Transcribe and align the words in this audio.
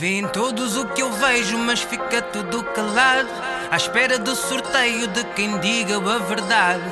Vêem 0.00 0.26
todos 0.28 0.78
o 0.78 0.86
que 0.86 1.02
eu 1.02 1.12
vejo, 1.12 1.58
mas 1.58 1.82
fica 1.82 2.22
tudo 2.22 2.64
calado. 2.64 3.28
À 3.70 3.76
espera 3.76 4.18
do 4.18 4.34
sorteio 4.34 5.06
de 5.08 5.22
quem 5.34 5.58
diga 5.58 5.96
a 5.98 6.18
verdade. 6.20 6.82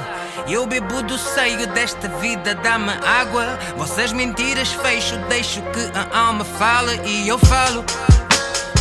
Eu 0.46 0.66
bebo 0.66 1.02
do 1.02 1.16
seio 1.16 1.66
desta 1.68 2.06
vida, 2.20 2.54
dá-me 2.56 2.92
água. 3.02 3.58
Vossas 3.78 4.12
mentiras 4.12 4.74
fecho, 4.74 5.16
deixo 5.26 5.62
que 5.72 5.90
a 5.98 6.18
alma 6.18 6.44
fala 6.44 6.96
e 6.96 7.26
eu 7.26 7.38
falo. 7.38 7.82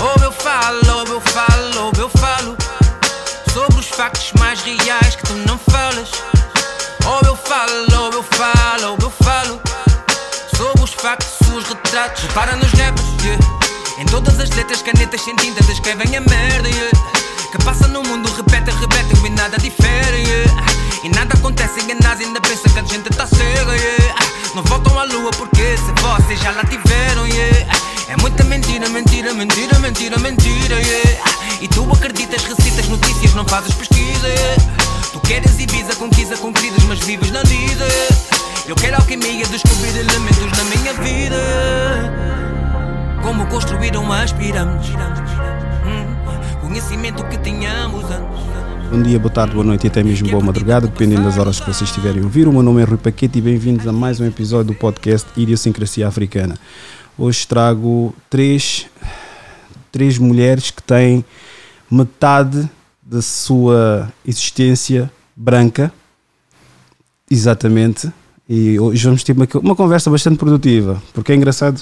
Ou 0.02 0.22
eu 0.22 0.32
falo, 0.34 0.82
ou 0.98 1.08
eu 1.08 1.22
falo, 1.22 1.86
ou 1.86 1.94
eu 1.98 2.10
falo. 2.10 2.58
Sobre 3.54 3.80
os 3.80 3.88
factos 3.88 4.34
mais 4.38 4.62
reais 4.62 5.16
que 5.16 5.24
tu 5.24 5.36
não 5.48 5.58
falas. 5.58 6.12
Ou 7.06 7.22
eu 7.30 7.36
falo, 7.38 7.72
ou 7.98 8.12
eu 8.12 8.24
falo, 8.24 8.92
ou 8.92 8.98
eu 9.02 9.10
falo. 9.10 9.62
Sobre 10.54 10.84
os 10.84 10.92
factos, 10.92 11.40
os 11.56 11.64
retratos. 11.70 12.24
Repara 12.24 12.58
nos 12.58 12.74
rappers, 12.74 13.24
yeah. 13.24 13.67
Em 13.98 14.06
todas 14.06 14.40
as 14.40 14.52
letras, 14.52 14.84
canetas 14.84 15.22
sem 15.22 15.36
tinta 15.38 15.64
descrevem 15.64 16.16
a 16.16 16.22
merda, 16.22 16.70
yeah. 16.70 16.92
Que 17.52 17.58
passa 17.66 17.88
no 17.88 18.04
mundo, 18.04 18.32
repete, 18.32 18.70
repete, 18.80 19.26
e 19.26 19.30
nada 19.32 19.58
difere, 19.58 20.18
yeah. 20.18 20.66
E 21.04 21.10
nada 21.10 21.34
acontece, 21.34 21.82
enganas 21.82 22.20
ainda 22.20 22.40
pensa 22.42 22.70
que 22.70 22.78
a 22.78 22.84
gente 22.84 23.10
tá 23.10 23.26
cega, 23.26 23.76
yeah. 23.76 24.16
Não 24.54 24.62
voltam 24.64 25.00
à 25.00 25.04
lua 25.04 25.32
porque 25.32 25.76
se 25.78 25.92
vocês 26.02 26.40
já 26.40 26.52
lá 26.52 26.64
tiveram. 26.66 27.26
É 28.08 28.16
muita 28.22 28.44
mentira, 28.44 28.88
mentira, 28.88 29.34
mentira, 29.34 29.80
mentira, 29.80 30.18
mentira. 30.20 30.76
E 31.60 31.68
tu 31.68 31.92
acreditas, 31.92 32.44
recitas 32.44 32.88
notícias, 32.88 33.34
não 33.34 33.46
fazes 33.46 33.74
pesquisa. 33.74 34.28
Tu 35.12 35.20
queres 35.22 35.60
Ibiza, 35.60 35.96
conquista 35.96 36.38
com 36.38 36.54
queridas, 36.54 36.84
mas 36.84 37.00
vives 37.00 37.32
na 37.32 37.42
yeah. 37.42 38.16
Eu 38.68 38.76
quero 38.76 38.96
alquimia, 38.98 39.46
descobrir 39.48 39.98
elementos 39.98 40.52
na 40.56 40.64
minha 40.66 40.94
vida. 40.94 42.37
Como 43.28 43.46
construíram 43.48 44.10
as 44.10 44.32
pirâmides. 44.32 44.90
Hum, 45.86 46.62
conhecimento 46.62 47.28
que 47.28 47.38
tínhamos 47.38 48.06
antes. 48.06 48.90
Bom 48.90 49.02
dia, 49.04 49.20
boa 49.20 49.30
tarde, 49.30 49.54
boa 49.54 49.66
noite 49.66 49.84
e 49.84 49.88
até 49.88 50.02
mesmo 50.02 50.30
boa 50.30 50.42
madrugada, 50.42 50.88
dependendo 50.88 51.24
das 51.24 51.38
horas 51.38 51.60
que 51.60 51.66
vocês 51.66 51.90
estiverem 51.90 52.22
a 52.22 52.24
ouvir. 52.24 52.48
O 52.48 52.54
meu 52.54 52.64
nome 52.64 52.82
é 52.82 52.86
Rui 52.86 52.98
Paquete 52.98 53.40
e 53.40 53.42
bem-vindos 53.42 53.86
a 53.86 53.92
mais 53.92 54.22
um 54.22 54.26
episódio 54.26 54.68
do 54.68 54.76
podcast 54.76 55.28
Idiosincrasia 55.36 56.08
Africana. 56.08 56.58
Hoje 57.18 57.46
trago 57.46 58.16
três, 58.30 58.86
três 59.92 60.18
mulheres 60.18 60.72
que 60.72 60.82
têm 60.82 61.26
metade 61.92 62.70
da 63.04 63.22
sua 63.22 64.10
existência 64.26 65.12
branca, 65.36 65.92
exatamente, 67.30 68.10
e 68.48 68.80
hoje 68.80 69.04
vamos 69.04 69.22
ter 69.22 69.34
uma, 69.34 69.46
uma 69.56 69.76
conversa 69.76 70.10
bastante 70.10 70.38
produtiva, 70.38 71.04
porque 71.14 71.34
é 71.34 71.36
engraçado 71.36 71.82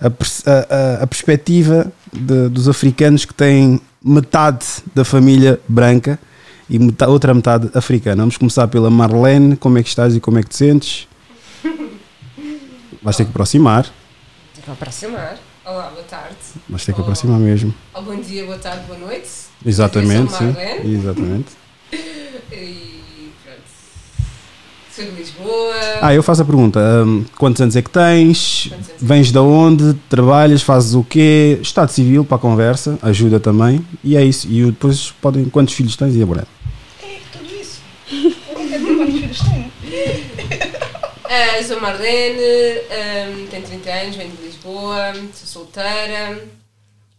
a, 0.00 0.06
a, 0.08 1.02
a 1.02 1.06
perspectiva 1.06 1.90
de, 2.12 2.48
dos 2.48 2.68
africanos 2.68 3.24
que 3.24 3.34
têm 3.34 3.80
metade 4.02 4.66
da 4.94 5.04
família 5.04 5.60
branca 5.68 6.18
e 6.68 6.78
metade, 6.78 7.10
outra 7.10 7.34
metade 7.34 7.70
africana. 7.74 8.22
Vamos 8.22 8.36
começar 8.36 8.68
pela 8.68 8.90
Marlene. 8.90 9.56
Como 9.56 9.78
é 9.78 9.82
que 9.82 9.88
estás 9.88 10.14
e 10.14 10.20
como 10.20 10.38
é 10.38 10.42
que 10.42 10.48
te 10.48 10.56
sentes? 10.56 11.08
Vais 13.02 13.16
ter 13.16 13.24
que 13.24 13.30
aproximar. 13.30 13.86
Vou 14.64 14.72
aproximar. 14.72 15.38
Olá, 15.64 15.90
boa 15.90 16.04
tarde. 16.04 16.36
Vais 16.68 16.84
ter 16.84 16.92
que 16.92 17.00
aproximar 17.00 17.38
mesmo. 17.38 17.74
Oh, 17.94 18.02
bom 18.02 18.20
dia, 18.20 18.44
boa 18.44 18.58
tarde, 18.58 18.84
boa 18.86 18.98
noite. 18.98 19.28
Exatamente, 19.64 20.32
sim. 20.32 20.54
Exatamente. 20.84 21.48
E. 22.52 22.95
Sou 24.96 25.04
de 25.04 25.10
Lisboa. 25.10 25.74
Ah, 26.00 26.14
eu 26.14 26.22
faço 26.22 26.40
a 26.40 26.44
pergunta: 26.46 26.80
hum, 27.04 27.22
quantos 27.36 27.60
anos 27.60 27.76
é 27.76 27.82
que 27.82 27.90
tens? 27.90 28.70
Anos? 28.72 28.86
Vens 28.98 29.30
de 29.30 29.38
onde? 29.38 29.92
Trabalhas? 30.08 30.62
Fazes 30.62 30.94
o 30.94 31.04
quê? 31.04 31.58
Estado 31.60 31.90
civil 31.90 32.24
para 32.24 32.38
a 32.38 32.40
conversa, 32.40 32.98
ajuda 33.02 33.38
também. 33.38 33.86
E 34.02 34.16
é 34.16 34.24
isso. 34.24 34.48
E 34.48 34.64
depois 34.64 35.10
podem. 35.20 35.50
Quantos 35.50 35.74
filhos 35.74 35.96
tens 35.96 36.16
e 36.16 36.22
a 36.22 36.24
mulher? 36.24 36.46
Tudo 37.30 37.44
isso. 37.60 37.82
Quantos 38.96 39.14
filhos 39.14 39.38
tem? 39.40 39.70
Ah, 41.28 41.62
sou 41.62 41.80
Marlene, 41.80 42.40
ahm, 42.88 43.46
tenho 43.50 43.66
30 43.66 43.90
anos, 43.90 44.16
venho 44.16 44.30
de 44.30 44.42
Lisboa, 44.42 45.12
sou 45.34 45.64
solteira, 45.64 46.40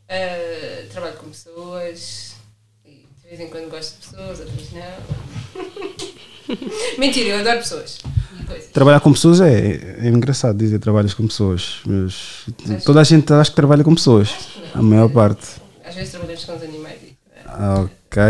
ah, 0.10 0.86
trabalho 0.90 1.18
com 1.18 1.28
pessoas 1.28 2.36
e 2.86 3.06
de 3.22 3.28
vez 3.30 3.42
em 3.42 3.50
quando 3.50 3.70
gosto 3.70 4.00
de 4.00 4.08
pessoas, 4.08 4.40
outras 4.40 4.72
não. 4.72 6.08
Mentira, 6.98 7.30
eu 7.30 7.40
adoro 7.40 7.58
pessoas. 7.58 7.98
Trabalhar 8.72 9.00
com 9.02 9.12
pessoas 9.12 9.42
é, 9.42 9.98
é 10.00 10.08
engraçado 10.08 10.58
dizer 10.58 10.80
trabalhas 10.80 11.14
com 11.14 11.28
pessoas, 11.28 11.80
mas 11.86 12.46
toda 12.86 13.02
a 13.02 13.04
gente 13.04 13.32
acha 13.34 13.50
que 13.50 13.56
trabalha 13.56 13.84
com 13.84 13.94
pessoas, 13.94 14.30
a 14.74 14.82
maior 14.82 15.10
parte. 15.10 15.46
Às 15.84 15.96
vezes 15.96 16.12
trabalhamos 16.12 16.46
com 16.46 16.56
os 16.56 16.64
animais. 16.64 16.98
e- 17.04 17.16
Ah, 17.46 17.86
Ok, 18.10 18.24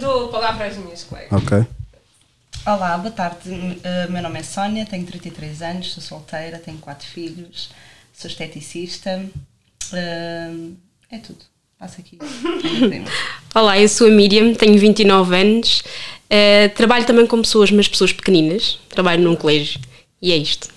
Dou 0.00 0.28
palavra 0.28 0.66
às 0.66 0.76
minhas 0.76 1.02
colegas. 1.04 1.32
ok. 1.32 1.66
Olá, 2.66 2.96
boa 2.96 3.10
tarde. 3.10 3.50
Uh, 3.50 4.10
meu 4.12 4.22
nome 4.22 4.38
é 4.38 4.42
Sónia, 4.42 4.86
tenho 4.86 5.04
33 5.04 5.60
anos, 5.60 5.92
sou 5.92 6.02
solteira, 6.02 6.58
tenho 6.58 6.78
quatro 6.78 7.06
filhos, 7.06 7.70
sou 8.16 8.30
esteticista. 8.30 9.22
Uh, 9.92 10.72
é 11.10 11.18
tudo. 11.18 11.40
Passa 11.78 12.00
aqui. 12.00 12.16
Olá, 13.54 13.78
eu 13.78 13.88
sou 13.88 14.06
a 14.06 14.10
Miriam, 14.10 14.54
tenho 14.54 14.78
29 14.78 15.36
anos, 15.36 15.82
eh, 16.34 16.68
trabalho 16.68 17.04
também 17.06 17.26
com 17.26 17.40
pessoas, 17.40 17.70
mas 17.70 17.86
pessoas 17.88 18.12
pequeninas, 18.12 18.78
trabalho 18.88 19.22
num 19.22 19.36
colégio 19.36 19.80
e 20.20 20.32
é 20.32 20.36
isto. 20.36 20.68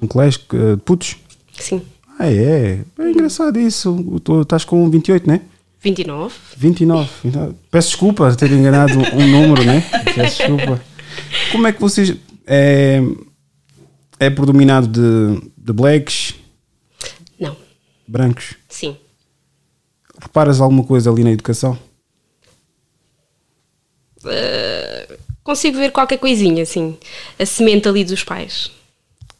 Um 0.00 0.06
colégio 0.06 0.40
eh, 0.52 0.76
de 0.76 0.82
putos? 0.82 1.16
Sim, 1.58 1.80
Ah, 2.18 2.30
é. 2.30 2.80
É 2.98 3.10
engraçado 3.10 3.58
isso. 3.58 4.20
Tu 4.24 4.42
estás 4.42 4.64
com 4.64 4.88
28, 4.90 5.26
né? 5.28 5.40
29. 5.80 6.34
29. 6.56 7.08
29. 7.24 7.54
Peço 7.70 7.88
desculpa 7.88 8.34
ter 8.34 8.50
enganado 8.52 8.98
um 8.98 9.26
número, 9.28 9.64
né? 9.64 9.80
Peço 10.14 10.38
desculpa. 10.38 10.80
Como 11.52 11.66
é 11.66 11.72
que 11.72 11.80
vocês. 11.80 12.14
É, 12.46 13.00
é 14.20 14.30
predominado 14.30 14.86
de, 14.86 15.50
de 15.56 15.72
blacks, 15.72 16.34
Não, 17.40 17.56
brancos? 18.06 18.54
sim. 18.68 18.96
Reparas 20.20 20.60
alguma 20.60 20.84
coisa 20.84 21.10
ali 21.10 21.22
na 21.24 21.30
educação? 21.32 21.78
Consigo 25.42 25.76
ver 25.76 25.92
qualquer 25.92 26.18
coisinha, 26.18 26.62
assim, 26.62 26.96
a 27.38 27.44
semente 27.44 27.88
ali 27.88 28.04
dos 28.04 28.24
pais. 28.24 28.70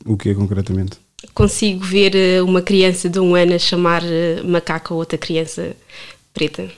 O 0.05 0.17
que 0.17 0.29
é 0.31 0.35
concretamente? 0.35 0.99
Consigo 1.33 1.83
ver 1.83 2.15
eh, 2.15 2.43
uma 2.43 2.61
criança 2.61 3.09
de 3.09 3.19
um 3.19 3.35
ano 3.35 3.55
a 3.55 3.59
chamar 3.59 4.03
eh, 4.05 4.43
macaco 4.43 4.93
a 4.93 4.97
outra 4.99 5.17
criança 5.17 5.75
preta. 6.35 6.71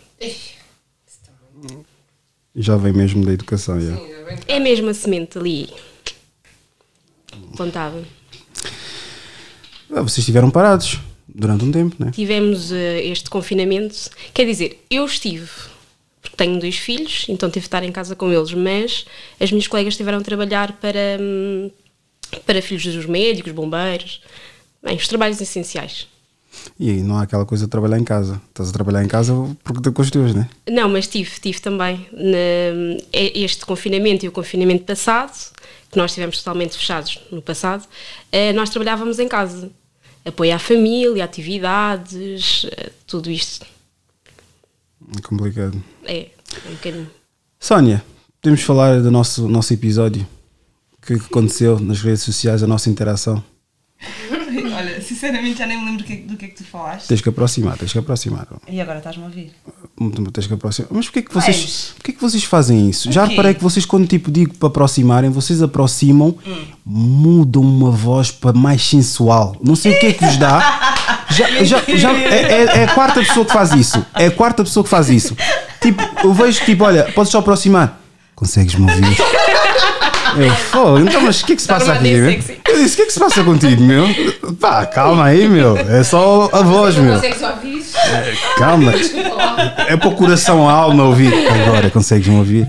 Já 2.55 2.77
vem 2.77 2.93
mesmo 2.93 3.25
da 3.25 3.33
educação. 3.33 3.81
Sim, 3.81 3.89
já 3.89 3.99
É 4.47 4.61
mesmo 4.61 4.89
a 4.89 4.95
semente 4.95 5.37
ali 5.37 5.69
plantada. 7.57 8.05
Ah, 9.91 10.03
vocês 10.03 10.19
estiveram 10.19 10.51
parados 10.51 11.01
durante 11.29 11.65
um 11.65 11.73
tempo, 11.73 11.97
né? 11.99 12.11
Tivemos 12.13 12.71
eh, 12.73 13.05
este 13.05 13.29
confinamento, 13.29 14.11
quer 14.33 14.45
dizer, 14.45 14.85
eu 14.91 15.05
estive, 15.05 15.49
tenho 16.37 16.59
dois 16.61 16.77
filhos, 16.77 17.27
então 17.29 17.49
tive 17.49 17.65
de 17.65 17.69
estar 17.69 17.83
em 17.83 17.93
casa 17.93 18.15
com 18.15 18.33
eles, 18.33 18.53
mas 18.53 19.07
as 19.41 19.51
minhas 19.51 19.67
colegas 19.67 19.95
estiveram 19.95 20.19
a 20.19 20.23
trabalhar 20.23 20.73
para, 20.73 21.19
hum, 21.21 21.71
para 22.45 22.61
filhos 22.63 22.85
dos 22.85 23.07
médicos, 23.07 23.53
bombeiros, 23.53 24.23
bem, 24.83 24.97
os 24.97 25.09
trabalhos 25.09 25.41
essenciais. 25.41 26.07
E 26.79 26.93
não 27.03 27.19
há 27.19 27.23
aquela 27.23 27.45
coisa 27.45 27.65
de 27.65 27.71
trabalhar 27.71 27.99
em 27.99 28.05
casa. 28.05 28.41
Estás 28.49 28.71
a 28.71 28.73
trabalhar 28.73 29.03
em 29.05 29.09
casa 29.09 29.33
porque 29.63 29.83
te 29.83 29.91
com 29.91 30.03
os 30.03 30.11
teus, 30.11 30.35
né? 30.35 30.49
Não, 30.69 30.89
mas 30.89 31.07
tive, 31.07 31.31
tive 31.41 31.61
também 31.61 32.07
é 33.13 33.39
este 33.39 33.65
confinamento 33.65 34.25
e 34.25 34.29
o 34.29 34.33
confinamento 34.33 34.85
passado, 34.85 35.53
que 35.91 35.97
nós 35.97 36.11
estivemos 36.11 36.39
totalmente 36.39 36.77
fechados 36.77 37.21
no 37.31 37.41
passado, 37.41 37.87
eh, 38.33 38.53
nós 38.53 38.71
trabalhávamos 38.71 39.19
em 39.19 39.29
casa. 39.29 39.71
Apoio 40.25 40.55
à 40.55 40.59
família, 40.59 41.25
atividades, 41.25 42.67
eh, 42.71 42.91
tudo 43.07 43.31
isto. 43.31 43.67
É 45.17 45.21
complicado. 45.21 45.83
É, 46.05 46.19
é 46.19 46.69
um 46.69 46.73
bocadinho. 46.73 47.11
Sónia, 47.61 48.03
podemos 48.41 48.63
falar 48.63 49.01
do 49.01 49.11
nosso, 49.11 49.49
nosso 49.49 49.73
episódio? 49.73 50.27
O 50.99 51.07
que 51.07 51.15
é 51.15 51.19
que 51.19 51.27
aconteceu 51.27 51.79
nas 51.79 52.01
redes 52.01 52.23
sociais, 52.23 52.63
a 52.63 52.67
nossa 52.67 52.91
interação? 52.91 53.43
Olha, 54.77 55.01
sinceramente 55.01 55.59
já 55.59 55.67
nem 55.67 55.79
me 55.79 55.85
lembro 55.87 56.03
do 56.03 56.05
que, 56.05 56.17
do 56.17 56.37
que 56.37 56.45
é 56.45 56.49
que 56.49 56.57
tu 56.57 56.65
falaste. 56.65 57.07
Tens 57.09 57.21
que 57.21 57.29
aproximar, 57.29 57.79
tens 57.79 57.93
que 57.93 57.99
aproximar. 57.99 58.47
E 58.69 58.81
agora 58.81 58.99
estás-me 58.99 59.23
a 59.23 59.27
ouvir? 59.27 59.53
Tens 60.33 60.47
que 60.47 60.55
aproximar. 60.55 60.91
Mas 60.93 61.07
porquê 61.07 61.23
que 61.23 61.33
vocês, 61.33 61.93
porquê 61.97 62.13
que 62.13 62.21
vocês 62.21 62.45
fazem 62.45 62.89
isso? 62.91 63.09
O 63.09 63.13
Já 63.13 63.25
quê? 63.25 63.31
reparei 63.31 63.55
que 63.55 63.63
vocês, 63.63 63.87
quando 63.87 64.07
tipo 64.07 64.31
digo 64.31 64.55
para 64.55 64.69
aproximarem, 64.69 65.31
vocês 65.31 65.63
aproximam, 65.63 66.37
mudam 66.85 67.63
uma 67.63 67.91
voz 67.91 68.31
para 68.31 68.53
mais 68.53 68.83
sensual. 68.83 69.57
Não 69.63 69.75
sei 69.75 69.97
o 69.97 69.99
que 70.01 70.07
é 70.07 70.13
que 70.13 70.25
vos 70.27 70.37
dá. 70.37 71.16
Já, 71.31 71.49
já, 71.65 71.83
já, 71.89 72.13
é, 72.13 72.25
é- 72.53 72.79
é 72.81 72.85
a 72.85 72.89
quarta 72.95 73.21
pessoa 73.21 73.45
que 73.45 73.53
faz 73.53 73.73
isso. 73.73 74.05
É 74.15 74.27
a 74.27 74.31
quarta 74.31 74.63
pessoa 74.65 74.85
que 74.85 74.91
faz 74.91 75.09
isso. 75.11 75.37
Tipo, 75.81 76.03
eu 76.25 76.33
vejo 76.33 76.65
tipo, 76.65 76.85
olha, 76.85 77.05
podes 77.15 77.31
só 77.33 77.39
aproximar. 77.39 78.01
Consegues-me 78.35 78.83
ouvir? 78.91 79.17
Eu, 80.37 80.51
fogo, 80.55 80.99
então, 80.99 81.23
mas 81.23 81.41
o 81.41 81.47
que 81.47 81.55
é 81.55 81.57
que 81.57 81.63
se 81.63 81.69
passa 81.69 81.93
aqui, 81.95 82.11
meu? 82.13 82.31
Eu 82.31 82.77
disse, 82.77 82.93
o 82.93 82.97
que 82.97 83.03
é 83.03 83.07
que 83.07 83.13
se 83.13 83.19
passa 83.19 83.43
contigo, 83.43 83.83
meu? 83.83 84.07
Pá, 84.61 84.85
calma 84.85 85.25
aí, 85.25 85.49
meu. 85.49 85.77
É 85.79 86.03
só 86.05 86.51
a 86.53 86.61
voz, 86.63 86.97
meu. 86.97 87.15
consegues 87.15 87.43
ouvir? 87.43 87.83
Calma. 88.59 88.93
É 89.89 89.97
para 89.97 90.09
o 90.09 90.15
coração, 90.15 90.69
a 90.69 90.73
alma 90.73 91.05
ouvir. 91.05 91.33
Agora 91.49 91.89
consegues-me 91.91 92.37
ouvir? 92.37 92.69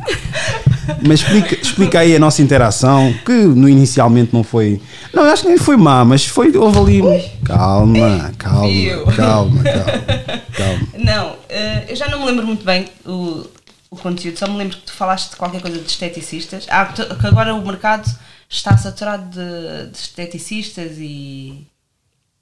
Mas 1.05 1.21
explica, 1.21 1.55
explica 1.55 1.99
aí 1.99 2.15
a 2.15 2.19
nossa 2.19 2.41
interação, 2.41 3.13
que 3.25 3.31
no 3.31 3.67
inicialmente 3.67 4.33
não 4.33 4.43
foi. 4.43 4.81
Não, 5.13 5.23
acho 5.23 5.43
que 5.43 5.49
nem 5.49 5.57
foi 5.57 5.77
má, 5.77 6.03
mas 6.05 6.25
foi. 6.25 6.55
Houve 6.55 6.79
ali. 6.79 7.29
Calma, 7.43 8.31
calma, 8.37 8.67
Viu? 8.67 9.05
calma, 9.05 9.63
calma, 9.63 10.41
calma. 10.55 10.87
Não, 10.97 11.35
eh, 11.49 11.85
eu 11.89 11.95
já 11.95 12.07
não 12.09 12.19
me 12.19 12.25
lembro 12.25 12.45
muito 12.45 12.65
bem 12.65 12.87
o, 13.05 13.45
o 13.89 13.95
conteúdo, 13.97 14.37
só 14.37 14.47
me 14.47 14.57
lembro 14.57 14.77
que 14.77 14.83
tu 14.83 14.93
falaste 14.93 15.31
de 15.31 15.35
qualquer 15.35 15.61
coisa 15.61 15.77
de 15.77 15.89
esteticistas. 15.89 16.65
Ah, 16.69 16.85
que 16.85 17.27
agora 17.27 17.53
o 17.53 17.65
mercado 17.65 18.09
está 18.49 18.77
saturado 18.77 19.29
de, 19.29 19.91
de 19.91 19.97
esteticistas 19.97 20.97
e 20.97 21.67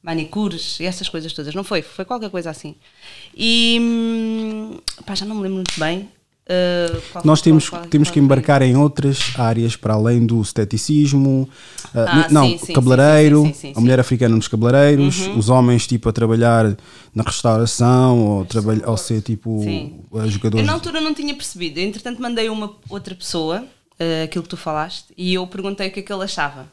manicures 0.01 0.79
e 0.79 0.85
essas 0.85 1.09
coisas 1.09 1.33
todas, 1.33 1.55
não 1.55 1.63
foi? 1.63 1.81
Foi 1.81 2.05
qualquer 2.05 2.29
coisa 2.29 2.51
assim. 2.51 2.75
E 3.35 3.77
hum, 3.81 4.77
pá, 5.05 5.15
já 5.15 5.25
não 5.25 5.35
me 5.35 5.41
lembro 5.41 5.55
muito 5.57 5.79
bem. 5.79 6.09
Qual- 7.11 7.25
Nós 7.25 7.41
temos, 7.41 7.67
qual- 7.69 7.81
qual- 7.81 7.89
temos 7.89 8.07
qual 8.09 8.13
que 8.13 8.19
embarcar 8.19 8.61
em 8.61 8.75
outras 8.77 9.33
áreas 9.37 9.75
para 9.75 9.95
além 9.95 10.25
do 10.25 10.39
esteticismo, 10.41 11.49
ah, 11.93 12.25
Ah, 12.25 12.27
não, 12.31 12.47
sim, 12.49 12.57
sim, 12.59 12.73
cabeleireiro, 12.73 13.51
sim, 13.53 13.73
a 13.75 13.79
mulher 13.81 13.99
africana 13.99 14.35
nos 14.35 14.47
cabeleireiros, 14.47 15.21
Uhum. 15.27 15.37
os 15.39 15.49
homens 15.49 15.87
tipo 15.87 16.07
a 16.07 16.11
trabalhar 16.13 16.77
na 17.13 17.23
restauração 17.23 18.19
ou, 18.19 18.45
trabalhar, 18.45 18.87
ou 18.87 18.97
ser 18.97 19.21
tipo 19.21 19.63
a 20.13 20.19
Eu 20.19 20.29
jogadores. 20.29 20.65
na 20.65 20.73
altura 20.73 21.01
não 21.01 21.13
tinha 21.13 21.33
percebido. 21.33 21.79
Entretanto, 21.79 22.21
mandei 22.21 22.49
uma 22.49 22.71
outra 22.89 23.15
pessoa 23.15 23.63
eh, 23.99 24.23
aquilo 24.23 24.43
que 24.43 24.49
tu 24.49 24.57
falaste 24.57 25.05
e 25.17 25.33
eu 25.33 25.47
perguntei 25.47 25.87
o 25.87 25.91
que 25.91 26.01
é 26.01 26.03
que 26.03 26.11
ele 26.13 26.23
achava. 26.23 26.67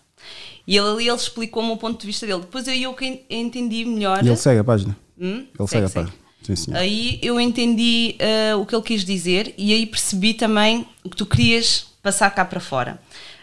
E 0.67 0.77
ele 0.77 0.87
ali 0.89 1.09
ele 1.09 1.17
explicou-me 1.17 1.71
o 1.71 1.77
ponto 1.77 2.01
de 2.01 2.07
vista 2.07 2.27
dele. 2.27 2.41
Depois 2.41 2.67
eu, 2.69 2.75
eu 2.75 2.95
entendi 3.31 3.85
melhor. 3.85 4.25
E 4.25 4.29
ele 4.29 4.37
segue 4.37 4.61
a 4.61 4.65
página. 4.65 4.97
Hum? 5.21 5.45
Ele 5.59 5.69
segue, 5.69 5.69
Segue, 5.69 5.87
a 5.87 5.91
página. 5.91 6.13
Sim, 6.43 6.57
sim. 6.57 6.75
Aí 6.75 7.19
eu 7.23 7.41
entendi 7.41 8.17
eh, 8.19 8.55
o 8.55 8.67
que 8.67 8.75
ele 8.75 8.83
quis 8.83 9.05
dizer 9.05 9.55
e 9.57 9.73
aí 9.73 9.87
percebi 9.87 10.35
também 10.35 10.87
o 11.05 11.11
que 11.11 11.17
tu 11.17 11.25
querias 11.25 11.87
passar 12.03 12.31
cá 12.31 12.45
para 12.45 12.61
fora. 12.61 13.01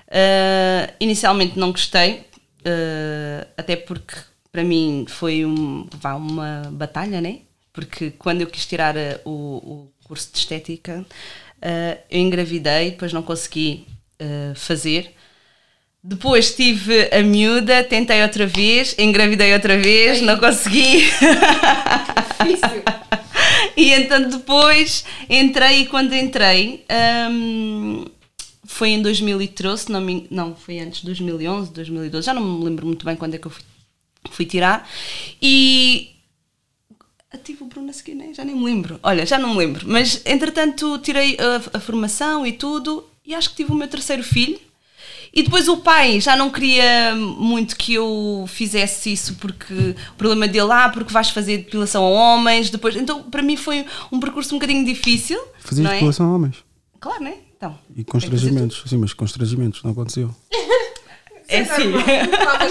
Eh, 0.09 0.93
inicialmente 0.99 1.57
não 1.57 1.71
gostei, 1.71 2.25
eh, 2.65 3.47
até 3.55 3.75
porque 3.75 4.15
para 4.51 4.63
mim 4.63 5.05
foi 5.07 5.45
um, 5.45 5.87
vá, 5.93 6.15
uma 6.15 6.69
batalha, 6.71 7.21
né? 7.21 7.39
Porque 7.71 8.11
quando 8.11 8.41
eu 8.41 8.47
quis 8.47 8.65
tirar 8.65 8.95
o, 9.23 9.31
o 9.31 9.91
curso 10.05 10.29
de 10.33 10.39
estética, 10.39 11.05
eu 12.09 12.19
engravidei, 12.19 12.91
depois 12.91 13.13
não 13.13 13.21
consegui 13.21 13.85
fazer. 14.55 15.13
Depois 16.03 16.55
tive 16.55 17.09
a 17.13 17.21
miúda, 17.21 17.83
tentei 17.83 18.21
outra 18.23 18.47
vez, 18.47 18.95
engravidei 18.97 19.53
outra 19.53 19.77
vez, 19.77 20.19
não 20.21 20.37
consegui. 20.37 21.07
Difícil. 22.43 22.83
e 23.75 23.93
então 23.93 24.29
depois 24.29 25.05
entrei 25.29 25.81
e 25.81 25.85
quando 25.87 26.13
entrei 26.13 26.85
hum, 27.31 28.05
foi 28.65 28.89
em 28.89 29.01
2013, 29.01 29.91
não, 29.91 30.01
não, 30.29 30.55
foi 30.55 30.79
antes, 30.79 31.03
2011, 31.03 31.71
2012, 31.71 32.25
já 32.25 32.33
não 32.33 32.41
me 32.41 32.63
lembro 32.63 32.85
muito 32.85 33.05
bem 33.05 33.15
quando 33.15 33.35
é 33.35 33.37
que 33.37 33.47
eu 33.47 33.51
fui, 33.51 33.63
fui 34.29 34.45
tirar. 34.45 34.89
E 35.41 36.11
ah, 37.31 37.37
tive 37.37 37.63
o 37.63 37.67
Bruno 37.67 37.89
a 37.89 37.93
seguir, 37.93 38.15
né? 38.15 38.33
já 38.33 38.43
nem 38.43 38.55
me 38.55 38.63
lembro. 38.63 38.99
Olha, 39.03 39.25
já 39.25 39.37
não 39.37 39.51
me 39.51 39.57
lembro. 39.57 39.87
Mas 39.87 40.21
entretanto 40.25 40.97
tirei 40.99 41.37
a, 41.39 41.77
a 41.77 41.79
formação 41.79 42.45
e 42.45 42.53
tudo 42.53 43.07
e 43.25 43.35
acho 43.35 43.51
que 43.51 43.57
tive 43.57 43.71
o 43.71 43.75
meu 43.75 43.87
terceiro 43.87 44.23
filho. 44.23 44.59
E 45.33 45.43
depois 45.43 45.67
o 45.67 45.77
pai 45.77 46.19
já 46.19 46.35
não 46.35 46.49
queria 46.49 47.13
muito 47.15 47.75
que 47.75 47.93
eu 47.93 48.45
fizesse 48.47 49.11
isso 49.13 49.35
porque 49.35 49.73
o 50.11 50.15
problema 50.17 50.47
dele, 50.47 50.71
ah, 50.71 50.89
porque 50.89 51.13
vais 51.13 51.29
fazer 51.29 51.57
depilação 51.57 52.03
a 52.03 52.09
homens, 52.09 52.69
depois. 52.69 52.95
Então, 52.95 53.23
para 53.23 53.41
mim 53.43 53.55
foi 53.55 53.85
um 54.11 54.19
percurso 54.19 54.55
um 54.55 54.57
bocadinho 54.57 54.83
difícil. 54.85 55.39
Fazias 55.59 55.83
não 55.85 55.91
é? 55.91 55.95
depilação 55.95 56.31
a 56.31 56.35
homens. 56.35 56.55
Claro, 56.99 57.23
né? 57.23 57.35
Então. 57.55 57.77
E 57.95 58.03
constrangimentos. 58.03 58.83
Sim, 58.87 58.97
mas 58.97 59.13
constrangimentos 59.13 59.83
não 59.83 59.91
aconteceu. 59.91 60.33
É 61.51 61.63
Isso 61.63 61.73
sim. 61.77 61.91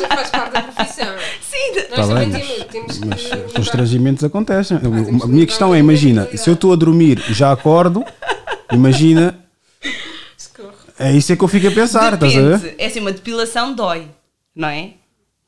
faz 0.09 0.31
parte 0.31 0.53
da 0.53 0.63
profissão. 0.63 1.09
Sim, 1.41 1.75
Nós 1.75 2.07
Tá 2.09 2.15
também 2.15 2.31
bem, 2.31 2.65
temos 2.71 2.99
Mas 3.01 3.21
que. 3.27 3.35
mudar. 3.37 3.53
constrangimentos 3.53 4.23
acontecem. 4.23 4.79
temos 4.79 5.25
A 5.25 5.27
minha 5.27 5.45
questão 5.47 5.75
é: 5.75 5.81
imagina, 5.81 6.29
se 6.37 6.49
eu 6.49 6.55
estou 6.55 6.73
a 6.73 6.77
dormir 6.77 7.19
já 7.31 7.51
acordo, 7.51 8.05
imagina. 8.73 9.37
É 10.99 11.13
isso 11.13 11.33
é 11.33 11.37
que 11.37 11.43
eu 11.45 11.49
fico 11.49 11.67
a 11.69 11.71
pensar, 11.71 12.15
estás 12.15 12.37
a 12.37 12.41
ver? 12.41 12.59
Depende. 12.59 12.83
É 12.83 12.87
assim, 12.87 13.01
uma 13.01 13.13
depilação 13.13 13.75
dói, 13.75 14.09
não 14.55 14.69
é? 14.69 14.93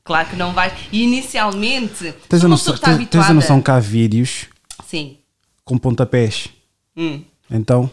Claro 0.04 0.28
que 0.28 0.36
não 0.36 0.52
vais. 0.52 0.72
E 0.90 1.02
inicialmente, 1.02 2.12
Tens 2.28 2.40
se 2.40 2.46
a, 2.46 2.48
noção, 2.48 2.74
está 2.74 2.86
tens, 2.86 2.96
tens 2.96 3.00
a 3.00 3.06
habituada- 3.26 3.34
noção 3.34 3.60
que 3.60 3.70
há 3.70 3.78
vídeos 3.78 4.46
Sim. 4.86 5.18
com 5.64 5.76
pontapés. 5.78 6.48
Hum. 6.96 7.22
Então. 7.50 7.90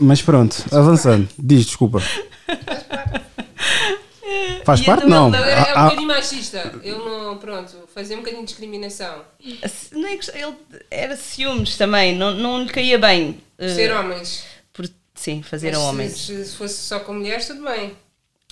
Mas 0.00 0.20
pronto, 0.20 0.56
avançando. 0.72 1.28
Diz, 1.38 1.64
desculpa. 1.66 2.02
Faz 4.64 4.80
E 4.80 4.84
parte? 4.84 5.04
então 5.06 5.30
Não. 5.30 5.30
Não, 5.30 5.44
é, 5.44 5.52
é 5.52 5.54
um 5.56 5.58
Há- 5.58 5.70
há- 5.72 5.84
bocadinho 5.84 6.08
machista. 6.08 6.74
Ele 6.82 6.96
não, 6.98 7.36
pronto, 7.38 7.72
fazia 7.94 8.16
um 8.16 8.20
bocadinho 8.20 8.42
de 8.42 8.48
discriminação. 8.48 9.22
Não 9.92 10.08
é 10.08 10.16
que- 10.16 10.30
ele 10.36 10.54
era 10.90 11.16
ciúmes 11.16 11.76
também, 11.76 12.16
não, 12.16 12.32
não 12.34 12.62
lhe 12.62 12.68
caía 12.70 12.98
bem. 12.98 13.38
Ser 13.58 13.92
homens. 13.94 14.44
Sim, 15.14 15.42
fazer 15.42 15.72
Mas 15.72 15.78
a 15.78 15.80
homens. 15.82 16.12
Se, 16.26 16.44
se 16.44 16.56
fosse 16.56 16.74
só 16.74 17.00
com 17.00 17.14
mulheres, 17.14 17.46
tudo 17.46 17.62
bem. 17.64 17.92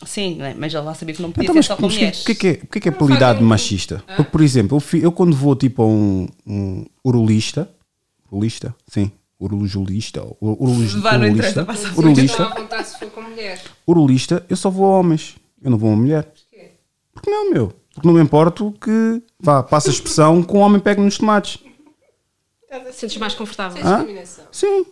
Sim, 0.05 0.43
é? 0.43 0.53
mas 0.55 0.75
ele 0.75 0.83
lá 0.83 0.95
sabia 0.95 1.15
que 1.15 1.23
não 1.23 1.31
podia 1.31 1.45
Então, 1.51 1.55
ser 1.55 1.59
mas, 1.61 1.67
só 1.67 1.77
com 1.77 1.83
mas 1.83 1.93
o 1.93 1.95
que, 1.95 2.01
mulheres. 2.01 2.23
o 2.23 2.25
que 2.25 2.33
é 2.33 2.35
que 2.35 2.49
é, 2.49 2.55
que 2.55 2.79
é, 2.79 2.81
que 2.81 2.89
é 2.89 2.93
apelidado 2.93 3.35
fazem- 3.35 3.47
machista? 3.47 4.05
Hã? 4.09 4.17
Porque, 4.17 4.31
por 4.33 4.41
exemplo, 4.41 4.77
eu, 4.77 4.81
fi- 4.81 5.01
eu 5.03 5.13
quando 5.13 5.37
vou 5.37 5.55
tipo 5.55 5.83
a 5.83 5.87
um, 5.87 6.27
um 6.47 6.85
urolista, 7.05 7.71
urolista? 8.31 8.75
Sim, 8.89 9.13
urologista, 9.39 10.25
urologista, 10.41 10.99
Vá, 11.01 11.17
não 11.19 11.27
interessa, 11.29 11.61
urolista, 11.61 11.65
passa 11.65 11.87
a 11.87 11.91
Estão 11.91 12.05
urolista, 12.05 12.43
à 12.47 12.55
vontade 12.55 12.89
se 12.89 12.99
for 12.99 13.11
com 13.11 13.23
mulheres. 13.23 13.61
urolista, 13.87 14.45
eu 14.49 14.57
só 14.57 14.71
vou 14.71 14.87
a 14.87 14.99
homens, 14.99 15.37
eu 15.63 15.71
não 15.71 15.79
vou 15.79 15.91
a 15.91 15.93
uma 15.93 16.03
mulher. 16.03 16.25
Porquê? 16.25 16.71
Porque 17.15 17.31
não, 17.31 17.51
meu. 17.53 17.73
Porque 17.95 18.09
não 18.09 18.15
me 18.15 18.23
importo 18.23 18.73
que, 18.81 19.23
vá, 19.39 19.63
passa 19.63 19.89
a 19.89 19.93
expressão 19.93 20.43
que 20.43 20.53
um 20.57 20.61
homem 20.61 20.81
pegue 20.81 21.01
nos 21.01 21.19
tomates. 21.19 21.59
Sentes 22.93 23.19
mais 23.19 23.35
confortável. 23.35 23.77
Sem 23.83 23.85
discriminação. 23.85 24.45
Sim. 24.51 24.87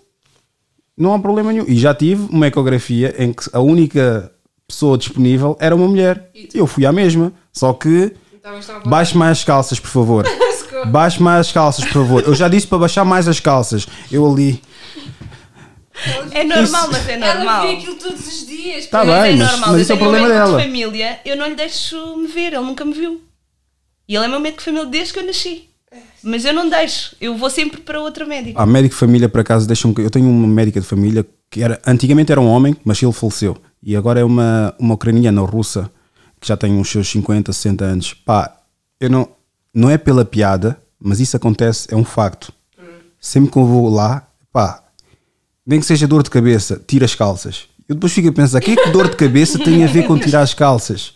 Não 0.96 1.14
há 1.14 1.18
problema 1.18 1.52
nenhum. 1.52 1.64
E 1.66 1.76
já 1.76 1.94
tive 1.94 2.26
uma 2.30 2.46
ecografia 2.46 3.14
em 3.18 3.32
que 3.32 3.44
a 3.52 3.60
única 3.60 4.30
pessoa 4.68 4.98
disponível 4.98 5.56
era 5.60 5.74
uma 5.74 5.88
mulher. 5.88 6.30
E 6.34 6.48
eu 6.54 6.66
fui 6.66 6.84
à 6.86 6.92
mesma. 6.92 7.32
Só 7.52 7.72
que 7.72 8.12
Então, 8.34 8.52
vontade. 8.60 8.88
baixe 8.88 9.16
mais 9.16 9.38
as 9.38 9.44
calças, 9.44 9.80
por 9.80 9.88
favor. 9.90 10.24
Baixe 10.86 11.22
mais 11.22 11.46
as 11.48 11.52
calças, 11.52 11.84
por 11.84 11.92
favor. 11.92 12.22
Eu 12.26 12.34
já 12.34 12.48
disse 12.48 12.66
para 12.66 12.78
baixar 12.78 13.04
mais 13.04 13.28
as 13.28 13.38
calças. 13.38 13.86
Eu 14.10 14.26
ali. 14.30 14.62
É 16.30 16.42
normal, 16.44 16.64
Isso- 16.84 16.92
mas 16.92 17.08
é 17.08 17.12
Ela 17.14 17.34
normal. 17.34 17.62
vê 17.66 17.72
aquilo 17.74 17.94
todos 17.96 18.26
os 18.26 18.46
dias. 18.46 18.86
Tá 18.86 19.04
pois. 19.04 19.20
bem, 19.22 19.32
é 19.34 19.36
mas- 19.36 19.50
normal. 19.50 19.68
mas 19.68 19.76
eu 19.76 19.82
isso 19.82 19.92
é 19.92 19.94
o 19.94 19.98
tenho 19.98 20.10
problema 20.10 20.28
médico 20.28 20.46
dela. 20.46 20.58
de 20.58 20.64
família, 20.66 21.20
eu 21.26 21.36
não 21.36 21.46
lhe 21.48 21.54
deixo 21.54 22.16
me 22.16 22.26
ver, 22.28 22.54
ele 22.54 22.60
nunca 22.64 22.84
me 22.84 22.94
viu. 22.94 23.20
E 24.08 24.16
ele 24.16 24.24
é 24.24 24.28
meu 24.28 24.40
médico 24.40 24.60
de 24.60 24.64
família 24.64 24.86
desde 24.86 25.12
que 25.12 25.18
eu 25.18 25.26
nasci. 25.26 25.68
Mas 26.22 26.44
eu 26.44 26.52
não 26.52 26.68
deixo, 26.68 27.16
eu 27.20 27.36
vou 27.36 27.48
sempre 27.48 27.80
para 27.80 28.00
outro 28.00 28.26
médico. 28.26 28.60
A 28.60 28.66
médico 28.66 28.94
de 28.94 28.98
família, 28.98 29.28
por 29.28 29.40
acaso, 29.40 29.66
deixa-me. 29.66 29.94
Eu 29.98 30.10
tenho 30.10 30.28
uma 30.28 30.46
médica 30.46 30.80
de 30.80 30.86
família 30.86 31.26
que 31.50 31.62
era. 31.62 31.80
Antigamente 31.86 32.30
era 32.30 32.40
um 32.40 32.46
homem, 32.46 32.76
mas 32.84 33.02
ele 33.02 33.12
faleceu. 33.12 33.56
E 33.82 33.96
agora 33.96 34.20
é 34.20 34.24
uma, 34.24 34.74
uma 34.78 34.94
ucraniana 34.94 35.40
russa 35.42 35.90
que 36.38 36.46
já 36.46 36.56
tem 36.56 36.72
uns 36.72 36.90
seus 36.90 37.08
50, 37.08 37.52
60 37.52 37.84
anos. 37.84 38.14
Pá, 38.14 38.56
eu 38.98 39.08
não. 39.10 39.28
Não 39.72 39.88
é 39.88 39.96
pela 39.96 40.24
piada, 40.24 40.76
mas 41.00 41.20
isso 41.20 41.36
acontece, 41.36 41.86
é 41.92 41.96
um 41.96 42.04
facto. 42.04 42.52
Sempre 43.20 43.52
que 43.52 43.56
eu 43.56 43.64
vou 43.64 43.88
lá, 43.88 44.26
pá, 44.52 44.82
nem 45.64 45.78
que 45.78 45.86
seja 45.86 46.08
dor 46.08 46.22
de 46.24 46.30
cabeça, 46.30 46.82
tira 46.84 47.04
as 47.04 47.14
calças. 47.14 47.66
Eu 47.88 47.94
depois 47.94 48.12
fico 48.12 48.28
a 48.28 48.32
pensar, 48.32 48.60
que 48.60 48.72
é 48.72 48.76
que 48.76 48.90
dor 48.90 49.08
de 49.08 49.16
cabeça 49.16 49.58
tem 49.58 49.84
a 49.84 49.86
ver 49.86 50.06
com 50.06 50.18
tirar 50.18 50.42
as 50.42 50.54
calças? 50.54 51.12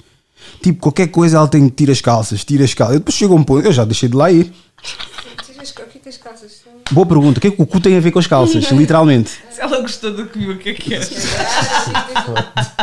Tipo, 0.63 0.81
qualquer 0.81 1.09
coisa 1.09 1.37
ela 1.37 1.49
tem 1.49 1.69
que 1.69 1.75
tirar 1.75 1.93
as 1.93 2.01
calças, 2.01 2.45
tira 2.45 2.65
as 2.65 2.75
calças. 2.75 2.95
Eu 2.95 3.01
depois 3.01 3.17
chego 3.17 3.35
a 3.35 3.37
um 3.37 3.43
ponto, 3.43 3.67
eu 3.67 3.73
já 3.73 3.85
deixei 3.85 4.09
de 4.09 4.17
lá 4.17 4.31
ir. 4.31 4.53
O 4.85 5.87
que 5.87 5.99
é 5.99 6.01
que 6.03 6.09
as 6.09 6.17
calças 6.19 6.61
são? 6.63 6.73
Boa 6.91 7.07
pergunta, 7.07 7.39
o 7.39 7.41
que 7.41 7.49
é 7.49 7.51
que 7.51 7.63
o 7.63 7.67
cu 7.67 7.81
tem 7.81 7.97
a 7.97 8.01
ver 8.01 8.11
com 8.11 8.19
as 8.19 8.27
calças? 8.27 8.65
Literalmente. 8.73 9.31
Se 9.51 9.61
ela 9.61 9.81
gostou 9.81 10.13
do 10.13 10.27
que 10.27 10.39
viu, 10.39 10.53
o 10.53 10.59
que 10.59 10.71
é 10.71 10.75
que 10.75 10.95
é? 10.95 11.01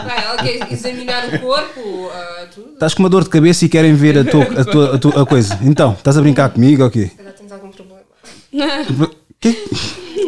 Vai, 0.04 0.24
ela 0.26 0.38
quer 0.38 0.72
examinar 0.74 1.28
o 1.34 1.40
corpo, 1.40 2.10
ah, 2.12 2.48
tudo. 2.54 2.74
Estás 2.74 2.94
com 2.94 3.04
uma 3.04 3.10
dor 3.10 3.24
de 3.24 3.30
cabeça 3.30 3.66
e 3.66 3.70
querem 3.70 3.94
ver 3.94 4.18
a 4.18 4.24
tua, 4.26 4.44
a 4.44 4.66
tua, 4.66 4.96
a 4.96 4.98
tua- 4.98 5.22
a 5.22 5.26
coisa. 5.26 5.60
Então, 5.62 5.94
estás 5.94 6.18
a 6.18 6.22
brincar 6.22 6.50
comigo 6.50 6.84
ou 6.84 6.90
quê? 6.90 7.12
Ela 7.18 7.32
tens 7.32 7.52
algum 7.52 7.70
problema. 7.70 8.02
Quê? 9.40 9.64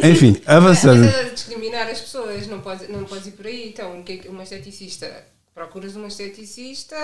Enfim, 0.02 0.40
avançando. 0.46 1.04
ela 1.04 1.30
discriminar 1.30 1.88
as 1.88 2.00
pessoas, 2.00 2.46
não 2.46 2.60
podes, 2.60 2.88
não 2.88 3.04
podes 3.04 3.26
ir 3.26 3.30
por 3.32 3.46
aí. 3.46 3.68
Então, 3.68 4.00
o 4.00 4.02
que 4.02 4.12
é 4.12 4.16
que 4.18 4.28
uma 4.28 4.42
esteticista? 4.42 5.10
Procuras 5.54 5.94
uma 5.96 6.08
esteticista, 6.08 6.96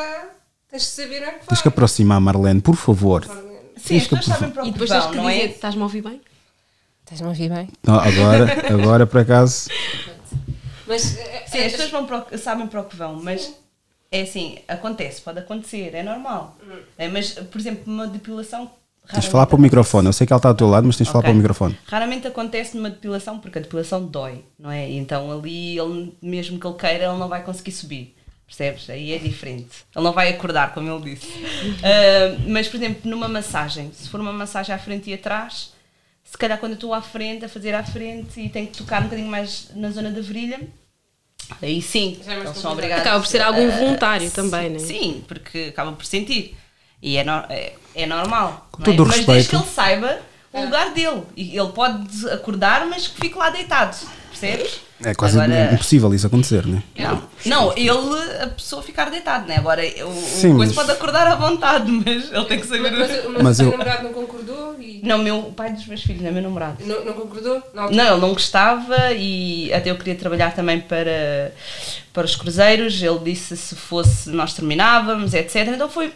tens 0.70 0.82
de 0.82 0.88
saber 0.88 1.22
a 1.24 1.32
que 1.32 1.46
Tens 1.46 1.62
que 1.62 1.68
aproximar, 1.68 2.20
Marlene, 2.20 2.60
por 2.60 2.74
favor. 2.76 3.24
Sim, 3.82 3.96
as 3.96 4.06
pessoas 4.06 4.25
sabem 4.26 4.50
para 4.50 4.62
E 4.64 4.68
o 4.68 4.72
que 4.72 4.78
depois 4.78 4.90
tens 4.90 5.02
vão, 5.04 5.10
que 5.12 5.16
não 5.18 5.28
dizer: 5.28 5.40
é? 5.42 5.44
estás-me 5.46 5.80
a 5.80 5.84
ouvir 5.84 6.02
bem? 6.02 6.20
Estás-me 7.04 7.26
a 7.26 7.30
ouvir 7.30 7.49
bem? 7.50 7.68
Não, 7.84 7.94
agora, 8.00 8.72
agora 8.72 9.06
por 9.06 9.20
acaso. 9.20 9.68
Mas, 10.87 11.16
eh, 11.18 11.44
Sim, 11.46 11.58
as 11.58 11.72
pessoas 11.72 11.90
vão 11.90 12.06
para 12.06 12.26
o- 12.34 12.38
sabem 12.38 12.66
para 12.66 12.80
o 12.80 12.84
que 12.84 12.96
vão, 12.96 13.14
mas 13.22 13.52
é 14.10 14.22
assim, 14.22 14.58
acontece, 14.66 15.20
pode 15.20 15.38
acontecer, 15.38 15.94
é 15.94 16.02
normal. 16.02 16.56
É, 16.99 17.06
mas, 17.08 17.32
por 17.32 17.60
exemplo, 17.60 17.82
uma 17.87 18.06
depilação. 18.08 18.68
Tens 19.08 19.25
de 19.25 19.30
falar 19.30 19.46
para 19.46 19.56
o 19.56 19.60
microfone. 19.60 20.06
Eu 20.06 20.12
sei 20.12 20.26
que 20.26 20.32
ela 20.32 20.38
está 20.38 20.49
ao 20.49 20.54
teu 20.54 20.68
lado, 20.68 20.87
mas 20.87 20.96
tens 20.96 21.06
de 21.06 21.12
falar 21.12 21.20
Ok. 21.20 21.30
para 21.30 21.34
o 21.34 21.37
microfone. 21.37 21.78
Raramente 21.87 22.26
acontece 22.28 22.76
numa 22.76 22.90
depilação, 22.90 23.38
porque 23.38 23.58
a 23.58 23.62
depilação 23.62 24.04
dói, 24.04 24.44
não 24.58 24.70
é? 24.70 24.88
E 24.90 24.96
Então 24.99 25.30
ali, 25.32 25.78
ele, 25.78 26.16
mesmo 26.22 26.58
que 26.60 26.66
ele 26.66 26.76
queira, 26.76 27.04
ele 27.06 27.18
não 27.18 27.28
vai 27.28 27.42
conseguir 27.44 27.72
subir. 27.72 28.16
Percebes? 28.50 28.90
Aí 28.90 29.12
é 29.12 29.19
diferente. 29.19 29.85
Ele 29.95 30.04
não 30.04 30.12
vai 30.12 30.28
acordar, 30.28 30.75
como 30.75 30.90
ele 30.90 31.14
disse. 31.14 31.33
Ah, 31.85 32.37
mas, 32.49 32.66
por 32.66 32.78
exemplo, 32.78 33.09
numa 33.09 33.28
massagem, 33.28 33.92
se 33.95 34.09
for 34.09 34.21
uma 34.21 34.33
massagem 34.33 34.75
à 34.75 34.78
frente 34.78 35.09
e 35.09 35.14
atrás, 35.14 35.73
se 36.25 36.37
calhar 36.37 36.59
quando 36.59 36.73
eu 36.73 36.75
estou 36.75 36.92
à 36.92 37.00
frente, 37.00 37.45
a 37.45 37.49
fazer 37.49 37.75
à 37.75 37.85
frente 37.85 38.40
e 38.40 38.49
tenho 38.49 38.66
que 38.66 38.76
tocar 38.78 39.02
um 39.02 39.04
bocadinho 39.04 39.28
mais 39.28 39.69
na 39.76 39.90
zona 39.90 40.11
da 40.11 40.21
virilha, 40.21 40.61
aí 41.62 41.80
sim, 41.80 42.21
é 42.26 42.35
eles 42.35 42.59
são 42.59 42.73
obrigados. 42.73 43.02
Acaba 43.07 43.21
por 43.21 43.26
ser 43.28 43.40
algo 43.40 43.61
involuntário 43.61 44.28
também, 44.33 44.69
né? 44.71 44.78
Sim, 44.80 45.25
porque 45.28 45.66
acabam 45.71 45.95
por 45.95 46.04
sentir. 46.04 46.57
E 47.00 47.16
é, 47.16 47.25
no- 47.25 47.45
é, 47.49 47.75
é 47.95 48.04
normal. 48.04 48.69
Com 48.73 48.83
é? 48.83 48.85
todo 48.85 49.04
o 49.04 49.07
mas 49.07 49.25
desde 49.25 49.33
respeito. 49.33 49.50
que 49.50 49.57
ele 49.69 49.75
saiba 49.75 50.21
o 50.52 50.61
lugar 50.64 50.92
dele. 50.92 51.23
E 51.37 51.57
ele 51.57 51.73
pode 51.73 52.28
acordar, 52.30 52.85
mas 52.87 53.07
que 53.07 53.21
fique 53.21 53.38
lá 53.38 53.49
deitado. 53.50 53.97
Percebes? 54.40 54.80
É 55.02 55.14
quase 55.14 55.40
Agora- 55.40 55.73
impossível 55.73 56.12
isso 56.12 56.26
acontecer, 56.26 56.66
né? 56.66 56.82
Não, 56.99 57.23
não, 57.47 57.73
ele, 57.76 57.88
a 58.42 58.49
pessoa 58.49 58.82
ficar 58.82 59.11
deitado, 59.11 59.47
né? 59.47 59.56
Agora 59.56 59.82
o, 59.82 60.12
Sim, 60.14 60.52
o 60.52 60.56
coisa 60.56 60.75
mas- 60.75 60.87
pode 60.87 60.90
acordar 60.90 61.26
à 61.26 61.35
vontade, 61.37 61.88
mas 62.04 62.30
ele 62.30 62.44
tem 62.44 62.61
que 62.61 62.66
saber. 62.66 62.90
Mas, 62.90 62.99
mas, 63.11 63.25
mas, 63.32 63.42
Mas 63.42 63.59
o 63.59 63.62
eu- 63.62 63.68
teu 63.70 63.78
namorado 63.78 64.04
não 64.04 64.12
concordou 64.12 64.76
e. 64.78 65.00
Não, 65.02 65.16
meu, 65.18 65.38
o 65.38 65.52
pai 65.54 65.73
dos 65.73 65.87
meus 65.87 66.02
filhos, 66.02 66.20
não 66.20 66.28
é 66.28 66.32
meu 66.32 66.42
namorado. 66.42 66.85
Não, 66.85 67.02
não 67.04 67.14
concordou? 67.14 67.54
Altura? 67.75 67.90
Não, 67.90 68.12
ele 68.12 68.20
não 68.20 68.32
gostava 68.35 69.12
e 69.14 69.73
até 69.73 69.90
eu 69.90 69.97
queria 69.97 70.14
trabalhar 70.14 70.54
também 70.54 70.80
para, 70.80 71.52
para 72.12 72.25
os 72.26 72.37
cruzeiros. 72.37 73.02
Ele 73.02 73.18
disse 73.20 73.56
se 73.56 73.75
fosse 73.75 74.28
nós 74.28 74.52
terminávamos, 74.52 75.32
etc. 75.32 75.66
Então 75.68 75.88
foi, 75.88 76.12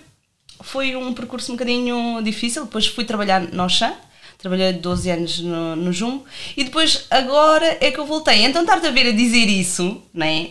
foi 0.61 0.95
um 0.95 1.15
percurso 1.15 1.51
um 1.53 1.55
bocadinho 1.55 2.21
difícil. 2.23 2.65
Depois 2.67 2.87
fui 2.87 3.05
trabalhar 3.05 3.41
no 3.41 3.63
Auchan, 3.63 3.95
trabalhei 4.45 4.75
12 4.75 5.11
anos 5.11 5.41
no, 5.41 5.75
no 5.75 5.91
Jumbo 5.91 6.27
e 6.55 6.65
depois 6.65 7.07
agora 7.11 7.79
é 7.81 7.91
que 7.91 7.99
eu 7.99 8.05
voltei. 8.05 8.45
Então 8.45 8.61
estar-te 8.61 8.87
a 8.87 8.91
ver 8.91 9.09
a 9.09 9.13
dizer 9.13 9.47
isso, 9.47 10.03
não 10.13 10.27
é? 10.27 10.51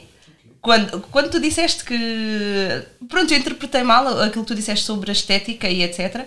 Quando, 0.60 1.02
quando 1.12 1.30
tu 1.30 1.40
disseste 1.40 1.84
que. 1.84 1.98
Pronto, 3.08 3.32
eu 3.32 3.38
interpretei 3.38 3.84
mal 3.84 4.08
aquilo 4.20 4.44
que 4.44 4.48
tu 4.48 4.56
disseste 4.56 4.84
sobre 4.86 5.12
a 5.12 5.14
estética 5.14 5.70
e 5.70 5.84
etc. 5.84 6.26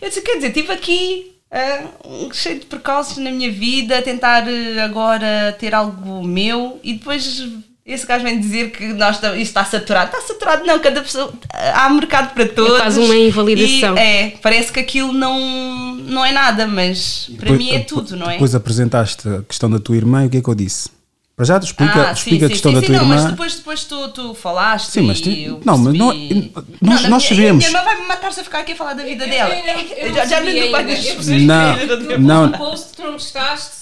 Eu 0.00 0.08
disse, 0.08 0.22
quer 0.22 0.36
dizer, 0.36 0.48
estive 0.48 0.72
aqui 0.72 1.32
ah, 1.50 1.86
um 2.04 2.32
cheio 2.32 2.60
de 2.60 2.66
percalços 2.66 3.16
na 3.16 3.32
minha 3.32 3.50
vida, 3.50 4.00
tentar 4.02 4.46
eh, 4.46 4.80
agora 4.80 5.56
ter 5.58 5.74
algo 5.74 6.22
meu 6.22 6.78
e 6.84 6.92
depois 6.92 7.42
esse 7.88 8.06
gajo 8.06 8.22
vem 8.22 8.38
dizer 8.38 8.70
que 8.70 8.86
nós, 8.88 9.16
isto 9.16 9.34
está 9.38 9.64
saturado. 9.64 10.14
Está 10.14 10.20
saturado, 10.28 10.64
não, 10.66 10.78
cada 10.78 11.00
pessoa. 11.00 11.32
Há 11.74 11.88
mercado 11.88 12.34
para 12.34 12.46
todos. 12.46 12.76
quase 12.78 13.00
uma 13.00 13.16
invalidação. 13.16 13.96
E, 13.96 13.98
é, 14.00 14.34
parece 14.42 14.70
que 14.70 14.78
aquilo 14.78 15.12
não, 15.12 15.94
não 15.96 16.24
é 16.24 16.30
nada, 16.30 16.66
mas 16.66 17.30
para 17.38 17.50
Depois- 17.50 17.58
mim 17.58 17.70
é 17.74 17.80
tudo, 17.80 18.14
não 18.16 18.28
é? 18.28 18.34
Depois 18.34 18.54
apresentaste 18.54 19.26
a 19.28 19.42
questão 19.42 19.70
da 19.70 19.78
tua 19.80 19.96
irmã 19.96 20.24
e 20.24 20.26
o 20.26 20.30
que 20.30 20.36
é 20.36 20.42
que 20.42 20.48
eu 20.48 20.54
disse? 20.54 20.90
Para 21.34 21.44
já, 21.46 21.56
explica, 21.58 22.08
Ah, 22.08 22.12
explica 22.12 22.46
a 22.46 22.48
questão 22.48 22.72
da 22.72 22.82
tua 22.82 22.96
não, 22.96 23.02
irmã. 23.02 23.14
mas 23.14 23.24
depois, 23.30 23.54
depois 23.54 23.84
tu, 23.84 24.08
tu 24.08 24.34
falaste 24.34 24.90
Sim, 24.90 25.02
mas 25.02 25.20
e 25.20 25.44
eu 25.44 25.60
não, 25.64 25.78
mas 25.78 25.94
não- 25.94 26.06
nós- 26.12 26.16
Não, 26.18 26.64
nós 26.82 27.04
a 27.04 27.06
minha- 27.08 27.20
sabemos. 27.20 27.64
A 27.64 27.68
minha 27.68 27.80
irmã 27.80 27.84
vai 27.84 28.00
me 28.02 28.08
matar 28.08 28.32
se 28.32 28.40
eu 28.40 28.44
ficar 28.44 28.58
aqui 28.58 28.72
a 28.72 28.76
falar 28.76 28.94
da 28.94 29.04
vida 29.04 29.24
Eu- 29.24 29.30
dela. 29.30 29.54
eu- 29.54 29.64
eu- 29.64 29.96
eu 29.98 30.08
não 30.10 30.28
já 30.28 30.40
não. 30.40 32.18
Não, 32.18 32.46
não. 32.48 32.58
post 32.58 32.88
que 32.90 32.96
tu 32.96 33.02
não 33.04 33.12
gostaste. 33.12 33.77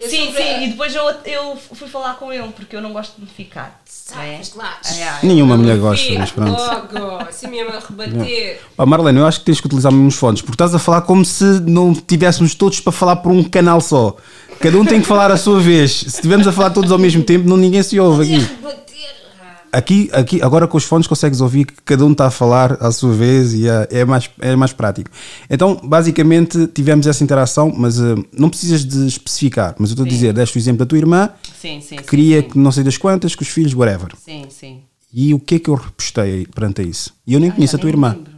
Eu 0.00 0.08
Sim, 0.08 0.32
sim, 0.34 0.64
e 0.64 0.68
depois 0.68 0.94
eu, 0.94 1.04
eu 1.26 1.58
fui 1.74 1.86
falar 1.86 2.14
com 2.14 2.32
ele 2.32 2.48
porque 2.56 2.74
eu 2.74 2.80
não 2.80 2.90
gosto 2.90 3.16
de 3.16 3.20
me 3.20 3.26
ficar. 3.26 3.66
é? 3.66 3.84
Sabes 3.84 4.54
lá. 4.54 4.78
Ai, 4.82 5.02
ai. 5.02 5.18
Nenhuma 5.24 5.58
mulher 5.58 5.76
gosta, 5.76 6.10
mas 6.18 6.30
pronto. 6.30 6.58
Logo, 6.58 7.30
se 7.30 7.46
mesmo 7.46 7.70
a 7.70 7.78
rebater. 7.80 8.62
Pá, 8.74 8.86
Marlene, 8.86 9.18
eu 9.18 9.26
acho 9.26 9.40
que 9.40 9.44
tens 9.44 9.60
que 9.60 9.66
utilizar 9.66 9.92
mesmo 9.92 10.08
os 10.08 10.14
fones, 10.14 10.40
porque 10.40 10.54
estás 10.54 10.74
a 10.74 10.78
falar 10.78 11.02
como 11.02 11.22
se 11.22 11.44
não 11.44 11.92
tivéssemos 11.92 12.54
todos 12.54 12.80
para 12.80 12.92
falar 12.92 13.16
por 13.16 13.30
um 13.30 13.44
canal 13.44 13.78
só. 13.82 14.16
Cada 14.58 14.78
um 14.78 14.86
tem 14.86 15.02
que 15.02 15.06
falar 15.06 15.30
a 15.30 15.36
sua 15.36 15.60
vez. 15.60 15.92
Se 15.92 16.06
estivermos 16.06 16.48
a 16.48 16.52
falar 16.52 16.70
todos 16.70 16.90
ao 16.90 16.98
mesmo 16.98 17.22
tempo, 17.22 17.46
não 17.46 17.58
ninguém 17.58 17.82
se 17.82 18.00
ouve 18.00 18.24
aqui. 18.24 18.48
Ah. 19.72 19.78
Aqui, 19.78 20.10
aqui, 20.12 20.42
agora 20.42 20.66
com 20.66 20.76
os 20.76 20.84
fones 20.84 21.06
consegues 21.06 21.40
ouvir 21.40 21.64
que 21.64 21.74
cada 21.84 22.04
um 22.04 22.12
está 22.12 22.26
a 22.26 22.30
falar 22.30 22.76
à 22.82 22.90
sua 22.90 23.12
vez 23.12 23.54
e 23.54 23.68
é, 23.68 23.88
é 23.90 24.04
mais, 24.04 24.28
é 24.40 24.56
mais 24.56 24.72
prático. 24.72 25.10
Então, 25.48 25.80
basicamente, 25.82 26.66
tivemos 26.68 27.06
essa 27.06 27.22
interação, 27.22 27.72
mas 27.76 28.00
eh, 28.00 28.14
não 28.36 28.48
precisas 28.50 28.84
de 28.84 29.06
especificar. 29.06 29.74
Mas 29.78 29.90
eu 29.90 29.94
estou 29.94 30.04
a 30.06 30.08
dizer, 30.08 30.32
deste 30.32 30.56
o 30.56 30.58
exemplo 30.58 30.80
da 30.80 30.86
tua 30.86 30.98
irmã, 30.98 31.30
Sim, 31.60 31.80
sim. 31.80 31.96
que 31.96 32.02
queria 32.02 32.42
sim, 32.42 32.48
que 32.48 32.58
não 32.58 32.72
sei 32.72 32.82
das 32.82 32.96
quantas, 32.98 33.34
que 33.34 33.42
os 33.42 33.48
filhos, 33.48 33.72
whatever. 33.74 34.08
Sim, 34.24 34.46
sim. 34.50 34.80
E 35.12 35.32
o 35.34 35.38
que 35.38 35.56
é 35.56 35.58
que 35.58 35.68
eu 35.70 35.74
repostei 35.74 36.46
perante 36.46 36.82
isso? 36.82 37.12
E 37.26 37.34
eu 37.34 37.40
nem 37.40 37.50
conheço 37.50 37.72
já 37.72 37.78
a 37.78 37.80
tua 37.80 37.90
irmã. 37.90 38.14
lembro. 38.16 38.30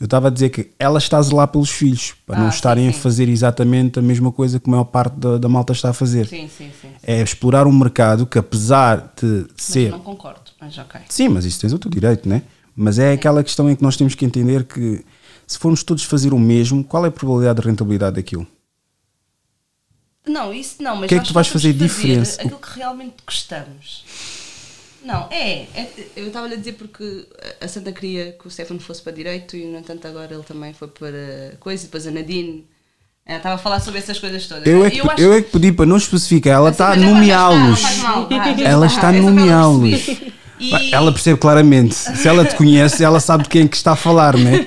Eu 0.00 0.04
estava 0.04 0.28
a 0.28 0.30
dizer 0.30 0.50
que 0.50 0.70
ela 0.78 0.98
está 0.98 1.18
a 1.18 1.22
zelar 1.22 1.48
pelos 1.48 1.70
filhos, 1.70 2.14
para 2.24 2.38
não 2.38 2.46
Ah, 2.46 2.50
estarem 2.50 2.84
sim, 2.84 2.90
a 2.90 2.92
sim. 2.92 3.00
fazer 3.00 3.28
exatamente 3.28 3.98
a 3.98 4.02
mesma 4.02 4.30
coisa 4.30 4.60
que 4.60 4.68
a 4.68 4.70
maior 4.70 4.84
parte 4.84 5.16
da, 5.18 5.36
da 5.36 5.48
malta 5.48 5.72
está 5.72 5.90
a 5.90 5.92
fazer. 5.92 6.26
Sim, 6.28 6.48
sim, 6.48 6.70
sim. 6.80 6.88
É 7.02 7.20
explorar 7.20 7.66
um 7.66 7.72
mercado 7.72 8.24
que, 8.24 8.38
apesar 8.38 9.12
de 9.20 9.26
Mas 9.26 9.46
ser. 9.56 9.90
não 9.90 9.98
concordo, 9.98 10.43
mas 10.64 10.78
ok. 10.78 11.00
Sim, 11.08 11.28
mas 11.28 11.44
isso 11.44 11.60
tens 11.60 11.72
o 11.72 11.78
teu 11.78 11.90
direito, 11.90 12.28
né? 12.28 12.42
Mas 12.76 12.98
é 12.98 13.12
aquela 13.12 13.42
questão 13.44 13.70
em 13.70 13.76
que 13.76 13.82
nós 13.82 13.96
temos 13.96 14.14
que 14.14 14.24
entender 14.24 14.64
que 14.64 15.04
se 15.46 15.58
formos 15.58 15.82
todos 15.82 16.02
fazer 16.04 16.32
o 16.32 16.38
mesmo, 16.38 16.82
qual 16.82 17.04
é 17.04 17.08
a 17.08 17.10
probabilidade 17.12 17.60
de 17.60 17.66
rentabilidade 17.68 18.16
daquilo? 18.16 18.46
Não, 20.26 20.52
isso 20.54 20.82
não, 20.82 20.96
mas 20.96 21.04
O 21.04 21.08
que 21.08 21.14
é 21.16 21.18
que 21.20 21.26
tu 21.28 21.34
vais 21.34 21.46
fazer 21.48 21.72
que 21.74 21.78
diferença? 21.80 22.40
Aquilo 22.40 22.58
que 22.58 22.78
realmente 22.78 23.14
gostamos. 23.26 24.04
Não, 25.04 25.28
é. 25.30 25.66
é- 25.74 25.90
eu 26.16 26.28
estava-lhe 26.28 26.54
a 26.54 26.56
dizer 26.56 26.72
porque 26.72 27.26
a 27.60 27.68
Santa 27.68 27.92
queria 27.92 28.32
que 28.32 28.48
o 28.48 28.50
Stefano 28.50 28.80
fosse 28.80 29.02
para 29.02 29.12
direito 29.12 29.54
e, 29.54 29.66
no 29.66 29.78
entanto, 29.78 30.08
agora 30.08 30.32
ele 30.32 30.42
também 30.44 30.72
foi 30.72 30.88
para 30.88 31.56
coisa 31.60 31.82
e 31.82 31.86
depois 31.86 32.06
a 32.06 32.10
Nadine. 32.10 32.66
eh, 33.26 33.36
Estava 33.36 33.56
a 33.56 33.58
falar 33.58 33.80
sobre 33.80 33.98
essas 34.00 34.18
coisas 34.18 34.46
todas. 34.46 34.66
Eu 34.66 34.82
é 34.84 34.90
que, 34.90 34.96
E 34.96 35.00
acho- 35.02 35.20
eu 35.20 35.32
é 35.34 35.42
que 35.42 35.50
pedi 35.50 35.72
para 35.72 35.84
não 35.84 35.98
especificar, 35.98 36.54
ela 36.54 36.70
Sim, 36.70 36.72
está 36.72 36.88
a 36.92 36.96
ela 36.96 37.04
nomeá-los. 37.06 37.80
Ela 38.64 38.86
está 38.86 39.08
a 39.10 39.14
eu 39.14 39.22
nomeá-los. 39.24 40.06
E- 40.72 40.94
Ela 40.94 41.12
percebe 41.12 41.38
claramente. 41.38 41.94
Se 41.94 42.26
ela 42.28 42.44
te 42.44 42.54
conhece, 42.54 43.02
ela 43.04 43.20
sabe 43.20 43.44
de 43.44 43.48
quem 43.48 43.62
é 43.64 43.68
que 43.68 43.76
está 43.76 43.92
a 43.92 43.96
falar, 43.96 44.36
né? 44.36 44.66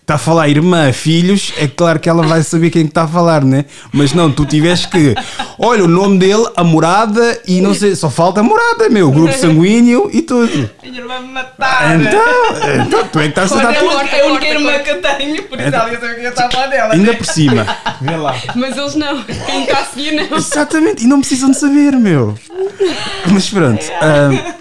Está 0.00 0.14
a 0.14 0.18
falar 0.18 0.48
irmã, 0.48 0.92
filhos, 0.92 1.52
é 1.56 1.66
claro 1.68 1.98
que 2.00 2.08
ela 2.08 2.26
vai 2.26 2.42
saber 2.42 2.70
quem 2.70 2.80
é 2.82 2.84
que 2.84 2.90
está 2.90 3.04
a 3.04 3.08
falar, 3.08 3.44
né? 3.44 3.64
Mas 3.92 4.12
não, 4.12 4.30
tu 4.30 4.44
tiveste 4.44 4.88
que. 4.88 5.14
Olha, 5.58 5.84
o 5.84 5.88
nome 5.88 6.18
dele, 6.18 6.44
a 6.56 6.64
morada 6.64 7.40
e 7.46 7.60
não 7.60 7.72
sei, 7.72 7.94
só 7.94 8.10
falta 8.10 8.40
a 8.40 8.42
morada, 8.42 8.88
meu, 8.88 9.10
grupo 9.10 9.32
sanguíneo 9.32 10.10
e 10.12 10.20
tudo. 10.22 10.68
Minha 10.82 10.98
irmã 11.00 11.20
me 11.20 11.28
matar. 11.28 12.00
Então, 12.00 12.20
então 12.86 13.08
tu 13.08 13.18
é 13.20 13.22
que 13.24 13.28
estás 13.28 13.52
a 13.52 13.56
dar 13.62 13.72
é 13.74 13.78
tudo. 13.78 13.90
a 13.90 14.00
única- 14.00 14.16
a 14.16 14.26
única 14.26 14.46
irmã 14.48 14.78
que 14.80 14.90
eu 14.90 15.00
tenho, 15.00 15.42
por 15.44 15.58
isso 15.58 15.68
Então- 15.68 15.80
ela 15.80 15.92
ia 15.92 16.00
saber 16.00 16.14
que 16.16 16.24
eu 16.26 16.30
estava 16.30 16.48
a 16.48 16.50
falar 16.50 16.66
dela. 16.66 16.94
Ainda 16.94 17.14
por 17.14 17.26
cima. 17.26 17.66
Vê 18.00 18.16
lá. 18.16 18.34
Mas 18.56 18.76
eles 18.76 18.94
não. 18.96 19.22
Quem 19.22 19.66
cá 19.66 19.78
a 19.80 19.84
seguir 19.84 20.12
não. 20.12 20.36
Exatamente, 20.36 21.04
e 21.04 21.06
não 21.06 21.20
precisam 21.20 21.50
de 21.50 21.58
saber, 21.58 21.92
meu. 21.92 22.36
Mas 23.30 23.48
pronto. 23.48 23.84
ah, 24.00 24.54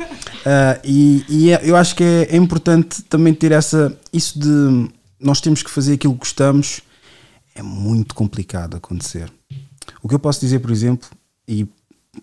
ah, 0.46 0.80
e 0.84 1.26
e 1.30 1.52
é- 1.52 1.62
eu 1.64 1.76
acho 1.76 1.96
que 1.96 2.04
é, 2.04 2.24
é 2.32 2.36
importante 2.38 3.02
também 3.04 3.34
ter 3.34 3.52
essa. 3.52 3.98
Isso 4.12 4.40
de 4.40 4.90
nós 5.20 5.40
temos 5.42 5.62
que 5.64 5.70
fazer 5.70 5.94
aquilo 5.94 6.14
que 6.14 6.20
gostamos 6.20 6.82
é 7.54 7.62
muito 7.62 8.16
complicado 8.16 8.78
acontecer. 8.78 9.32
O 10.02 10.08
que 10.08 10.16
eu 10.16 10.20
posso 10.20 10.40
dizer, 10.40 10.60
por 10.60 10.72
exemplo, 10.72 11.08
e 11.48 11.68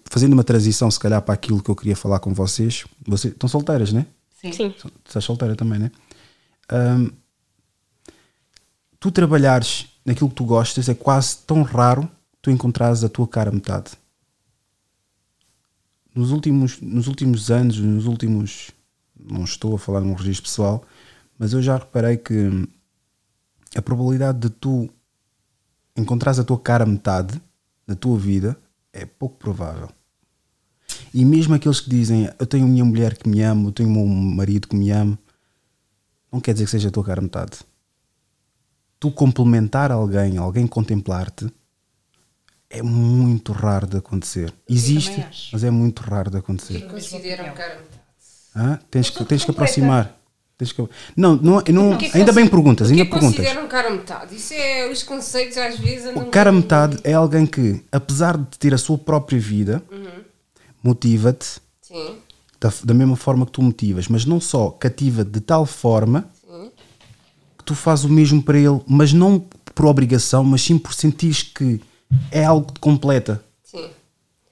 fazendo 0.05 0.33
uma 0.33 0.45
transição, 0.45 0.91
se 0.91 0.99
calhar, 0.99 1.21
para 1.23 1.35
aquilo 1.35 1.63
que 1.63 1.71
eu 1.71 1.77
queria 1.77 1.97
falar 1.97 2.19
com 2.19 2.33
vocês, 2.35 2.85
vocês 3.07 3.33
estão 3.33 3.49
solteiras, 3.49 3.93
né? 3.93 4.07
Sim. 4.41 4.53
Sim. 4.53 4.71
Tu 4.71 4.91
Estás 5.07 5.25
solteira 5.25 5.55
também, 5.55 5.79
né? 5.79 5.91
Ahm, 6.71 7.11
tu 9.01 9.11
trabalhares 9.11 9.87
naquilo 10.05 10.29
que 10.29 10.35
tu 10.37 10.45
gostas 10.45 10.89
é 10.89 10.95
quase 10.95 11.39
tão 11.47 11.63
raro 11.63 12.09
tu 12.43 12.51
encontrares 12.51 13.03
a 13.05 13.09
tua 13.09 13.27
cara 13.29 13.51
metade. 13.51 13.91
Nos 16.15 16.31
últimos, 16.31 16.81
nos 16.81 17.07
últimos 17.07 17.51
anos, 17.51 17.79
nos 17.79 18.07
últimos. 18.07 18.71
Não 19.19 19.45
estou 19.45 19.75
a 19.75 19.79
falar 19.79 20.01
num 20.01 20.15
registro 20.15 20.45
pessoal, 20.45 20.85
mas 21.39 21.53
eu 21.53 21.61
já 21.61 21.77
reparei 21.77 22.17
que 22.17 22.69
a 23.75 23.83
probabilidade 23.83 24.39
de 24.39 24.51
tu 24.51 24.89
encontrares 25.97 26.39
a 26.39 26.45
tua 26.45 26.59
cara 26.59 26.87
metade 26.87 27.41
da 27.87 27.95
tua 27.95 28.17
vida 28.17 28.57
é 28.93 29.05
pouco 29.05 29.37
provável. 29.37 29.89
E 31.13 31.25
mesmo 31.25 31.55
aqueles 31.55 31.81
que 31.81 31.91
dizem 31.91 32.31
eu 32.39 32.47
tenho 32.47 32.67
minha 32.67 32.85
mulher 32.85 33.17
que 33.17 33.29
me 33.29 33.43
ama, 33.43 33.69
eu 33.69 33.73
tenho 33.73 33.91
meu 33.91 34.07
marido 34.07 34.69
que 34.69 34.77
me 34.77 34.91
ama, 34.91 35.19
não 36.31 36.41
quer 36.41 36.53
dizer 36.53 36.67
que 36.67 36.71
seja 36.71 36.89
a 36.89 36.93
tua 36.93 37.05
cara 37.05 37.21
metade. 37.21 37.59
Tu 39.01 39.11
complementar 39.11 39.91
alguém, 39.91 40.39
alguém 40.39 40.67
contemplar-te, 40.67 41.53
é 42.71 42.83
muito 42.83 43.53
raro 43.53 43.87
de 43.87 43.97
acontecer. 43.97 44.53
Existe, 44.69 45.25
mas 45.53 45.65
é 45.65 45.71
muito 45.71 46.01
raro 46.03 46.31
de 46.31 46.37
acontecer. 46.39 46.87
Consideram 46.89 47.45
cara 47.55 47.75
metade. 47.77 47.99
Hã? 48.55 48.79
Tens, 48.91 49.11
que, 49.11 49.25
tens 49.25 49.45
que 49.45 49.51
aproximar. 49.51 50.15
Tens 50.59 50.73
que- 50.73 50.89
Não, 51.17 51.37
não, 51.37 51.63
não 51.73 51.93
O 51.93 51.99
que 51.99 52.07
é 52.07 52.11
que 52.11 52.19
ainda 52.19 52.33
bem 52.33 52.47
perguntas, 52.49 52.89
o 52.89 52.93
que 52.93 53.01
ainda 53.01 53.03
é 53.03 53.07
que 53.07 53.13
perguntas. 53.13 53.37
consideram 53.45 53.69
cara 53.69 53.91
metade? 53.91 54.35
Isso 54.35 54.53
é 54.55 54.91
os 54.91 55.03
conceitos 55.05 55.57
às 55.57 55.79
vezes 55.79 56.15
O 56.17 56.27
cara 56.27 56.51
um 56.51 56.57
metade 56.57 56.99
é 57.05 57.13
alguém 57.15 57.47
que, 57.47 57.83
apesar 57.93 58.37
de 58.37 58.59
ter 58.59 58.75
a 58.75 58.79
sua 58.79 58.99
própria 58.99 59.39
vida, 59.39 59.83
Uhum. 59.91 60.23
motiva-te 60.83 61.61
Sim. 61.81 62.17
da, 62.61 62.73
da 62.85 62.93
mesma 62.93 63.15
forma 63.17 63.47
que 63.47 63.53
tu 63.53 63.63
motivas, 63.63 64.09
mas 64.09 64.25
não 64.25 64.41
só 64.41 64.71
cativa 64.71 65.25
de 65.25 65.41
tal 65.41 65.65
forma 65.65 66.29
que 67.57 67.65
tu 67.65 67.75
fazes 67.75 68.05
o 68.05 68.09
mesmo 68.09 68.43
para 68.43 68.59
ele, 68.59 68.81
mas 68.87 69.13
não 69.13 69.39
por 69.75 69.87
obrigação, 69.87 70.43
mas 70.43 70.63
sim 70.63 70.77
por 70.79 70.93
sentires 70.93 71.43
que 71.43 71.81
é 72.31 72.45
algo 72.45 72.67
que 72.67 72.75
te 72.75 72.81
completa. 72.81 73.43
Sim. 73.65 73.89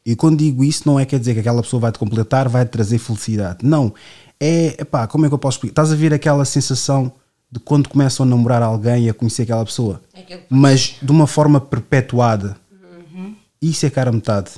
E 0.04 0.14
quando 0.14 0.38
digo 0.38 0.62
isso, 0.62 0.82
não 0.86 0.98
é 1.00 1.04
quer 1.04 1.18
dizer 1.18 1.34
que 1.34 1.40
aquela 1.40 1.62
pessoa 1.62 1.80
vai 1.80 1.92
te 1.92 1.98
completar, 1.98 2.48
vai 2.48 2.64
te 2.64 2.68
trazer 2.70 2.98
felicidade. 2.98 3.58
Não. 3.62 3.92
É, 4.38 4.76
epá, 4.80 5.06
como 5.06 5.25
é 5.26 5.28
que 5.28 5.34
eu 5.34 5.38
posso 5.38 5.56
explicar? 5.56 5.82
Estás 5.82 5.92
a 5.92 5.96
ver 6.00 6.12
aquela 6.14 6.44
sensação 6.44 7.10
de 7.50 7.58
quando 7.58 7.88
começam 7.88 8.25
a 8.25 8.28
namorar 8.28 8.62
alguém 8.62 9.04
e 9.06 9.08
a 9.10 9.14
conhecer 9.14 9.42
aquela 9.42 9.64
pessoa, 9.64 10.00
Aquele- 10.14 10.42
mas 10.50 10.96
de 11.00 11.10
uma 11.10 11.26
forma 11.26 11.60
perpetuada. 11.60 12.56
Isso 13.62 13.86
é 13.86 13.90
cara 13.90 14.12
metade. 14.12 14.50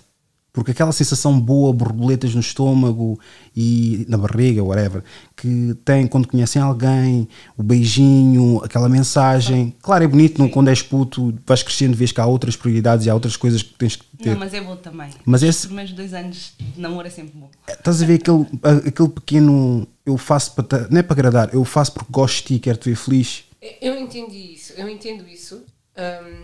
Porque 0.59 0.73
aquela 0.73 0.91
sensação 0.91 1.39
boa, 1.41 1.73
borboletas 1.73 2.35
no 2.35 2.41
estômago 2.41 3.17
e 3.57 4.05
na 4.09 4.19
barriga, 4.19 4.63
whatever, 4.65 5.05
que 5.37 5.77
tem 5.85 6.05
quando 6.07 6.27
conhecem 6.27 6.61
alguém, 6.61 7.29
o 7.57 7.63
beijinho, 7.63 8.61
aquela 8.65 8.89
mensagem. 8.89 9.73
Claro, 9.81 10.03
é 10.03 10.07
bonito 10.09 10.41
não, 10.41 10.49
quando 10.49 10.67
és 10.69 10.83
puto, 10.83 11.33
vais 11.47 11.63
crescendo, 11.63 11.97
vês 11.97 12.11
que 12.11 12.21
há 12.21 12.27
outras 12.27 12.57
prioridades 12.57 13.07
e 13.07 13.11
há 13.11 13.15
outras 13.15 13.37
coisas 13.37 13.63
que 13.63 13.73
tens 13.75 13.95
que 13.95 14.05
ter. 14.17 14.31
Não, 14.31 14.39
mas 14.41 14.53
é 14.53 14.61
bom 14.61 14.75
também. 14.75 15.11
Mas 15.25 15.43
Os 15.43 15.49
esse- 15.49 15.67
primeiros 15.69 15.93
dois 15.93 16.13
anos 16.13 16.55
de 16.59 16.81
namoro 16.81 17.07
é 17.07 17.11
sempre 17.11 17.39
bom. 17.39 17.49
Estás 17.69 18.03
a 18.03 18.07
ver 18.07 18.15
aquele, 18.15 18.47
aquele 18.89 19.09
pequeno. 19.11 19.87
Eu 20.05 20.17
faço 20.19 20.55
para. 20.57 20.89
Não 20.91 20.99
é 20.99 21.03
para 21.05 21.15
agradar, 21.15 21.55
eu 21.55 21.65
faço 21.65 21.93
porque 21.93 22.11
gosto 22.11 22.39
de 22.39 22.43
ti 22.49 22.55
e 22.55 22.59
quero 22.59 22.79
te 22.79 22.91
ver 22.91 22.97
feliz. 22.97 23.45
Eu 23.81 23.97
entendi 23.97 24.55
isso, 24.55 24.73
eu 24.77 24.89
entendo 24.89 25.25
isso, 25.29 25.63
hum, 25.97 26.43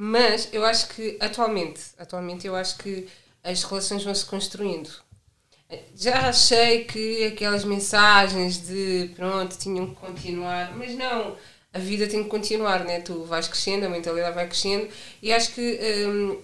mas 0.00 0.48
eu 0.52 0.64
acho 0.64 0.90
que 0.90 1.16
atualmente, 1.18 1.80
atualmente 1.98 2.46
eu 2.46 2.54
acho 2.54 2.78
que 2.78 3.08
as 3.42 3.64
relações 3.64 4.04
vão 4.04 4.14
se 4.14 4.24
construindo. 4.24 4.88
Já 5.96 6.28
achei 6.28 6.84
que 6.84 7.24
aquelas 7.26 7.64
mensagens 7.64 8.64
de 8.64 9.10
pronto, 9.16 9.58
tinham 9.58 9.88
que 9.88 9.96
continuar, 9.96 10.72
mas 10.76 10.94
não, 10.94 11.36
a 11.72 11.80
vida 11.80 12.06
tem 12.06 12.22
que 12.22 12.30
continuar, 12.30 12.84
né? 12.84 13.00
Tu 13.00 13.24
vais 13.24 13.48
crescendo, 13.48 13.86
a 13.86 13.88
mentalidade 13.88 14.36
vai 14.36 14.46
crescendo 14.46 14.88
e 15.20 15.32
acho 15.32 15.52
que 15.52 15.78
hum, 16.06 16.38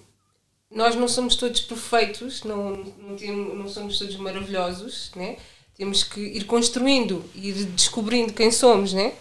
nós 0.69 0.97
não 0.97 1.07
somos 1.07 1.37
todos 1.37 1.61
perfeitos, 1.61 2.43
não, 2.43 2.73
não, 2.99 3.15
temos, 3.15 3.57
não 3.57 3.69
somos 3.69 4.01
todos 4.01 4.17
maravilhosos, 4.17 5.13
né? 5.15 5.37
Temos 5.77 6.03
que 6.03 6.21
ir 6.21 6.45
construindo, 6.45 7.25
ir 7.37 7.67
descobrindo 7.67 8.33
quem 8.33 8.51
somos, 8.51 8.93
né? 8.93 9.15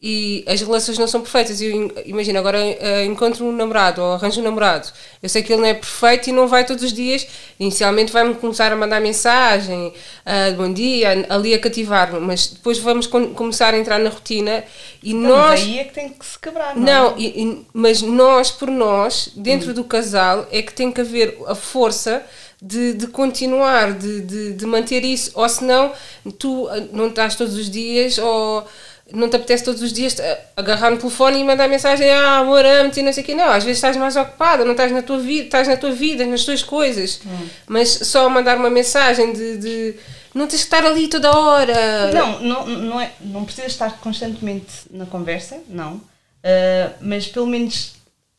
E 0.00 0.44
as 0.46 0.60
relações 0.60 0.96
não 0.98 1.08
são 1.08 1.20
perfeitas. 1.20 1.60
Eu 1.60 1.70
im- 1.72 1.90
imagino, 2.06 2.38
agora 2.38 2.58
eh, 2.58 3.04
encontro 3.04 3.44
um 3.44 3.50
namorado 3.52 4.00
ou 4.00 4.12
arranjo 4.12 4.40
um 4.40 4.44
namorado. 4.44 4.88
Eu 5.20 5.28
sei 5.28 5.42
que 5.42 5.52
ele 5.52 5.60
não 5.62 5.68
é 5.68 5.74
perfeito 5.74 6.28
e 6.30 6.32
não 6.32 6.46
vai 6.46 6.64
todos 6.64 6.84
os 6.84 6.92
dias. 6.92 7.26
Inicialmente 7.58 8.12
vai-me 8.12 8.34
começar 8.34 8.70
a 8.72 8.76
mandar 8.76 9.00
mensagem, 9.00 9.92
ah, 10.24 10.52
bom 10.56 10.72
dia, 10.72 11.26
ali 11.28 11.54
a 11.54 11.58
cativar-me, 11.58 12.20
mas 12.20 12.46
depois 12.46 12.78
vamos 12.78 13.08
con- 13.08 13.34
começar 13.34 13.74
a 13.74 13.78
entrar 13.78 13.98
na 13.98 14.10
rotina 14.10 14.62
e 15.02 15.12
Não, 15.12 15.28
nós. 15.30 15.60
mas 15.60 15.68
aí 15.68 15.78
é 15.80 15.84
que 15.84 15.92
tem 15.94 16.08
que 16.10 16.24
se 16.24 16.38
quebrar, 16.38 16.76
não, 16.76 16.82
Não, 16.84 17.10
é? 17.10 17.14
e- 17.18 17.42
e- 17.42 17.66
mas 17.72 18.00
nós 18.00 18.52
por 18.52 18.70
nós, 18.70 19.30
dentro 19.34 19.74
do 19.74 19.82
casal, 19.82 20.46
é 20.52 20.62
que 20.62 20.72
tem 20.72 20.92
que 20.92 21.00
haver 21.00 21.36
a 21.48 21.54
força 21.56 22.22
de, 22.62 22.92
de 22.94 23.06
continuar, 23.08 23.92
de, 23.92 24.20
de, 24.20 24.52
de 24.52 24.66
manter 24.66 25.04
isso, 25.04 25.30
ou 25.34 25.48
senão 25.48 25.92
tu 26.38 26.68
ah, 26.68 26.80
não 26.92 27.08
estás 27.08 27.34
todos 27.34 27.54
os 27.54 27.68
dias, 27.70 28.18
ou 28.18 28.64
não 29.12 29.28
te 29.28 29.36
apetece 29.36 29.64
todos 29.64 29.80
os 29.82 29.92
dias 29.92 30.18
ah, 30.20 30.38
agarrar 30.56 30.90
no 30.90 30.98
telefone 30.98 31.38
e 31.38 31.44
mandar 31.44 31.68
mensagem, 31.68 32.10
ah, 32.10 32.38
amor, 32.38 32.64
amo-te 32.64 33.00
e 33.00 33.02
não 33.02 33.12
sei 33.12 33.22
o 33.22 33.26
quê. 33.26 33.34
Não, 33.34 33.50
às 33.50 33.64
vezes 33.64 33.78
estás 33.78 33.96
mais 33.96 34.16
ocupada, 34.16 34.64
não 34.64 34.72
estás 34.72 34.92
na 34.92 35.02
tua 35.02 35.18
vida, 35.18 35.44
estás 35.44 35.68
na 35.68 35.76
tua 35.76 35.92
vida, 35.92 36.26
nas 36.26 36.44
tuas 36.44 36.62
coisas. 36.62 37.20
Mas 37.66 37.88
só 37.88 38.28
mandar 38.28 38.56
uma 38.56 38.70
mensagem 38.70 39.32
de, 39.32 39.56
de 39.56 39.94
não 40.34 40.46
tens 40.46 40.60
que 40.60 40.66
estar 40.66 40.84
ali 40.84 41.08
toda 41.08 41.36
hora. 41.36 42.12
Não, 42.12 42.40
não, 42.40 42.66
não, 42.66 43.00
é, 43.00 43.12
não 43.20 43.44
precisa 43.44 43.66
estar 43.66 43.98
constantemente 44.00 44.66
na 44.90 45.06
conversa, 45.06 45.58
não. 45.68 46.00
Ah, 46.44 46.92
mas 47.00 47.26
pelo 47.26 47.46
menos 47.46 47.94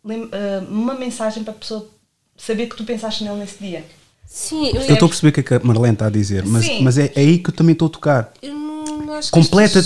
ah, 0.06 0.64
uma 0.70 0.94
mensagem 0.94 1.44
para 1.44 1.54
a 1.54 1.58
pessoa 1.58 1.90
saber 2.38 2.68
que 2.68 2.76
tu 2.76 2.84
pensaste 2.84 3.24
nele 3.24 3.38
nesse 3.38 3.58
dia. 3.60 3.84
Sim, 4.26 4.68
Eu 4.76 4.82
estou 4.82 5.08
a 5.08 5.10
perceber 5.10 5.30
o 5.30 5.32
que 5.34 5.40
é 5.40 5.44
que 5.44 5.54
a 5.56 5.60
Marlene 5.60 5.94
está 5.94 6.06
a 6.06 6.10
dizer, 6.12 6.46
mas, 6.46 6.64
Sim. 6.64 6.84
mas 6.84 7.00
é, 7.00 7.12
é 7.16 7.20
aí 7.20 7.40
que 7.40 7.50
eu 7.50 7.54
também 7.54 7.74
estou 7.74 7.88
a 7.88 7.90
tocar. 7.90 8.32
Eu 8.44 8.54
Completa, 9.32 9.82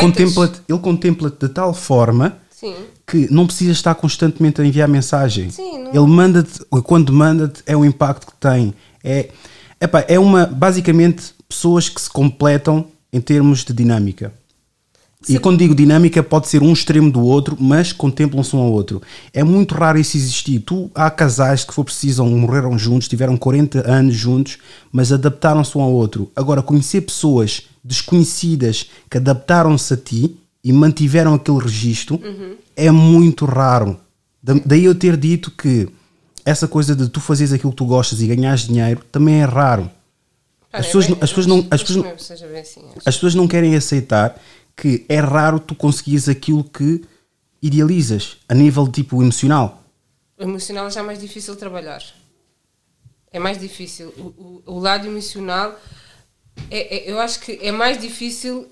contempla 0.00 0.52
ele 0.68 0.78
contempla-te 0.78 1.46
de 1.46 1.48
tal 1.48 1.72
forma 1.74 2.36
Sim. 2.50 2.74
que 3.06 3.30
não 3.32 3.46
precisa 3.46 3.72
estar 3.72 3.94
constantemente 3.94 4.60
a 4.60 4.64
enviar 4.64 4.88
mensagem. 4.88 5.50
Sim, 5.50 5.84
não- 5.84 5.90
Ele 5.90 6.12
manda-te, 6.12 6.60
quando 6.84 7.12
manda-te, 7.12 7.62
é 7.66 7.76
o 7.76 7.84
impacto 7.84 8.26
que 8.26 8.34
tem. 8.40 8.74
É, 9.04 9.30
epá, 9.80 10.04
é 10.08 10.18
uma, 10.18 10.46
basicamente, 10.46 11.34
pessoas 11.48 11.88
que 11.88 12.00
se 12.00 12.10
completam 12.10 12.86
em 13.12 13.20
termos 13.20 13.64
de 13.64 13.72
dinâmica. 13.72 14.32
E 15.28 15.38
quando 15.38 15.58
digo 15.58 15.74
dinâmica, 15.74 16.22
pode 16.22 16.48
ser 16.48 16.62
um 16.62 16.72
extremo 16.72 17.10
do 17.10 17.20
outro, 17.20 17.56
mas 17.58 17.92
contemplam-se 17.92 18.54
um 18.54 18.60
ao 18.60 18.70
outro. 18.72 19.02
É 19.32 19.42
muito 19.42 19.74
raro 19.74 19.98
isso 19.98 20.16
existir. 20.16 20.60
Tu, 20.60 20.90
há 20.94 21.10
casais 21.10 21.64
que, 21.64 21.74
for 21.74 21.84
preciso, 21.84 22.24
morreram 22.24 22.78
juntos, 22.78 23.08
tiveram 23.08 23.36
40 23.36 23.90
anos 23.90 24.14
juntos, 24.14 24.58
mas 24.92 25.10
adaptaram-se 25.12 25.76
um 25.76 25.80
ao 25.80 25.92
outro. 25.92 26.30
Agora, 26.36 26.62
conhecer 26.62 27.00
pessoas 27.00 27.62
desconhecidas 27.82 28.86
que 29.10 29.16
adaptaram-se 29.18 29.92
a 29.94 29.96
ti 29.96 30.36
e 30.62 30.72
mantiveram 30.72 31.34
aquele 31.34 31.58
registro 31.58 32.20
é 32.76 32.90
muito 32.90 33.44
raro. 33.44 33.96
Da- 34.42 34.54
Daí 34.64 34.84
eu 34.84 34.94
ter 34.94 35.16
dito 35.16 35.50
que 35.50 35.88
essa 36.44 36.68
coisa 36.68 36.94
de 36.94 37.08
tu 37.08 37.20
fazeres 37.20 37.52
aquilo 37.52 37.70
que 37.72 37.76
tu 37.76 37.84
gostas 37.84 38.20
e 38.20 38.26
ganhares 38.26 38.62
dinheiro 38.66 39.00
também 39.10 39.36
é 39.42 39.44
raro. 39.44 39.90
As 40.72 40.86
pessoas 40.86 41.06
bem- 41.06 41.16
as 41.20 41.30
pessoas 41.30 41.46
não- 41.46 41.66
as 41.70 41.82
pessoas 41.82 42.04
não- 42.04 42.12
assim. 42.60 42.80
As 43.04 43.14
pessoas 43.14 43.34
não 43.34 43.48
querem 43.48 43.74
aceitar 43.74 44.38
que 44.76 45.04
é 45.08 45.18
raro 45.20 45.58
tu 45.58 45.74
conseguires 45.74 46.28
aquilo 46.28 46.62
que 46.62 47.02
idealizas 47.62 48.36
a 48.48 48.54
nível 48.54 48.86
tipo 48.88 49.22
emocional. 49.22 49.82
O 50.38 50.42
emocional 50.42 50.90
já 50.90 51.00
é 51.00 51.02
mais 51.02 51.18
difícil 51.18 51.56
trabalhar. 51.56 52.02
É 53.32 53.38
mais 53.38 53.58
difícil. 53.58 54.08
O, 54.18 54.62
o, 54.66 54.74
o 54.74 54.78
lado 54.78 55.06
emocional, 55.06 55.78
é, 56.70 56.96
é- 56.96 57.10
eu 57.10 57.18
acho 57.18 57.40
que 57.40 57.58
é 57.62 57.72
mais 57.72 57.98
difícil. 58.00 58.68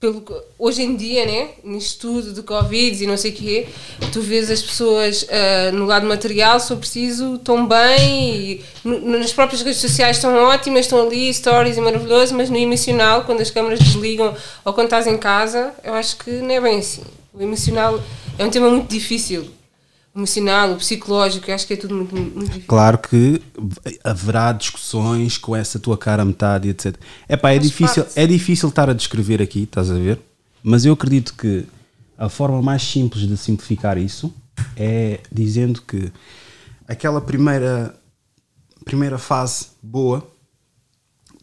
Pelo, 0.00 0.24
hoje 0.56 0.82
em 0.82 0.94
dia, 0.94 1.26
né, 1.26 1.48
nisto 1.64 2.02
tudo 2.02 2.32
de 2.32 2.40
Covid 2.42 3.02
e 3.02 3.04
não 3.04 3.16
sei 3.16 3.32
o 3.32 3.34
quê, 3.34 3.66
tu 4.12 4.20
vês 4.20 4.48
as 4.48 4.62
pessoas 4.62 5.26
ah, 5.28 5.72
no 5.72 5.86
lado 5.86 6.06
material, 6.06 6.60
se 6.60 6.72
eu 6.72 6.76
preciso, 6.76 7.34
estão 7.34 7.66
bem, 7.66 8.62
nas 8.84 9.32
próprias 9.32 9.60
redes 9.60 9.80
sociais 9.80 10.18
estão 10.18 10.36
ótimas, 10.36 10.86
estão 10.86 11.04
ali, 11.04 11.34
stories 11.34 11.76
e 11.76 11.80
maravilhoso, 11.80 12.32
mas 12.36 12.48
no 12.48 12.56
emocional, 12.56 13.24
quando 13.24 13.40
as 13.40 13.50
câmaras 13.50 13.80
desligam 13.80 14.36
ou 14.64 14.72
quando 14.72 14.86
estás 14.86 15.08
em 15.08 15.18
casa, 15.18 15.74
eu 15.82 15.94
acho 15.94 16.16
que 16.18 16.30
não 16.30 16.54
é 16.54 16.60
bem 16.60 16.78
assim. 16.78 17.02
O 17.34 17.42
emocional 17.42 18.00
é 18.38 18.44
um 18.44 18.50
tema 18.50 18.70
muito 18.70 18.88
difícil. 18.88 19.50
Emocional, 20.18 20.72
o 20.72 20.76
psicológico, 20.78 21.52
acho 21.52 21.64
que 21.64 21.74
é 21.74 21.76
tudo 21.76 21.94
muito, 21.94 22.12
muito 22.12 22.40
difícil. 22.46 22.66
Claro 22.66 22.98
que 22.98 23.40
haverá 24.02 24.50
discussões 24.52 25.38
com 25.38 25.54
essa 25.54 25.78
tua 25.78 25.96
cara 25.96 26.24
metade, 26.24 26.68
etc. 26.68 26.96
Epá, 27.28 27.50
é 27.50 27.54
Faz 27.54 27.62
difícil, 27.68 28.02
parte. 28.02 28.18
é 28.18 28.26
difícil 28.26 28.68
estar 28.68 28.90
a 28.90 28.92
descrever 28.92 29.40
aqui, 29.40 29.62
estás 29.62 29.92
a 29.92 29.94
ver? 29.94 30.18
Mas 30.60 30.84
eu 30.84 30.92
acredito 30.92 31.34
que 31.34 31.64
a 32.18 32.28
forma 32.28 32.60
mais 32.60 32.82
simples 32.82 33.28
de 33.28 33.36
simplificar 33.36 33.96
isso 33.96 34.34
é 34.76 35.20
dizendo 35.30 35.80
que 35.82 36.10
aquela 36.88 37.20
primeira, 37.20 37.94
primeira 38.84 39.18
fase 39.18 39.66
boa 39.80 40.28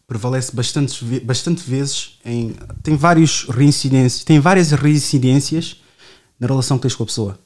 prevalece 0.06 0.54
bastante, 0.54 1.02
bastante 1.22 1.64
vezes 1.64 2.20
em. 2.26 2.54
tem 2.84 2.98
vários 2.98 3.46
reincidências, 3.48 4.26
tem 4.26 4.38
várias 4.38 4.72
reincidências 4.72 5.82
na 6.38 6.46
relação 6.46 6.78
que 6.78 6.82
tens 6.82 6.96
com 6.96 7.04
a 7.04 7.06
pessoa. 7.06 7.45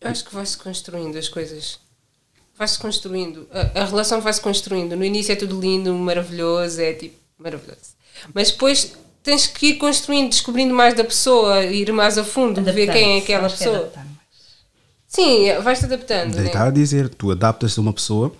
Eu 0.00 0.10
acho 0.10 0.24
que 0.24 0.34
vai-se 0.34 0.56
construindo 0.56 1.16
as 1.18 1.28
coisas. 1.28 1.78
Vai-se 2.56 2.78
construindo. 2.78 3.46
A, 3.52 3.80
a 3.82 3.84
relação 3.84 4.20
vai-se 4.20 4.40
construindo. 4.40 4.96
No 4.96 5.04
início 5.04 5.32
é 5.32 5.36
tudo 5.36 5.60
lindo, 5.60 5.92
maravilhoso, 5.94 6.80
é 6.80 6.92
tipo, 6.92 7.16
maravilhoso. 7.38 7.94
Mas 8.34 8.50
depois 8.50 8.92
tens 9.22 9.46
que 9.46 9.68
ir 9.68 9.74
construindo, 9.76 10.30
descobrindo 10.30 10.74
mais 10.74 10.94
da 10.94 11.04
pessoa, 11.04 11.62
ir 11.64 11.92
mais 11.92 12.16
a 12.18 12.24
fundo, 12.24 12.62
ver 12.62 12.90
quem 12.92 13.16
é 13.16 13.18
aquela 13.22 13.48
pessoa. 13.48 13.76
adaptar 13.76 14.04
mais. 14.04 14.16
Sim, 15.06 15.52
vais-te 15.62 15.84
adaptando. 15.86 16.34
Daí 16.36 16.44
Né? 16.46 16.52
a 16.56 16.70
dizer, 16.70 17.08
tu 17.08 17.30
adaptas-te 17.30 17.78
a 17.78 17.82
uma 17.82 17.92
pessoa 17.92 18.32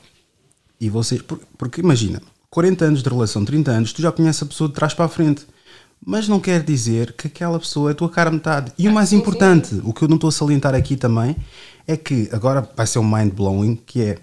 e 0.81 0.89
vocês. 0.89 1.21
por- 1.23 1.41
Porque 1.59 1.81
imagina, 1.81 2.23
40 2.49 2.85
anos 2.85 3.03
de 3.03 3.09
relação, 3.09 3.45
30 3.45 3.71
anos, 3.71 3.93
tu 3.93 4.01
já 4.01 4.13
conheces 4.13 4.43
a 4.43 4.47
pessoa 4.47 4.69
de 4.69 4.75
trás 4.75 4.95
para 4.95 5.05
a 5.07 5.09
frente. 5.09 5.45
Mas 6.05 6.27
não 6.29 6.41
quer 6.41 6.63
dizer 6.63 7.13
que 7.13 7.27
aquela 7.27 7.59
pessoa 7.59 7.91
é 7.91 7.93
a 7.93 7.95
tua 7.95 8.09
cara 8.11 8.31
metade. 8.31 8.73
E 8.79 8.89
o 8.89 8.93
mais 8.93 9.11
sim, 9.11 9.17
importante, 9.17 9.75
o 9.85 9.93
que 9.93 10.03
eu 10.03 10.09
não 10.09 10.17
estou 10.17 10.29
a 10.29 10.33
salientar 10.33 10.75
aqui 10.75 10.97
também, 10.97 11.37
é 11.87 11.97
que 11.97 12.29
agora 12.33 12.69
vai 12.75 12.87
ser 12.87 12.99
um 12.99 13.05
mind 13.09 13.33
blowing, 13.33 13.77
que 13.77 14.03
é. 14.03 14.19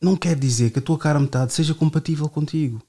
Não 0.00 0.16
quer 0.16 0.36
dizer 0.36 0.70
que 0.70 0.78
a 0.78 0.82
tua 0.82 0.98
cara 0.98 1.18
metade 1.18 1.52
seja 1.52 1.74
compatível 1.74 2.28
contigo. 2.28 2.80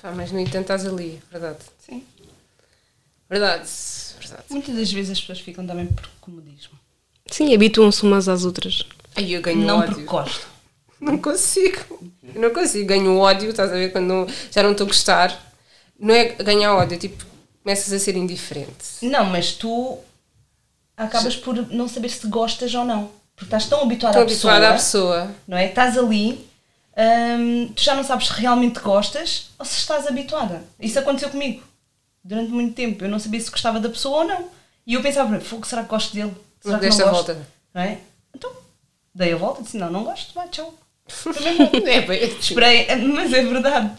Pá, 0.00 0.12
mas 0.12 0.32
no 0.32 0.38
entanto 0.40 0.62
estás 0.62 0.84
ali, 0.86 1.20
verdade. 1.30 1.58
Sim. 1.78 2.02
Verdade, 3.30 3.68
verdade. 4.20 4.44
Muitas 4.50 4.74
das 4.76 4.92
vezes 4.92 5.12
as 5.12 5.20
pessoas 5.20 5.40
ficam 5.40 5.66
também 5.66 5.86
por 5.86 6.08
comodismo. 6.20 6.72
Sim, 7.30 7.54
habituam-se 7.54 8.02
umas 8.02 8.28
às 8.28 8.44
outras. 8.44 8.82
Aí 9.14 9.32
eu 9.32 9.40
ganho 9.40 9.64
não 9.64 9.78
ódio. 9.78 9.94
porque 9.94 10.04
gostam. 10.04 10.48
Não 11.00 11.18
consigo. 11.18 12.10
Eu 12.34 12.40
não 12.40 12.50
consigo. 12.52 12.86
Ganho 12.88 13.16
ódio, 13.16 13.50
estás 13.50 13.70
a 13.70 13.74
ver? 13.74 13.90
Quando 13.92 14.06
não- 14.06 14.26
já 14.50 14.62
não 14.62 14.72
estou 14.72 14.84
a 14.84 14.88
gostar. 14.88 15.51
Não 16.02 16.12
é 16.14 16.24
ganhar 16.24 16.74
ódio, 16.74 16.96
é 16.96 16.98
tipo, 16.98 17.24
começas 17.62 17.92
a 17.92 17.98
ser 17.98 18.16
indiferente. 18.16 18.74
Não, 19.02 19.24
mas 19.26 19.52
tu 19.52 19.98
acabas 20.96 21.36
por 21.36 21.54
não 21.72 21.86
saber 21.88 22.08
se 22.10 22.26
gostas 22.26 22.74
ou 22.74 22.84
não. 22.84 23.08
Porque 23.36 23.46
estás 23.46 23.66
tão 23.66 23.82
habituada 23.82 24.20
à 24.20 24.24
pessoa, 24.26 24.52
habituada 24.52 24.74
à 24.74 24.76
pessoa. 24.76 25.34
não 25.46 25.56
é? 25.56 25.66
Estás 25.68 25.96
ali, 25.96 26.44
hum, 27.38 27.72
tu 27.74 27.82
já 27.82 27.94
não 27.94 28.02
sabes 28.04 28.26
se 28.26 28.32
realmente 28.34 28.80
gostas 28.80 29.50
ou 29.58 29.64
se 29.64 29.78
estás 29.78 30.06
habituada. 30.06 30.62
Isso 30.78 30.98
aconteceu 30.98 31.30
comigo 31.30 31.62
durante 32.22 32.50
muito 32.50 32.74
tempo. 32.74 33.04
Eu 33.04 33.08
não 33.08 33.18
sabia 33.18 33.40
se 33.40 33.50
gostava 33.50 33.78
da 33.80 33.88
pessoa 33.88 34.18
ou 34.18 34.24
não. 34.24 34.48
E 34.86 34.94
eu 34.94 35.02
pensava, 35.02 35.40
fogo, 35.40 35.64
será 35.66 35.82
que 35.84 35.88
gosto 35.88 36.12
dele? 36.14 36.34
Será 36.60 36.74
Não 36.74 36.80
que 36.80 36.88
não 36.88 36.96
gosto? 36.98 37.12
volta. 37.12 37.48
Não 37.72 37.82
é? 37.82 37.98
Então, 38.34 38.50
dei 39.14 39.32
a 39.32 39.36
volta 39.36 39.60
e 39.60 39.64
disse, 39.64 39.76
não, 39.76 39.90
não 39.90 40.02
gosto, 40.04 40.34
vai, 40.34 40.48
tchau. 40.48 40.74
Foi. 41.22 41.32
É 41.86 42.00
bem 42.00 42.18
assim. 42.24 42.36
Esperei, 42.40 42.86
mas 43.14 43.32
é 43.32 43.44
verdade. 43.44 43.90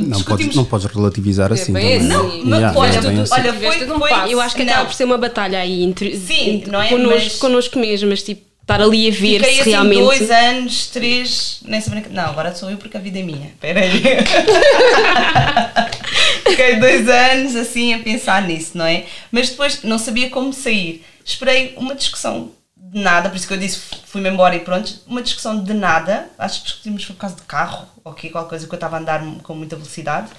Não 0.00 0.22
podes, 0.22 0.54
não 0.56 0.64
podes 0.64 0.86
relativizar 0.92 1.52
assim 1.52 1.72
bem 1.72 2.00
também. 2.00 2.16
assim. 2.16 2.44
Não, 2.44 2.58
Yeah, 2.58 2.78
olha, 2.78 2.94
é 2.94 2.98
assim. 2.98 3.32
olha, 3.32 3.52
foi, 3.54 3.86
foi 3.86 4.08
passo. 4.08 4.32
Eu 4.32 4.40
acho 4.40 4.56
que 4.56 4.64
não. 4.64 4.72
acaba 4.72 4.86
por 4.88 4.94
ser 4.94 5.04
uma 5.04 5.18
batalha 5.18 5.58
aí 5.60 5.82
entre, 5.84 6.16
Sim, 6.16 6.50
entre 6.56 6.70
não 6.70 6.82
é? 6.82 6.88
connosco, 6.88 7.14
Mas- 7.24 7.36
connosco 7.38 7.78
mesmas, 7.78 8.22
tipo, 8.22 8.42
estar 8.62 8.80
ali 8.80 9.08
a 9.08 9.12
ver 9.12 9.38
Fiquei 9.40 9.54
se 9.54 9.60
assim 9.60 9.70
realmente. 9.70 10.00
dois 10.02 10.30
anos, 10.30 10.86
três 10.88 11.60
nessa 11.64 11.88
brincadeira. 11.90 12.20
Não, 12.22 12.30
agora 12.30 12.52
sou 12.52 12.68
eu 12.68 12.76
porque 12.78 12.96
a 12.96 13.00
vida 13.00 13.20
é 13.20 13.22
minha. 13.22 13.46
Espera 13.46 13.80
aí. 13.80 14.02
Fiquei 16.48 16.76
dois 16.76 17.08
anos 17.08 17.54
assim 17.56 17.94
a 17.94 17.98
pensar 18.00 18.42
nisso, 18.46 18.72
não 18.74 18.84
é? 18.86 19.04
Mas 19.30 19.50
depois 19.50 19.82
não 19.84 19.98
sabia 19.98 20.30
como 20.30 20.52
sair. 20.52 21.04
Esperei 21.24 21.74
uma 21.76 21.94
discussão 21.94 22.50
de 22.96 23.02
nada, 23.02 23.28
por 23.28 23.36
isso 23.36 23.46
que 23.46 23.52
eu 23.52 23.58
disse 23.58 23.78
fui-me 24.06 24.30
embora 24.30 24.56
e 24.56 24.60
pronto. 24.60 24.98
Uma 25.06 25.22
discussão 25.22 25.62
de 25.62 25.74
nada. 25.74 26.30
Acho 26.38 26.60
que 26.60 26.66
discutimos 26.66 27.04
por 27.04 27.16
causa 27.16 27.36
de 27.36 27.42
carro, 27.42 27.86
ou 28.02 28.12
okay, 28.12 28.30
qualquer 28.30 28.48
coisa 28.48 28.66
que 28.66 28.72
eu 28.72 28.76
estava 28.76 28.96
a 28.96 29.00
andar 29.00 29.22
com 29.42 29.54
muita 29.54 29.76
velocidade. 29.76 30.30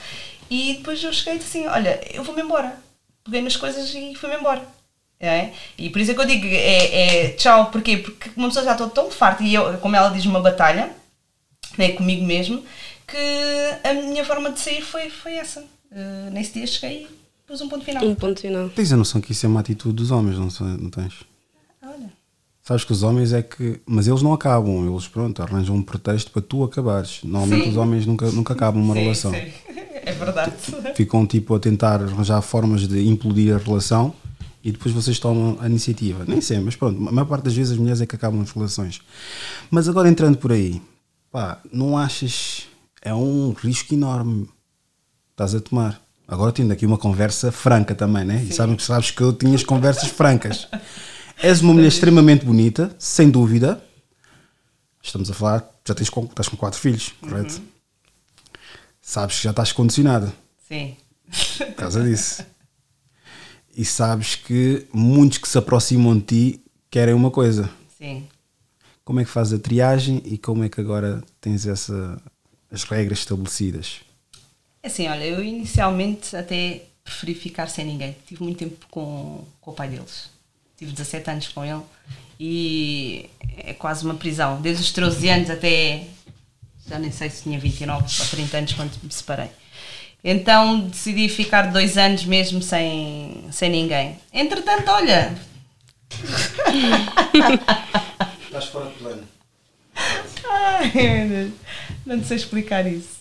E 0.50 0.76
depois 0.78 1.04
eu 1.04 1.13
cheguei 1.13 1.36
e 1.36 1.38
disse 1.38 1.60
assim: 1.60 1.67
Olha, 1.67 2.02
eu 2.12 2.24
vou-me 2.24 2.41
embora. 2.41 2.76
Peguei 3.24 3.41
nas 3.41 3.56
coisas 3.56 3.93
e 3.93 4.15
fui-me 4.15 4.38
embora. 4.38 4.65
É? 5.20 5.52
E 5.78 5.89
por 5.89 6.00
isso 6.02 6.12
é 6.12 6.13
que 6.13 6.22
eu 6.22 6.26
digo, 6.26 6.46
é, 6.46 7.26
é 7.26 7.30
tchau, 7.30 7.72
porquê? 7.72 7.98
Porque 7.98 8.32
uma 8.36 8.48
pessoa 8.48 8.65
já 8.65 8.74
está 8.74 8.88
tão 8.88 9.10
farta, 9.10 9.43
e 9.43 9.54
eu, 9.54 9.78
como 9.80 9.96
ela 9.96 10.10
diz, 10.10 10.26
uma 10.26 10.39
batalha, 10.39 10.91
né, 11.76 11.91
comigo 11.93 12.24
mesmo, 12.24 12.63
que 13.08 13.17
a 13.84 13.93
minha 13.96 14.24
forma 14.24 14.52
de 14.52 14.60
sair 14.60 14.84
foi, 14.84 15.10
foi 15.10 15.34
essa. 15.34 15.62
Uh, 15.91 16.30
nesse 16.32 16.54
dia 16.54 16.67
cheguei 16.67 17.04
e 17.04 17.08
pus 17.48 17.62
um 17.62 17.67
ponto 17.67 17.84
final. 17.84 18.06
Um 18.06 18.13
ponto 18.13 18.39
final. 18.39 18.70
Tens 18.70 18.93
a 18.93 18.98
noção 18.98 19.20
que 19.20 19.32
isso 19.32 19.43
é 19.43 19.50
uma 19.50 19.62
atitude 19.62 19.96
dos 19.96 20.12
homens, 20.12 20.38
não, 20.38 20.67
não 20.78 20.89
tens? 20.91 21.13
Sabes 22.67 22.84
que 22.84 22.91
os 22.91 23.01
homens 23.01 23.32
é 23.32 23.41
que. 23.41 23.80
Mas 23.86 24.10
eles 24.10 24.21
não 24.21 24.34
acabam, 24.34 24.86
eles 24.91 25.08
pronto, 25.08 25.41
arranjam 25.41 25.73
um 25.73 25.82
pretexto 25.82 26.32
para 26.32 26.41
tu 26.41 26.65
acabares. 26.65 27.21
Normalmente 27.23 27.63
Sim. 27.63 27.69
os 27.69 27.77
homens 27.77 28.06
nunca, 28.06 28.30
nunca 28.30 28.53
acabam 28.53 28.84
uma 28.84 28.93
Sim, 28.93 28.99
relação. 28.99 29.32
sim. 29.32 29.51
É 30.03 30.12
verdade. 30.12 30.53
Ficam 30.93 31.25
tipo 31.25 31.56
a 31.56 31.60
tentar 31.60 32.01
arranjar 32.01 32.41
formas 32.41 32.86
de 32.86 33.08
implodir 33.08 33.56
a 33.56 33.58
relação 33.58 34.13
e 34.62 34.73
depois 34.73 34.93
vocês 34.93 35.17
tomam 35.17 35.58
a 35.62 35.67
iniciativa. 35.67 36.25
Nem 36.27 36.41
sempre, 36.41 36.65
mas 36.65 36.75
pronto, 36.75 37.08
a 37.08 37.12
maior 37.12 37.25
parte 37.25 37.45
das 37.45 37.53
vezes 37.53 37.71
as 37.71 37.77
mulheres 37.77 38.01
é 38.01 38.06
que 38.06 38.15
acabam 38.17 38.41
as 38.41 38.51
relações. 38.51 38.99
Mas 39.71 39.88
agora 39.88 40.10
entrando 40.10 40.38
por 40.38 40.51
aí, 40.51 40.82
pá, 41.32 41.62
não 41.71 41.97
achas. 41.97 42.67
É 43.01 43.13
um 43.13 43.53
risco 43.53 43.93
enorme 43.93 44.49
estás 45.32 45.56
a 45.56 45.62
tomar. 45.62 46.01
Agora 46.27 46.51
tendo 46.51 46.73
aqui 46.73 46.86
uma 46.86 46.97
conversa 46.97 47.49
franca 47.49 47.95
também, 47.95 48.25
né? 48.25 48.45
E 48.49 48.53
sabes, 48.53 48.84
sabes 48.84 49.12
que 49.12 49.21
eu 49.21 49.32
tinha 49.32 49.56
as 49.56 49.63
conversas 49.63 50.10
francas. 50.10 50.67
És 51.39 51.62
uma 51.62 51.73
mulher 51.73 51.88
extremamente 51.88 52.43
bonita, 52.45 52.95
sem 52.97 53.30
dúvida. 53.30 53.84
Estamos 55.02 55.30
a 55.30 55.34
falar, 55.34 55.69
já 55.88 55.93
tens 55.93 56.10
com, 56.10 56.26
estás 56.26 56.47
com 56.47 56.58
quatro 56.58 56.80
filhos, 56.80 57.13
correto? 57.21 57.62
Sabes 59.00 59.38
que 59.38 59.43
já 59.43 59.52
estás 59.52 59.71
condicionada 59.71 60.34
Sim. 60.67 60.97
por 61.58 61.76
causa 61.76 62.04
disso. 62.04 62.43
E 63.76 63.86
sabes 63.86 64.36
que 64.36 64.88
muitos 64.91 65.38
que 65.38 65.47
se 65.47 65.58
aproximam 65.58 66.17
de 66.17 66.23
ti 66.23 66.62
querem 66.89 67.13
uma 67.13 67.30
coisa. 67.30 67.69
Sim. 67.97 68.28
Como 69.06 69.19
é 69.19 69.23
que 69.23 69.30
fazes 69.30 69.54
a 69.54 69.60
triagem 69.60 70.21
e 70.26 70.38
como 70.38 70.63
é 70.63 70.69
que 70.69 70.82
agora 70.82 71.23
tens 71.39 71.67
essa, 71.67 72.19
as 72.71 72.84
regras 72.84 73.19
estabelecidas? 73.19 74.02
Assim, 74.84 75.08
olha, 75.08 75.23
eu 75.23 75.43
inicialmente 75.43 76.36
até 76.36 76.86
preferi 77.04 77.36
ficar 77.36 77.67
sem 77.67 77.86
ninguém. 77.86 78.15
Tive 78.26 78.43
muito 78.43 78.58
tempo 78.58 78.86
com, 78.89 79.45
com 79.62 79.71
o 79.71 79.73
pai 79.73 79.88
deles. 79.88 80.37
Tive 80.78 80.92
17 80.92 81.30
anos 81.30 81.48
com 81.50 81.66
ele 81.66 81.82
e 82.40 83.30
é 83.58 83.74
quase 83.74 84.06
uma 84.06 84.13
prisão. 84.16 84.62
Desde 84.62 84.84
os 84.84 84.92
13 84.92 85.30
anos 85.30 85.50
até. 85.50 86.04
Já 86.88 87.00
nem 87.00 87.12
sei 87.12 87.30
se 87.30 87.44
tinha 87.44 87.60
29 87.60 88.04
ou 88.04 88.26
30 88.28 88.58
anos 88.58 88.74
quando 88.74 88.92
me 89.04 89.12
separei. 89.12 89.50
Então 90.24 90.80
decidi 90.82 91.28
ficar 91.30 91.72
dois 91.72 91.98
anos 91.98 92.24
mesmo 92.26 92.62
sem, 92.62 93.46
sem 93.52 93.70
ninguém. 93.70 94.18
Entretanto, 94.34 94.90
olha, 94.90 95.36
Estás 98.46 98.66
fora 98.66 98.90
de 98.90 98.96
plano. 98.96 99.24
Ai. 100.50 101.52
Não 102.06 102.24
sei 102.24 102.38
explicar 102.38 102.88
isso. 102.88 103.16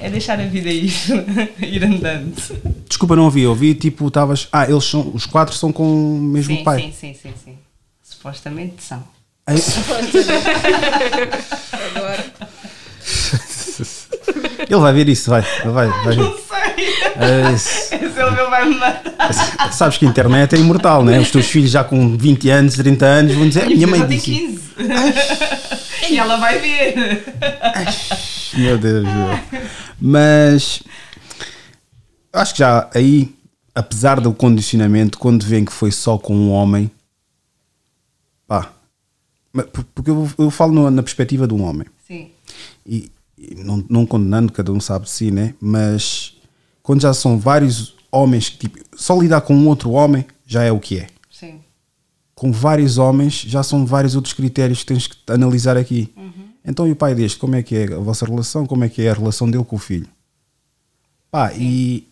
É 0.00 0.10
deixar 0.10 0.38
a 0.40 0.44
vida 0.44 0.68
ir, 0.68 0.92
ir 1.60 1.84
andando. 1.84 2.34
Desculpa, 2.88 3.14
não 3.16 3.24
ouvi. 3.24 3.46
Ouvi 3.46 3.74
tipo, 3.74 4.08
estavas. 4.08 4.48
Ah, 4.52 4.68
eles 4.68 4.84
são. 4.84 5.10
Os 5.14 5.26
quatro 5.26 5.54
são 5.54 5.72
com 5.72 5.84
o 6.16 6.18
mesmo 6.20 6.56
Sim, 6.56 6.64
pai. 6.64 6.80
sim, 6.80 6.92
sim, 6.92 7.14
sim, 7.22 7.32
sim. 7.44 7.54
Supostamente 8.02 8.82
são. 8.82 9.02
Ai, 9.46 9.56
Agora. 11.96 12.24
Ele 14.68 14.80
vai 14.80 14.92
ver 14.92 15.08
isso, 15.08 15.30
vai. 15.30 15.44
Ele 15.62 15.72
vai, 15.72 15.88
vai. 15.88 16.16
Não 16.16 16.36
sei. 16.36 17.54
Esse 17.54 17.94
ele 17.94 18.10
vai 18.50 18.68
me 18.68 18.74
matar. 18.76 19.72
Sabes 19.72 19.98
que 19.98 20.06
a 20.06 20.08
internet 20.08 20.54
é 20.54 20.58
imortal, 20.58 21.04
né? 21.04 21.18
Os 21.18 21.30
teus 21.30 21.46
filhos 21.46 21.70
já 21.70 21.82
com 21.84 22.16
20 22.16 22.48
anos, 22.50 22.74
30 22.76 23.04
anos 23.04 23.34
vão 23.34 23.48
dizer: 23.48 23.64
"A 23.64 23.66
minha 23.66 23.86
mãe 23.86 24.06
disse. 24.06 24.30
15. 24.30 24.60
e 26.10 26.18
ela 26.18 26.36
vai 26.36 26.58
ver. 26.58 27.24
Meu 28.56 28.78
Deus. 28.78 29.06
Mas 30.00 30.82
acho 32.32 32.52
que 32.54 32.58
já 32.60 32.90
aí, 32.94 33.34
apesar 33.74 34.20
do 34.20 34.32
condicionamento, 34.32 35.18
quando 35.18 35.44
vêem 35.44 35.64
que 35.64 35.72
foi 35.72 35.90
só 35.92 36.18
com 36.18 36.34
um 36.34 36.50
homem, 36.50 36.90
pá, 38.46 38.72
porque 39.94 40.10
eu, 40.10 40.30
eu 40.38 40.50
falo 40.50 40.72
no- 40.72 40.90
na 40.90 41.02
perspectiva 41.02 41.46
de 41.46 41.54
um 41.54 41.62
homem 41.62 41.86
Sim, 42.06 42.30
e, 42.86 43.10
e 43.38 43.54
não, 43.56 43.84
não 43.88 44.06
condenando, 44.06 44.52
cada 44.52 44.72
um 44.72 44.80
sabe 44.80 45.04
de 45.04 45.10
si, 45.10 45.30
né? 45.30 45.54
Mas 45.60 46.34
quando 46.82 47.02
já 47.02 47.12
são 47.14 47.38
vários 47.38 47.94
homens 48.10 48.48
que 48.48 48.56
tipo, 48.68 48.78
só 48.96 49.18
lidar 49.20 49.42
com 49.42 49.54
um 49.54 49.68
outro 49.68 49.90
homem 49.90 50.24
já 50.46 50.62
é 50.64 50.72
o 50.72 50.80
que 50.80 50.98
é. 50.98 51.06
sim. 51.30 51.60
Com 52.34 52.50
vários 52.50 52.98
homens 52.98 53.34
já 53.46 53.62
são 53.62 53.86
vários 53.86 54.16
outros 54.16 54.34
critérios 54.34 54.80
que 54.80 54.86
tens 54.86 55.06
que 55.06 55.16
analisar 55.28 55.76
aqui. 55.76 56.12
Então, 56.64 56.86
e 56.86 56.92
o 56.92 56.96
pai 56.96 57.14
deste, 57.14 57.38
como 57.38 57.56
é 57.56 57.62
que 57.62 57.74
é 57.74 57.84
a 57.92 57.98
vossa 57.98 58.24
relação? 58.24 58.66
Como 58.66 58.84
é 58.84 58.88
que 58.88 59.02
é 59.02 59.10
a 59.10 59.14
relação 59.14 59.50
dele 59.50 59.64
com 59.64 59.76
o 59.76 59.78
filho? 59.78 60.08
Pá, 61.30 61.52
e, 61.54 62.06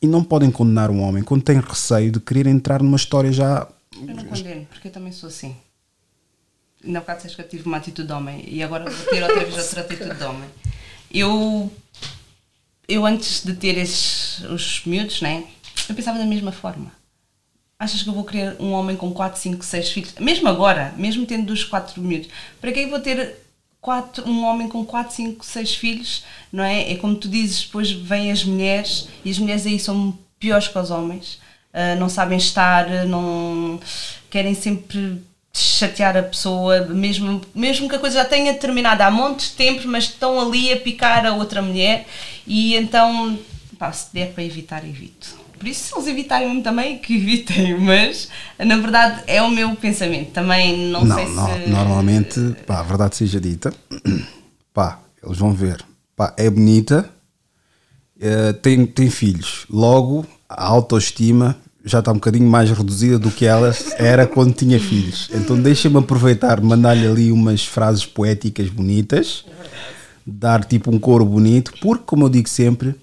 e 0.00 0.06
não 0.06 0.22
podem 0.22 0.50
condenar 0.50 0.90
um 0.90 1.00
homem 1.00 1.22
quando 1.22 1.42
tem 1.42 1.58
receio 1.58 2.12
de 2.12 2.20
querer 2.20 2.46
entrar 2.46 2.82
numa 2.82 2.96
história 2.96 3.32
já. 3.32 3.66
Eu 3.94 4.14
não 4.14 4.24
condeno, 4.24 4.66
porque 4.66 4.88
eu 4.88 4.92
também 4.92 5.12
sou 5.12 5.28
assim. 5.28 5.56
Na 6.84 7.00
bocado 7.00 7.18
disseste 7.18 7.36
que 7.36 7.42
eu 7.42 7.48
tive 7.48 7.66
uma 7.66 7.76
atitude 7.76 8.08
de 8.08 8.14
homem 8.14 8.44
e 8.46 8.62
agora 8.62 8.90
vou 8.90 9.06
ter 9.06 9.22
outra 9.22 9.44
vez 9.44 9.56
outra 9.56 9.80
atitude 9.80 10.14
de 10.14 10.24
homem. 10.24 10.48
Eu, 11.10 11.72
eu 12.88 13.06
antes 13.06 13.44
de 13.44 13.54
ter 13.54 13.78
esses, 13.78 14.40
os 14.44 14.82
miúdos, 14.84 15.20
né, 15.22 15.46
eu 15.88 15.94
pensava 15.94 16.18
da 16.18 16.26
mesma 16.26 16.52
forma. 16.52 16.92
Achas 17.78 18.02
que 18.02 18.08
eu 18.08 18.14
vou 18.14 18.24
querer 18.24 18.56
um 18.60 18.72
homem 18.72 18.96
com 18.96 19.12
4, 19.12 19.40
5, 19.40 19.64
6 19.64 19.90
filhos? 19.90 20.14
Mesmo 20.20 20.48
agora, 20.48 20.94
mesmo 20.96 21.26
tendo 21.26 21.52
os 21.52 21.64
4 21.64 22.00
miúdos, 22.00 22.28
para 22.60 22.70
que 22.70 22.80
eu 22.80 22.90
vou 22.90 23.00
ter 23.00 23.36
quatro, 23.82 24.26
um 24.26 24.44
homem 24.44 24.68
com 24.68 24.82
4, 24.86 25.14
5, 25.14 25.44
6 25.44 25.74
filhos? 25.74 26.24
Não 26.50 26.64
é? 26.64 26.92
É 26.92 26.96
como 26.96 27.14
tu 27.16 27.28
dizes, 27.28 27.64
depois 27.64 27.92
vêm 27.92 28.32
as 28.32 28.44
mulheres 28.44 29.08
e 29.22 29.30
as 29.30 29.38
mulheres 29.38 29.66
aí 29.66 29.78
são 29.78 30.16
piores 30.38 30.68
que 30.68 30.78
os 30.78 30.90
homens. 30.90 31.38
Ah, 31.74 31.94
não 31.96 32.08
sabem 32.08 32.38
estar, 32.38 32.88
não 33.06 33.80
querem 34.30 34.54
sempre 34.54 35.22
chatear 35.54 36.16
a 36.16 36.22
pessoa, 36.22 36.86
mesmo, 36.86 37.40
mesmo 37.54 37.88
que 37.88 37.96
a 37.96 37.98
coisa 37.98 38.18
já 38.20 38.24
tenha 38.24 38.54
terminado 38.54 39.02
há 39.02 39.10
montes 39.10 39.50
de 39.50 39.56
tempo, 39.56 39.86
mas 39.86 40.04
estão 40.04 40.40
ali 40.40 40.72
a 40.72 40.80
picar 40.80 41.26
a 41.26 41.32
outra 41.34 41.60
mulher 41.60 42.06
e 42.46 42.74
então, 42.76 43.38
pá, 43.78 43.92
se 43.92 44.12
der 44.14 44.32
para 44.32 44.44
evitar, 44.44 44.86
evito. 44.86 45.41
Por 45.62 45.68
isso, 45.68 45.84
se 45.90 45.94
eles 45.94 46.08
evitarem 46.08 46.60
também, 46.60 46.98
que 46.98 47.14
evitem, 47.22 47.78
mas 47.78 48.28
na 48.58 48.76
verdade 48.78 49.22
é 49.28 49.40
o 49.40 49.48
meu 49.48 49.76
pensamento. 49.76 50.32
Também 50.32 50.90
não, 50.90 51.04
Não, 51.04 51.14
sei 51.14 51.26
no- 51.26 51.46
se. 51.64 51.70
normalmente, 51.70 52.40
pá, 52.66 52.80
a 52.80 52.82
verdade 52.82 53.14
seja 53.14 53.40
dita, 53.40 53.72
pá, 54.74 54.98
eles 55.24 55.38
vão 55.38 55.52
ver, 55.52 55.80
pá, 56.16 56.34
é 56.36 56.50
bonita, 56.50 57.08
eh, 58.20 58.52
tem, 58.54 58.84
tem 58.86 59.08
filhos, 59.08 59.64
logo 59.70 60.26
a 60.48 60.64
autoestima 60.66 61.56
já 61.84 62.00
está 62.00 62.10
um 62.10 62.14
bocadinho 62.14 62.48
mais 62.50 62.68
reduzida 62.70 63.16
do 63.18 63.30
que 63.30 63.44
ela 63.44 63.72
era 63.98 64.26
quando 64.26 64.54
tinha 64.54 64.78
filhos. 64.80 65.28
Então 65.32 65.60
deixa-me 65.60 65.98
aproveitar, 65.98 66.60
mandar-lhe 66.60 67.06
ali 67.06 67.30
umas 67.32 67.64
frases 67.64 68.04
poéticas 68.04 68.68
bonitas, 68.68 69.44
dar 70.26 70.64
tipo 70.64 70.90
um 70.94 70.98
coro 70.98 71.24
bonito, 71.24 71.72
porque, 71.80 72.04
como 72.06 72.24
eu 72.24 72.28
digo 72.28 72.48
sempre, 72.48 72.94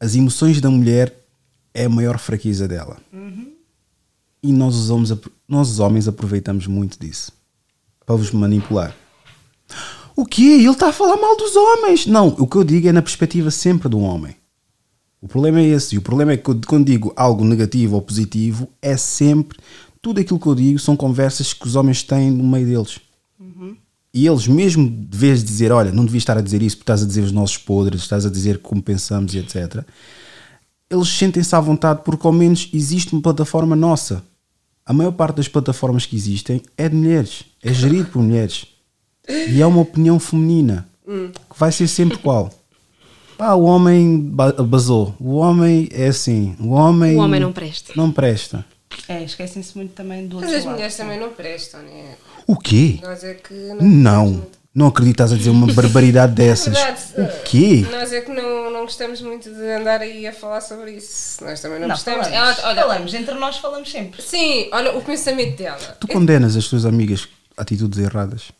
as 0.00 0.16
emoções 0.16 0.60
da 0.60 0.70
mulher 0.70 1.14
é 1.74 1.84
a 1.84 1.88
maior 1.88 2.18
fraqueza 2.18 2.66
dela. 2.66 2.96
E 4.42 4.52
nós 4.52 4.74
os, 4.74 4.88
homens, 4.88 5.12
nós, 5.46 5.70
os 5.70 5.78
homens, 5.78 6.08
aproveitamos 6.08 6.66
muito 6.66 6.98
disso 6.98 7.32
para 8.06 8.16
vos 8.16 8.30
manipular. 8.30 8.96
O 10.16 10.24
quê? 10.24 10.42
Ele 10.42 10.70
está 10.70 10.88
a 10.88 10.92
falar 10.92 11.16
mal 11.16 11.36
dos 11.36 11.54
homens. 11.54 12.06
Não, 12.06 12.28
o 12.28 12.46
que 12.46 12.56
eu 12.56 12.64
digo 12.64 12.88
é 12.88 12.92
na 12.92 13.02
perspectiva 13.02 13.50
sempre 13.50 13.88
do 13.88 14.00
homem. 14.00 14.34
O 15.20 15.28
problema 15.28 15.60
é 15.60 15.64
esse. 15.64 15.94
E 15.94 15.98
o 15.98 16.02
problema 16.02 16.32
é 16.32 16.36
que 16.36 16.42
quando 16.66 16.86
digo 16.86 17.12
algo 17.14 17.44
negativo 17.44 17.96
ou 17.96 18.02
positivo, 18.02 18.68
é 18.80 18.96
sempre. 18.96 19.58
Tudo 20.00 20.20
aquilo 20.20 20.40
que 20.40 20.46
eu 20.46 20.54
digo 20.54 20.78
são 20.78 20.96
conversas 20.96 21.52
que 21.52 21.66
os 21.66 21.76
homens 21.76 22.02
têm 22.02 22.30
no 22.30 22.42
meio 22.42 22.66
deles. 22.66 22.98
E 24.12 24.26
eles, 24.26 24.46
mesmo 24.48 24.88
de 24.90 25.16
vez 25.16 25.40
de 25.40 25.46
dizer, 25.46 25.70
olha, 25.70 25.92
não 25.92 26.04
devias 26.04 26.22
estar 26.22 26.36
a 26.36 26.40
dizer 26.40 26.62
isso 26.62 26.76
porque 26.76 26.84
estás 26.84 27.02
a 27.02 27.06
dizer 27.06 27.20
os 27.22 27.30
nossos 27.32 27.56
podres, 27.58 28.02
estás 28.02 28.26
a 28.26 28.30
dizer 28.30 28.58
como 28.58 28.82
pensamos 28.82 29.34
e 29.34 29.38
etc., 29.38 29.84
eles 30.90 31.08
sentem-se 31.08 31.54
à 31.54 31.60
vontade 31.60 32.00
porque 32.04 32.26
ao 32.26 32.32
menos 32.32 32.68
existe 32.74 33.12
uma 33.12 33.22
plataforma 33.22 33.76
nossa. 33.76 34.24
A 34.84 34.92
maior 34.92 35.12
parte 35.12 35.36
das 35.36 35.46
plataformas 35.46 36.04
que 36.04 36.16
existem 36.16 36.60
é 36.76 36.88
de 36.88 36.96
mulheres, 36.96 37.44
é 37.62 37.72
gerido 37.72 38.06
por 38.10 38.20
mulheres. 38.20 38.66
E 39.28 39.62
é 39.62 39.66
uma 39.66 39.80
opinião 39.82 40.18
feminina, 40.18 40.88
que 41.06 41.56
vai 41.58 41.70
ser 41.70 41.86
sempre 41.86 42.18
qual? 42.18 42.52
Pá, 43.38 43.54
o 43.54 43.62
homem 43.62 44.18
ba- 44.20 44.52
basou, 44.52 45.14
o 45.20 45.34
homem 45.36 45.88
é 45.92 46.08
assim, 46.08 46.56
o 46.58 46.70
homem... 46.70 47.16
O 47.16 47.20
homem 47.20 47.38
não 47.40 47.52
presta. 47.52 47.92
Não 47.94 48.10
presta. 48.10 48.64
É, 49.08 49.22
esquecem-se 49.22 49.76
muito 49.76 49.92
também 49.92 50.26
do 50.26 50.36
Mas 50.36 50.44
outro 50.44 50.58
as 50.58 50.64
lado. 50.64 50.74
mulheres 50.74 50.96
também 50.96 51.18
não 51.18 51.30
prestam, 51.32 51.80
né? 51.82 52.14
O 52.46 52.56
quê? 52.56 52.98
Nós 53.02 53.22
é 53.24 53.34
que 53.34 53.54
Não, 53.80 54.46
não 54.74 54.86
acreditas 54.88 55.32
a 55.32 55.36
dizer 55.36 55.50
uma 55.50 55.72
barbaridade 55.72 56.32
dessas. 56.34 56.74
verdade. 56.74 57.02
O 57.18 57.42
quê? 57.44 57.86
Nós 57.90 58.12
é 58.12 58.20
que 58.20 58.30
não, 58.30 58.70
não 58.70 58.80
gostamos 58.82 59.20
muito 59.20 59.50
de 59.52 59.62
andar 59.72 60.00
aí 60.00 60.26
a 60.26 60.32
falar 60.32 60.60
sobre 60.60 60.92
isso. 60.92 61.42
Nós 61.44 61.60
também 61.60 61.80
não, 61.80 61.88
Não, 61.88 61.94
gostamos. 61.94 62.26
falamos, 62.28 62.58
Ela, 62.58 62.68
olha, 62.68 62.80
falamos, 62.82 63.14
entre 63.14 63.34
nós 63.34 63.56
falamos 63.58 63.90
sempre. 63.90 64.22
Sim, 64.22 64.68
olha 64.72 64.96
o 64.96 65.02
pensamento 65.02 65.56
dela. 65.56 65.78
Tu 66.00 66.06
condenas 66.08 66.56
as 66.56 66.66
tuas 66.68 66.84
amigas 66.84 67.28
atitudes 67.56 67.98
erradas? 67.98 68.52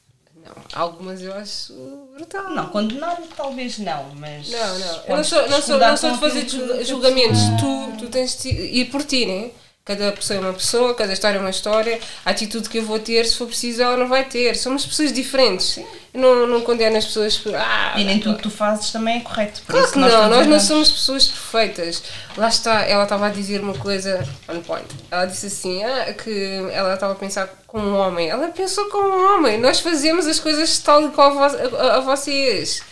Não, 0.45 0.55
algumas 0.81 1.21
eu 1.23 1.33
acho 1.35 1.73
brutal. 2.17 2.51
Não, 2.51 2.67
condenar 2.69 3.17
talvez 3.37 3.79
não, 3.79 4.07
mas. 4.17 4.49
Não, 4.51 4.79
não. 4.79 5.01
Eu 5.09 5.17
não 5.17 5.25
sou, 5.25 5.49
não 5.49 5.61
sou, 5.63 5.79
não 5.79 5.97
sou 5.97 6.11
de 6.13 6.19
fazer 6.19 6.47
julgamentos. 6.85 7.41
Tu, 7.61 7.93
tu 7.99 8.07
tens 8.09 8.37
de 8.43 8.49
ir 8.49 8.87
por 8.87 9.03
ti, 9.05 9.27
né? 9.27 9.51
Cada 9.83 10.13
pessoa 10.13 10.37
é 10.37 10.41
uma 10.41 10.53
pessoa, 10.53 10.95
cada 10.95 11.13
história 11.13 11.39
é 11.39 11.41
uma 11.41 11.51
história. 11.51 11.99
A 12.25 12.31
atitude 12.31 12.69
que 12.69 12.79
eu 12.79 12.85
vou 12.85 12.99
ter, 13.01 13.25
se 13.27 13.37
for 13.37 13.47
preciso, 13.47 13.83
ela 13.83 13.97
não 13.97 14.07
vai 14.09 14.25
ter. 14.25 14.55
Somos 14.55 14.85
pessoas 14.87 15.13
diferentes. 15.13 15.81
Não, 16.15 16.47
não 16.47 16.61
condeno 16.61 16.97
as 16.97 17.07
pessoas 17.07 17.37
por. 17.39 17.55
Ah, 17.57 17.95
E 17.97 18.05
nem 18.05 18.21
tudo 18.21 18.37
que 18.37 18.43
tu 18.43 18.51
fazes 18.51 18.91
também 18.93 19.17
é 19.17 19.21
correto. 19.21 19.61
Por 19.63 19.73
Claro 19.73 19.85
isso 19.85 19.93
que 19.95 19.99
nós 19.99 20.13
não, 20.13 20.29
nós 20.29 20.47
não 20.47 20.61
somos 20.61 20.91
pessoas 20.93 21.27
perfeitas. 21.27 22.03
Lá 22.37 22.49
está, 22.49 22.83
ela 22.83 23.05
estava 23.05 23.27
a 23.27 23.31
dizer 23.31 23.61
uma 23.63 23.75
coisa 23.75 24.23
on 24.49 24.61
point. 24.61 24.87
Ela 25.11 25.25
disse 25.25 25.47
assim: 25.47 25.83
ah, 25.83 26.13
que 26.13 26.61
ela 26.73 26.95
estava 26.95 27.15
a 27.15 27.17
pensar 27.17 27.49
como 27.67 27.89
um 27.89 27.97
homem. 27.97 28.29
Ela 28.29 28.49
pensou 28.49 28.85
como 28.91 29.09
um 29.09 29.35
homem. 29.35 29.59
Nós 29.59 29.81
fazemos 29.81 30.27
as 30.27 30.39
coisas 30.39 30.79
tal 30.79 31.03
e 31.07 31.09
qual 31.11 31.37
a, 31.43 31.47
a- 31.47 31.97
a 31.97 32.01
vocês. 32.01 32.83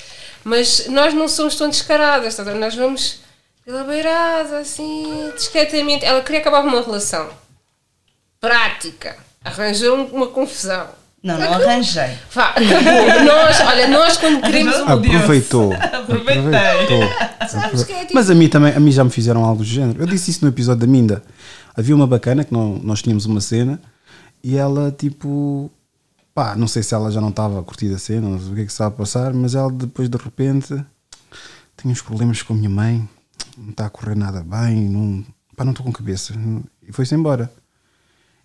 Mas 0.42 0.87
nós 0.88 1.12
não 1.12 1.29
somos 1.29 1.55
tão 1.55 1.68
descaradas, 1.68 2.35
tá? 2.35 2.42
nós 2.44 2.74
vamos 2.74 3.20
pela 3.68 3.85
beirada, 3.85 4.61
assim, 4.61 5.31
discretamente. 5.37 6.02
Ela 6.02 6.22
queria 6.22 6.40
acabar 6.40 6.64
uma 6.64 6.81
relação 6.81 7.28
prática. 8.40 9.14
Arranjou 9.44 10.07
uma 10.07 10.26
confusão. 10.28 10.87
Não, 11.22 11.38
não 11.38 11.52
arranjei. 11.52 12.16
Vá, 12.33 12.46
acabou. 12.50 13.24
nós, 13.26 13.61
olha, 13.61 13.88
nós 13.88 14.16
quando 14.16 14.40
queremos 14.40 14.74
um 14.76 14.88
Aproveitou. 14.88 15.74
Aproveitei. 15.74 17.85
Que 17.87 17.92
é 17.92 18.00
tipo- 18.00 18.14
Mas 18.14 18.31
a 18.31 18.35
mim 18.35 18.48
também, 18.48 18.72
a 18.74 18.81
mim 18.81 18.90
já 18.90 19.04
me 19.04 19.11
fizeram 19.11 19.44
algo 19.44 19.59
do 19.62 19.68
género. 19.68 20.00
Eu 20.00 20.07
disse 20.07 20.31
isso 20.31 20.42
no 20.42 20.50
episódio 20.50 20.81
da 20.81 20.87
Minda. 20.87 21.22
Havia 21.76 21.94
uma 21.94 22.07
bacana 22.07 22.44
que 22.44 22.52
não- 22.54 22.78
nós 22.83 23.02
tínhamos 23.02 23.26
uma 23.26 23.42
cena 23.42 23.78
e 24.42 24.57
ela 24.57 24.90
tipo 24.96 25.70
pá, 26.35 26.54
não 26.57 26.68
sei 26.68 26.83
se 26.83 26.94
ela 26.94 27.11
já 27.11 27.20
não 27.20 27.28
estava 27.31 27.61
a 27.61 27.62
curtir 27.62 27.92
a 27.92 27.98
cena, 27.98 28.28
não 28.31 28.38
sei 28.38 28.52
o 28.52 28.54
que 28.54 28.61
é 28.62 28.64
que 28.64 28.70
estava 28.72 28.94
a 28.94 28.96
passar, 28.96 29.35
mas 29.35 29.54
ela 29.54 29.70
depois 29.70 30.09
de 30.09 30.16
repente 30.16 30.68
tem 31.76 31.90
uns 31.92 32.00
problemas 32.00 32.40
com 32.42 32.54
a 32.54 32.57
minha 32.57 32.70
mãe, 32.70 33.07
não 33.59 33.71
está 33.71 33.87
a 33.87 33.90
correr 33.90 34.14
nada 34.16 34.42
bem, 34.42 34.88
não, 34.88 35.25
pá, 35.57 35.64
não 35.64 35.73
estou 35.73 35.85
com 35.85 35.92
cabeça. 35.92 36.35
E 36.87 36.92
foi-se 36.92 37.14
embora. 37.14 37.51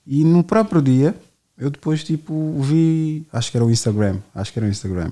E 0.06 0.24
no 0.24 0.44
próprio 0.44 0.82
dia, 0.82 1.16
eu 1.58 1.70
depois 1.70 2.04
tipo 2.04 2.60
vi, 2.62 3.26
acho 3.32 3.52
que 3.52 3.58
era 3.58 3.66
o 3.66 3.72
Instagram, 3.72 4.18
acho 4.36 4.52
que 4.52 4.60
era 4.60 4.66
o 4.68 4.70
Instagram. 4.72 5.12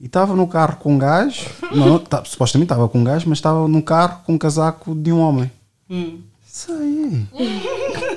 E 0.00 0.06
estava 0.06 0.34
no 0.34 0.46
carro 0.48 0.76
com 0.78 0.94
um 0.94 0.98
gajo, 0.98 1.46
não, 1.74 1.98
tá- 1.98 2.24
supostamente 2.24 2.66
estava 2.72 2.88
com 2.88 2.98
um 2.98 3.04
gajo, 3.04 3.28
mas 3.28 3.38
estava 3.38 3.66
no 3.68 3.82
carro 3.82 4.22
com 4.24 4.34
um 4.34 4.38
casaco 4.38 4.94
de 4.94 5.12
um 5.12 5.18
homem. 5.20 5.50
Isso 6.44 6.72
aí. 6.72 7.26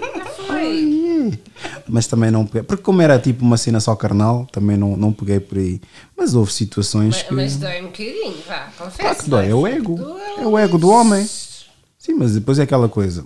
Aí. 0.55 1.39
Mas 1.87 2.07
também 2.07 2.31
não 2.31 2.45
peguei, 2.45 2.63
porque 2.63 2.83
como 2.83 3.01
era 3.01 3.17
tipo 3.19 3.43
uma 3.43 3.57
cena 3.57 3.79
só 3.79 3.95
carnal, 3.95 4.47
também 4.51 4.77
não, 4.77 4.95
não 4.97 5.11
peguei 5.13 5.39
por 5.39 5.57
aí. 5.57 5.81
Mas 6.15 6.33
houve 6.35 6.51
situações 6.51 7.15
Mas, 7.15 7.23
que. 7.23 7.33
mas 7.33 7.57
dói 7.57 7.81
um 7.81 7.85
bocadinho, 7.85 8.35
vá, 8.47 8.69
confesso. 8.77 8.97
Claro 8.99 9.17
que 9.17 9.29
dói, 9.29 9.49
é 9.49 9.55
o 9.55 9.67
ego. 9.67 9.97
É 10.37 10.45
o 10.45 10.57
ego 10.57 10.77
do 10.77 10.89
homem. 10.89 11.25
Sim, 11.25 12.13
mas 12.17 12.33
depois 12.33 12.59
é 12.59 12.63
aquela 12.63 12.87
coisa. 12.89 13.25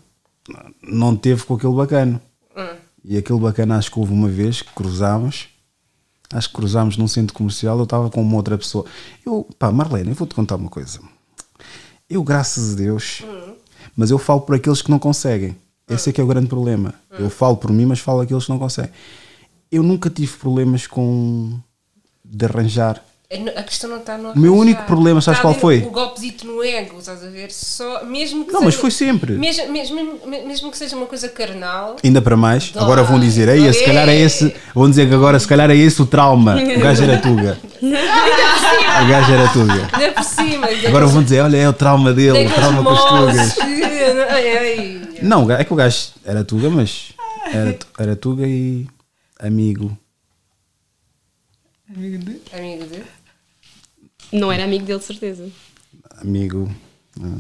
Não 0.82 1.16
teve 1.16 1.44
com 1.44 1.56
aquele 1.56 1.74
bacana. 1.74 2.22
E 3.04 3.18
aquele 3.18 3.40
bacana 3.40 3.78
acho 3.78 3.92
que 3.92 4.00
houve 4.00 4.14
uma 4.14 4.28
vez 4.28 4.62
que 4.62 4.74
cruzámos. 4.74 5.48
Acho 6.32 6.50
que 6.50 6.56
cruzámos 6.56 6.96
num 6.98 7.08
centro 7.08 7.34
comercial. 7.34 7.78
Eu 7.78 7.86
estava 7.86 8.10
com 8.10 8.22
uma 8.22 8.36
outra 8.36 8.58
pessoa. 8.58 8.86
Eu, 9.26 9.48
pá, 9.58 9.72
Marlene, 9.72 10.10
eu 10.10 10.16
vou-te 10.16 10.36
contar 10.36 10.56
uma 10.58 10.70
coisa. 10.70 11.00
Eu, 12.10 12.24
graças 12.24 12.74
a 12.74 12.76
Deus, 12.76 13.24
mas 13.96 14.12
eu 14.12 14.18
falo 14.18 14.42
por 14.42 14.56
aqueles 14.56 14.82
que 14.82 14.90
não 14.92 15.00
conseguem. 15.00 15.56
Esse 15.90 16.10
é 16.10 16.14
que 16.14 16.22
é 16.22 16.24
o 16.24 16.28
grande 16.28 16.48
problema. 16.48 16.94
Eu 17.18 17.30
falo 17.30 17.58
por 17.58 17.72
mim, 17.72 17.86
mas 17.86 18.00
falo 18.00 18.22
aqueles 18.22 18.46
que 18.46 18.52
não 18.52 18.60
conseguem. 18.60 18.92
Eu 19.72 19.84
nunca 19.84 20.10
tive 20.10 20.34
problemas 20.38 20.88
com 20.88 21.60
de 22.24 22.46
arranjar. 22.46 23.04
A 23.56 23.62
questão 23.62 23.92
não 23.92 23.98
está 23.98 24.18
no 24.18 24.32
O 24.32 24.40
meu 24.40 24.56
único 24.56 24.82
problema, 24.86 25.22
sabes 25.22 25.40
qual 25.40 25.54
foi? 25.54 25.84
O 25.84 25.92
golpezito 25.92 26.48
no 26.48 26.64
ego, 26.64 26.98
estás 26.98 27.24
a 27.24 27.30
ver? 27.30 27.52
Só, 27.52 28.04
mesmo 28.04 28.44
que 28.44 28.52
Não, 28.52 28.60
seja, 28.62 28.66
mas 28.66 28.74
foi 28.76 28.90
sempre. 28.90 29.34
Mesmo, 29.34 29.72
mesmo, 29.72 30.20
mesmo 30.26 30.72
que 30.72 30.78
seja 30.78 30.96
uma 30.96 31.06
coisa 31.06 31.30
carnal, 31.30 31.98
Ainda 32.04 32.24
para 32.24 32.36
mais, 32.36 32.72
Dói. 32.72 32.82
agora 32.82 33.04
vão 33.04 33.20
dizer, 33.20 33.48
ei, 33.48 33.72
se 33.72 33.86
calhar 33.86 34.10
é 34.10 34.16
esse, 34.20 34.52
vão 34.74 34.90
dizer 34.90 35.08
que 35.08 35.14
agora 35.14 35.40
se 35.40 35.48
calhar 35.48 35.70
é 35.70 35.76
esse 35.76 36.02
o 36.02 36.08
trauma. 36.08 36.56
O 36.56 36.80
gajo 36.80 37.04
era 37.04 37.20
tuga. 37.20 37.60
O 37.84 39.08
gajo 39.08 39.32
era 39.32 39.48
tuga. 39.50 39.88
ainda 39.94 40.12
por 40.12 40.24
cima. 40.24 40.68
Agora 40.88 41.06
vão 41.06 41.22
dizer, 41.22 41.42
olha, 41.42 41.58
é 41.58 41.70
o 41.70 41.74
trauma 41.74 42.12
dele, 42.12 42.48
o 42.48 42.52
trauma 42.52 42.84
com 42.84 42.90
as 42.90 43.04
tugas. 43.06 43.60
Ai, 44.32 44.58
ai. 44.58 45.09
Não, 45.22 45.50
é 45.52 45.64
que 45.64 45.74
o 45.74 45.76
gajo 45.76 46.10
era 46.26 46.44
tuga, 46.44 46.70
mas 46.70 47.14
era, 47.54 47.78
era 47.98 48.16
tuga 48.16 48.48
e 48.48 48.88
amigo. 49.40 49.98
Amigo 51.96 52.18
de. 52.86 53.04
Não 54.32 54.52
era 54.52 54.64
amigo 54.64 54.86
dele, 54.86 55.00
de 55.00 55.06
certeza. 55.06 55.50
Amigo. 56.22 56.74
ah. 57.22 57.38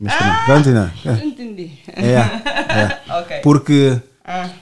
Mas 0.00 0.14
pronto, 0.14 0.44
pronto, 0.44 0.68
ainda. 0.68 0.92
Entendi. 1.24 1.78
É, 1.88 2.12
é. 2.12 3.02
Ok. 3.20 3.40
Porque. 3.42 4.00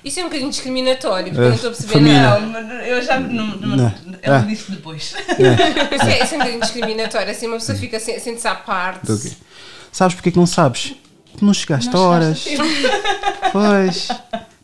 Isso 0.04 0.20
é 0.20 0.22
um 0.22 0.26
bocadinho 0.26 0.48
discriminatório, 0.48 1.32
porque 1.32 1.40
É, 1.40 1.44
eu 1.44 1.48
não 1.48 1.54
estou 1.56 1.70
a 1.70 1.72
perceber 1.72 1.92
família. 1.92 2.38
Não, 2.40 2.72
eu 2.82 3.02
já. 3.02 3.18
Não, 3.18 3.46
não, 3.56 3.76
Não. 3.76 3.94
Eu 4.22 4.34
Ah. 4.34 4.38
disse 4.38 4.70
depois. 4.70 5.12
Isso 5.28 6.06
é, 6.08 6.22
isso 6.24 6.34
é 6.34 6.36
um 6.36 6.38
bocadinho 6.38 6.60
discriminatório, 6.60 7.30
assim 7.30 7.46
uma 7.48 7.56
pessoa 7.56 7.76
fica, 7.76 7.98
se- 7.98 8.18
sente-se 8.20 8.46
à 8.46 8.54
parte. 8.54 9.06
quê? 9.06 9.32
Sabes 9.92 10.14
porque 10.14 10.28
é 10.28 10.32
que 10.32 10.38
não 10.38 10.46
sabes? 10.46 10.94
Porque 11.36 11.44
não 11.44 11.52
chegaste 11.54 11.94
a 11.94 11.98
horas. 11.98 12.44
Pois. 13.52 14.08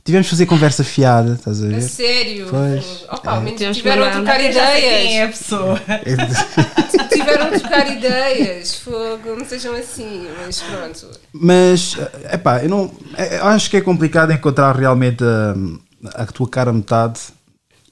Tivemos 0.05 0.27
de 0.27 0.31
fazer 0.31 0.47
conversa 0.47 0.83
fiada, 0.83 1.35
estás 1.35 1.63
a 1.63 1.67
A 1.67 1.69
ver? 1.69 1.83
sério. 1.83 2.49
Pois. 2.51 3.05
Opa, 3.09 3.41
que 3.43 3.71
tiveram 3.73 4.05
a 4.05 4.11
trocar 4.11 4.41
já 4.53 4.67
sei 4.67 4.81
quem 4.81 4.91
é 4.91 5.05
ideias. 5.25 5.25
a 5.25 5.29
pessoa. 5.29 5.81
Tiveram 7.13 7.47
a 7.47 7.51
trocar 7.59 7.97
ideias. 7.97 8.75
Fogo, 8.77 9.37
não 9.39 9.45
sejam 9.47 9.75
assim, 9.77 10.27
mas 10.45 10.61
pronto. 10.61 11.09
Mas, 11.33 11.97
é 12.25 12.37
pá, 12.37 12.63
eu 12.63 12.69
não. 12.69 12.91
é- 13.17 13.39
eu 13.39 13.45
acho 13.47 13.71
que 13.71 13.77
é 13.77 13.81
complicado 13.81 14.33
encontrar 14.33 14.75
realmente 14.77 15.23
a, 15.23 16.23
a 16.23 16.27
tua 16.27 16.49
cara 16.49 16.73
metade 16.73 17.21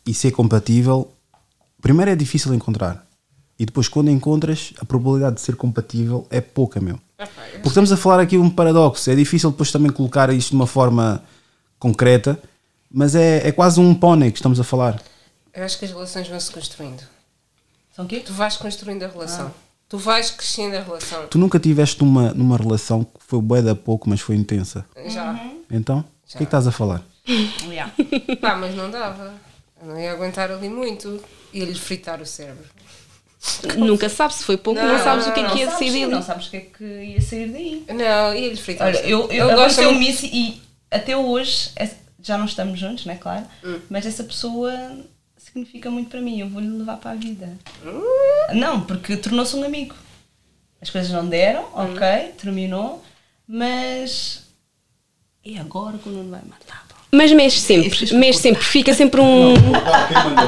e 0.06 0.12
ser 0.12 0.32
compatível. 0.32 1.12
Primeiro 1.80 2.10
é 2.10 2.16
difícil 2.16 2.52
encontrar. 2.52 3.06
E 3.60 3.66
depois, 3.66 3.88
quando 3.88 4.08
encontras, 4.10 4.72
a 4.80 4.86
probabilidade 4.86 5.34
de 5.34 5.42
ser 5.42 5.54
compatível 5.54 6.26
é 6.30 6.40
pouca, 6.40 6.80
meu. 6.80 6.98
Porque 7.52 7.68
estamos 7.68 7.92
a 7.92 7.96
falar 7.98 8.18
aqui 8.18 8.38
um 8.38 8.48
paradoxo. 8.48 9.10
É 9.10 9.14
difícil 9.14 9.50
depois 9.50 9.70
também 9.70 9.92
colocar 9.92 10.32
isto 10.32 10.48
de 10.48 10.56
uma 10.56 10.66
forma 10.66 11.22
concreta, 11.78 12.40
mas 12.90 13.14
é, 13.14 13.46
é 13.46 13.52
quase 13.52 13.78
um 13.78 13.94
pônei 13.94 14.30
que 14.30 14.38
estamos 14.38 14.58
a 14.58 14.64
falar. 14.64 14.98
Eu 15.52 15.62
acho 15.62 15.78
que 15.78 15.84
as 15.84 15.90
relações 15.90 16.26
vão 16.26 16.40
se 16.40 16.50
construindo. 16.50 17.02
São 17.94 18.06
o 18.06 18.08
quê? 18.08 18.20
Tu 18.20 18.32
vais 18.32 18.56
construindo 18.56 19.02
a 19.02 19.08
relação. 19.08 19.52
Tu 19.90 19.98
vais 19.98 20.30
crescendo 20.30 20.76
a 20.78 20.80
relação. 20.80 21.26
Tu 21.26 21.36
nunca 21.36 21.60
tiveste 21.60 22.02
uma, 22.02 22.32
numa 22.32 22.56
relação 22.56 23.04
que 23.04 23.20
foi 23.26 23.42
bué 23.42 23.60
da 23.60 23.74
pouco, 23.74 24.08
mas 24.08 24.22
foi 24.22 24.36
intensa. 24.36 24.86
Já. 25.06 25.38
Então, 25.70 25.98
o 25.98 26.04
que 26.28 26.36
é 26.36 26.38
que 26.38 26.44
estás 26.44 26.66
a 26.66 26.72
falar? 26.72 27.04
Yeah. 27.68 27.92
Pá, 28.40 28.56
mas 28.56 28.74
não 28.74 28.90
dava. 28.90 29.34
Eu 29.82 29.88
não 29.88 30.00
ia 30.00 30.12
aguentar 30.12 30.50
ali 30.50 30.70
muito. 30.70 31.22
Ia-lhe 31.52 31.74
fritar 31.74 32.22
o 32.22 32.26
cérebro. 32.26 32.64
Nunca 33.76 34.08
sabes 34.08 34.36
se 34.36 34.44
foi 34.44 34.56
pouco, 34.56 34.80
não, 34.80 34.88
Não, 34.96 35.02
sabes 35.02 35.24
não, 35.24 35.32
o 35.32 35.34
que 35.34 35.40
é 35.40 35.42
não, 35.44 35.50
que 35.50 35.58
ia 35.60 35.66
Não 35.66 35.78
sair 35.78 35.92
dele. 35.92 36.06
não 36.06 36.22
sabes 36.22 36.46
o 36.46 36.50
que 36.50 36.56
é 36.56 36.60
que 36.60 36.84
ia 36.84 37.20
sair 37.22 37.48
daí. 37.50 37.84
Não, 37.88 38.34
ia-lhe 38.34 38.56
fritar 38.56 38.88
Olha, 38.88 38.96
o 38.98 39.02
cérebro. 39.02 39.32
eu, 39.32 39.48
eu, 39.50 39.56
gosto 39.56 39.82
muito. 39.82 40.02
isso 40.02 40.26
e 40.26 40.60
até 40.90 41.16
hoje, 41.16 41.70
é- 41.76 41.88
já 42.22 42.36
não 42.36 42.44
estamos 42.44 42.78
juntos, 42.78 43.06
né, 43.06 43.16
claro, 43.20 43.46
mas 43.88 44.04
essa 44.04 44.22
pessoa 44.24 44.72
significa 45.38 45.90
muito 45.90 46.10
para 46.10 46.20
mim, 46.20 46.38
eu 46.40 46.48
vou-lhe 46.50 46.68
levar 46.68 46.98
para 46.98 47.12
a 47.12 47.14
vida. 47.14 47.48
Não, 48.54 48.82
porque 48.82 49.16
tornou-se 49.16 49.56
um 49.56 49.64
amigo. 49.64 49.94
As 50.82 50.90
coisas 50.90 51.10
não 51.10 51.26
deram, 51.26 51.64
ok, 51.74 52.32
terminou, 52.38 53.02
mas. 53.48 54.44
E 55.44 55.58
agora 55.58 55.96
quando 55.98 56.16
não 56.22 56.30
vai 56.30 56.40
matar? 56.46 56.86
Pá? 57.10 57.16
Mas 57.16 57.32
mexe 57.32 57.58
sempre, 57.60 58.14
mexe 58.14 58.38
sempre, 58.38 58.62
fica 58.62 58.94
sempre 58.94 59.20
um. 59.20 59.54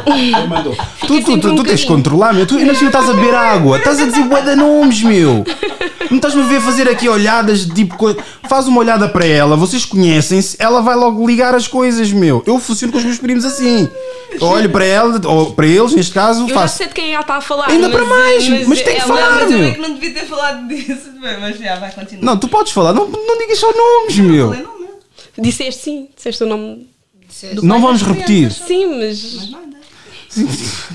Quem 0.04 0.30
mandou? 0.48 0.74
Tu, 1.02 1.06
tu, 1.08 1.14
sempre 1.26 1.40
tu, 1.40 1.48
um 1.50 1.56
tu 1.56 1.64
tens 1.64 1.80
de 1.80 1.86
controlar, 1.86 2.32
meu. 2.32 2.46
Tu 2.46 2.56
ainda 2.56 2.72
assim 2.72 2.86
estás 2.86 3.10
a 3.10 3.12
beber 3.12 3.34
água, 3.34 3.76
estás 3.78 4.00
a 4.00 4.06
dizer 4.06 4.22
bué 4.24 4.40
de 4.40 4.54
nomes, 4.54 5.02
meu. 5.02 5.44
Não 6.08 6.16
estás-me 6.16 6.42
a 6.42 6.46
ver 6.46 6.60
fazer 6.60 6.88
aqui 6.88 7.08
olhadas 7.08 7.66
de 7.66 7.74
tipo. 7.74 7.96
coi- 7.96 8.16
Faz 8.48 8.66
uma 8.68 8.78
olhada 8.80 9.08
para 9.08 9.24
ela, 9.26 9.56
vocês 9.56 9.84
conhecem-se, 9.84 10.56
ela 10.58 10.80
vai 10.80 10.94
logo 10.94 11.26
ligar 11.26 11.54
as 11.54 11.66
coisas, 11.66 12.12
meu. 12.12 12.42
Eu 12.46 12.58
funciono 12.60 12.92
com 12.92 12.98
os 12.98 13.04
meus 13.04 13.18
primos 13.18 13.44
assim. 13.44 13.88
Eu 14.32 14.46
olho 14.46 14.70
para 14.70 14.84
ela, 14.84 15.20
ou 15.26 15.52
para 15.52 15.66
eles, 15.66 15.92
neste 15.94 16.12
caso, 16.12 16.42
Eu 16.48 16.54
faço. 16.54 16.78
sei 16.78 16.86
de 16.86 16.94
quem 16.94 17.12
ela 17.12 17.22
está 17.22 17.36
a 17.36 17.40
falar. 17.40 17.68
Ainda 17.68 17.88
mas, 17.88 17.96
para 17.96 18.04
mais, 18.08 18.48
mas 18.68 18.82
tem 18.82 18.94
que 18.96 19.00
ela- 19.02 19.08
falar, 19.16 19.30
mas 19.34 19.50
eu 19.50 19.58
meu. 19.58 19.68
é 19.68 19.70
que 19.72 19.80
não 19.80 19.94
devia 19.94 20.14
ter 20.14 20.26
falado 20.26 20.68
disso, 20.68 21.10
mas 21.40 21.58
já 21.58 21.76
vai 21.76 21.90
continuar. 21.92 22.24
Não, 22.24 22.36
tu 22.38 22.46
podes 22.48 22.72
falar, 22.72 22.92
não, 22.92 23.08
não 23.08 23.38
digas 23.38 23.58
só 23.58 23.70
nomes, 23.72 24.16
meu. 24.18 24.48
Falei, 24.48 24.62
não, 24.62 24.78
não. 24.78 24.81
Disseste 25.38 25.82
sim, 25.82 26.08
disseste 26.14 26.42
o 26.44 26.46
nome. 26.46 26.88
Disseste. 27.26 27.64
Não 27.64 27.80
vamos 27.80 28.02
repetir. 28.02 28.52
Sim, 28.52 28.98
mas. 28.98 29.34
Mas 29.34 29.50
nada. 29.50 29.72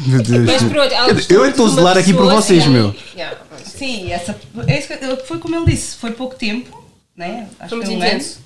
Meu 0.08 0.22
Deus. 0.24 0.46
Mas 0.46 0.64
pronto, 0.64 0.94
Eu 1.30 1.44
é 1.44 1.48
que 1.48 1.52
estou 1.52 1.68
a 1.68 1.70
zelar 1.70 1.98
aqui 1.98 2.14
por 2.14 2.26
vocês, 2.32 2.64
assim. 2.64 2.72
meu. 2.72 2.96
Yeah, 3.16 3.40
mas 3.52 3.62
Sim, 3.68 4.12
essa, 4.12 4.36
é 4.68 5.16
foi 5.18 5.38
como 5.38 5.56
ele 5.56 5.66
disse, 5.66 5.96
foi 5.98 6.12
pouco 6.12 6.36
tempo, 6.36 6.84
né? 7.16 7.48
Acho 7.60 7.70
Foi 7.76 7.84
que 7.86 7.90
um 7.92 7.96
ano. 7.98 8.06
intenso. 8.06 8.40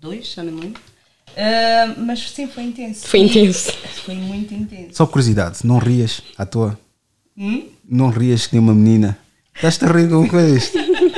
Dois, 0.00 0.32
já 0.32 0.42
não 0.42 0.58
lembro. 0.58 0.80
Ah, 1.36 1.94
mas 1.98 2.30
sim, 2.30 2.46
foi 2.46 2.64
intenso. 2.64 3.06
Foi 3.06 3.20
intenso. 3.20 3.72
Foi 4.04 4.14
muito 4.14 4.52
intenso. 4.54 4.94
Só 4.94 5.06
curiosidade, 5.06 5.58
não 5.64 5.78
rias 5.78 6.22
à 6.36 6.44
toa. 6.46 6.78
Hum? 7.36 7.68
Não 7.88 8.08
rias 8.10 8.46
que 8.46 8.54
nem 8.54 8.62
uma 8.62 8.74
menina. 8.74 9.18
Estás-te 9.54 9.84
a 9.84 9.88
rir 9.88 10.08
com 10.08 10.26
coisa. 10.26 10.70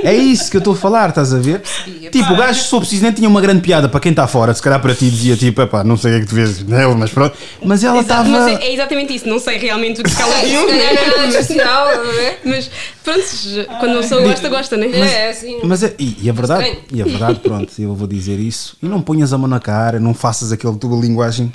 É 0.02 0.12
isso 0.12 0.50
que 0.50 0.56
eu 0.56 0.58
estou 0.58 0.74
a 0.74 0.76
falar, 0.76 1.08
estás 1.10 1.32
a 1.32 1.38
ver? 1.38 1.62
Tipo, 2.10 2.32
o 2.32 2.36
gajo, 2.36 2.62
se 2.62 2.68
for 2.68 2.80
preciso, 2.80 3.02
nem 3.04 3.12
tinha 3.12 3.28
uma 3.28 3.40
grande 3.40 3.62
piada 3.62 3.88
para 3.88 4.00
quem 4.00 4.10
está 4.10 4.26
fora. 4.26 4.52
Se 4.52 4.60
calhar 4.60 4.80
para 4.82 4.94
ti 4.94 5.08
dizia 5.08 5.36
tipo, 5.36 5.62
epá, 5.62 5.82
não 5.82 5.96
sei 5.96 6.10
o 6.10 6.14
que 6.14 6.18
é 6.18 6.24
que 6.24 6.28
tu 6.28 6.34
vês 6.34 6.62
nele, 6.62 6.94
mas 6.94 7.10
pronto. 7.10 7.36
Mas 7.64 7.82
ela 7.84 8.00
estava. 8.00 8.28
mas 8.28 8.46
é, 8.48 8.64
é 8.66 8.74
exatamente 8.74 9.14
isso, 9.14 9.26
não 9.28 9.38
sei 9.38 9.56
realmente 9.56 10.00
o 10.00 10.04
que 10.04 10.20
ela 10.20 10.34
viu. 10.44 10.68
especial, 11.28 11.86
não 12.04 12.10
é? 12.20 12.38
Mas 12.44 12.70
pronto, 13.02 13.20
quando 13.80 13.98
a 13.98 14.00
pessoa 14.02 14.20
gosta, 14.22 14.48
gosta, 14.48 14.76
né? 14.76 14.88
É, 14.90 15.30
assim. 15.30 15.60
Mas 15.64 15.82
é, 15.82 15.94
e, 15.98 16.16
e 16.22 16.28
a 16.28 16.32
verdade, 16.32 16.64
Estranho. 16.64 16.84
e 16.92 17.02
a 17.02 17.04
verdade, 17.04 17.40
pronto, 17.40 17.72
eu 17.80 17.94
vou 17.94 18.06
dizer 18.06 18.38
isso. 18.38 18.76
E 18.82 18.86
não 18.86 19.00
ponhas 19.00 19.32
a 19.32 19.38
mão 19.38 19.48
na 19.48 19.60
cara, 19.60 19.98
não 19.98 20.12
faças 20.12 20.52
aquele 20.52 20.76
tua 20.76 21.00
linguagem. 21.00 21.50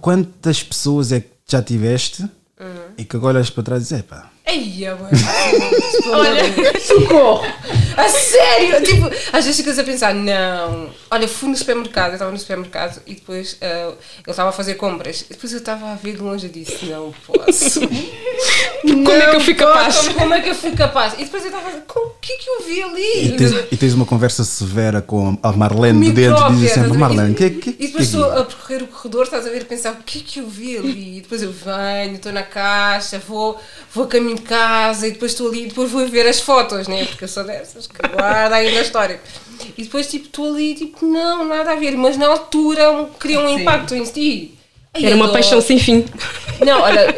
Quantas 0.00 0.62
pessoas 0.62 1.12
é 1.12 1.20
que 1.20 1.28
já 1.48 1.60
tiveste 1.60 2.24
e 2.96 3.04
que 3.04 3.16
agora 3.16 3.38
olhas 3.38 3.50
para 3.50 3.62
trás 3.62 3.82
e 3.82 3.84
dizes, 3.84 3.98
epá, 4.00 4.30
Ei, 4.50 4.86
agora. 4.86 5.10
Olha, 6.12 6.80
socorro! 6.80 7.44
A 7.96 8.08
sério! 8.08 8.82
Tipo, 8.82 9.06
às 9.32 9.44
vezes 9.44 9.56
ficas 9.56 9.78
a 9.78 9.84
pensar, 9.84 10.14
não. 10.14 10.90
Olha, 11.10 11.28
fui 11.28 11.48
no 11.48 11.56
supermercado, 11.56 12.08
eu 12.08 12.14
estava 12.14 12.30
no 12.30 12.38
supermercado 12.38 13.00
e 13.06 13.14
depois 13.14 13.56
ah, 13.60 13.92
ele 13.92 13.96
estava 14.26 14.48
a 14.48 14.52
fazer 14.52 14.74
compras. 14.74 15.22
E 15.22 15.34
depois 15.34 15.52
eu 15.52 15.58
estava 15.58 15.92
a 15.92 15.94
ver 15.94 16.16
de 16.16 16.22
longe 16.22 16.46
e 16.46 16.50
disse, 16.50 16.86
não 16.86 17.12
posso. 17.26 17.80
Como 18.82 19.10
é 19.10 19.30
que 19.30 19.36
eu 19.36 19.40
fui 19.40 19.54
capaz? 19.54 19.98
Como, 19.98 20.14
como 20.14 20.34
é 20.34 20.40
que 20.40 20.48
eu 20.48 20.54
fui 20.54 20.72
capaz? 20.72 21.12
E 21.14 21.24
depois 21.24 21.44
eu 21.44 21.50
estava 21.50 21.68
a 21.68 21.70
fazer, 21.70 21.84
o 21.94 22.10
que 22.20 22.32
é 22.32 22.36
que 22.36 22.48
eu 22.48 22.62
vi 22.66 22.82
ali? 22.82 23.26
E 23.26 23.36
tens, 23.36 23.52
e 23.72 23.76
tens 23.76 23.92
uma 23.92 24.06
conversa 24.06 24.42
severa 24.42 25.02
com 25.02 25.38
a 25.42 25.52
Marlene 25.52 26.06
de 26.06 26.12
dentro 26.12 26.48
dizes 26.54 26.72
sempre? 26.72 26.96
Marlene, 26.96 27.32
E- 27.32 27.34
que, 27.34 27.50
que, 27.50 27.70
E 27.70 27.72
que, 27.74 27.86
depois 27.88 28.06
estou 28.06 28.24
a 28.24 28.44
percorrer 28.44 28.82
o 28.82 28.86
corredor, 28.86 29.24
estás 29.24 29.46
a 29.46 29.50
ver, 29.50 29.62
a 29.62 29.64
pensar 29.66 29.92
o 29.92 29.96
que 30.02 30.20
é 30.20 30.22
que 30.24 30.40
eu 30.40 30.48
vi 30.48 30.78
ali. 30.78 31.18
E 31.18 31.20
depois 31.20 31.42
eu 31.42 31.52
venho, 31.52 32.14
estou 32.14 32.32
na 32.32 32.42
caixa, 32.42 33.18
vou, 33.18 33.60
vou 33.92 34.04
a 34.04 34.06
caminho 34.06 34.39
de 34.40 34.46
casa 34.46 35.06
e 35.06 35.12
depois 35.12 35.32
estou 35.32 35.48
ali, 35.48 35.64
e 35.64 35.66
depois 35.68 35.90
vou 35.90 36.06
ver 36.08 36.26
as 36.26 36.40
fotos, 36.40 36.88
né? 36.88 37.04
Porque 37.04 37.24
eu 37.24 37.28
sou 37.28 37.44
dessas 37.44 37.86
que 37.86 38.08
guarda 38.08 38.56
ainda 38.56 38.78
a 38.78 38.82
história. 38.82 39.20
E 39.76 39.82
depois, 39.84 40.08
tipo, 40.10 40.26
estou 40.26 40.48
ali, 40.52 40.74
tipo, 40.74 41.04
não, 41.06 41.44
nada 41.46 41.72
a 41.72 41.76
ver. 41.76 41.96
Mas 41.96 42.16
na 42.16 42.26
altura 42.26 43.08
cria 43.18 43.38
um 43.40 43.48
Sim. 43.54 43.60
impacto 43.62 43.94
em 43.94 44.04
ti. 44.04 44.54
Ai, 44.94 45.04
Era 45.04 45.14
uma 45.16 45.26
eu 45.26 45.32
paixão 45.32 45.58
dou- 45.58 45.62
sem 45.62 45.78
fim. 45.78 46.04
Não, 46.64 46.80
olha, 46.80 47.14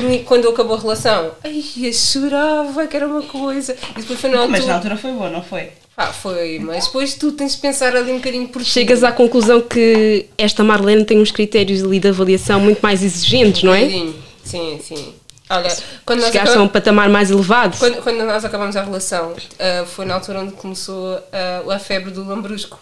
mim, 0.00 0.22
quando 0.24 0.48
acabou 0.48 0.76
a 0.76 0.80
relação, 0.80 1.32
ai, 1.44 1.62
eu 1.82 1.92
chorava 1.92 2.86
que 2.86 2.96
era 2.96 3.06
uma 3.06 3.22
coisa. 3.22 3.76
E 3.96 4.00
depois 4.00 4.18
foi 4.20 4.30
na 4.30 4.38
altura. 4.38 4.58
Mas 4.58 4.66
na 4.66 4.74
altura 4.76 4.96
foi 4.96 5.12
boa, 5.12 5.28
não 5.30 5.42
foi? 5.42 5.68
Pá, 5.96 6.06
foi, 6.14 6.58
mas 6.60 6.86
depois 6.86 7.12
tu 7.14 7.32
tens 7.32 7.56
de 7.56 7.58
pensar 7.58 7.94
ali 7.94 8.10
um 8.10 8.16
bocadinho 8.16 8.48
por 8.48 8.62
ti. 8.62 8.70
Chegas 8.70 9.04
à 9.04 9.12
conclusão 9.12 9.60
que 9.60 10.26
esta 10.38 10.64
Marlene 10.64 11.04
tem 11.04 11.18
uns 11.20 11.30
critérios 11.30 11.82
ali 11.84 11.98
de 12.00 12.08
avaliação 12.08 12.58
muito 12.58 12.80
mais 12.80 13.02
exigentes, 13.02 13.62
não 13.62 13.74
é? 13.74 13.86
Sim, 13.86 14.14
sim, 14.42 14.80
sim. 14.82 15.14
Olha, 15.50 15.76
quando 16.06 16.20
nós, 16.20 16.28
Chegaste 16.28 16.38
a 16.38 16.50
um 16.50 16.52
acabamos, 16.52 16.72
patamar 16.72 17.08
mais 17.08 17.30
elevado. 17.30 17.76
quando, 17.76 18.02
quando 18.02 18.24
nós 18.24 18.44
acabamos 18.44 18.76
a 18.76 18.82
relação, 18.84 19.34
ah, 19.58 19.84
foi 19.84 20.04
na 20.04 20.14
altura 20.14 20.40
onde 20.40 20.52
começou 20.52 21.20
ah, 21.32 21.74
a 21.74 21.78
febre 21.78 22.10
do 22.12 22.24
lambrusco. 22.24 22.78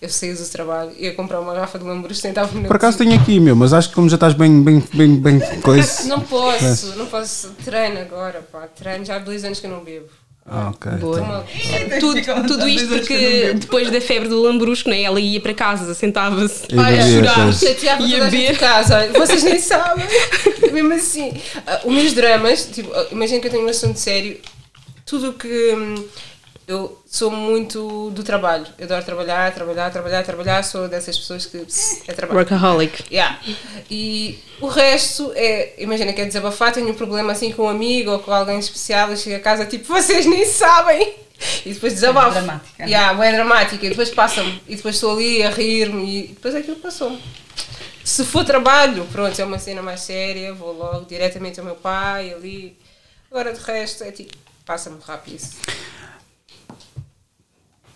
Eu 0.00 0.08
saí 0.08 0.34
do 0.34 0.46
trabalho, 0.48 0.92
ia 0.98 1.14
comprar 1.14 1.40
uma 1.40 1.54
garrafa 1.54 1.78
de 1.78 1.84
lambrusco, 1.84 2.20
sentava-me 2.22 2.62
na 2.62 2.68
Por 2.68 2.76
acaso 2.76 2.98
tenho 2.98 3.14
aqui, 3.18 3.40
meu, 3.40 3.56
mas 3.56 3.72
acho 3.72 3.88
que 3.88 3.94
como 3.94 4.08
já 4.08 4.16
estás 4.16 4.34
bem, 4.34 4.62
bem, 4.62 4.82
bem, 4.92 5.16
bem 5.16 5.40
coisa. 5.62 6.04
Não 6.04 6.20
posso, 6.20 6.94
não 6.96 7.06
posso. 7.06 7.48
Treino 7.64 8.00
agora, 8.00 8.42
pá. 8.52 8.68
Treino 8.74 9.04
já 9.04 9.16
há 9.16 9.18
dois 9.18 9.42
anos 9.44 9.58
que 9.58 9.66
eu 9.66 9.70
não 9.70 9.82
bebo. 9.82 10.06
Ah, 10.48 10.70
ok. 10.70 10.92
Boa. 10.98 11.18
Toma- 11.18 11.44
Tudo, 11.98 12.46
tudo 12.46 12.68
isto 12.68 12.88
porque 12.88 13.52
depois 13.54 13.90
da 13.90 14.00
febre 14.00 14.28
do 14.28 14.40
lambrusco, 14.42 14.88
né, 14.88 15.02
ela 15.02 15.18
ia 15.18 15.40
para 15.40 15.52
casa, 15.52 15.92
sentava-se 15.92 16.64
a 16.78 17.10
chorar 17.10 17.52
chateava 17.52 18.02
e 18.02 18.14
a 18.20 18.24
beber. 18.24 18.56
casa. 18.58 19.08
Vocês 19.18 19.42
nem 19.42 19.58
sabem. 19.58 20.06
Mesmo 20.72 20.92
assim. 20.94 21.32
Ah, 21.66 21.80
os 21.84 21.92
meus 21.92 22.12
dramas, 22.12 22.68
tipo, 22.72 22.92
ah, 22.94 23.06
imagina 23.10 23.40
que 23.40 23.48
eu 23.48 23.50
tenho 23.50 23.66
um 23.66 23.68
assunto 23.68 23.98
sério. 23.98 24.38
Tudo 25.04 25.30
o 25.30 25.32
que. 25.32 25.48
hum, 25.74 26.04
eu 26.66 27.00
sou 27.06 27.30
muito 27.30 28.10
do 28.10 28.24
trabalho. 28.24 28.66
Eu 28.76 28.86
adoro 28.86 29.04
trabalhar, 29.04 29.54
trabalhar, 29.54 29.90
trabalhar, 29.90 30.22
trabalhar. 30.24 30.62
Sou 30.64 30.88
dessas 30.88 31.16
pessoas 31.16 31.46
que 31.46 31.58
pss, 31.58 32.02
é 32.08 32.12
trabalho. 32.12 32.38
Workaholic. 32.40 33.04
Yeah. 33.12 33.38
E 33.88 34.38
o 34.60 34.66
resto 34.66 35.32
é, 35.36 35.74
imagina 35.78 36.12
que 36.12 36.20
é 36.20 36.24
desabafar, 36.24 36.72
tenho 36.72 36.88
um 36.88 36.94
problema 36.94 37.32
assim 37.32 37.52
com 37.52 37.64
um 37.64 37.68
amigo 37.68 38.10
ou 38.10 38.18
com 38.18 38.32
alguém 38.32 38.58
especial, 38.58 39.10
eu 39.10 39.16
chego 39.16 39.36
a 39.36 39.40
casa 39.40 39.64
tipo, 39.64 39.86
vocês 39.86 40.26
nem 40.26 40.44
sabem. 40.46 41.14
E 41.64 41.72
depois 41.72 41.92
desabafo. 41.92 42.36
É 42.38 42.40
dramática. 42.40 42.84
Yeah, 42.84 43.26
é 43.26 43.32
dramática. 43.32 43.86
E 43.86 43.90
depois 43.90 44.10
passa-me. 44.10 44.60
E 44.66 44.74
depois 44.74 44.96
estou 44.96 45.12
ali 45.12 45.42
a 45.42 45.50
rir-me 45.50 46.04
e 46.04 46.26
depois 46.28 46.54
aquilo 46.54 46.76
passou-me. 46.76 47.22
Se 48.02 48.24
for 48.24 48.44
trabalho, 48.44 49.04
pronto, 49.12 49.38
é 49.38 49.44
uma 49.44 49.58
cena 49.58 49.82
mais 49.82 50.00
séria, 50.00 50.54
vou 50.54 50.72
logo 50.72 51.04
diretamente 51.06 51.60
ao 51.60 51.66
meu 51.66 51.76
pai 51.76 52.32
ali. 52.32 52.76
Agora 53.30 53.52
de 53.52 53.60
resto 53.60 54.02
é 54.04 54.10
tipo, 54.10 54.36
passa-me 54.64 54.98
rápido 55.04 55.36
isso. 55.36 55.56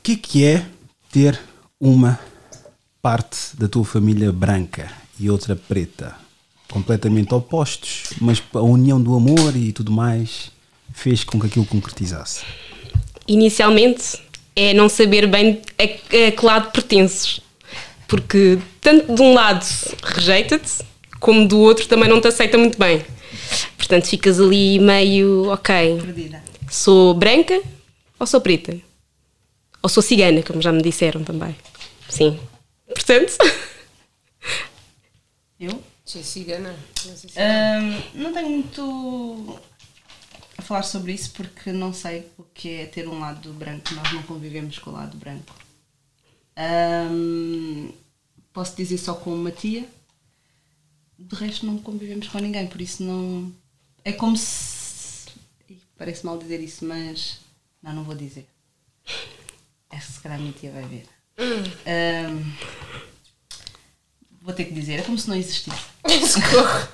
O 0.01 0.03
que 0.03 0.13
é 0.13 0.17
que 0.17 0.45
é 0.47 0.67
ter 1.13 1.39
uma 1.79 2.19
parte 3.03 3.55
da 3.55 3.69
tua 3.69 3.85
família 3.85 4.33
branca 4.33 4.91
e 5.19 5.29
outra 5.29 5.55
preta? 5.55 6.17
Completamente 6.71 7.35
opostos, 7.35 8.05
mas 8.19 8.43
a 8.55 8.63
união 8.63 8.99
do 8.99 9.15
amor 9.15 9.55
e 9.55 9.73
tudo 9.73 9.93
mais 9.93 10.51
fez 10.95 11.23
com 11.23 11.39
que 11.39 11.49
aquilo 11.49 11.67
concretizasse. 11.67 12.47
Inicialmente 13.29 14.19
é 14.57 14.73
não 14.73 14.89
saber 14.89 15.27
bem 15.27 15.61
a, 15.79 15.83
a 15.83 16.33
que 16.33 16.47
lado 16.47 16.73
pertences. 16.73 17.41
Porque 18.09 18.59
tanto 18.81 19.15
de 19.15 19.21
um 19.21 19.35
lado 19.35 19.67
rejeita-te, 20.03 20.83
como 21.21 21.47
do 21.47 21.59
outro 21.59 21.87
também 21.87 22.09
não 22.09 22.23
te 22.23 22.29
aceita 22.29 22.57
muito 22.57 22.79
bem. 22.79 23.05
Portanto, 23.77 24.07
ficas 24.07 24.41
ali 24.41 24.79
meio, 24.79 25.51
ok, 25.51 26.01
Perdida. 26.01 26.43
sou 26.71 27.13
branca 27.13 27.61
ou 28.19 28.27
sou 28.27 28.41
preta? 28.41 28.89
Ou 29.83 29.89
sou 29.89 30.03
cigana, 30.03 30.43
como 30.43 30.61
já 30.61 30.73
me 30.73 30.83
disseram 30.83 31.25
também. 31.25 31.57
Sim. 32.09 32.39
Portanto, 32.87 33.33
Eu? 35.59 35.83
Sim, 36.05 36.23
cigana. 36.23 36.75
Não 37.07 37.17
sei 37.17 37.31
se- 37.31 37.39
Ahm, 37.39 38.03
não 38.15 38.33
tenho 38.33 38.51
muito 38.51 39.61
a 40.59 40.63
falar 40.63 40.83
sobre 40.83 41.13
isso 41.13 41.31
porque 41.33 41.73
não 41.73 41.93
sei 41.93 42.27
o 42.39 42.43
que 42.43 42.69
é 42.71 42.87
ter 42.87 43.09
um 43.09 43.19
lado 43.21 43.53
branco. 43.53 43.95
Nós 43.95 44.13
não 44.13 44.23
convivemos 44.25 44.79
com 44.79 44.91
o 44.91 44.95
lado 44.95 45.17
branco. 45.17 45.55
Ahm, 46.57 47.91
posso 48.53 48.77
dizer 48.77 48.99
só 48.99 49.15
com 49.15 49.33
uma 49.35 49.51
tia. 49.51 49.87
De 51.19 51.37
resto 51.37 51.67
não 51.67 51.79
convivemos 51.79 52.29
com 52.29 52.39
ninguém, 52.39 52.67
por 52.67 52.81
isso 52.81 53.03
não. 53.03 53.53
É 54.05 54.13
como 54.13 54.37
se 54.37 54.91
Parece 55.97 56.25
mal 56.25 56.39
dizer 56.39 56.61
isso, 56.61 56.85
mas. 56.87 57.41
Não, 57.83 57.93
não 57.95 58.05
vou 58.05 58.15
dizer. 58.15 58.47
É 59.91 59.97
que 59.97 60.05
se 60.13 60.21
calhar 60.21 60.39
a 60.39 60.41
minha 60.41 60.53
tia 60.53 60.71
vai 60.71 60.85
ver. 60.85 61.05
Ahm, 61.87 62.53
vou 64.43 64.55
ter 64.55 64.65
que 64.65 64.75
dizer, 64.75 65.01
é 65.01 65.03
como 65.03 65.19
se 65.19 65.29
não 65.29 65.37
existisse. 65.37 65.71
Socorro. 66.27 66.89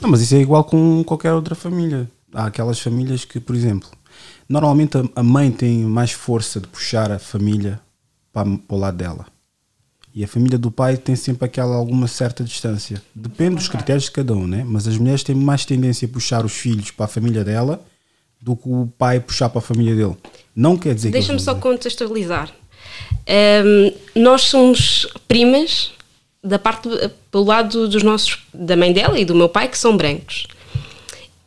Não, 0.00 0.08
mas 0.10 0.20
isso 0.22 0.34
é 0.34 0.38
igual 0.38 0.64
com 0.64 1.04
qualquer 1.04 1.32
outra 1.32 1.54
família. 1.54 2.10
Há 2.32 2.46
aquelas 2.46 2.78
famílias 2.80 3.24
que, 3.24 3.38
por 3.40 3.54
exemplo, 3.54 3.88
normalmente 4.48 4.96
a- 4.96 5.04
a 5.16 5.22
mãe 5.22 5.50
tem 5.50 5.78
mais 5.80 6.12
força 6.12 6.60
de 6.60 6.66
puxar 6.68 7.10
a 7.10 7.18
família 7.18 7.80
para, 8.32 8.48
para 8.56 8.76
o 8.76 8.78
lado 8.78 8.96
dela. 8.96 9.26
E 10.14 10.24
a 10.24 10.28
família 10.28 10.58
do 10.58 10.70
pai 10.72 10.96
tem 10.96 11.14
sempre 11.14 11.44
aquela 11.44 11.76
alguma 11.76 12.08
certa 12.08 12.42
distância. 12.42 13.00
Depende 13.14 13.56
dos 13.56 13.68
critérios 13.68 14.04
de 14.04 14.10
cada 14.10 14.34
um, 14.34 14.44
né? 14.46 14.64
Mas 14.66 14.88
as 14.88 14.96
mulheres 14.98 15.22
têm 15.22 15.36
mais 15.36 15.64
tendência 15.64 16.06
a 16.06 16.10
puxar 16.10 16.44
os 16.44 16.52
filhos 16.52 16.90
para 16.90 17.04
a 17.04 17.08
família 17.08 17.44
dela 17.44 17.84
do 18.40 18.56
que 18.56 18.68
o 18.68 18.88
pai 18.98 19.20
puxar 19.20 19.48
para 19.50 19.58
a 19.58 19.62
família 19.62 19.94
dele. 19.94 20.16
Não 20.56 20.76
quer 20.76 20.94
dizer 20.94 21.08
que 21.08 21.12
Deixa-me 21.12 21.38
só 21.40 21.52
não- 21.54 21.60
contextualizar. 21.60 22.50
Ahm, 23.28 23.92
nós 24.14 24.42
somos 24.42 25.06
primas 25.28 25.92
da 26.42 26.58
parte 26.58 26.88
pelo 27.30 27.44
lado 27.44 27.86
dos 27.88 28.02
nossos 28.02 28.38
da 28.52 28.76
mãe 28.76 28.92
dela 28.92 29.18
e 29.20 29.24
do 29.24 29.34
meu 29.34 29.48
pai 29.48 29.68
que 29.68 29.76
são 29.78 29.96
brancos. 29.96 30.46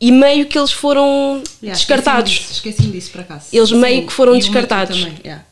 E 0.00 0.12
meio 0.12 0.46
que 0.46 0.58
eles 0.58 0.70
foram 0.72 1.42
Yeah, 1.62 1.76
descartados. 1.78 2.48
Esqueci-me 2.52 2.88
disso, 2.88 2.92
disso, 2.92 3.10
por 3.12 3.20
acaso. 3.22 3.46
Eles 3.52 3.72
meio 3.72 4.06
que 4.06 4.12
foram 4.12 4.36
descartados. 4.38 4.98
também, 5.00 5.18
yeah. 5.24 5.44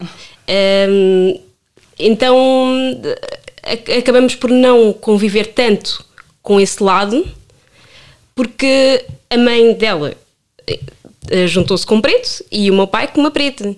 Hum, 0.88 1.40
então 1.98 2.36
acabamos 3.98 4.34
por 4.34 4.50
não 4.50 4.92
conviver 4.92 5.46
tanto 5.54 6.04
com 6.42 6.60
esse 6.60 6.82
lado 6.82 7.26
porque 8.34 9.04
a 9.30 9.36
mãe 9.36 9.74
dela 9.74 10.14
juntou-se 11.46 11.86
com 11.86 11.96
um 11.96 12.00
preto 12.00 12.44
e 12.50 12.70
o 12.70 12.74
meu 12.74 12.86
pai 12.86 13.08
com 13.08 13.20
uma 13.20 13.30
preta. 13.30 13.74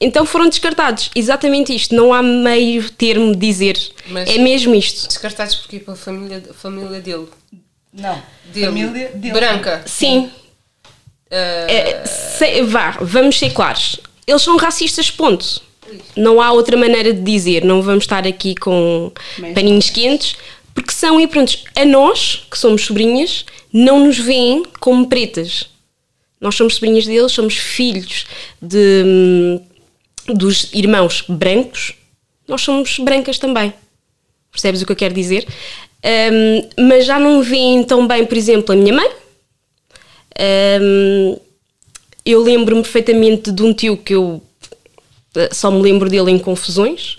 Então 0.00 0.24
foram 0.24 0.48
descartados. 0.48 1.10
Exatamente 1.14 1.74
isto. 1.74 1.94
Não 1.94 2.12
há 2.14 2.22
meio 2.22 2.88
termo 2.90 3.32
de 3.32 3.38
dizer. 3.38 3.78
Mas- 4.08 4.30
é 4.30 4.38
mesmo 4.38 4.74
isto. 4.74 5.06
Descartados 5.08 5.56
porque 5.56 5.78
pela 5.78 5.96
família, 5.96 6.42
família 6.54 7.00
dele. 7.00 7.26
Não, 7.92 8.22
Dele. 8.52 8.66
família 8.66 9.08
dele. 9.14 9.32
Branca. 9.34 9.82
Sim. 9.86 10.30
Ah, 11.30 11.66
É, 11.68 12.04
se- 12.06 12.62
vá, 12.62 12.92
vamos 13.00 13.38
ser 13.38 13.50
claros. 13.52 14.00
Eles 14.26 14.42
são 14.42 14.56
racistas, 14.56 15.10
ponto. 15.10 15.60
Não 16.16 16.40
há 16.40 16.52
outra 16.52 16.76
maneira 16.76 17.12
de 17.12 17.20
dizer. 17.20 17.64
Não 17.64 17.82
vamos 17.82 18.04
estar 18.04 18.26
aqui 18.26 18.54
com 18.54 19.12
Mas- 19.38 19.54
paninhos 19.54 19.90
quentes, 19.90 20.36
porque 20.74 20.92
são 20.92 21.20
e 21.20 21.26
pronto. 21.26 21.52
A 21.76 21.84
nós, 21.84 22.46
que 22.50 22.56
somos 22.58 22.84
sobrinhas, 22.86 23.44
não 23.72 24.06
nos 24.06 24.18
veem 24.18 24.62
como 24.78 25.08
pretas. 25.08 25.66
Nós 26.40 26.54
somos 26.54 26.74
sobrinhas 26.74 27.06
deles, 27.06 27.32
somos 27.32 27.56
filhos 27.56 28.26
de, 28.60 29.02
hum, 29.04 29.60
dos 30.28 30.72
irmãos 30.72 31.24
brancos. 31.28 31.94
Nós 32.48 32.62
somos 32.62 32.98
brancas 32.98 33.38
também. 33.38 33.72
Percebes 34.50 34.82
o 34.82 34.86
que 34.86 34.92
eu 34.92 34.96
quero 34.96 35.14
dizer? 35.14 35.46
Hum, 36.04 36.68
mas 36.88 37.04
já 37.04 37.18
não 37.18 37.42
veem 37.42 37.84
tão 37.84 38.06
bem, 38.06 38.24
por 38.24 38.36
exemplo, 38.36 38.72
a 38.72 38.76
minha 38.76 38.94
mãe, 38.94 39.10
Hum, 40.40 41.38
eu 42.24 42.42
lembro-me 42.42 42.82
perfeitamente 42.82 43.52
de 43.52 43.62
um 43.62 43.74
tio 43.74 43.96
que 43.96 44.14
eu 44.14 44.42
eh, 45.36 45.50
só 45.52 45.70
me 45.70 45.82
lembro 45.82 46.08
dele 46.08 46.30
em 46.30 46.38
confusões. 46.38 47.18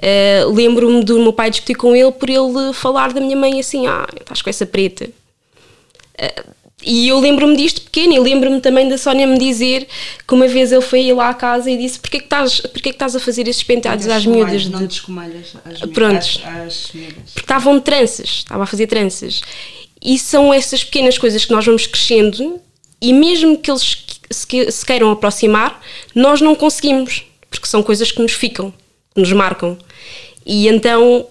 Eh, 0.00 0.44
lembro-me 0.46 1.04
do 1.04 1.18
meu 1.20 1.32
pai 1.32 1.50
discutir 1.50 1.74
com 1.74 1.94
ele 1.94 2.12
por 2.12 2.28
ele 2.28 2.72
falar 2.72 3.12
da 3.12 3.20
minha 3.20 3.36
mãe 3.36 3.60
assim: 3.60 3.86
Ah, 3.86 4.06
estás 4.18 4.42
com 4.42 4.50
essa 4.50 4.66
preta. 4.66 5.08
Eh, 6.16 6.44
e 6.84 7.08
eu 7.08 7.18
lembro-me 7.20 7.56
disto 7.56 7.82
pequeno 7.82 8.12
e 8.14 8.18
lembro-me 8.18 8.60
também 8.60 8.88
da 8.88 8.96
Sónia 8.98 9.26
me 9.26 9.38
dizer 9.38 9.86
que 10.26 10.34
uma 10.34 10.46
vez 10.48 10.70
ele 10.72 10.80
foi 10.82 11.12
lá 11.12 11.30
à 11.30 11.34
casa 11.34 11.70
e 11.70 11.76
disse: 11.76 11.98
Porquê 11.98 12.18
que 12.18 12.24
estás, 12.26 12.60
porquê 12.60 12.80
que 12.90 12.96
estás 12.96 13.14
a 13.16 13.20
fazer 13.20 13.48
esses 13.48 13.62
penteados 13.62 14.06
às 14.08 14.24
miúdas? 14.26 14.66
Não 14.66 14.80
de 14.80 14.86
descomalhas 14.88 15.54
as 15.64 15.80
mi- 15.80 15.88
Prontos. 15.92 16.40
Às, 16.44 16.66
às 16.66 16.92
miúdas. 16.92 17.14
porque 17.32 17.40
estavam 17.40 17.80
tranças, 17.80 18.28
estava 18.28 18.62
a 18.64 18.66
fazer 18.66 18.86
tranças. 18.86 19.40
E 20.02 20.18
são 20.18 20.52
essas 20.52 20.84
pequenas 20.84 21.16
coisas 21.16 21.44
que 21.44 21.52
nós 21.52 21.64
vamos 21.64 21.86
crescendo 21.86 22.60
e 23.00 23.12
mesmo 23.12 23.56
que 23.58 23.70
eles 23.70 24.04
se 24.30 24.84
queiram 24.86 25.10
aproximar, 25.10 25.80
nós 26.14 26.40
não 26.40 26.54
conseguimos, 26.54 27.24
porque 27.50 27.66
são 27.66 27.82
coisas 27.82 28.10
que 28.10 28.20
nos 28.20 28.32
ficam, 28.32 28.72
que 29.14 29.20
nos 29.20 29.32
marcam. 29.32 29.78
E 30.44 30.68
então 30.68 31.26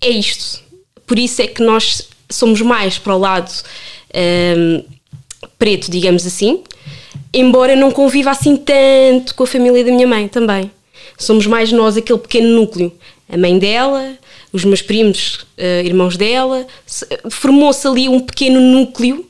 é 0.00 0.10
isto. 0.10 0.62
Por 1.06 1.18
isso 1.18 1.40
é 1.42 1.46
que 1.46 1.62
nós 1.62 2.08
somos 2.30 2.60
mais 2.60 2.98
para 2.98 3.14
o 3.14 3.18
lado 3.18 3.50
hum, 4.14 4.84
preto, 5.58 5.90
digamos 5.90 6.26
assim, 6.26 6.62
embora 7.32 7.74
não 7.76 7.90
conviva 7.90 8.30
assim 8.30 8.56
tanto 8.56 9.34
com 9.34 9.44
a 9.44 9.46
família 9.46 9.84
da 9.84 9.90
minha 9.92 10.06
mãe 10.06 10.28
também. 10.28 10.70
Somos 11.18 11.46
mais 11.46 11.70
nós 11.72 11.96
aquele 11.96 12.18
pequeno 12.18 12.48
núcleo. 12.56 12.92
A 13.28 13.36
mãe 13.36 13.58
dela, 13.58 14.16
os 14.52 14.64
meus 14.64 14.82
primos, 14.82 15.46
eh, 15.56 15.82
irmãos 15.84 16.16
dela, 16.16 16.66
se- 16.86 17.06
formou-se 17.30 17.86
ali 17.86 18.08
um 18.08 18.20
pequeno 18.20 18.60
núcleo 18.60 19.26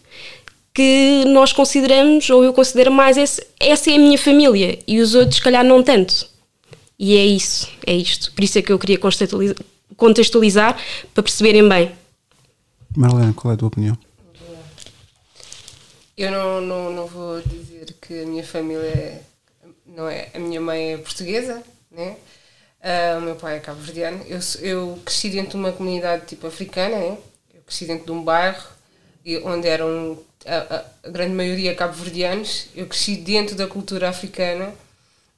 que 0.73 1.25
nós 1.29 1.53
consideramos, 1.53 2.29
ou 2.31 2.43
eu 2.43 2.53
considero 2.53 2.91
mais, 2.91 3.17
esse, 3.17 3.47
essa 3.61 3.91
é 3.91 3.95
a 3.95 3.99
minha 3.99 4.19
família 4.19 4.79
e 4.89 4.99
os 5.01 5.15
outros, 5.15 5.37
se 5.37 5.43
calhar, 5.43 5.65
não 5.65 5.83
tanto. 5.83 6.27
E 6.99 7.17
é 7.17 7.25
isso, 7.25 7.69
é 7.87 7.95
isto. 7.95 8.33
Por 8.33 8.43
isso 8.43 8.59
é 8.59 8.63
que 8.63 8.73
eu 8.73 8.79
queria 8.79 8.99
contextualiza- 8.99 9.57
contextualizar 9.97 10.77
para 11.13 11.23
perceberem 11.23 11.69
bem. 11.69 11.93
Marlene, 12.97 13.33
qual 13.35 13.53
é 13.53 13.55
a 13.55 13.59
tua 13.59 13.69
opinião? 13.69 13.97
Eu 16.17 16.31
não, 16.31 16.61
não, 16.61 16.93
não 16.93 17.07
vou 17.07 17.41
dizer 17.43 17.93
que 18.01 18.23
a 18.23 18.27
minha 18.27 18.45
família 18.45 18.87
é, 18.87 19.21
não 19.87 20.09
é. 20.09 20.29
A 20.35 20.39
minha 20.39 20.61
mãe 20.61 20.95
é 20.95 20.99
portuguesa, 20.99 21.63
né? 21.91 22.17
Ah, 22.83 23.17
o 23.19 23.23
meu 23.23 23.37
pai 23.37 23.57
é 23.57 23.61
cabo-verdiano. 23.61 24.25
Eu, 24.29 24.39
eu 24.61 24.99
cresci 25.05 25.31
dentro 25.31 25.53
de 25.53 25.57
uma 25.57 25.73
comunidade 25.73 26.27
tipo 26.27 26.47
africana, 26.47 26.97
né? 26.99 27.19
Eu 27.55 27.63
cresci 27.63 27.87
dentro 27.87 28.07
de 28.07 28.13
um 28.13 28.23
bairro 28.25 28.65
onde 29.45 29.69
eram 29.69 30.19
a, 30.47 30.77
a- 31.07 31.11
grande 31.11 31.35
maioria 31.35 31.75
cabo-verdianos. 31.75 32.69
Eu 32.75 32.87
cresci 32.87 33.17
dentro 33.17 33.57
da 33.57 33.67
cultura 33.67 34.09
africana. 34.09 34.75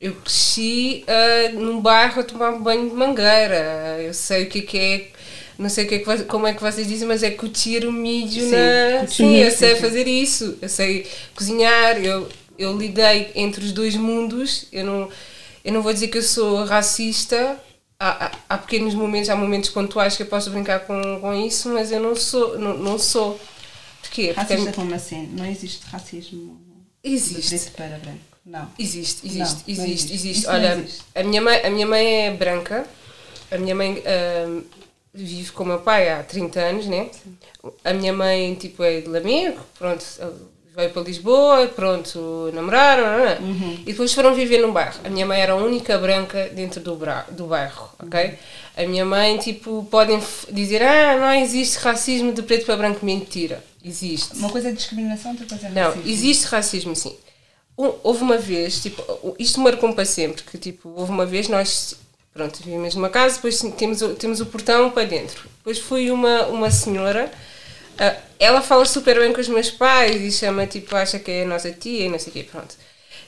Eu 0.00 0.14
cresci 0.16 1.04
ah, 1.08 1.50
num 1.52 1.80
bairro 1.80 2.20
a 2.20 2.24
tomar 2.24 2.52
banho 2.60 2.90
de 2.90 2.94
mangueira. 2.96 3.98
Eu 4.02 4.14
sei 4.14 4.44
o 4.44 4.48
que 4.50 4.60
é 4.60 4.62
que 4.62 4.78
é. 4.78 5.12
Não 5.58 5.68
sei 5.70 5.84
o 5.84 5.88
que 5.88 5.94
é 5.94 5.98
que, 5.98 6.24
como 6.24 6.46
é 6.46 6.52
que 6.52 6.62
vocês 6.62 6.86
dizem, 6.86 7.08
mas 7.08 7.22
é 7.22 7.30
curtir 7.30 7.86
o 7.86 7.92
mídio 7.92 8.44
Sim, 8.44 8.50
na. 8.50 9.06
Sim, 9.06 9.36
eu 9.36 9.50
sei 9.50 9.76
fazer 9.76 10.06
isso. 10.06 10.58
Eu 10.60 10.68
sei 10.68 11.06
cozinhar. 11.34 11.96
Eu, 11.98 12.28
eu 12.58 12.76
lidei 12.76 13.32
entre 13.34 13.64
os 13.64 13.72
dois 13.72 13.94
mundos. 13.96 14.66
Eu 14.70 14.84
não, 14.84 15.08
eu 15.64 15.72
não 15.72 15.82
vou 15.82 15.92
dizer 15.92 16.08
que 16.08 16.18
eu 16.18 16.22
sou 16.22 16.64
racista. 16.64 17.58
Há, 17.98 18.26
há, 18.26 18.32
há 18.50 18.58
pequenos 18.58 18.94
momentos, 18.94 19.30
há 19.30 19.36
momentos 19.36 19.70
pontuais 19.70 20.14
que 20.16 20.22
eu 20.22 20.26
posso 20.26 20.50
brincar 20.50 20.80
com, 20.80 21.18
com 21.20 21.32
isso, 21.32 21.70
mas 21.70 21.90
eu 21.90 22.00
não 22.00 22.14
sou. 22.14 22.58
Não, 22.58 22.76
não 22.76 22.98
sou. 22.98 23.40
Porquê? 24.02 24.32
Porque 24.34 24.54
Racista 24.54 24.72
como 24.72 24.94
assim? 24.94 25.28
Não 25.32 25.46
existe 25.46 25.84
racismo 25.86 26.60
de 27.02 27.10
existe. 27.14 27.48
preto 27.48 27.70
para 27.72 27.98
branco. 27.98 28.18
Não. 28.44 28.70
Existe, 28.78 29.26
existe, 29.26 29.64
Não, 29.66 29.76
não 29.76 29.84
existe, 29.84 30.12
existe. 30.12 30.28
existe. 30.28 30.46
Não 30.46 30.54
Olha, 30.54 30.74
existe. 30.76 31.02
A, 31.14 31.22
minha 31.24 31.42
mãe, 31.42 31.60
a 31.64 31.70
minha 31.70 31.86
mãe 31.86 32.26
é 32.26 32.30
branca, 32.30 32.86
a 33.50 33.58
minha 33.58 33.74
mãe 33.74 34.02
ahm, 34.06 34.62
vive 35.16 35.52
com 35.52 35.64
o 35.64 35.66
meu 35.66 35.78
pai 35.80 36.08
há 36.10 36.22
30 36.22 36.60
anos, 36.60 36.86
né? 36.86 37.08
A 37.84 37.92
minha 37.92 38.12
mãe, 38.12 38.54
tipo, 38.54 38.82
é 38.82 39.00
de 39.00 39.08
Lamego, 39.08 39.60
pronto, 39.78 40.04
veio 40.76 40.90
para 40.90 41.02
Lisboa, 41.02 41.66
pronto, 41.68 42.50
namoraram, 42.52 43.02
não 43.04 43.24
é? 43.24 43.38
Uhum. 43.38 43.72
e 43.80 43.92
depois 43.92 44.12
foram 44.12 44.34
viver 44.34 44.58
num 44.60 44.72
bairro. 44.72 45.00
A 45.04 45.08
minha 45.08 45.24
mãe 45.24 45.40
era 45.40 45.52
a 45.52 45.56
única 45.56 45.96
branca 45.98 46.50
dentro 46.54 46.80
do, 46.80 46.98
do 47.30 47.46
bairro, 47.46 47.88
ok? 47.98 48.34
A 48.76 48.82
minha 48.86 49.04
mãe, 49.06 49.38
tipo, 49.38 49.86
podem 49.90 50.20
dizer, 50.50 50.82
ah, 50.82 51.16
não 51.18 51.32
existe 51.32 51.78
racismo 51.78 52.32
de 52.32 52.42
preto 52.42 52.66
para 52.66 52.76
branco, 52.76 53.04
mentira. 53.06 53.64
Existe. 53.82 54.36
Uma 54.36 54.50
coisa 54.50 54.68
é 54.68 54.72
discriminação, 54.72 55.30
outra 55.30 55.46
coisa 55.46 55.68
é 55.68 55.70
Não, 55.70 55.90
racismo. 55.90 56.10
existe 56.10 56.44
racismo 56.46 56.94
sim. 56.96 57.16
Houve 57.76 58.22
uma 58.22 58.36
vez, 58.38 58.80
tipo, 58.82 59.02
isto 59.38 59.60
marcou-me 59.60 59.94
para 59.94 60.04
sempre, 60.04 60.42
que 60.42 60.58
tipo, 60.58 60.88
houve 60.96 61.10
uma 61.10 61.24
vez 61.26 61.48
nós, 61.48 61.94
pronto, 62.36 62.62
vivemos 62.62 62.94
numa 62.94 63.08
casa, 63.08 63.36
depois 63.36 63.58
temos, 63.76 64.00
temos 64.18 64.40
o 64.40 64.46
portão 64.46 64.90
para 64.90 65.04
dentro. 65.04 65.48
Depois 65.58 65.78
foi 65.78 66.10
uma, 66.10 66.46
uma 66.46 66.70
senhora, 66.70 67.30
ah, 67.98 68.14
ela 68.38 68.60
fala 68.60 68.84
super 68.84 69.18
bem 69.18 69.32
com 69.32 69.40
os 69.40 69.48
meus 69.48 69.70
pais 69.70 70.20
e 70.20 70.30
chama, 70.30 70.66
tipo, 70.66 70.94
acha 70.94 71.18
que 71.18 71.30
é 71.30 71.42
a 71.42 71.46
nossa 71.46 71.70
tia 71.72 72.04
e 72.04 72.08
não 72.08 72.18
sei 72.18 72.30
o 72.30 72.32
quê, 72.32 72.42
pronto. 72.44 72.74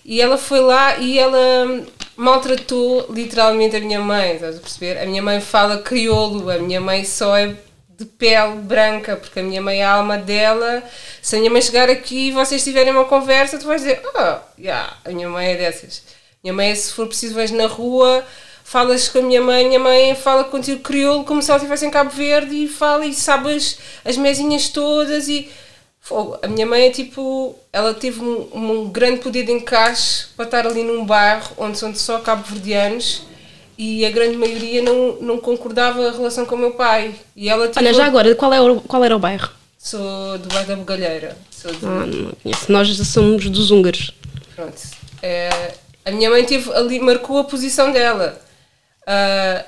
E 0.04 0.20
ela 0.20 0.38
foi 0.38 0.60
lá 0.60 0.98
e 0.98 1.18
ela 1.18 1.84
maltratou 2.16 3.06
literalmente 3.10 3.76
a 3.76 3.80
minha 3.80 4.00
mãe, 4.00 4.34
estás 4.34 4.56
a 4.56 4.60
perceber? 4.60 4.98
A 4.98 5.06
minha 5.06 5.22
mãe 5.22 5.40
fala 5.40 5.78
crioulo, 5.78 6.50
a 6.50 6.58
minha 6.58 6.80
mãe 6.80 7.04
só 7.04 7.36
é 7.36 7.56
de 7.98 8.04
pele 8.04 8.56
branca, 8.56 9.16
porque 9.16 9.40
a 9.40 9.42
minha 9.42 9.60
mãe 9.60 9.80
é 9.80 9.84
a 9.84 9.92
alma 9.92 10.16
dela. 10.16 10.82
Se 11.20 11.34
a 11.34 11.38
minha 11.38 11.50
mãe 11.50 11.60
chegar 11.60 11.90
aqui 11.90 12.28
e 12.28 12.32
vocês 12.32 12.62
tiverem 12.62 12.92
uma 12.92 13.04
conversa, 13.04 13.58
tu 13.58 13.66
vais 13.66 13.82
dizer: 13.82 14.00
Ah, 14.14 14.40
yeah, 14.58 14.96
a 15.04 15.10
minha 15.10 15.28
mãe 15.28 15.48
é 15.52 15.56
dessas. 15.56 16.04
Minha 16.42 16.54
mãe, 16.54 16.74
se 16.74 16.92
for 16.92 17.08
preciso, 17.08 17.34
vais 17.34 17.50
na 17.50 17.66
rua, 17.66 18.24
falas 18.68 19.08
com 19.08 19.20
a 19.20 19.22
minha 19.22 19.40
mãe, 19.40 19.66
minha 19.66 19.80
mãe 19.80 20.14
fala 20.14 20.44
contigo 20.44 20.82
crioulo 20.82 21.24
como 21.24 21.40
se 21.40 21.50
ela 21.50 21.56
estivesse 21.56 21.86
em 21.86 21.90
Cabo 21.90 22.10
Verde 22.10 22.64
e 22.64 22.68
fala 22.68 23.06
e 23.06 23.14
sabe 23.14 23.54
as, 23.54 23.78
as 24.04 24.16
mesinhas 24.18 24.68
todas 24.68 25.26
e. 25.26 25.48
A 26.42 26.48
minha 26.48 26.66
mãe 26.66 26.86
é 26.86 26.90
tipo. 26.90 27.54
Ela 27.72 27.94
teve 27.94 28.20
um, 28.20 28.48
um 28.52 28.88
grande 28.90 29.20
poder 29.20 29.44
de 29.44 29.52
encaixe 29.52 30.26
para 30.36 30.44
estar 30.44 30.66
ali 30.66 30.82
num 30.82 31.04
bairro 31.04 31.50
onde 31.56 31.78
são 31.78 31.94
só 31.94 32.18
cabo-verdianos 32.18 33.22
e 33.76 34.04
a 34.04 34.10
grande 34.10 34.36
maioria 34.36 34.82
não, 34.82 35.16
não 35.20 35.38
concordava 35.38 36.06
a 36.06 36.12
relação 36.12 36.44
com 36.44 36.54
o 36.54 36.58
meu 36.58 36.72
pai. 36.72 37.14
E 37.36 37.48
ela 37.48 37.68
tipo, 37.68 37.78
Olha, 37.78 37.92
já 37.94 38.06
agora, 38.06 38.34
qual, 38.34 38.52
é 38.52 38.60
o, 38.60 38.80
qual 38.82 39.04
era 39.04 39.16
o 39.16 39.18
bairro? 39.18 39.50
Sou 39.78 40.38
do 40.38 40.48
bairro 40.48 40.68
da 40.68 40.76
Bugalheira. 40.76 41.36
Sou 41.50 41.70
de, 41.72 41.84
Ah, 41.86 42.06
não 42.06 42.32
conheço. 42.42 42.72
Nós 42.72 42.88
somos 43.08 43.48
dos 43.48 43.70
húngaros. 43.70 44.12
Pronto. 44.54 44.80
É, 45.22 45.74
a 46.04 46.10
minha 46.10 46.30
mãe 46.30 46.44
teve 46.44 46.70
ali, 46.72 47.00
marcou 47.00 47.38
a 47.38 47.44
posição 47.44 47.92
dela. 47.92 48.47
Ah, 49.10 49.64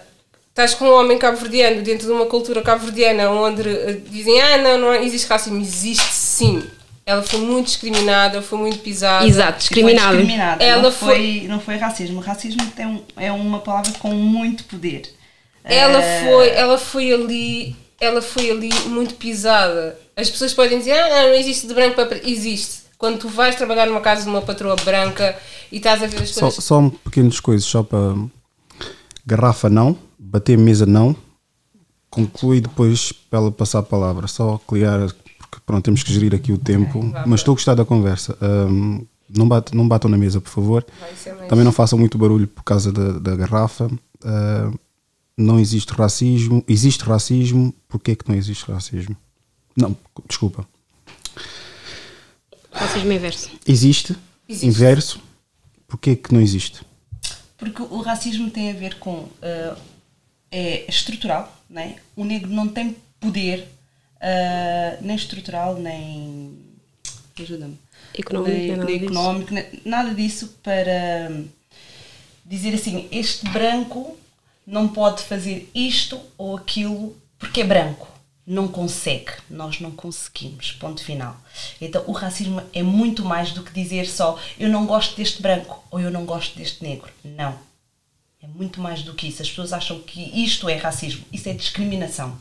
estás 0.50 0.74
com 0.74 0.84
um 0.84 0.92
homem 0.92 1.16
cabo-verdiano 1.16 1.80
dentro 1.82 2.06
de 2.06 2.12
uma 2.12 2.26
cultura 2.26 2.60
cabo-verdiana 2.60 3.30
onde 3.30 3.66
eh, 3.66 3.96
dizem 4.10 4.38
ah, 4.40 4.58
não, 4.58 4.76
não 4.78 4.94
existe 4.94 5.26
racismo. 5.26 5.58
Existe 5.60 6.12
sim. 6.12 6.62
Ela 7.06 7.22
foi 7.22 7.40
muito 7.40 7.66
discriminada, 7.66 8.42
foi 8.42 8.58
muito 8.58 8.78
pisada. 8.80 9.26
Exato, 9.26 9.58
discriminada. 9.58 10.08
Foi 10.08 10.16
discriminada. 10.18 10.62
Ela 10.62 10.82
não, 10.82 10.92
foi- 10.92 11.14
foi... 11.14 11.48
não 11.48 11.58
foi 11.58 11.76
racismo. 11.76 12.20
Racismo 12.20 12.70
tem 12.76 12.86
um- 12.86 13.02
é 13.16 13.32
uma 13.32 13.60
palavra 13.60 13.90
com 13.98 14.10
muito 14.10 14.64
poder. 14.64 15.02
Ela 15.64 16.02
Eh, 16.02 16.24
foi, 16.24 16.48
ela 16.50 16.78
foi 16.78 17.12
ali, 17.12 17.76
ela 18.00 18.20
foi 18.22 18.50
ali 18.50 18.70
muito 18.86 19.14
pisada. 19.14 19.98
As 20.14 20.28
pessoas 20.30 20.52
podem 20.52 20.78
dizer, 20.78 20.92
ah, 20.92 21.08
não, 21.08 21.28
não 21.30 21.34
existe 21.34 21.66
de 21.66 21.72
branco 21.74 21.94
para 21.96 22.06
preto. 22.06 22.28
Existe. 22.28 22.80
Quando 22.98 23.18
tu 23.18 23.28
vais 23.28 23.54
trabalhar 23.56 23.86
numa 23.86 24.00
casa 24.02 24.22
de 24.24 24.28
uma 24.28 24.42
patroa 24.42 24.76
branca 24.76 25.34
e 25.72 25.78
estás 25.78 26.02
a 26.02 26.06
ver 26.06 26.20
as 26.22 26.30
Só, 26.30 26.40
coisas. 26.42 26.62
só 26.64 26.78
um 26.78 26.90
pequenas 26.90 27.40
coisas, 27.40 27.64
só 27.66 27.82
para 27.82 28.14
garrafa 29.26 29.68
não, 29.68 29.96
bater 30.18 30.56
mesa 30.58 30.86
não, 30.86 31.14
conclui 32.08 32.60
depois 32.60 33.12
para 33.12 33.38
ela 33.38 33.52
passar 33.52 33.78
a 33.80 33.82
palavra. 33.82 34.26
Só 34.26 34.58
cliar, 34.66 35.08
porque 35.38 35.58
pronto, 35.64 35.84
temos 35.84 36.02
que 36.02 36.12
gerir 36.12 36.34
aqui 36.34 36.52
o 36.52 36.58
tempo. 36.58 37.00
mas 37.26 37.40
estou 37.40 37.52
a 37.52 37.54
gostar 37.56 37.74
da 37.74 37.84
conversa. 37.84 38.36
Ahm, 38.40 39.02
não, 39.28 39.46
bate, 39.48 39.74
não 39.76 39.86
batam 39.86 40.10
na 40.10 40.18
mesa, 40.18 40.40
por 40.40 40.50
favor. 40.50 40.84
Também 41.48 41.64
não 41.64 41.72
façam 41.72 41.98
muito 41.98 42.18
barulho 42.18 42.48
por 42.48 42.64
causa 42.64 42.90
da, 42.92 43.18
da 43.18 43.36
garrafa. 43.36 43.88
Ah, 44.24 44.72
não 45.36 45.58
existe 45.60 45.92
racismo. 45.92 46.64
Existe 46.66 47.04
racismo. 47.04 47.72
Porquê 47.88 48.16
que 48.16 48.28
não 48.28 48.36
existe 48.36 48.70
racismo? 48.70 49.16
Não, 49.76 49.96
desculpa. 50.28 50.66
Racismo 52.72 53.12
inverso. 53.12 53.50
Existe, 53.66 54.16
Existe. 54.48 54.66
inverso. 54.66 55.20
Porquê 55.86 56.14
que 56.16 56.32
não 56.34 56.40
existe? 56.40 56.82
Porque 57.60 57.80
o 57.82 58.00
racismo 58.00 58.50
tem 58.50 58.70
a 58.70 58.74
ver 58.74 58.98
com. 58.98 59.28
eh, 59.40 59.76
é 60.50 60.84
estrutural, 60.90 61.56
né? 61.68 61.96
O 62.16 62.24
negro 62.24 62.50
não 62.50 62.66
tem 62.66 62.96
poder, 63.20 63.68
eh, 64.20 64.98
nem 65.00 65.14
estrutural, 65.14 65.76
nem. 65.76 66.58
ajuda-me. 67.38 67.78
Económico, 68.18 68.50
nem, 68.50 68.68
nada 68.70 68.84
nem 68.84 68.98
disso. 68.98 69.12
económico, 69.12 69.54
nem- 69.54 69.66
nada 69.84 70.12
disso 70.14 70.48
para 70.62 71.30
dizer 72.44 72.74
assim: 72.74 73.08
este 73.12 73.46
branco 73.50 74.16
não 74.66 74.88
pode 74.88 75.22
fazer 75.22 75.70
isto 75.74 76.20
ou 76.36 76.56
aquilo 76.56 77.16
porque 77.38 77.60
é 77.60 77.64
branco. 77.64 78.08
Não 78.50 78.66
consegue, 78.66 79.30
nós 79.48 79.78
não 79.78 79.92
conseguimos. 79.92 80.72
Ponto 80.72 81.04
final. 81.04 81.40
Então 81.80 82.02
o 82.08 82.10
racismo 82.10 82.60
é 82.72 82.82
muito 82.82 83.24
mais 83.24 83.52
do 83.52 83.62
que 83.62 83.72
dizer 83.72 84.08
só 84.08 84.36
eu 84.58 84.68
não 84.68 84.86
gosto 84.86 85.16
deste 85.16 85.40
branco 85.40 85.84
ou 85.88 86.00
eu 86.00 86.10
não 86.10 86.24
gosto 86.24 86.58
deste 86.58 86.82
negro. 86.82 87.12
Não. 87.24 87.56
É 88.42 88.48
muito 88.48 88.80
mais 88.80 89.04
do 89.04 89.14
que 89.14 89.28
isso. 89.28 89.40
As 89.40 89.48
pessoas 89.48 89.72
acham 89.72 90.00
que 90.00 90.20
isto 90.34 90.68
é 90.68 90.74
racismo. 90.74 91.24
Isso 91.32 91.48
é 91.48 91.52
discriminação. 91.52 92.36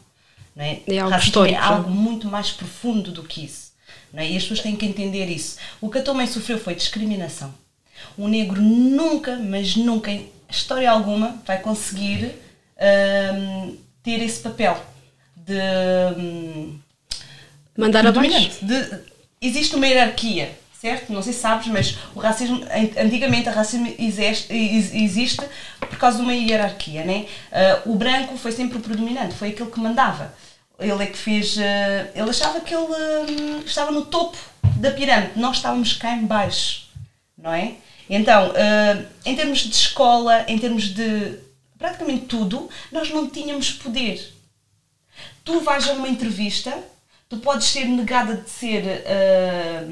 Não 0.55 0.66
é? 0.66 0.82
É 0.88 0.97
algo 0.97 1.12
racismo 1.12 1.30
histórico, 1.30 1.60
é 1.60 1.62
algo 1.64 1.91
muito 1.91 2.28
mais 2.28 2.49
profundo 2.49 3.12
do 3.12 3.22
que 3.22 3.45
isso. 3.45 3.72
Não 4.12 4.24
é? 4.24 4.32
E 4.32 4.36
as 4.36 4.41
pessoas 4.41 4.62
têm 4.62 4.76
que 4.76 4.88
entender 4.88 5.28
isso. 5.28 5.57
O 5.80 5.91
que 5.91 5.99
a 5.99 6.01
tua 6.01 6.16
mãe 6.16 6.26
sofreu 6.26 6.57
foi 6.57 6.74
discriminação. 6.74 7.53
O 8.18 8.28
negro 8.28 8.60
nunca, 8.60 9.36
mas 9.36 9.76
nunca, 9.76 10.10
em 10.10 10.28
história 10.49 10.89
alguma, 10.89 11.39
vai 11.45 11.62
conseguir 11.62 12.34
hum, 12.82 13.78
ter 14.01 14.24
esse 14.24 14.39
papel 14.39 14.89
de. 15.50 16.20
hum, 16.20 16.80
Mandar 17.78 18.06
abaixo. 18.06 18.14
dominante. 18.30 18.64
De- 18.66 19.00
existe 19.41 19.76
uma 19.76 19.88
hierarquia, 19.88 20.52
certo? 20.82 21.14
Não 21.14 21.22
sei 21.22 21.32
se 21.34 21.39
sabes, 21.39 21.68
mas 21.68 21.97
o 22.14 22.20
racismo, 22.20 22.58
an- 22.64 23.04
antigamente, 23.06 23.47
o 23.47 23.52
racismo 23.54 23.93
existe, 23.97 24.52
ex- 24.54 24.93
existe 24.93 25.41
por 25.80 25.97
causa 25.97 26.18
de 26.18 26.24
uma 26.24 26.34
hierarquia, 26.34 27.04
né? 27.06 27.26
Ah, 27.52 27.82
o 27.86 27.95
branco 27.95 28.38
foi 28.38 28.52
sempre 28.52 28.78
o 28.78 28.82
predominante, 28.82 29.36
foi 29.36 29.50
aquele 29.50 29.72
que 29.72 29.80
mandava. 29.80 30.34
Ele 30.78 31.04
é 31.04 31.08
que 31.08 31.18
fez. 31.18 31.58
ah, 31.58 32.08
ele 32.14 32.30
achava 32.30 32.60
que 32.62 32.74
ele 32.74 32.84
hum, 32.84 33.64
estava 33.66 33.91
no 33.91 34.04
topo 34.06 34.38
da 34.78 34.91
pirâmide, 34.91 35.34
nós 35.39 35.58
estávamos 35.58 35.93
cá 35.93 36.12
em 36.16 36.26
baixo, 36.26 36.88
não 37.38 37.54
é? 37.54 37.74
Então, 38.10 38.52
ah, 38.56 39.04
em 39.26 39.36
termos 39.36 39.60
de 39.60 39.74
escola, 39.76 40.43
em 40.50 40.58
termos 40.58 40.86
de 40.93 41.36
praticamente 41.78 42.26
tudo, 42.26 42.70
nós 42.91 43.10
não 43.10 43.30
tínhamos 43.30 43.72
poder 43.72 44.34
tu 45.43 45.59
vais 45.61 45.88
a 45.89 45.93
uma 45.93 46.07
entrevista, 46.07 46.74
tu 47.30 47.38
podes 47.38 47.67
ser 47.67 47.86
negada 47.86 48.36
de 48.36 48.49
ser 48.49 49.03
ah, 49.07 49.84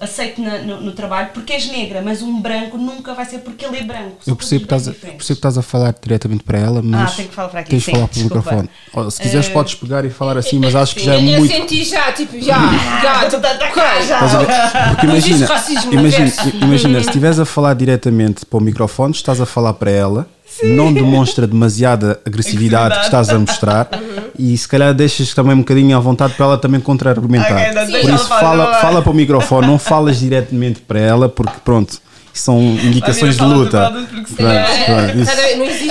aceito 0.00 0.40
na- 0.42 0.58
no, 0.58 0.80
no 0.80 0.92
trabalho 0.92 1.30
porque 1.32 1.52
és 1.52 1.66
negra, 1.70 2.02
mas 2.02 2.20
um 2.20 2.40
branco 2.40 2.76
nunca 2.76 3.14
vai 3.14 3.24
ser 3.24 3.38
porque 3.38 3.64
ele 3.64 3.78
é 3.78 3.82
branco. 3.84 4.16
Eu 4.26 4.34
percebo, 4.34 4.66
que 4.66 4.74
estás 4.74 4.84
percebo 4.96 5.18
que 5.18 5.32
estás 5.32 5.56
a 5.56 5.62
falar 5.62 5.94
diretamente 6.02 6.42
para 6.42 6.58
ela, 6.58 6.82
mas 6.82 7.12
Ah, 7.12 7.14
tenho 7.14 7.28
que 7.28 7.34
falar 7.34 7.48
para 7.48 7.60
aqui, 7.60 7.70
tens 7.70 7.84
de 7.84 7.90
falar 7.92 8.08
para 8.08 8.18
o 8.18 8.22
desculpa. 8.22 8.38
microfone. 8.50 8.70
Ou, 8.92 9.10
se 9.10 9.20
quiseres, 9.22 9.46
Eh, 9.46 9.50
podes 9.50 9.74
pegar 9.76 10.04
e 10.04 10.10
falar 10.10 10.36
assim, 10.36 10.58
mas 10.58 10.74
acho 10.74 10.96
que 10.96 11.04
já 11.04 11.14
é 11.14 11.18
eu, 11.18 11.22
muito. 11.22 11.52
Eu 11.52 11.60
senti 11.60 11.84
já, 11.84 12.12
tipo, 12.12 12.40
já, 12.40 12.56
já, 13.02 13.28
tipo, 13.28 13.46
a 13.46 14.26
ver? 14.26 14.46
Porque 14.90 15.06
imagina, 15.06 15.48
imagina, 15.92 16.32
imagina, 16.60 17.00
se 17.00 17.06
estiveres 17.06 17.38
a 17.38 17.44
falar 17.44 17.74
diretamente 17.74 18.44
para 18.46 18.58
o 18.58 18.60
microfone, 18.62 19.14
estás 19.14 19.40
a 19.40 19.46
falar 19.46 19.74
para 19.74 19.90
ela, 19.92 20.28
não 20.62 20.92
demonstra 20.92 21.46
demasiada 21.46 22.20
agressividade 22.24 22.94
que 23.00 23.04
estás 23.06 23.28
a 23.30 23.38
mostrar 23.38 23.88
e 24.38 24.56
se 24.56 24.68
calhar 24.68 24.94
deixas 24.94 25.34
também 25.34 25.54
um 25.54 25.58
bocadinho 25.58 25.96
à 25.96 26.00
vontade 26.00 26.34
para 26.34 26.46
ela 26.46 26.58
também 26.58 26.80
contra-argumentar. 26.80 27.52
Ok, 27.52 27.72
não, 27.72 28.00
Por 28.00 28.10
isso, 28.14 28.28
fala, 28.28 28.74
fala 28.80 29.02
para 29.02 29.10
o 29.10 29.14
microfone, 29.14 29.66
não 29.66 29.78
falas 29.78 30.18
diretamente 30.18 30.80
para 30.80 30.98
ela, 31.00 31.28
porque 31.28 31.54
pronto, 31.64 31.98
são 32.32 32.60
indicações 32.60 33.36
de 33.36 33.44
luta. 33.44 33.90
porque 33.90 34.26
se- 34.26 34.34
Pronto, 34.34 35.16
não 35.58 35.64
existe. 35.66 35.90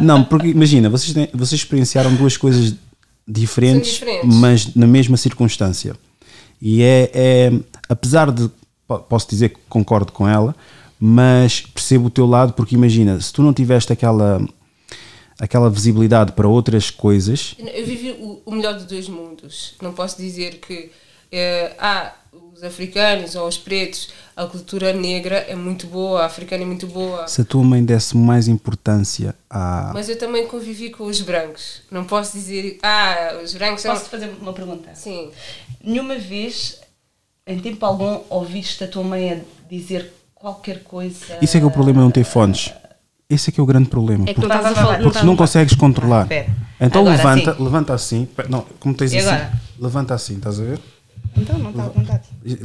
Não, 0.00 0.24
porque 0.24 0.48
imagina, 0.48 0.88
vocês, 0.88 1.12
têm- 1.12 1.28
vocês 1.34 1.60
experienciaram 1.60 2.14
duas 2.14 2.36
coisas 2.36 2.74
diferentes, 3.26 3.92
diferentes. 3.92 4.34
mas 4.36 4.74
na 4.74 4.86
mesma 4.86 5.16
circunstância. 5.16 5.94
E 6.60 6.82
é, 6.82 7.10
é- 7.14 7.52
apesar 7.88 8.30
de, 8.30 8.50
po- 8.86 8.98
posso 9.00 9.28
dizer 9.28 9.50
que 9.50 9.58
concordo 9.68 10.12
com 10.12 10.28
ela, 10.28 10.54
mas 11.00 11.62
percebo 11.62 12.08
o 12.08 12.10
teu 12.10 12.26
lado, 12.26 12.52
porque 12.52 12.74
imagina, 12.74 13.18
se 13.18 13.32
tu 13.32 13.42
não 13.42 13.54
tiveste 13.54 13.90
aquela, 13.90 14.46
aquela 15.38 15.70
visibilidade 15.70 16.32
para 16.32 16.46
outras 16.46 16.90
coisas, 16.90 17.56
Eu 17.58 17.86
vivi 17.86 18.10
o, 18.12 18.42
o 18.44 18.52
melhor 18.52 18.74
dos 18.74 18.84
dois 18.84 19.08
mundos. 19.08 19.74
Não 19.80 19.94
posso 19.94 20.18
dizer 20.18 20.58
que 20.60 20.90
eh, 21.32 21.74
ah, 21.78 22.12
os 22.54 22.62
africanos 22.62 23.34
ou 23.34 23.48
os 23.48 23.56
pretos, 23.56 24.10
a 24.36 24.44
cultura 24.44 24.92
negra 24.92 25.36
é 25.48 25.54
muito 25.54 25.86
boa, 25.86 26.22
a 26.22 26.26
africana 26.26 26.64
é 26.64 26.66
muito 26.66 26.86
boa. 26.86 27.26
se 27.26 27.40
a 27.40 27.44
tua 27.44 27.64
mãe 27.64 27.82
desse 27.82 28.14
mais 28.14 28.46
importância 28.46 29.34
à. 29.48 29.92
Mas 29.94 30.08
eu 30.10 30.18
também 30.18 30.46
convivi 30.46 30.90
com 30.90 31.04
os 31.04 31.22
brancos. 31.22 31.80
Não 31.90 32.04
posso 32.04 32.32
dizer, 32.36 32.78
ah, 32.82 33.40
os 33.42 33.54
brancos 33.54 33.80
são. 33.80 33.94
Posso 33.94 34.10
fazer 34.10 34.30
uma 34.40 34.52
pergunta? 34.52 34.94
Sim. 34.94 35.30
Nenhuma 35.82 36.18
vez, 36.18 36.78
em 37.46 37.58
tempo 37.58 37.86
algum, 37.86 38.20
ouviste 38.28 38.84
a 38.84 38.88
tua 38.88 39.02
mãe 39.02 39.32
a 39.32 39.40
dizer 39.68 40.12
qualquer 40.40 40.82
coisa. 40.82 41.36
Isso 41.42 41.56
é 41.56 41.60
que 41.60 41.64
é 41.64 41.68
o 41.68 41.70
problema 41.70 41.98
de 41.98 42.04
não 42.04 42.10
ter 42.10 42.24
fones. 42.24 42.72
Esse 43.28 43.50
é 43.50 43.52
que 43.52 43.60
é 43.60 43.62
o 43.62 43.66
grande 43.66 43.88
problema. 43.88 44.24
É 44.28 44.34
que 44.34 44.40
não 44.40 44.48
porque- 44.48 44.56
estás 44.56 44.64
a 44.78 44.82
vai, 44.82 44.84
vai, 44.98 45.02
falar. 45.02 45.20
Não 45.20 45.26
não 45.26 45.36
consegues 45.36 45.74
controlar. 45.74 46.22
espera. 46.22 46.46
Então 46.80 47.02
Agora 47.02 47.16
levanta, 47.16 47.54
sim. 47.54 47.62
levanta 47.64 47.94
assim. 47.94 48.28
Não, 48.48 48.64
como 48.80 48.94
tens 48.94 49.12
E 49.12 49.18
assim, 49.18 49.28
agora? 49.28 49.52
levanta 49.78 50.14
assim, 50.14 50.34
estás 50.36 50.58
a 50.58 50.64
ver? 50.64 50.80
Então, 51.36 51.58
não 51.58 51.70
está 51.70 51.84
à 51.84 51.88
vontade. 51.88 52.20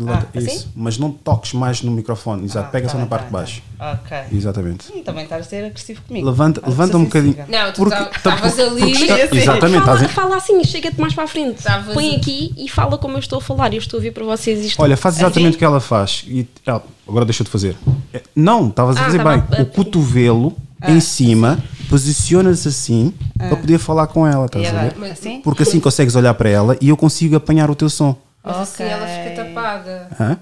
Ah, 0.08 0.24
assim? 0.36 0.46
isso. 0.48 0.72
Mas 0.76 0.98
não 0.98 1.12
toques 1.12 1.54
mais 1.54 1.82
no 1.82 1.92
microfone, 1.92 2.46
exato. 2.46 2.68
Ah, 2.68 2.72
Pega 2.72 2.88
tá 2.88 2.92
só 2.94 2.98
na 2.98 3.04
bem, 3.06 3.10
parte 3.10 3.22
tá 3.24 3.28
de 3.28 3.34
baixo. 3.34 3.62
bem, 3.62 3.78
tá. 3.78 3.92
Ok. 4.04 4.38
Exatamente. 4.38 4.92
Hum, 4.94 5.04
também 5.04 5.24
estás 5.24 5.46
a 5.46 5.50
ser 5.50 5.66
agressivo 5.66 6.02
comigo. 6.08 6.26
Levanta, 6.26 6.62
Ah, 6.64 6.70
levanta 6.70 6.98
um 6.98 7.04
bocadinho. 7.04 7.36
Não, 7.48 7.72
tu 7.74 7.90
ta- 7.90 8.10
estavas 8.16 8.60
ali. 8.60 8.82
porque 8.82 9.04
está- 9.04 9.16
Sim, 9.18 9.28
sim. 9.30 9.38
Exatamente, 9.38 9.86
Fala, 9.86 10.04
em- 10.04 10.08
fala 10.10 10.36
assim, 10.38 10.64
chega-te 10.64 11.00
mais 11.00 11.14
para 11.14 11.24
a 11.24 11.28
frente. 11.28 11.58
Estavas- 11.60 11.94
Põe 11.94 12.16
aqui 12.16 12.54
e 12.58 12.68
fala 12.68 12.98
como 12.98 13.16
eu 13.16 13.20
estou 13.20 13.38
a 13.38 13.42
falar. 13.42 13.74
Eu 13.74 13.80
estou 13.80 13.98
a 13.98 14.00
ouvir 14.00 14.12
para 14.12 14.26
vocês 14.26 14.66
isto. 14.66 14.82
Olha, 14.82 14.98
faz 14.98 15.16
exatamente 15.18 15.48
Assim? 15.50 15.56
o 15.56 15.60
que 15.60 15.66
ela 15.66 15.80
faz. 15.80 16.24
E 16.28 16.48
ela- 16.66 16.84
agora 17.08 17.26
deixa-te 17.26 17.50
fazer. 17.50 17.76
É, 18.14 18.22
Não, 18.36 18.68
estavas 18.70 18.98
a 18.98 19.02
Ah, 19.02 19.06
fazer 19.06 19.18
tava 19.20 19.38
bem. 19.38 19.60
a- 19.60 19.62
O 19.62 19.66
cotovelo 19.68 20.56
Ah, 20.82 20.92
em 20.92 21.00
cima, 21.00 21.58
posicionas 21.90 22.66
assim 22.68 23.14
para 23.38 23.56
poder 23.56 23.78
falar 23.80 24.08
com 24.08 24.26
ela, 24.28 24.46
estás 24.46 24.68
a 24.68 24.72
ver? 24.90 25.12
Assim? 25.12 25.42
Porque 25.42 25.64
assim 25.64 25.80
consegues 25.80 26.16
olhar 26.16 26.34
para 26.34 26.50
ela 26.50 26.78
e 26.82 26.90
eu 26.90 26.98
consigo 26.98 27.36
apanhar 27.36 27.70
o 27.72 27.76
teu 27.76 27.90
som. 27.90 28.16
Mas 28.46 28.58
assim 28.58 28.84
Ok. 28.84 28.94
ela 28.94 29.08
fica 29.08 29.44
tapada. 29.44 30.08
Hã? 30.20 30.38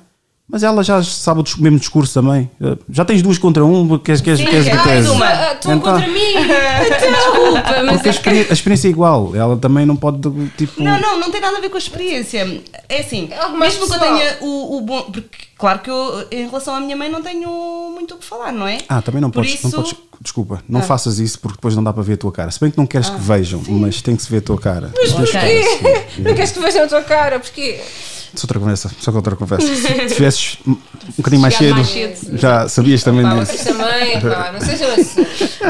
Mas 0.45 0.61
ela 0.61 0.83
já 0.83 1.01
sabe 1.01 1.39
o 1.39 1.61
mesmo 1.61 1.79
discurso 1.79 2.13
também. 2.13 2.51
Eh, 2.61 2.77
Já 2.89 3.05
tens 3.05 3.21
duas 3.21 3.37
contra 3.37 3.63
um, 3.63 3.97
queres, 3.97 4.19
queres, 4.21 4.39
Sim, 4.39 4.45
queres, 4.45 4.67
ah, 4.67 4.83
queres- 4.83 5.09
uma. 5.09 5.25
Ah, 5.25 5.55
tu 5.55 5.71
Então- 5.71 5.93
contra 5.93 6.05
mim! 6.07 6.19
Desculpa, 6.99 7.83
mas 7.85 7.93
Porque 7.93 8.09
a 8.09 8.11
experi- 8.11 8.47
a 8.49 8.53
experiência 8.53 8.87
é 8.87 8.91
igual. 8.91 9.33
Ela 9.35 9.55
também 9.57 9.85
não 9.85 9.95
pode, 9.95 10.19
tipo. 10.57 10.83
Não, 10.83 10.99
não, 10.99 11.19
não 11.19 11.31
tem 11.31 11.39
nada 11.39 11.57
a 11.57 11.61
ver 11.61 11.69
com 11.69 11.75
a 11.75 11.79
experiência. 11.79 12.61
É 12.89 12.99
assim, 12.99 13.29
É 13.31 13.47
mais 13.47 13.73
mesmo 13.75 13.87
que 13.87 13.95
eu 13.95 13.99
pessoal. 13.99 14.17
tenha 14.17 14.37
o, 14.41 14.77
o 14.77 14.81
bom. 14.81 15.01
Porque, 15.03 15.29
claro 15.57 15.79
que 15.79 15.89
eu, 15.89 16.27
em 16.29 16.45
relação 16.47 16.75
à 16.75 16.79
minha 16.81 16.95
mãe, 16.97 17.09
não 17.09 17.21
tenho 17.21 17.91
muito 17.93 18.15
o 18.15 18.17
que 18.17 18.25
falar, 18.25 18.51
não 18.51 18.67
é? 18.67 18.79
Ah, 18.89 19.01
também 19.01 19.21
não 19.21 19.31
Por 19.31 19.43
podes, 19.45 19.61
não 19.63 19.69
isso- 19.69 19.79
Ah. 19.79 19.81
podes. 19.81 19.95
Desculpa, 20.21 20.63
não 20.69 20.81
faças 20.81 21.19
isso 21.19 21.39
porque 21.39 21.55
depois 21.57 21.75
não 21.75 21.83
dá 21.83 21.91
para 21.91 22.03
ver 22.03 22.13
a 22.13 22.17
tua 22.17 22.31
cara. 22.31 22.51
Se 22.51 22.59
bem 22.59 22.69
que 22.69 22.77
não 22.77 22.85
queres 22.85 23.09
que 23.09 23.19
vejam, 23.19 23.61
mas 23.67 24.01
tem 24.01 24.15
que 24.15 24.21
se 24.23 24.29
ver 24.29 24.37
a 24.37 24.41
tua 24.41 24.57
cara. 24.57 24.91
Mas 24.95 25.11
porquê? 25.11 25.63
Não 26.19 26.33
queres 26.35 26.51
que 26.51 26.59
vejam 26.59 26.83
a 26.83 26.87
tua 26.87 27.01
cara? 27.01 27.39
Porquê? 27.39 27.79
Isso 28.33 28.45
outra 28.45 28.59
conversa, 28.59 28.91
só 28.99 29.11
que 29.11 29.17
outra 29.17 29.35
conversa. 29.35 29.67
Se 29.75 30.15
tivesses 30.15 30.57
um 30.67 30.75
bocadinho 31.17 31.41
mais 31.41 31.55
cedo, 31.55 31.83
Chegado 31.85 32.07
mais 32.09 32.17
cedo. 32.19 32.37
já 32.37 32.67
sabias 32.67 33.03
também 33.03 33.23
Pá, 33.23 33.35
disso. 33.39 33.51
vocês 33.51 33.63
também, 33.63 34.21
pá, 34.21 34.51
não 34.51 34.59
sejam 34.61 34.91
assim. 34.93 35.25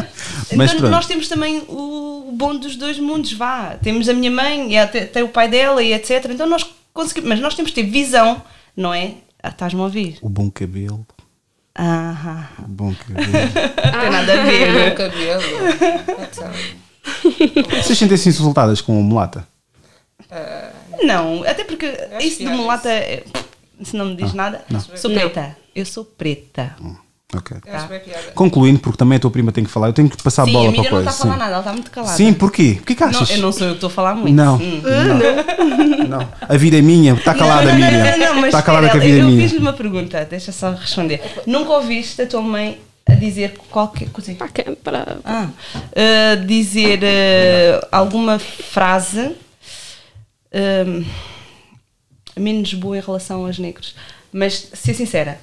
Mas 0.55 0.69
então 0.69 0.79
pronto. 0.81 0.91
nós 0.91 1.05
temos 1.05 1.27
também 1.27 1.63
o 1.67 2.31
bom 2.37 2.55
dos 2.55 2.75
dois 2.75 2.97
mundos, 2.99 3.33
vá. 3.33 3.75
Temos 3.81 4.07
a 4.07 4.13
minha 4.13 4.31
mãe 4.31 4.71
e 4.71 4.77
até, 4.77 5.03
até 5.03 5.23
o 5.23 5.27
pai 5.27 5.49
dela 5.49 5.81
e 5.83 5.93
etc. 5.93 6.25
Então 6.29 6.47
nós 6.47 6.65
conseguimos. 6.93 7.27
Mas 7.29 7.39
nós 7.41 7.55
temos 7.55 7.71
que 7.71 7.81
ter 7.83 7.89
visão, 7.89 8.41
não 8.77 8.93
é? 8.93 9.15
Ah, 9.41 9.49
estás-me 9.49 9.79
a 9.81 9.83
ouvir? 9.83 10.17
O 10.21 10.29
bom 10.29 10.49
cabelo, 10.49 11.05
Ah, 11.75 12.47
o 12.59 12.67
bom 12.67 12.93
cabelo. 12.93 13.31
não 13.93 13.99
tem 14.01 14.09
nada 14.11 14.33
a 14.33 14.43
O 14.43 14.45
ver. 14.45 14.95
cabelo. 14.95 15.43
Então, 16.31 17.81
Vocês 17.83 17.97
sentem-se 17.97 18.29
insultadas 18.29 18.79
com 18.79 18.97
a 18.97 19.01
mulata? 19.03 19.45
Não, 21.05 21.43
até 21.43 21.63
porque 21.63 21.85
acho 21.85 22.25
isso 22.27 22.37
de 22.39 22.43
piada 22.45 22.57
mulata, 22.57 22.89
é- 22.89 23.23
se 23.83 23.95
não 23.95 24.05
me 24.05 24.15
diz 24.15 24.33
nada, 24.33 24.63
sou 24.95 25.09
Não. 25.11 25.19
preta. 25.19 25.55
Eu 25.75 25.85
sou 25.85 26.05
preta. 26.05 26.75
Ok. 27.35 27.57
eu 27.65 27.75
acho 27.75 27.87
bem 27.87 27.99
piada. 27.99 28.31
Concluindo, 28.35 28.79
porque 28.79 28.95
também 28.97 29.15
a 29.17 29.19
tua 29.19 29.31
prima 29.31 29.51
tem 29.51 29.63
que 29.63 29.69
falar, 29.71 29.87
eu 29.87 29.93
tenho 29.93 30.07
que 30.07 30.21
passar 30.21 30.43
a 30.43 30.45
Sim, 30.45 30.51
bola 30.53 30.69
a 30.69 30.71
para 30.71 30.79
a 30.79 30.83
Miriam 30.83 30.91
não 30.99 31.03
coisa. 31.03 31.09
está 31.09 31.23
a 31.23 31.25
falar 31.25 31.33
sim. 31.33 31.39
nada, 31.39 31.51
ela 31.51 31.59
está 31.61 31.73
muito 31.73 31.91
calada. 31.91 32.15
Sim, 32.15 32.33
porquê? 32.33 32.73
Porquê 32.77 32.93
que 32.95 33.01
Não, 33.01 33.09
achas? 33.09 33.29
eu 33.31 33.37
não 33.39 33.51
sou 33.51 33.63
eu 33.67 33.71
que 33.73 33.77
estou 33.77 33.87
a 33.87 33.91
falar 33.91 34.13
muito. 34.15 34.35
Não. 34.35 34.55
Hum. 34.57 34.81
não. 36.07 36.19
não. 36.19 36.29
A 36.41 36.57
vida 36.57 36.77
é 36.77 36.81
minha. 36.81 37.13
Está 37.13 37.33
calada, 37.33 37.71
não, 37.73 37.79
não, 37.79 37.85
Miriam. 37.91 38.03
Não, 38.17 38.17
não, 38.19 38.35
mas 38.35 38.45
Está 38.45 38.61
calada 38.61 38.87
que 38.89 38.97
a 38.97 38.99
vida 38.99 39.17
é 39.17 39.21
eu 39.21 39.25
minha. 39.25 39.41
fiz-lhe 39.41 39.57
uma 39.59 39.73
pergunta, 39.73 40.23
deixa 40.29 40.51
só 40.51 40.71
responder. 40.73 41.21
Nunca 41.47 41.71
ouviste 41.71 42.21
a 42.21 42.27
tua 42.27 42.41
mãe 42.43 42.79
a 43.07 43.15
dizer 43.15 43.55
qualquer 43.71 44.09
coisa? 44.09 44.31
Para, 44.35 44.49
para, 44.83 45.17
Ah, 45.25 45.47
ah, 45.95 46.35
dizer 46.45 46.99
ah, 47.03 47.87
alguma 47.91 48.37
frase 48.37 49.31
ah, 50.53 51.03
menos 52.37 52.73
boa 52.73 52.97
em 52.97 53.01
relação 53.01 53.45
aos 53.45 53.59
negros. 53.59 53.95
Mas, 54.31 54.69
ser 54.73 54.93
sincera, 54.93 55.39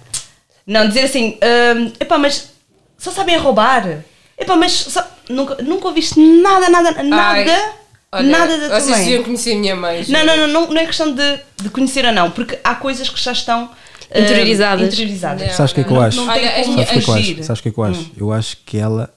não, 0.66 0.86
dizer 0.88 1.02
assim, 1.02 1.38
ah, 1.42 1.92
epá, 2.00 2.18
mas 2.18 2.52
só 2.98 3.10
sabem 3.10 3.38
roubar. 3.38 4.02
Epá, 4.38 4.56
mas 4.56 4.72
só- 4.72 5.06
nunca, 5.28 5.62
nunca 5.62 5.88
ouviste 5.88 6.18
nada, 6.18 6.68
nada, 6.70 7.02
nada, 7.02 7.22
Ai, 7.52 7.72
olha, 8.12 8.28
nada 8.30 8.58
da 8.58 8.68
tua 8.68 8.80
Vocês 8.80 8.90
mãe. 8.96 9.04
deviam 9.04 9.24
conhecer 9.24 9.52
a 9.54 9.58
minha 9.58 9.76
mãe. 9.76 10.04
Não, 10.08 10.24
não, 10.24 10.36
não, 10.36 10.46
não, 10.48 10.66
não 10.72 10.80
é 10.80 10.86
questão 10.86 11.14
de, 11.14 11.40
de 11.62 11.68
conhecer 11.70 12.04
ou 12.06 12.12
não, 12.12 12.30
porque 12.30 12.58
há 12.64 12.74
coisas 12.74 13.08
que 13.08 13.22
já 13.22 13.32
estão 13.32 13.70
Interiorizadas. 14.10 14.88
interiorizadas. 14.92 15.46
Não. 15.48 15.54
Sabes 15.54 15.70
o 15.72 15.74
que 15.76 15.80
é 15.82 15.84
que 15.84 15.92
eu 15.92 16.00
acho? 16.00 16.16
não 16.16 16.26
Olha, 16.32 16.50
como 16.64 16.64
Sabes 16.64 16.68
o 16.68 16.74
que 16.74 16.80
é 16.80 17.00
que 17.02 17.10
eu 17.10 17.14
agir. 17.14 17.34
acho? 17.34 17.44
Sabes 17.44 17.60
o 17.60 17.62
que 17.62 17.68
é 17.68 17.72
que 17.72 17.78
eu 17.78 17.84
acho? 17.84 18.00
Hum. 18.00 18.10
Eu 18.16 18.32
acho 18.32 18.56
que 18.66 18.76
ela 18.78 19.14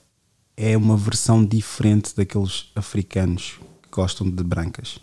é 0.56 0.78
uma 0.78 0.96
versão 0.98 1.44
diferente 1.44 2.16
daqueles 2.16 2.66
africanos 2.76 3.54
que 3.82 3.90
gostam 3.90 4.30
de 4.30 4.44
brancas. 4.44 5.00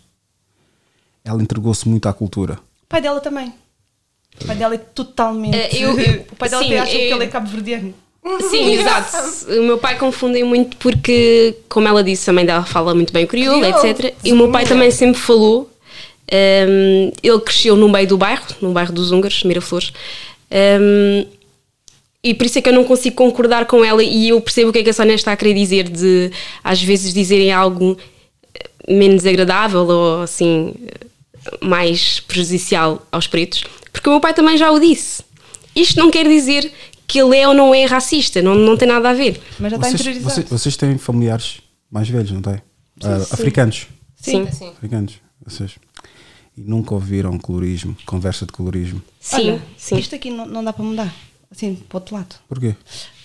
Ela 1.23 1.41
entregou-se 1.41 1.87
muito 1.87 2.07
à 2.09 2.13
cultura. 2.13 2.53
O 2.83 2.87
pai 2.89 3.01
dela 3.01 3.19
também. 3.19 3.53
O 4.41 4.45
pai 4.45 4.55
dela 4.55 4.75
é 4.75 4.77
totalmente. 4.77 5.55
Eh, 5.55 5.69
eu- 5.83 5.99
eu- 5.99 6.25
o 6.31 6.35
pai 6.35 6.49
dela 6.49 6.63
sim, 6.63 6.69
até 6.69 6.79
acha 6.79 6.91
que 6.97 7.09
eu- 7.09 7.15
ele 7.17 7.23
é 7.25 7.27
cabo-verdiano. 7.27 7.93
Sim, 8.49 8.73
exato. 8.79 9.17
O 9.59 9.63
meu 9.63 9.77
pai 9.77 9.97
confundem 9.97 10.43
muito 10.43 10.77
porque, 10.77 11.55
como 11.69 11.87
ela 11.87 12.03
disse, 12.03 12.29
a 12.29 12.33
mãe 12.33 12.45
dela 12.45 12.63
fala 12.65 12.93
muito 12.95 13.11
bem 13.13 13.25
crioulo, 13.27 13.63
etc. 13.65 14.13
E 14.23 14.31
o 14.31 14.35
meu 14.35 14.51
pai 14.51 14.65
também 14.65 14.89
sempre 14.91 15.19
falou. 15.19 15.69
hum, 16.33 17.11
ele 17.21 17.39
cresceu 17.41 17.75
no 17.75 17.89
meio 17.89 18.07
do 18.07 18.17
bairro, 18.17 18.45
no 18.61 18.71
bairro 18.71 18.93
dos 18.93 19.11
húngaros, 19.11 19.43
Miraflores. 19.43 19.91
hum, 20.79 21.25
e 22.23 22.33
por 22.33 22.45
isso 22.45 22.57
é 22.57 22.61
que 22.61 22.69
eu 22.69 22.73
não 22.73 22.83
consigo 22.85 23.15
concordar 23.17 23.65
com 23.65 23.83
ela 23.83 24.01
e 24.03 24.29
eu 24.29 24.39
percebo 24.39 24.69
o 24.69 24.73
que 24.73 24.79
é 24.79 24.83
que 24.83 24.91
a 24.91 24.93
Sónia 24.93 25.15
está 25.15 25.31
a 25.33 25.35
querer 25.35 25.53
dizer 25.55 25.89
de 25.89 26.31
às 26.63 26.81
vezes 26.81 27.13
dizerem 27.13 27.51
algo 27.51 27.97
menos 28.87 29.25
agradável 29.25 29.81
ou 29.87 30.21
assim 30.21 30.73
mais 31.61 32.19
prejudicial 32.21 33.05
aos 33.11 33.27
pretos, 33.27 33.63
porque 33.91 34.07
o 34.09 34.11
meu 34.13 34.21
pai 34.21 34.33
também 34.33 34.57
já 34.57 34.71
o 34.71 34.79
disse. 34.79 35.23
Isto 35.75 35.99
não 35.99 36.11
quer 36.11 36.27
dizer 36.27 36.71
que 37.07 37.19
ele 37.19 37.35
é 37.37 37.47
ou 37.47 37.53
não 37.53 37.73
é 37.73 37.85
racista, 37.85 38.41
não, 38.41 38.55
não 38.55 38.77
tem 38.77 38.87
nada 38.87 39.09
a 39.09 39.13
ver. 39.13 39.41
Mas 39.59 39.71
já 39.71 39.77
está 39.77 39.87
Vocês, 39.87 39.93
interiorizado. 40.01 40.33
vocês, 40.33 40.49
vocês 40.49 40.77
têm 40.77 40.97
familiares 40.97 41.61
mais 41.89 42.07
velhos, 42.09 42.31
não 42.31 42.41
têm? 42.41 42.61
Ah, 43.03 43.15
africanos. 43.31 43.87
Sim, 44.15 44.43
Assim. 44.47 44.69
Africanos. 44.69 45.15
Vocês. 45.45 45.71
E 46.57 46.61
nunca 46.61 46.93
ouviram 46.93 47.37
colorismo, 47.39 47.95
conversa 48.05 48.45
de 48.45 48.51
colorismo. 48.51 49.01
sim, 49.19 49.51
Olha, 49.51 49.61
sim. 49.77 49.97
Isto 49.97 50.15
aqui 50.15 50.29
não, 50.29 50.45
não 50.45 50.63
dá 50.63 50.71
para 50.71 50.83
mudar. 50.85 51.13
Assim, 51.49 51.75
para 51.75 51.97
o 51.97 51.99
outro 51.99 52.15
lado. 52.15 52.35
Porquê? 52.47 52.75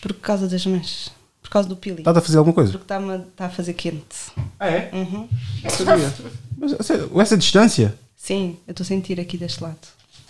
Por 0.00 0.14
causa 0.14 0.48
das 0.48 0.64
mães. 0.66 1.10
Por 1.42 1.50
causa 1.50 1.68
do 1.68 1.76
pili. 1.76 1.98
Está 1.98 2.10
a 2.10 2.20
fazer 2.20 2.38
alguma 2.38 2.54
coisa? 2.54 2.72
Porque 2.76 2.92
a- 2.92 3.16
está 3.28 3.46
a 3.46 3.50
fazer 3.50 3.74
quente. 3.74 4.16
Ah, 4.58 4.68
é? 4.68 4.90
Uhum. 4.92 5.28
Não 5.62 5.70
sabia. 5.70 6.12
Mas 6.58 6.72
essa, 6.72 7.08
essa 7.20 7.36
distância? 7.36 7.94
Sim, 8.26 8.56
eu 8.66 8.72
estou 8.72 8.82
a 8.82 8.86
sentir 8.88 9.20
aqui 9.20 9.38
deste 9.38 9.62
lado. 9.62 9.76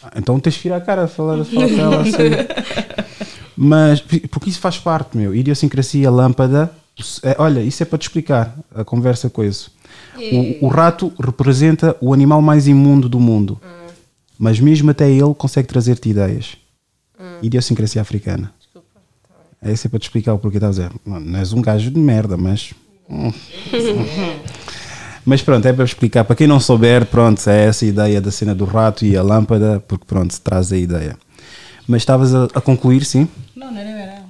Ah, 0.02 0.12
Então 0.16 0.38
tens 0.38 0.58
que 0.58 0.64
virar 0.64 0.76
a 0.76 0.80
cara, 0.82 1.08
falar, 1.08 1.42
falar 1.46 1.66
para 1.66 1.76
ela 1.82 2.02
assim. 2.04 2.12
Mas, 3.56 4.02
porque 4.30 4.50
isso 4.50 4.60
faz 4.60 4.76
parte, 4.76 5.16
meu. 5.16 5.34
Idiosincrasia, 5.34 6.10
lâmpada. 6.10 6.70
é, 7.22 7.34
olha, 7.38 7.60
isso 7.62 7.82
é 7.82 7.86
para 7.86 7.96
te 7.96 8.02
explicar 8.02 8.54
a 8.74 8.84
conversa 8.84 9.30
com 9.30 9.42
isso. 9.42 9.72
O, 10.60 10.66
o 10.66 10.68
rato 10.68 11.10
representa 11.18 11.96
o 11.98 12.12
animal 12.12 12.42
mais 12.42 12.68
imundo 12.68 13.08
do 13.08 13.18
mundo. 13.18 13.58
Mas 14.38 14.60
mesmo 14.60 14.90
até 14.90 15.10
ele 15.10 15.32
consegue 15.34 15.66
trazer-te 15.66 16.10
ideias. 16.10 16.54
Idiosincrasia 17.40 18.02
africana. 18.02 18.52
É 19.62 19.72
isso 19.72 19.86
é 19.86 19.90
para 19.90 19.98
te 19.98 20.02
explicar 20.02 20.34
o 20.34 20.38
porquê 20.38 20.58
estás 20.58 20.78
a 20.78 20.82
dizer. 20.88 21.00
Não, 21.06 21.18
não 21.18 21.38
és 21.38 21.50
um 21.54 21.62
gajo 21.62 21.90
de 21.90 21.98
merda, 21.98 22.36
mas. 22.36 22.74
hum. 23.08 23.32
Mas 25.26 25.42
pronto, 25.42 25.66
é 25.66 25.72
para 25.72 25.84
explicar. 25.84 26.24
Para 26.24 26.36
quem 26.36 26.46
não 26.46 26.60
souber, 26.60 27.04
pronto, 27.06 27.44
é 27.50 27.64
essa 27.66 27.84
a 27.84 27.88
ideia 27.88 28.20
da 28.20 28.30
cena 28.30 28.54
do 28.54 28.64
rato 28.64 29.04
e 29.04 29.16
a 29.16 29.22
lâmpada, 29.24 29.82
porque 29.88 30.04
pronto, 30.06 30.40
traz 30.40 30.72
a 30.72 30.76
ideia. 30.76 31.18
Mas 31.88 32.02
estavas 32.02 32.32
a, 32.32 32.44
a 32.44 32.60
concluir, 32.60 33.04
sim? 33.04 33.28
Não, 33.54 33.72
não 33.72 33.78
era, 33.78 34.20
não. 34.20 34.26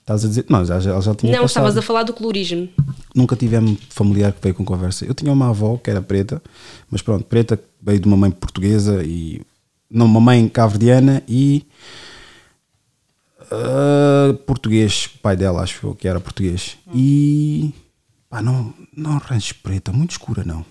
Estavas 0.00 0.24
a 0.26 0.28
dizer. 0.28 0.44
Não, 0.50 0.64
já, 0.66 0.78
já, 0.80 1.00
já 1.00 1.14
tinha 1.14 1.32
Não, 1.32 1.42
passado. 1.42 1.48
estavas 1.48 1.76
a 1.78 1.82
falar 1.82 2.02
do 2.02 2.12
colorismo. 2.12 2.68
Nunca 3.14 3.34
tivemos 3.36 3.78
familiar 3.88 4.32
que 4.32 4.38
veio 4.42 4.54
com 4.54 4.64
conversa. 4.66 5.06
Eu 5.06 5.14
tinha 5.14 5.32
uma 5.32 5.48
avó 5.48 5.78
que 5.78 5.90
era 5.90 6.02
preta, 6.02 6.42
mas 6.90 7.00
pronto, 7.00 7.24
preta 7.24 7.58
veio 7.82 7.98
de 7.98 8.06
uma 8.06 8.16
mãe 8.16 8.30
portuguesa 8.30 9.02
e. 9.02 9.40
Não, 9.90 10.04
uma 10.04 10.20
mãe 10.20 10.46
cabo-verdiana 10.46 11.22
e. 11.26 11.64
ah, 13.50 14.34
português, 14.46 15.06
pai 15.22 15.36
dela, 15.36 15.62
acho 15.62 15.86
eu 15.86 15.94
que 15.94 16.06
era 16.06 16.20
português. 16.20 16.76
E. 16.94 17.72
Pá, 18.30 18.42
não, 18.42 18.74
não 18.94 19.12
arranjes 19.12 19.52
preta, 19.52 19.90
muito 19.92 20.10
escura 20.12 20.42
não. 20.44 20.64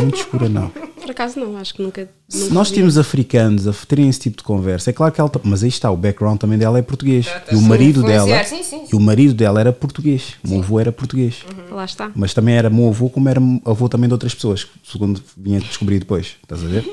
Muito 0.00 0.16
escura 0.18 0.48
não. 0.48 0.68
Por 1.00 1.10
acaso 1.10 1.38
não, 1.38 1.56
acho 1.56 1.74
que 1.74 1.82
nunca. 1.82 2.08
Se 2.28 2.52
nós 2.52 2.70
temos 2.70 2.98
africanos 2.98 3.66
a 3.66 3.72
terem 3.72 4.08
esse 4.08 4.20
tipo 4.20 4.36
de 4.36 4.42
conversa, 4.42 4.90
é 4.90 4.92
claro 4.92 5.12
que 5.12 5.20
ela. 5.20 5.30
Mas 5.44 5.62
aí 5.62 5.68
está, 5.68 5.90
o 5.90 5.96
background 5.96 6.38
também 6.38 6.58
dela 6.58 6.78
é 6.78 6.82
português. 6.82 7.26
tá 7.26 7.52
E 7.52 7.56
o 7.56 7.62
marido 7.62 8.02
dela. 8.02 8.44
sim, 8.44 8.62
sim, 8.62 8.62
sim. 8.62 8.84
E 8.92 8.96
o 8.96 9.00
marido 9.00 9.34
dela 9.34 9.60
era 9.60 9.72
português. 9.72 10.34
O 10.44 10.48
meu 10.48 10.58
avô 10.60 10.80
era 10.80 10.92
português. 10.92 11.44
Lá 11.70 11.84
está. 11.84 12.10
Mas 12.14 12.34
também 12.34 12.54
era 12.56 12.68
meu 12.68 12.88
avô, 12.88 13.08
como 13.08 13.28
era 13.28 13.40
avô 13.64 13.88
também 13.88 14.08
de 14.08 14.14
outras 14.14 14.34
pessoas, 14.34 14.66
segundo 14.84 15.22
vinha 15.36 15.58
a 15.58 15.62
descobrir 15.62 15.98
depois. 16.00 16.36
Estás 16.42 16.62
a 16.64 16.66
ver? 16.66 16.84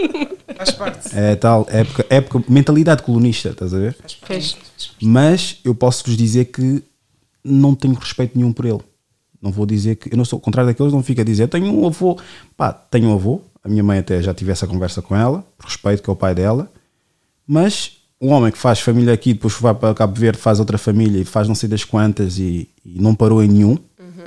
Faz 0.56 0.70
parte. 0.70 1.08
É 1.16 1.34
tal 1.34 1.66
época, 1.70 2.06
época 2.08 2.44
mentalidade 2.48 3.02
colonista, 3.02 3.50
estás 3.50 3.74
a 3.74 3.78
ver? 3.78 3.96
Pois. 4.26 4.56
Mas 5.00 5.58
eu 5.64 5.74
posso 5.74 6.04
vos 6.06 6.16
dizer 6.16 6.46
que 6.46 6.82
não 7.42 7.74
tenho 7.74 7.94
respeito 7.94 8.36
nenhum 8.38 8.52
por 8.52 8.64
ele. 8.66 8.80
Não 9.42 9.50
vou 9.50 9.66
dizer 9.66 9.96
que. 9.96 10.14
Eu 10.14 10.16
não 10.16 10.24
sou 10.24 10.38
o 10.38 10.42
contrário 10.42 10.70
daqueles, 10.70 10.92
não 10.92 11.02
fica 11.02 11.22
a 11.22 11.24
dizer. 11.24 11.48
Tenho 11.48 11.66
um 11.66 11.86
avô. 11.86 12.16
Pá, 12.56 12.72
tenho 12.72 13.08
um 13.08 13.14
avô. 13.14 13.42
A 13.64 13.68
minha 13.68 13.82
mãe 13.82 13.98
até 13.98 14.22
já 14.22 14.32
tive 14.32 14.52
essa 14.52 14.66
conversa 14.66 15.02
com 15.02 15.14
ela, 15.14 15.44
por 15.58 15.66
respeito, 15.66 16.02
que 16.02 16.08
é 16.08 16.12
o 16.12 16.16
pai 16.16 16.34
dela. 16.34 16.70
Mas 17.46 17.98
um 18.20 18.30
homem 18.30 18.52
que 18.52 18.58
faz 18.58 18.78
família 18.80 19.12
aqui, 19.12 19.34
depois 19.34 19.54
vai 19.54 19.74
para 19.74 19.94
Cabo 19.94 20.18
Verde, 20.18 20.38
faz 20.38 20.60
outra 20.60 20.78
família 20.78 21.20
e 21.20 21.24
faz 21.24 21.48
não 21.48 21.56
sei 21.56 21.68
das 21.68 21.84
quantas 21.84 22.38
e, 22.38 22.68
e 22.84 23.00
não 23.00 23.16
parou 23.16 23.42
em 23.42 23.48
nenhum, 23.48 23.76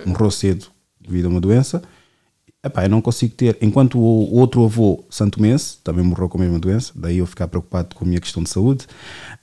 morreu 0.05 0.29
cedo 0.29 0.67
devido 0.99 1.25
a 1.27 1.29
uma 1.29 1.39
doença. 1.39 1.81
Epá, 2.61 2.83
eu 2.83 2.89
não 2.89 3.01
consigo 3.01 3.33
ter. 3.35 3.57
Enquanto 3.61 3.97
o 3.97 4.35
outro 4.35 4.65
avô, 4.65 5.05
santomense, 5.09 5.77
também 5.83 6.03
morreu 6.03 6.27
com 6.27 6.37
a 6.37 6.41
mesma 6.41 6.59
doença, 6.59 6.91
daí 6.95 7.19
eu 7.19 7.25
ficar 7.25 7.47
preocupado 7.47 7.95
com 7.95 8.03
a 8.03 8.07
minha 8.07 8.19
questão 8.19 8.43
de 8.43 8.49
saúde, 8.49 8.85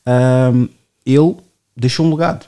ahm, 0.05 0.67
ele 1.07 1.37
deixou 1.77 2.05
um 2.05 2.11
legado. 2.11 2.47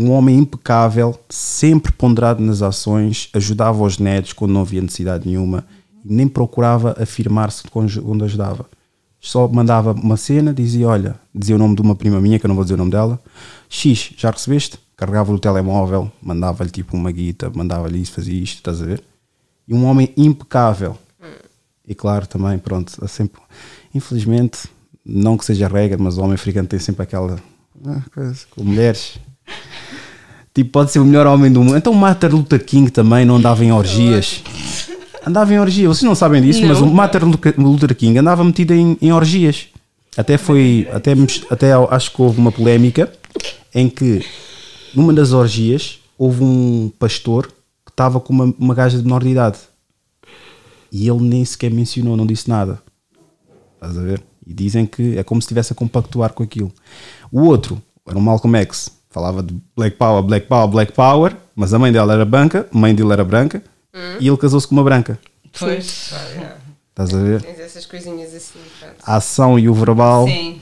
Um 0.00 0.12
homem 0.12 0.38
impecável, 0.38 1.18
sempre 1.28 1.90
ponderado 1.90 2.40
nas 2.40 2.62
ações, 2.62 3.28
ajudava 3.34 3.82
os 3.82 3.98
netos 3.98 4.32
quando 4.32 4.52
não 4.52 4.60
havia 4.60 4.80
necessidade 4.80 5.26
nenhuma 5.26 5.64
nem 6.08 6.26
procurava 6.26 6.96
afirmar-se 7.00 7.64
quando 7.64 8.24
ajudava. 8.24 8.66
só 9.20 9.46
mandava 9.46 9.92
uma 9.92 10.16
cena, 10.16 10.54
dizia: 10.54 10.88
Olha, 10.88 11.20
dizia 11.34 11.56
o 11.56 11.58
nome 11.58 11.74
de 11.74 11.82
uma 11.82 11.94
prima 11.94 12.20
minha, 12.20 12.38
que 12.38 12.46
eu 12.46 12.48
não 12.48 12.54
vou 12.54 12.64
dizer 12.64 12.74
o 12.74 12.78
nome 12.78 12.90
dela, 12.90 13.20
X, 13.68 14.14
já 14.16 14.30
recebeste? 14.30 14.78
Carregava 14.96 15.32
o 15.32 15.38
telemóvel, 15.38 16.10
mandava-lhe 16.20 16.70
tipo 16.70 16.96
uma 16.96 17.12
guita, 17.12 17.50
mandava-lhe 17.54 18.00
isso, 18.00 18.12
fazia 18.12 18.42
isto, 18.42 18.56
estás 18.56 18.82
a 18.82 18.86
ver? 18.86 19.04
E 19.66 19.74
um 19.74 19.84
homem 19.84 20.12
impecável. 20.16 20.96
E 21.86 21.94
claro, 21.94 22.26
também, 22.26 22.58
pronto, 22.58 23.06
sempre, 23.08 23.40
infelizmente, 23.94 24.68
não 25.04 25.38
que 25.38 25.44
seja 25.44 25.68
regra, 25.68 25.96
mas 25.98 26.18
o 26.18 26.22
homem 26.22 26.34
africano 26.34 26.68
tem 26.68 26.78
sempre 26.78 27.02
aquela 27.02 27.40
ah, 27.86 28.02
coisa, 28.12 28.44
com 28.50 28.62
mulheres. 28.62 29.18
Tipo, 30.58 30.70
pode 30.72 30.90
ser 30.90 30.98
o 30.98 31.04
melhor 31.04 31.24
homem 31.24 31.52
do 31.52 31.62
mundo. 31.62 31.76
Então, 31.76 31.92
o 31.92 31.96
Martin 31.96 32.26
Luther 32.26 32.64
King 32.64 32.90
também 32.90 33.24
não 33.24 33.36
andava 33.36 33.64
em 33.64 33.70
orgias. 33.70 34.42
Andava 35.24 35.54
em 35.54 35.60
orgias. 35.60 35.96
Vocês 35.96 36.02
não 36.02 36.16
sabem 36.16 36.42
disso, 36.42 36.66
mas 36.66 36.80
o 36.80 36.86
Martin 36.88 37.18
Luther 37.58 37.94
King 37.94 38.18
andava 38.18 38.42
metido 38.42 38.72
em, 38.74 38.98
em 39.00 39.12
orgias. 39.12 39.68
Até 40.16 40.36
foi, 40.36 40.88
até, 40.92 41.12
até 41.48 41.72
acho 41.90 42.12
que 42.12 42.20
houve 42.20 42.40
uma 42.40 42.50
polémica 42.50 43.08
em 43.72 43.88
que 43.88 44.26
numa 44.92 45.12
das 45.12 45.30
orgias 45.30 46.00
houve 46.18 46.42
um 46.42 46.90
pastor 46.98 47.46
que 47.86 47.92
estava 47.92 48.18
com 48.18 48.32
uma, 48.32 48.52
uma 48.58 48.74
gaja 48.74 48.98
de 48.98 49.04
menor 49.04 49.22
de 49.22 49.28
idade 49.28 49.58
e 50.90 51.08
ele 51.08 51.20
nem 51.20 51.44
sequer 51.44 51.70
mencionou, 51.70 52.16
não 52.16 52.26
disse 52.26 52.48
nada. 52.48 52.82
Estás 53.74 53.96
a 53.96 54.02
ver? 54.02 54.20
E 54.44 54.52
dizem 54.52 54.86
que 54.86 55.16
é 55.16 55.22
como 55.22 55.40
se 55.40 55.44
estivesse 55.46 55.72
a 55.72 55.76
compactuar 55.76 56.32
com 56.32 56.42
aquilo. 56.42 56.72
O 57.30 57.42
outro 57.42 57.80
era 58.04 58.18
o 58.18 58.20
Malcolm 58.20 58.58
X, 58.58 58.97
falava 59.10 59.42
de 59.42 59.54
Black 59.76 59.96
Power, 59.96 60.22
Black 60.22 60.46
Power, 60.46 60.68
Black 60.68 60.92
Power, 60.92 61.36
mas 61.54 61.72
a 61.74 61.78
mãe 61.78 61.92
dela 61.92 62.12
era 62.14 62.24
branca, 62.24 62.68
a 62.72 62.78
mãe 62.78 62.94
dele 62.94 63.12
era 63.12 63.24
branca 63.24 63.62
e 64.20 64.26
ele 64.28 64.36
casou-se 64.36 64.66
com 64.66 64.74
uma 64.74 64.84
branca. 64.84 65.18
Pois. 65.58 66.12
Estás 66.90 67.14
a 67.14 67.18
ver? 67.22 67.42
Tens 67.42 67.60
essas 67.60 67.86
coisinhas 67.86 68.34
assim, 68.34 68.58
pronto. 68.80 68.94
A 69.04 69.16
ação 69.16 69.58
e 69.58 69.68
o 69.68 69.74
verbal 69.74 70.26
Sim. 70.26 70.60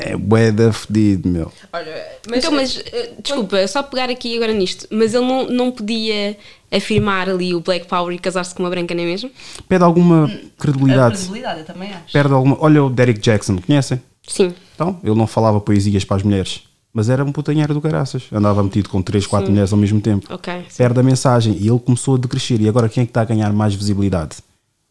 É 0.00 0.16
bué 0.16 0.52
da 0.52 0.72
fedido, 0.72 1.28
meu. 1.28 1.50
Olha, 1.72 2.06
mas, 2.28 2.38
então, 2.38 2.52
mas 2.52 2.78
eh, 2.92 3.14
desculpa, 3.20 3.66
só 3.66 3.82
pegar 3.82 4.08
aqui 4.10 4.36
agora 4.36 4.52
nisto, 4.52 4.86
mas 4.90 5.12
ele 5.12 5.24
não, 5.26 5.48
não 5.48 5.72
podia 5.72 6.36
afirmar 6.70 7.28
ali 7.28 7.52
o 7.52 7.60
Black 7.60 7.86
Power 7.88 8.14
e 8.14 8.18
casar-se 8.18 8.54
com 8.54 8.62
uma 8.62 8.70
branca, 8.70 8.94
não 8.94 9.02
é 9.02 9.06
mesmo? 9.06 9.28
Perde 9.68 9.84
alguma 9.84 10.26
A 10.26 10.60
credibilidade. 10.60 11.14
credibilidade, 11.16 11.60
eu 11.60 11.64
também 11.66 11.90
acho. 11.92 12.12
Perde 12.12 12.32
alguma. 12.32 12.56
Olha 12.60 12.84
o 12.84 12.90
Derek 12.90 13.18
Jackson, 13.18 13.58
conhecem? 13.58 14.00
Sim. 14.28 14.54
Então, 14.74 15.00
ele 15.02 15.16
não 15.16 15.26
falava 15.26 15.60
poesias 15.60 16.04
para 16.04 16.18
as 16.18 16.22
mulheres, 16.22 16.62
mas 16.92 17.08
era 17.08 17.24
um 17.24 17.32
putanheiro 17.32 17.74
do 17.74 17.80
caraças. 17.80 18.24
Andava 18.32 18.62
metido 18.62 18.88
com 18.88 19.02
3, 19.02 19.26
4 19.26 19.50
mulheres 19.50 19.72
ao 19.72 19.78
mesmo 19.78 20.00
tempo. 20.00 20.32
Ok. 20.32 20.52
sim. 20.68 20.76
Perde 20.78 21.00
a 21.00 21.02
mensagem 21.02 21.56
e 21.58 21.68
ele 21.68 21.78
começou 21.78 22.14
a 22.14 22.18
decrescer. 22.18 22.60
E 22.60 22.68
agora 22.68 22.88
quem 22.88 23.02
é 23.02 23.06
que 23.06 23.10
está 23.10 23.20
a 23.20 23.24
ganhar 23.24 23.52
mais 23.52 23.74
visibilidade? 23.74 24.36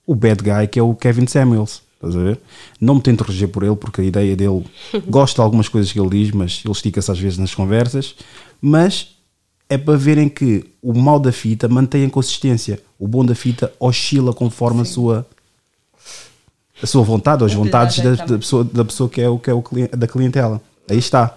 O 0.06 0.16
bad 0.16 0.42
guy, 0.42 0.68
que 0.68 0.80
é 0.80 0.84
o 0.84 0.94
Kevin 0.96 1.28
Samuels. 1.28 1.82
Estás 1.96 2.16
a 2.16 2.20
ver? 2.20 2.40
Não 2.80 2.96
me 2.96 3.02
tento 3.02 3.24
reger 3.24 3.50
por 3.50 3.64
ele, 3.64 3.76
porque 3.76 4.02
a 4.02 4.04
ideia 4.04 4.36
dele. 4.36 4.66
gosto 5.08 5.36
de 5.36 5.42
algumas 5.42 5.68
coisas 5.68 5.92
que 5.92 6.00
ele 6.00 6.10
diz, 6.10 6.32
mas 6.32 6.62
ele 6.64 6.72
estica-se 6.72 7.12
às 7.12 7.20
vezes 7.20 7.38
nas 7.38 7.54
conversas. 7.56 8.16
Mas 8.62 9.16
é 9.68 9.78
para 9.78 9.98
verem 9.98 10.30
que 10.30 10.66
o 10.82 10.94
mal 10.94 11.20
da 11.20 11.32
fita 11.32 11.68
mantém 11.68 12.06
a 12.06 12.10
consistência. 12.10 12.80
O 13.00 13.08
bom 13.08 13.26
da 13.26 13.36
fita 13.36 13.74
oscila 13.80 14.34
conforme 14.34 14.82
a 14.82 14.86
sua 14.86 15.28
a 16.82 16.86
sua 16.86 17.04
vontade, 17.04 17.44
ou 17.44 17.48
as 17.48 17.54
vontades 17.54 18.00
da, 18.00 18.14
da 18.14 18.38
pessoa, 18.38 18.64
da 18.64 18.86
pessoa 18.86 19.10
que 19.10 19.20
é 19.20 19.28
o 19.28 19.40
que 19.40 19.50
é 19.50 19.54
o 19.54 19.64
cliente, 19.64 19.96
da 19.96 20.08
clientela. 20.08 20.62
Aí 20.88 20.98
está. 20.98 21.36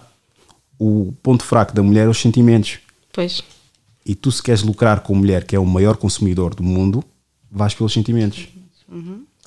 O 0.83 1.13
ponto 1.21 1.43
fraco 1.43 1.75
da 1.75 1.83
mulher 1.83 2.07
é 2.07 2.09
os 2.09 2.19
sentimentos. 2.19 2.79
Pois. 3.13 3.43
E 4.03 4.15
tu, 4.15 4.31
se 4.31 4.41
queres 4.41 4.63
lucrar 4.63 5.01
com 5.01 5.13
a 5.13 5.17
mulher, 5.17 5.43
que 5.45 5.55
é 5.55 5.59
o 5.59 5.65
maior 5.65 5.95
consumidor 5.95 6.55
do 6.55 6.63
mundo, 6.63 7.03
vais 7.51 7.73
pelos 7.75 7.93
sentimentos. 7.93 8.47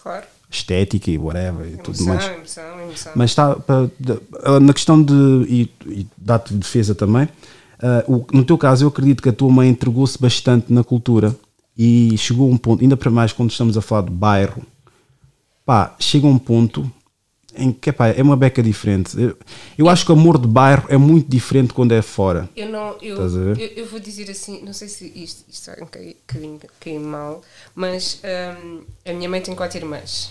claro. 0.01 0.27
Estética 0.49 1.11
e 1.11 1.19
whatever 1.19 1.67
e 1.67 1.77
tudo 1.79 2.05
mais. 2.05 2.25
Emoção, 2.25 2.37
emoção, 2.37 2.81
emoção. 2.83 3.13
Mas 3.17 3.31
está 3.31 3.55
de- 3.99 4.61
na 4.65 4.73
questão 4.73 5.03
de. 5.03 5.13
E, 5.49 5.71
e 5.89 6.07
dá-te 6.17 6.55
defesa 6.55 6.95
também. 6.95 7.29
ah, 7.83 8.05
o- 8.07 8.25
no 8.33 8.45
teu 8.45 8.57
caso, 8.57 8.85
eu 8.85 8.89
acredito 8.89 9.21
que 9.21 9.29
a 9.29 9.33
tua 9.33 9.51
mãe 9.51 9.69
entregou-se 9.69 10.17
bastante 10.21 10.73
na 10.73 10.85
cultura 10.85 11.35
e 11.77 12.17
chegou 12.17 12.49
a 12.49 12.55
um 12.55 12.57
ponto, 12.57 12.81
ainda 12.83 12.97
para 12.97 13.11
mais 13.11 13.33
quando 13.33 13.51
estamos 13.51 13.77
a 13.77 13.83
falar 13.83 14.03
de 14.03 14.11
bairro, 14.13 14.63
pá, 15.67 15.97
chega 15.99 16.29
a 16.29 16.31
um 16.31 16.39
ponto 16.39 16.89
em 17.57 17.73
que 17.73 17.91
epá, 17.91 18.09
é 18.09 18.23
uma 18.23 18.37
beca 18.37 18.63
diferente. 18.63 19.21
Eu, 19.21 19.37
eu 19.79 19.89
acho 19.89 20.05
que 20.05 20.11
o 20.13 20.15
amor 20.15 20.39
de 20.39 20.47
bairro 20.49 20.87
é 20.89 20.97
muito 20.97 21.29
diferente 21.31 21.73
quando 21.73 21.93
é 21.93 22.03
fora. 22.03 22.49
Eu 22.57 22.69
não, 22.69 22.97
eu, 23.03 23.17
eu, 23.57 23.57
eu 23.77 23.87
vou 23.87 24.01
dizer 24.01 24.31
assim, 24.31 24.63
não 24.63 24.73
sei 24.73 24.89
se 24.89 25.11
isto, 25.15 25.45
isto 25.49 25.67
vai 25.67 25.77
um 25.81 25.85
bocadinho- 25.85 26.61
cair 26.81 26.99
mal, 26.99 27.43
mas 27.75 28.21
hum, 28.65 28.83
a 29.05 29.13
minha 29.13 29.29
mãe 29.29 29.41
tem 29.41 29.55
quatro 29.55 29.79
irmãs, 29.79 30.31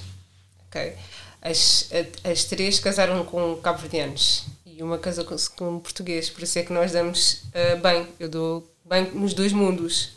ok? 0.69 0.93
As, 1.41 1.89
a- 2.23 2.29
as 2.31 2.43
três 2.45 2.79
casaram 2.79 3.23
com 3.25 3.55
cabo-verdianos 3.57 4.45
e 4.65 4.81
uma 4.81 4.97
casou 4.97 5.25
com, 5.25 5.35
com 5.55 5.69
um 5.75 5.79
português, 5.79 6.29
por 6.29 6.43
isso 6.43 6.57
é 6.59 6.63
que 6.63 6.73
nós 6.73 6.91
damos 6.91 7.43
ah, 7.53 7.75
bem, 7.77 8.07
eu 8.19 8.29
dou 8.29 8.69
bem 8.89 9.11
nos 9.13 9.33
dois 9.33 9.51
mundos. 9.53 10.13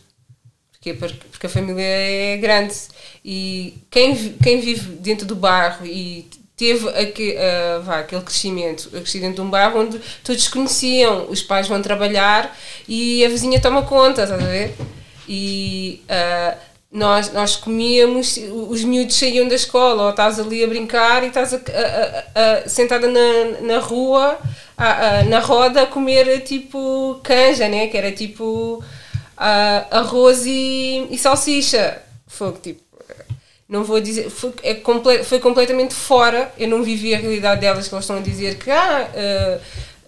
Porquê? 0.73 0.95
Porque, 0.95 1.19
porque 1.33 1.47
a 1.47 1.51
família 1.51 1.83
é 1.83 2.37
grande 2.37 2.75
e 3.25 3.75
quem, 3.91 4.35
quem 4.35 4.61
vive 4.61 4.93
dentro 4.97 5.27
do 5.27 5.35
bairro 5.35 5.85
e 5.85 6.29
teve 6.57 6.89
ah, 7.39 7.81
vá, 7.85 7.99
aquele 7.99 8.23
crescimento, 8.23 8.89
eu 8.93 9.01
cresci 9.03 9.19
dentro 9.21 9.37
de 9.37 9.41
um 9.43 9.51
bairro 9.51 9.81
onde 9.81 10.01
todos 10.25 10.49
conheciam, 10.49 11.27
os 11.29 11.43
pais 11.43 11.69
vão 11.69 11.83
trabalhar 11.83 12.57
e 12.89 13.25
a 13.25 13.29
vizinha 13.29 13.61
toma 13.61 13.83
conta, 13.83 14.23
estás 14.23 14.43
a 14.43 14.47
ver? 14.47 14.75
E 15.29 16.03
ah, 16.09 16.57
nós, 16.91 17.33
nós 17.33 17.57
comíamos, 17.57 18.39
os 18.71 18.83
miúdos 18.85 19.17
saíam 19.19 19.47
da 19.49 19.55
escola 19.55 20.05
ou 20.05 20.11
estás 20.11 20.39
ali 20.41 20.65
a 20.65 20.67
brincar 20.67 21.25
e 21.25 21.27
estás 21.27 21.53
a- 21.53 21.57
a- 21.59 22.25
a- 22.65 22.69
sentada 22.69 23.07
na, 23.09 23.61
na 23.61 23.79
rua, 23.79 24.39
na 25.29 25.41
roda, 25.41 25.83
a 25.83 25.87
comer 25.87 26.41
tipo 26.41 27.21
canja, 27.23 27.69
né? 27.69 27.89
que 27.89 27.97
era 27.99 28.13
tipo 28.13 28.83
ah, 29.37 29.87
arroz 29.91 30.47
e, 30.47 31.07
e 31.11 31.19
salsicha. 31.19 32.01
Foi 32.27 32.53
tipo. 32.63 32.86
Não 33.69 33.83
vou 33.83 34.01
dizer. 34.01 34.31
Foi, 34.31 34.53
é 34.63 34.75
comple, 34.75 35.25
foi 35.25 35.39
completamente 35.41 35.93
fora. 35.95 36.53
Eu 36.57 36.69
não 36.69 36.83
vivi 36.83 37.15
a 37.15 37.19
realidade 37.19 37.61
delas, 37.61 37.89
que 37.89 37.95
elas 37.95 38.05
estão 38.05 38.17
a 38.19 38.21
dizer 38.21 38.57
que 38.59 38.71
ah, 38.71 39.11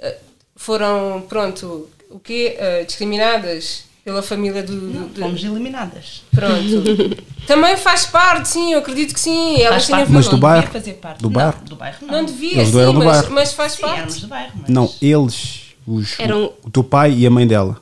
ah, 0.02 0.14
foram, 0.54 1.24
pronto, 1.28 1.88
o 2.10 2.18
quê? 2.20 2.56
Ah, 2.60 2.84
discriminadas 2.84 3.84
pela 4.04 4.22
família 4.22 4.62
do. 4.62 4.80
do- 4.80 5.06
do- 5.08 5.20
Fomos 5.20 5.42
eliminadas. 5.42 6.22
Pronto. 6.32 7.26
Também 7.48 7.76
faz 7.76 8.04
parte, 8.06 8.48
sim, 8.48 8.72
eu 8.74 8.78
acredito 8.78 9.12
que 9.14 9.18
sim. 9.20 9.56
Elas 9.60 9.70
Faz 9.74 9.86
tinham 9.86 9.98
parte, 10.00 10.12
Mas 10.12 10.24
não 10.26 10.32
do 10.34 10.38
bairro? 10.38 10.66
fazer 10.68 10.92
parte. 10.94 11.18
Do 11.22 11.28
Não, 11.28 11.32
bairro? 11.32 11.60
do 11.64 11.76
bairro 11.76 11.98
não. 12.06 12.14
Não 12.18 12.24
devia, 12.24 12.52
Eles 12.58 12.68
sim, 12.68 12.74
mas, 12.92 13.04
bairro. 13.04 13.32
mas 13.32 13.52
faz 13.54 13.72
Sim, 13.72 13.80
parte. 13.82 14.26
bairro, 14.26 14.52
mas... 14.60 14.68
Não, 14.70 14.92
eles, 15.02 15.74
os, 15.86 16.20
Eram- 16.20 16.52
o 16.62 16.70
teu 16.70 16.84
pai 16.84 17.12
e 17.12 17.26
a 17.26 17.30
mãe 17.30 17.46
dela. 17.46 17.80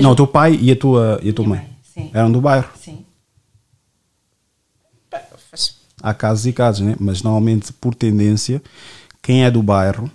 Não, 0.00 0.12
o 0.12 0.16
teu 0.16 0.26
pai 0.26 0.58
e 0.60 0.70
a 0.70 0.76
tua, 0.76 1.18
e 1.22 1.30
a 1.30 1.32
tua 1.32 1.46
mãe. 1.46 1.58
mãe, 1.58 1.68
sim. 1.82 2.10
Eram 2.14 2.30
do 2.30 2.40
bairro. 2.40 2.68
Sim. 2.80 3.04
Faz- 5.50 5.76
Há 6.08 6.14
casos 6.14 6.46
e 6.46 6.52
casos, 6.52 6.86
né? 6.86 6.96
mas 6.98 7.22
normalmente, 7.22 7.72
por 7.72 7.94
tendência, 7.94 8.62
quem 9.22 9.44
é 9.44 9.50
do 9.50 9.62
bairro, 9.62 10.10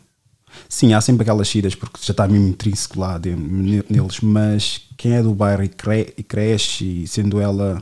sim, 0.68 0.94
há 0.94 1.00
sempre 1.02 1.22
aquelas 1.22 1.48
saídas 1.48 1.76
porque 1.76 2.00
já 2.02 2.12
está 2.12 2.28
mesmo 2.28 2.48
intrínseco 2.48 3.00
lá 3.00 3.18
de- 3.18 3.36
neles, 3.36 4.20
mas 4.22 4.82
quem 4.98 5.14
é 5.14 5.22
do 5.22 5.34
bairro 5.36 5.64
e, 5.64 5.70
cre- 5.70 6.14
e 6.18 6.24
cresce, 6.24 7.04
e 7.04 7.08
sendo 7.08 7.39
ela. 7.39 7.82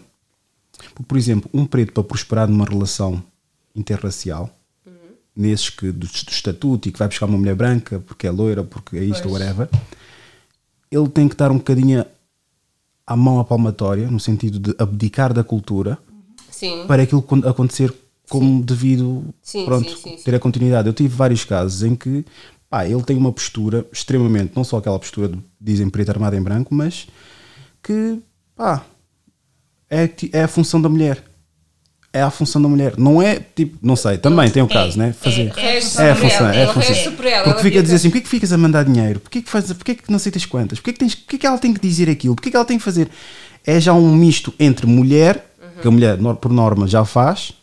Por 1.07 1.17
exemplo, 1.17 1.49
um 1.53 1.65
preto 1.65 1.93
para 1.93 2.03
prosperar 2.03 2.47
numa 2.49 2.65
relação 2.65 3.23
interracial, 3.75 4.49
nesses 5.33 5.69
que 5.69 5.85
do, 5.91 6.05
do 6.05 6.31
estatuto 6.31 6.89
e 6.89 6.91
que 6.91 6.99
vai 6.99 7.07
buscar 7.07 7.27
uma 7.27 7.37
mulher 7.37 7.55
branca 7.55 7.99
porque 8.05 8.27
é 8.27 8.31
loira, 8.31 8.63
porque 8.63 8.97
é 8.97 9.03
isto, 9.03 9.23
Pois. 9.29 9.33
whatever, 9.35 9.69
ele 10.91 11.07
tem 11.07 11.29
que 11.29 11.35
dar 11.37 11.49
um 11.51 11.57
bocadinho 11.57 12.05
à 13.07 13.15
mão 13.15 13.39
à 13.39 13.45
palmatória, 13.45 14.09
no 14.11 14.19
sentido 14.19 14.59
de 14.59 14.75
abdicar 14.77 15.33
da 15.33 15.43
cultura 15.43 15.97
Sim. 16.49 16.85
para 16.87 17.03
aquilo 17.03 17.21
con- 17.21 17.47
acontecer 17.47 17.93
como 18.31 18.63
devido 18.63 19.25
Sim, 19.41 19.65
pronto, 19.65 19.89
sim, 19.89 19.95
sim, 19.95 20.17
sim. 20.17 20.23
ter 20.23 20.33
a 20.35 20.39
continuidade. 20.39 20.87
Eu 20.87 20.93
tive 20.93 21.09
vários 21.15 21.43
casos 21.45 21.83
em 21.83 21.95
que 21.95 22.25
pá, 22.69 22.85
ele 22.87 23.03
tem 23.03 23.17
uma 23.17 23.31
postura 23.31 23.85
extremamente, 23.91 24.53
não 24.55 24.63
só 24.63 24.77
aquela 24.77 24.97
postura 24.97 25.27
de 25.27 25.37
dizem 25.59 25.89
preto 25.89 26.09
armado 26.09 26.35
em 26.35 26.41
branco, 26.41 26.73
mas 26.73 27.07
que 27.83 28.19
pá, 28.55 28.83
é, 29.89 30.09
é 30.31 30.43
a 30.43 30.47
função 30.47 30.81
da 30.81 30.87
mulher. 30.89 31.23
É 32.13 32.21
a 32.21 32.29
função 32.29 32.61
da 32.61 32.67
mulher. 32.67 32.95
Não 32.97 33.21
é 33.21 33.39
tipo, 33.39 33.77
não 33.81 33.95
sei, 33.95 34.17
também 34.17 34.49
tem 34.49 34.61
o 34.61 34.67
caso, 34.67 34.97
né? 34.97 35.13
Fazer. 35.13 35.53
é 35.57 35.77
a 35.77 35.81
função 35.81 36.05
É 36.05 36.11
a 36.11 36.15
função, 36.15 36.47
ela, 36.47 36.55
é 36.55 36.59
a 36.59 36.69
é 36.69 36.73
função. 36.73 37.13
por 37.15 37.25
ela, 37.25 37.43
Porque 37.45 37.61
fica 37.63 37.79
a 37.79 37.81
dizer 37.81 37.95
assim: 37.95 38.09
porquê 38.09 38.21
que 38.21 38.29
ficas 38.29 38.51
a 38.51 38.57
mandar 38.57 38.83
dinheiro? 38.83 39.19
Porquê 39.21 39.41
que, 39.41 39.49
faz, 39.49 39.71
porquê 39.71 39.95
que 39.95 40.09
não 40.09 40.17
aceitas 40.17 40.45
quantas? 40.45 40.79
Porquê 40.79 40.91
que, 40.93 40.99
tens, 40.99 41.15
porquê 41.15 41.37
que 41.37 41.47
ela 41.47 41.57
tem 41.57 41.73
que 41.73 41.79
dizer 41.79 42.09
aquilo? 42.09 42.35
Porquê 42.35 42.49
que 42.49 42.55
ela 42.57 42.65
tem 42.65 42.77
que 42.77 42.83
fazer? 42.83 43.09
É 43.65 43.79
já 43.79 43.93
um 43.93 44.13
misto 44.13 44.53
entre 44.59 44.85
mulher, 44.85 45.53
que 45.81 45.87
a 45.87 45.91
mulher 45.91 46.17
nor- 46.17 46.35
por 46.35 46.51
norma 46.51 46.85
já 46.85 47.05
faz, 47.05 47.53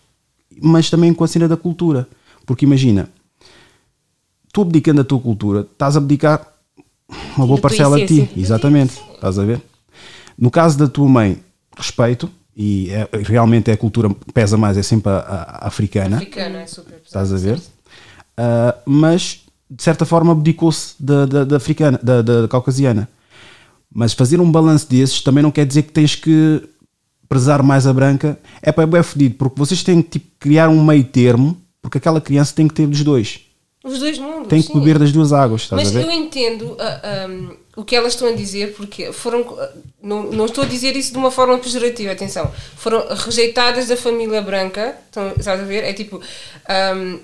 mas 0.62 0.90
também 0.90 1.12
com 1.14 1.24
a 1.24 1.28
cena 1.28 1.46
da 1.48 1.56
cultura. 1.56 2.08
Porque 2.46 2.64
imagina, 2.64 3.08
tu 4.52 4.62
abdicando 4.62 4.98
da 5.02 5.04
tua 5.04 5.20
cultura, 5.20 5.60
estás 5.60 5.96
a 5.96 5.98
abdicar 5.98 6.46
uma 7.36 7.46
boa 7.46 7.60
parcela 7.60 7.96
de 7.98 8.06
ti. 8.06 8.30
Exatamente. 8.40 8.98
Estás 9.14 9.38
a 9.38 9.44
ver? 9.44 9.60
No 10.36 10.50
caso 10.50 10.78
da 10.78 10.86
tua 10.88 11.08
mãe, 11.08 11.38
respeito, 11.76 12.30
e 12.56 12.90
é- 12.90 13.08
realmente 13.22 13.70
é 13.70 13.74
a 13.74 13.76
cultura 13.76 14.08
que 14.08 14.32
pesa 14.32 14.56
mais, 14.56 14.76
é 14.76 14.82
sempre 14.82 15.10
a, 15.12 15.16
a- 15.18 15.42
a 15.64 15.66
africana. 15.68 16.16
Africana 16.16 16.58
é 16.60 16.66
super. 16.66 17.00
Estás 17.04 17.32
a 17.32 17.36
ver? 17.36 17.60
Ah, 18.36 18.74
mas 18.86 19.40
de 19.70 19.82
certa 19.82 20.04
forma 20.06 20.32
abdicou-se 20.32 20.94
da, 20.98 21.26
da, 21.26 21.44
da 21.44 21.56
africana, 21.56 22.00
da, 22.02 22.22
da 22.22 22.48
caucasiana. 22.48 23.08
Mas 23.92 24.12
fazer 24.12 24.40
um 24.40 24.50
balanço 24.50 24.88
desses 24.88 25.20
também 25.22 25.42
não 25.42 25.50
quer 25.50 25.66
dizer 25.66 25.82
que 25.82 25.92
tens 25.92 26.14
que 26.14 26.62
prezar 27.28 27.62
mais 27.62 27.86
a 27.86 27.92
branca. 27.92 28.38
É 28.62 28.72
para 28.72 28.84
é 28.84 28.86
bem 28.86 29.02
fodido, 29.02 29.34
porque 29.36 29.58
vocês 29.58 29.82
têm 29.82 30.02
que 30.02 30.18
tipo, 30.18 30.26
criar 30.38 30.68
um 30.68 30.84
meio 30.84 31.04
termo, 31.04 31.60
porque 31.82 31.98
aquela 31.98 32.20
criança 32.20 32.54
tem 32.54 32.66
que 32.66 32.74
ter 32.74 32.86
dos 32.86 33.02
dois. 33.04 33.40
Os 33.84 33.98
dois 33.98 34.18
mundos. 34.18 34.48
Tem 34.48 34.60
que 34.60 34.68
sim. 34.68 34.78
beber 34.78 34.98
das 34.98 35.12
duas 35.12 35.32
águas, 35.32 35.62
estás 35.62 35.82
Mas 35.82 35.94
a 35.94 36.00
ver? 36.00 36.06
eu 36.06 36.12
entendo 36.12 36.76
ah, 36.78 37.26
um, 37.28 37.56
o 37.76 37.84
que 37.84 37.94
elas 37.94 38.14
estão 38.14 38.28
a 38.28 38.32
dizer, 38.32 38.74
porque 38.74 39.12
foram. 39.12 39.56
ah, 39.58 39.70
Não, 40.02 40.24
não 40.24 40.46
estou 40.46 40.64
a 40.64 40.66
dizer 40.66 40.96
isso 40.96 41.12
de 41.12 41.18
uma 41.18 41.30
forma 41.30 41.56
pejorativa, 41.58 42.12
atenção. 42.12 42.50
Foram 42.76 43.06
rejeitadas 43.14 43.86
da 43.88 43.96
família 43.96 44.42
branca, 44.42 44.96
estão, 45.06 45.32
estás 45.38 45.60
a 45.60 45.64
ver? 45.64 45.84
É 45.84 45.92
tipo. 45.92 46.20
um, 46.96 47.18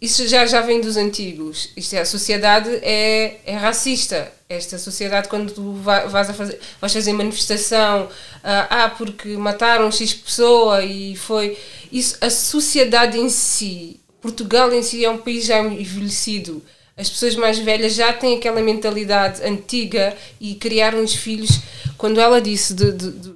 isso 0.00 0.26
já, 0.28 0.44
já 0.46 0.60
vem 0.60 0.80
dos 0.80 0.96
antigos. 0.96 1.70
Isto 1.76 1.94
é, 1.94 2.00
a 2.00 2.04
sociedade 2.06 2.68
é, 2.82 3.38
é 3.46 3.56
racista. 3.56 4.30
Esta 4.50 4.78
sociedade, 4.78 5.28
quando 5.28 5.52
tu 5.52 5.74
vai- 5.74 6.08
vais, 6.08 6.28
a 6.28 6.34
fazer, 6.34 6.58
vais 6.80 6.92
fazer 6.92 7.12
manifestação, 7.12 8.08
ah, 8.42 8.66
ah, 8.84 8.88
porque 8.90 9.28
mataram 9.36 9.92
X 9.92 10.12
pessoa 10.12 10.82
e 10.84 11.14
foi. 11.14 11.56
Isso, 11.92 12.16
a 12.20 12.28
sociedade 12.28 13.16
em 13.16 13.28
si, 13.30 14.00
Portugal 14.20 14.72
em 14.74 14.82
si 14.82 15.04
é 15.04 15.08
um 15.08 15.18
país 15.18 15.44
já 15.44 15.60
envelhecido. 15.60 16.60
As 16.96 17.08
pessoas 17.08 17.36
mais 17.36 17.60
velhas 17.60 17.94
já 17.94 18.12
têm 18.12 18.38
aquela 18.38 18.60
mentalidade 18.60 19.40
antiga 19.44 20.16
e 20.40 20.56
criaram 20.56 21.04
os 21.04 21.14
filhos. 21.14 21.60
Quando 21.96 22.18
ela 22.18 22.40
disse 22.40 22.74
de, 22.74 22.90
de- 22.90 23.12
de- 23.12 23.34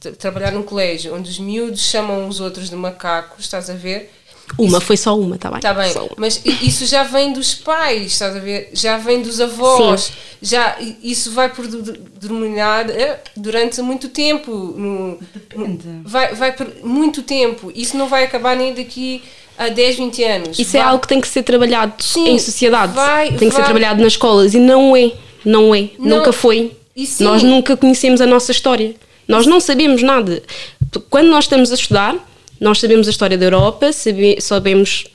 de 0.00 0.12
trabalhar 0.12 0.50
num 0.50 0.62
colégio 0.62 1.14
onde 1.14 1.28
os 1.30 1.38
miúdos 1.38 1.82
chamam 1.82 2.26
os 2.26 2.40
outros 2.40 2.70
de 2.70 2.76
macacos, 2.76 3.44
estás 3.44 3.68
a 3.68 3.74
ver? 3.74 4.10
Uma, 4.58 4.80
foi 4.80 4.96
só 4.96 5.18
uma, 5.18 5.36
está 5.36 5.48
bem? 5.50 5.58
Está 5.58 5.74
bem, 5.74 5.92
uma. 5.96 6.08
mas 6.16 6.40
isso 6.62 6.86
já 6.86 7.02
vem 7.02 7.32
dos 7.32 7.54
pais, 7.54 8.12
estás 8.12 8.36
a 8.36 8.38
ver? 8.38 8.70
Já 8.72 8.98
vem 8.98 9.22
dos 9.22 9.40
avós. 9.40 10.02
Sim. 10.02 10.12
Já, 10.42 10.76
isso 11.02 11.30
vai 11.32 11.48
predominar 11.48 12.88
eh, 12.90 13.18
durante 13.36 13.80
muito 13.82 14.08
tempo. 14.08 14.50
No, 14.52 15.18
Depende. 15.32 15.86
no- 15.86 16.02
vai, 16.08 16.34
vai 16.34 16.52
por 16.52 16.66
muito 16.84 17.22
tempo. 17.22 17.72
Isso 17.74 17.96
não 17.96 18.06
vai 18.08 18.24
acabar 18.24 18.54
nem 18.56 18.74
daqui 18.74 19.22
a 19.56 19.68
10, 19.68 19.96
20 19.96 20.24
anos. 20.24 20.58
Isso 20.58 20.76
é 20.76 20.80
Vai- 20.80 20.88
algo 20.90 21.00
que 21.02 21.08
tem 21.08 21.20
que 21.20 21.28
ser 21.28 21.42
trabalhado 21.42 21.94
Sim, 22.02 22.28
em 22.30 22.38
sociedade. 22.38 22.92
vai- 22.92 23.28
tem 23.28 23.48
que 23.48 23.54
ser 23.54 23.62
vai- 23.62 23.64
trabalhado 23.64 24.02
nas 24.02 24.12
escolas 24.12 24.52
e 24.54 24.58
não 24.58 24.96
é. 24.96 25.12
Não 25.44 25.74
é. 25.74 25.90
Não. 25.98 26.18
Nunca 26.18 26.32
foi. 26.32 26.72
Nós 27.20 27.42
nunca 27.42 27.76
conhecemos 27.76 28.20
a 28.20 28.26
nossa 28.26 28.52
história. 28.52 28.94
Nós 29.26 29.46
não 29.46 29.58
sabemos 29.60 30.02
nada. 30.02 30.42
Quando 31.10 31.28
nós 31.28 31.44
estamos 31.44 31.72
a 31.72 31.74
estudar, 31.74 32.14
nós 32.60 32.78
sabemos 32.80 33.06
a 33.06 33.10
história 33.10 33.36
da 33.38 33.46
Europa, 33.46 33.92
sabe- 33.92 34.40
sabemos 34.40 35.06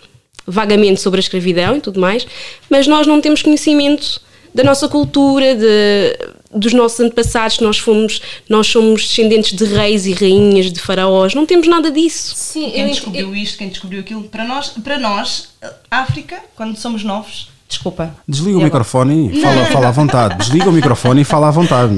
vagamente 0.45 0.99
sobre 1.01 1.19
a 1.19 1.21
escravidão 1.21 1.77
e 1.77 1.81
tudo 1.81 1.99
mais, 1.99 2.25
mas 2.69 2.87
nós 2.87 3.05
não 3.05 3.21
temos 3.21 3.41
conhecimento 3.41 4.19
da 4.53 4.63
nossa 4.63 4.87
cultura, 4.87 5.53
de, 5.55 6.17
dos 6.51 6.73
nossos 6.73 6.99
antepassados, 6.99 7.59
nós 7.59 7.77
fomos, 7.77 8.19
nós 8.49 8.65
somos 8.65 9.03
descendentes 9.07 9.55
de 9.55 9.63
reis 9.65 10.07
e 10.07 10.13
rainhas, 10.13 10.73
de 10.73 10.79
faraós, 10.79 11.35
não 11.35 11.45
temos 11.45 11.67
nada 11.67 11.91
disso. 11.91 12.33
Sim, 12.35 12.71
Quem 12.71 12.81
eu, 12.81 12.87
descobriu 12.89 13.35
isto, 13.35 13.57
quem 13.59 13.69
descobriu 13.69 13.99
aquilo, 13.99 14.23
para 14.23 14.43
nós, 14.45 14.69
para 14.83 14.97
nós, 14.97 15.49
África, 15.91 16.41
quando 16.55 16.75
somos 16.77 17.03
novos, 17.03 17.49
desculpa. 17.69 18.13
Desliga 18.27 18.57
o 18.57 18.59
agora? 18.59 18.65
microfone 18.65 19.31
e 19.37 19.41
fala, 19.41 19.65
fala 19.67 19.87
à 19.87 19.91
vontade. 19.91 20.35
Desliga 20.37 20.69
o 20.69 20.73
microfone 20.73 21.21
e 21.21 21.23
fala 21.23 21.47
à 21.47 21.51
vontade. 21.51 21.93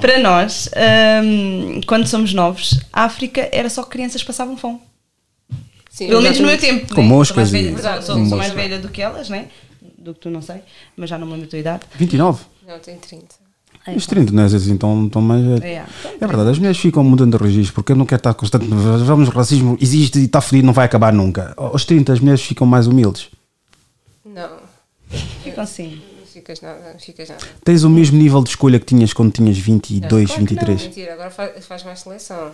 Para 0.00 0.18
nós, 0.18 0.68
hum, 1.24 1.80
quando 1.86 2.06
somos 2.06 2.34
novos, 2.34 2.78
a 2.92 3.04
África 3.04 3.48
era 3.52 3.70
só 3.70 3.82
que 3.84 3.90
crianças 3.90 4.22
passavam 4.22 4.56
fome. 4.56 4.80
sim, 5.88 6.08
Pelo 6.08 6.20
menos 6.20 6.38
no 6.40 6.46
meu 6.48 6.58
tempo. 6.58 6.94
Com 6.94 7.02
né? 7.02 7.08
moscas 7.08 7.48
sou 7.48 7.58
mais 7.58 7.66
e- 7.70 7.74
velha, 7.74 8.02
sou, 8.02 8.16
sou- 8.16 8.26
sou 8.26 8.38
mais 8.38 8.52
velha 8.52 8.78
do 8.78 8.88
que 8.88 9.00
elas, 9.00 9.30
né? 9.30 9.46
Do 9.98 10.12
que 10.14 10.20
tu 10.20 10.30
não 10.30 10.42
sei, 10.42 10.56
mas 10.96 11.08
já 11.08 11.16
não 11.18 11.26
me 11.26 11.32
lembro 11.34 11.46
a 11.46 11.50
tua 11.50 11.58
idade. 11.58 11.82
29? 11.96 12.42
Não, 12.66 12.78
tem 12.78 12.96
30. 12.96 13.40
Os 13.96 14.06
30, 14.06 14.32
não 14.32 14.42
é 14.42 14.46
assim 14.46 14.76
tão, 14.76 15.08
tão 15.08 15.22
mais 15.22 15.42
velho. 15.44 15.64
É, 15.64 15.84
É 16.20 16.26
verdade, 16.26 16.50
as 16.50 16.58
mulheres 16.58 16.78
ficam 16.78 17.02
mudando 17.02 17.36
de 17.38 17.42
registro 17.44 17.74
porque 17.74 17.92
eu 17.92 17.96
não 17.96 18.04
quero 18.04 18.20
estar 18.20 18.34
constante. 18.34 18.66
Vamos, 18.66 19.28
o 19.28 19.32
racismo 19.32 19.76
existe 19.80 20.18
e 20.18 20.24
está 20.26 20.40
fodido, 20.40 20.66
não 20.66 20.72
vai 20.74 20.84
acabar 20.84 21.12
nunca. 21.12 21.54
Aos 21.56 21.84
30 21.84 22.12
as 22.12 22.20
mulheres 22.20 22.42
ficam 22.42 22.66
mais 22.66 22.86
humildes. 22.86 23.28
Não, 24.24 24.50
Ficam 25.42 25.64
assim. 25.64 26.00
não 26.18 26.26
ficas 26.26 26.60
nada, 26.60 26.92
não 26.92 26.98
ficas 27.00 27.28
nada. 27.28 27.44
Tens 27.64 27.82
o 27.82 27.90
mesmo 27.90 28.16
nível 28.18 28.42
de 28.42 28.50
escolha 28.50 28.78
que 28.78 28.86
tinhas 28.86 29.12
quando 29.12 29.32
tinhas 29.32 29.58
22, 29.58 30.00
Não, 30.12 30.26
claro 30.26 30.42
que 30.46 30.54
23. 30.54 30.80
Não, 30.80 30.88
mentira, 30.88 31.12
agora 31.14 31.30
faz, 31.30 31.66
faz 31.66 31.82
mais 31.84 32.00
seleção. 32.00 32.52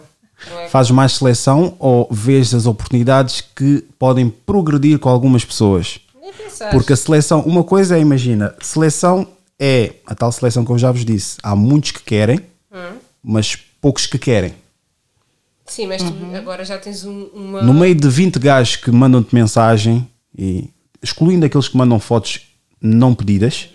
É? 0.63 0.69
Fazes 0.69 0.91
mais 0.93 1.13
seleção 1.13 1.75
ou 1.79 2.07
vês 2.11 2.53
as 2.55 2.67
oportunidades 2.67 3.41
que 3.41 3.83
podem 3.99 4.29
progredir 4.29 4.99
com 4.99 5.09
algumas 5.09 5.45
pessoas? 5.45 5.99
Nem 6.21 6.33
pensar. 6.33 6.71
Porque 6.71 6.93
a 6.93 6.97
seleção, 6.97 7.41
uma 7.41 7.65
coisa 7.65 7.97
é, 7.97 8.01
imagina, 8.01 8.55
seleção 8.61 9.27
é 9.59 9.95
a 10.07 10.15
tal 10.15 10.31
seleção 10.33 10.63
que 10.65 10.71
eu 10.71 10.79
já 10.79 10.93
vos 10.93 11.05
disse. 11.05 11.39
Há 11.43 11.57
muitos 11.57 11.93
que 11.93 12.03
querem, 12.03 12.41
Hum? 12.73 12.97
mas 13.23 13.57
poucos 13.81 14.07
que 14.07 14.19
querem. 14.19 14.55
Sim, 15.65 15.87
mas 15.87 16.03
tu 16.03 16.11
Uhum. 16.13 16.37
agora 16.37 16.65
já 16.65 16.79
tens 16.79 17.05
um- 17.05 17.25
uma. 17.35 17.63
No 17.63 17.73
meio 17.75 17.95
de 17.95 18.09
20 18.09 18.39
gajos 18.39 18.77
que 18.77 18.91
mandam-te 18.91 19.35
mensagem, 19.35 20.07
e 20.39 20.69
excluindo 21.03 21.47
aqueles 21.47 21.69
que 21.69 21.77
mandam 21.77 21.99
fotos 21.99 22.41
não 22.81 23.15
pedidas, 23.15 23.69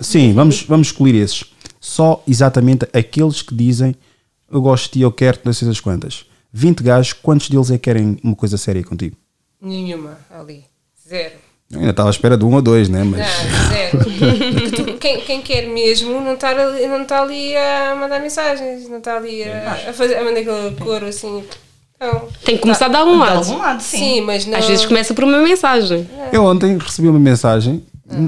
sim, 0.00 0.32
vamos, 0.32 0.62
vamos 0.62 0.88
excluir 0.88 1.14
esses. 1.14 1.44
Só 1.80 2.22
exatamente 2.26 2.86
aqueles 2.92 3.42
que 3.42 3.54
dizem 3.54 3.94
eu 4.50 4.60
gosto 4.60 4.84
de 4.84 4.90
ti, 4.90 5.00
eu 5.00 5.12
quero-te, 5.12 5.44
não 5.44 5.52
sei 5.52 5.68
das 5.68 5.80
quantas. 5.80 6.24
20 6.52 6.82
gajos, 6.82 7.12
quantos 7.12 7.48
deles 7.48 7.70
é 7.70 7.74
que 7.74 7.80
querem 7.80 8.16
uma 8.22 8.34
coisa 8.34 8.56
séria 8.56 8.82
contigo? 8.82 9.16
Nenhuma 9.60 10.18
ali. 10.30 10.64
Zero. 11.08 11.34
Eu 11.70 11.80
ainda 11.80 11.90
estava 11.90 12.08
à 12.08 12.10
espera 12.10 12.38
de 12.38 12.44
um 12.44 12.54
ou 12.54 12.62
dois, 12.62 12.88
né? 12.88 13.02
Mas 13.02 13.20
Não, 13.20 13.68
zero. 13.68 14.98
Quem, 14.98 15.20
quem 15.20 15.42
quer 15.42 15.66
mesmo 15.66 16.20
não 16.20 16.34
está 16.34 16.50
ali, 16.50 16.86
não 16.86 17.02
está 17.02 17.22
ali 17.22 17.56
a 17.56 17.96
mandar 17.98 18.20
mensagens, 18.20 18.88
não 18.88 18.98
está 18.98 19.16
ali 19.16 19.42
a, 19.42 19.90
a 19.90 19.92
fazer, 19.92 20.16
a 20.16 20.24
mandar 20.24 20.40
aquele 20.40 20.76
coro 20.76 21.06
assim. 21.06 21.44
Não. 22.00 22.28
Tem 22.44 22.56
que 22.56 22.62
começar 22.62 22.88
de 22.88 22.96
algum 22.96 23.12
De 23.12 23.18
lado. 23.18 23.36
algum 23.38 23.58
lado, 23.58 23.80
sim. 23.82 23.98
Sim, 23.98 24.20
mas 24.22 24.44
não. 24.46 24.58
Às 24.58 24.66
vezes 24.66 24.84
começa 24.84 25.14
por 25.14 25.24
uma 25.24 25.38
mensagem. 25.38 26.08
eu 26.32 26.44
ontem 26.44 26.76
recebi 26.78 27.08
uma 27.08 27.18
mensagem, 27.18 27.82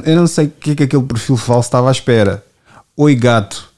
eu 0.05 0.16
não 0.16 0.27
sei 0.27 0.47
o 0.47 0.51
que 0.51 0.71
é 0.71 0.75
que 0.75 0.83
aquele 0.85 1.03
perfil 1.03 1.37
falso 1.37 1.69
estava 1.69 1.89
à 1.89 1.93
espera. 1.93 2.45
Oi 2.97 3.14
gato. 3.14 3.69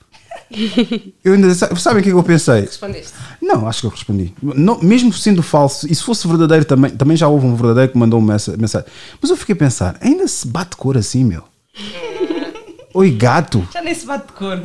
Eu 1.23 1.35
ainda, 1.35 1.55
sabem 1.55 2.01
o 2.01 2.03
que 2.03 2.09
é 2.09 2.13
que 2.13 2.19
eu 2.19 2.23
pensei? 2.25 2.63
Respondeste. 2.63 3.13
Não, 3.41 3.69
acho 3.69 3.83
que 3.83 3.87
eu 3.87 3.91
respondi. 3.91 4.35
Não, 4.43 4.81
mesmo 4.81 5.13
sendo 5.13 5.45
falso, 5.45 5.87
e 5.89 5.95
se 5.95 6.03
fosse 6.03 6.27
verdadeiro 6.27 6.65
também, 6.65 6.91
também 6.91 7.17
já 7.17 7.29
houve 7.29 7.47
um 7.47 7.55
verdadeiro 7.55 7.93
que 7.93 7.97
mandou 7.99 8.19
uma 8.19 8.33
mensa- 8.33 8.57
mensagem. 8.57 8.89
Mas 9.23 9.31
eu 9.31 9.37
fiquei 9.37 9.53
a 9.53 9.57
pensar, 9.57 9.97
ainda 10.01 10.27
se 10.27 10.49
bate 10.49 10.77
cor 10.77 10.99
assim, 10.99 11.23
meu? 11.23 11.45
Oi 12.95 13.11
gato, 13.13 13.67
Já 13.73 13.81
nem 13.81 13.95
se 13.95 14.05
bate 14.05 14.27
de 14.27 14.33
cor. 14.33 14.59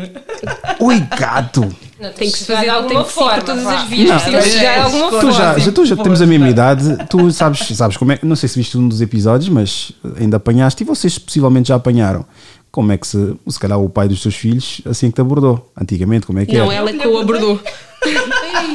oi 0.79 0.99
gato. 1.19 1.75
Não, 1.99 2.11
Tem 2.11 2.29
que 2.29 2.37
chegar 2.37 2.55
fazer- 2.57 2.69
de 2.69 2.75
alguma 2.75 2.95
tem 2.95 3.03
que 3.05 3.11
forma. 3.11 3.33
por 3.35 3.43
todas 3.43 3.65
as 3.67 3.83
vias 3.83 4.09
Não. 4.09 4.19
Tem 4.19 4.33
que 4.33 4.49
chegar 4.49 4.73
de 4.73 4.79
alguma 4.81 5.05
Tu 5.09 5.11
forma. 5.15 5.31
já, 5.31 5.57
já, 5.59 5.71
tu 5.71 5.85
já 5.85 5.95
temos 5.95 6.21
a 6.21 6.25
mesma 6.25 6.49
idade, 6.49 6.97
tu 7.09 7.31
sabes, 7.31 7.59
sabes 7.69 7.95
como 7.95 8.11
é, 8.11 8.19
não 8.21 8.35
sei 8.35 8.49
se 8.49 8.57
viste 8.59 8.77
um 8.77 8.87
dos 8.87 8.99
episódios, 9.01 9.47
mas 9.47 9.93
ainda 10.19 10.35
apanhaste 10.37 10.83
e 10.83 10.85
vocês 10.85 11.17
possivelmente 11.17 11.69
já 11.69 11.75
apanharam. 11.75 12.25
Como 12.69 12.91
é 12.91 12.97
que 12.97 13.07
se, 13.07 13.35
se 13.47 13.57
calhar 13.57 13.79
o 13.79 13.87
pai 13.89 14.09
dos 14.09 14.21
teus 14.21 14.35
filhos 14.35 14.81
assim 14.85 15.07
que 15.09 15.15
te 15.15 15.21
abordou? 15.21 15.71
Antigamente, 15.81 16.25
como 16.27 16.37
é 16.39 16.45
que 16.45 16.57
Não, 16.57 16.65
era? 16.65 16.73
ela 16.81 16.89
é 16.89 16.93
que 16.93 17.07
o 17.07 17.17
abordou. 17.17 17.61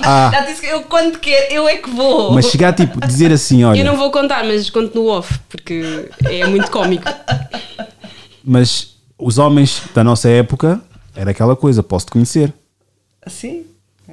Ah, 0.02 0.30
Já 0.32 0.40
disse 0.46 0.62
que 0.62 0.66
eu 0.68 0.80
quando 0.84 1.18
quer, 1.18 1.52
eu 1.52 1.68
é 1.68 1.76
que 1.76 1.90
vou. 1.90 2.32
mas 2.32 2.46
chegar 2.46 2.72
tipo, 2.72 2.98
dizer 3.06 3.30
assim, 3.30 3.62
olha, 3.64 3.78
Eu 3.80 3.84
não 3.84 3.96
vou 3.98 4.10
contar, 4.10 4.42
mas 4.44 4.70
conto 4.70 4.94
no 4.98 5.06
off, 5.08 5.38
porque 5.48 6.08
é 6.24 6.46
muito 6.46 6.70
cómico. 6.70 7.04
mas 8.42 8.94
os 9.18 9.36
homens 9.38 9.82
da 9.94 10.02
nossa 10.02 10.28
época 10.28 10.80
era 11.14 11.30
aquela 11.32 11.54
coisa, 11.54 11.82
posso-te 11.82 12.12
conhecer. 12.12 12.52
Assim? 13.24 13.64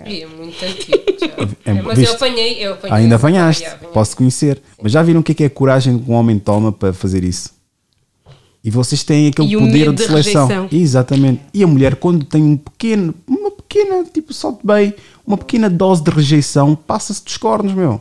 E 0.06 0.22
é 0.22 0.28
muito 0.28 0.64
antigo. 0.64 0.98
já. 1.20 1.28
É, 1.66 1.72
É, 1.72 1.82
mas 1.82 1.98
viste? 1.98 2.12
eu 2.12 2.16
apanhei, 2.16 2.66
eu 2.66 2.74
apanhei. 2.74 2.98
Ainda 2.98 3.16
apanhaste, 3.16 3.66
apanhei. 3.66 3.94
posso 3.94 4.16
conhecer. 4.16 4.62
Mas 4.82 4.92
já 4.92 5.02
viram 5.02 5.22
o 5.22 5.24
que 5.24 5.32
é, 5.32 5.36
que 5.36 5.44
é 5.44 5.48
a 5.48 5.50
coragem 5.50 5.98
que 5.98 6.10
um 6.10 6.14
homem 6.14 6.38
toma 6.38 6.72
para 6.72 6.94
fazer 6.94 7.24
isso? 7.24 7.56
E 8.64 8.70
vocês 8.70 9.04
têm 9.04 9.28
aquele 9.30 9.48
E 9.50 9.56
o 9.58 9.62
poder 9.62 9.72
medo 9.74 9.94
de 9.94 10.04
seleção. 10.04 10.48
rejeição. 10.48 10.70
Exatamente. 10.80 11.42
E 11.54 11.64
a 11.64 11.68
mulher, 11.68 11.96
quando 11.96 12.26
tem 12.26 12.44
um 12.44 12.58
pequeno, 12.58 13.14
uma 13.26 13.50
pequena, 13.52 14.04
tipo, 14.04 14.34
solte 14.34 14.60
bem, 14.66 14.94
uma 15.26 15.38
pequena 15.38 15.70
dose 15.70 16.04
de 16.04 16.12
rejeição, 16.12 16.76
passa-se 16.76 17.24
dos 17.24 17.38
cornos, 17.38 17.74
meu. 17.74 18.00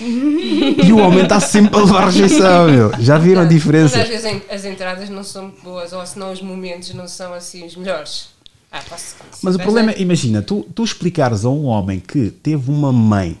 E 0.00 0.92
o 0.92 0.98
homem 0.98 1.22
está 1.24 1.40
sempre 1.40 1.76
a 1.78 1.82
levar 1.82 2.06
rejeição, 2.06 2.68
meu. 2.68 2.92
Já 3.00 3.18
viram 3.18 3.42
a 3.42 3.44
Mas 3.44 3.54
diferença? 3.54 4.00
às 4.00 4.08
vezes 4.08 4.42
as 4.50 4.64
entradas 4.64 5.08
não 5.10 5.22
são 5.22 5.42
muito 5.44 5.62
boas, 5.62 5.92
ou 5.92 6.04
senão 6.06 6.32
os 6.32 6.40
momentos 6.42 6.92
não 6.94 7.06
são 7.06 7.32
assim 7.32 7.64
os 7.64 7.76
melhores. 7.76 8.28
Ah, 8.70 8.82
posso 8.88 9.14
Mas 9.42 9.54
o 9.54 9.58
problema 9.58 9.92
é, 9.92 10.00
imagina, 10.00 10.42
tu, 10.42 10.66
tu 10.74 10.84
explicares 10.84 11.44
a 11.44 11.48
um 11.48 11.64
homem 11.66 12.00
que 12.00 12.30
teve 12.30 12.70
uma 12.70 12.92
mãe 12.92 13.38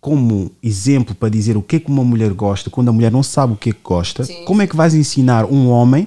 como 0.00 0.50
exemplo 0.62 1.14
para 1.14 1.30
dizer 1.30 1.56
o 1.56 1.62
que 1.62 1.76
é 1.76 1.80
que 1.80 1.90
uma 1.90 2.04
mulher 2.04 2.32
gosta, 2.34 2.68
quando 2.68 2.90
a 2.90 2.92
mulher 2.92 3.10
não 3.10 3.22
sabe 3.22 3.54
o 3.54 3.56
que 3.56 3.70
é 3.70 3.72
que 3.72 3.80
gosta, 3.82 4.24
Sim, 4.24 4.44
como 4.44 4.60
é 4.60 4.66
que 4.66 4.76
vais 4.76 4.94
ensinar 4.94 5.46
um 5.46 5.68
homem 5.68 6.06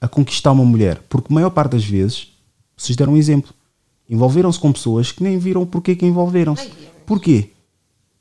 a 0.00 0.08
conquistar 0.08 0.50
uma 0.50 0.64
mulher? 0.64 1.00
Porque 1.08 1.32
a 1.32 1.34
maior 1.34 1.50
parte 1.50 1.72
das 1.72 1.84
vezes, 1.84 2.32
vocês 2.76 2.96
deram 2.96 3.12
um 3.12 3.16
exemplo. 3.16 3.54
envolveram-se 4.10 4.58
com 4.58 4.72
pessoas 4.72 5.12
que 5.12 5.22
nem 5.22 5.38
viram 5.38 5.64
porque 5.64 5.94
que 5.94 6.04
envolveram-se. 6.04 6.68
Porquê? 7.06 7.50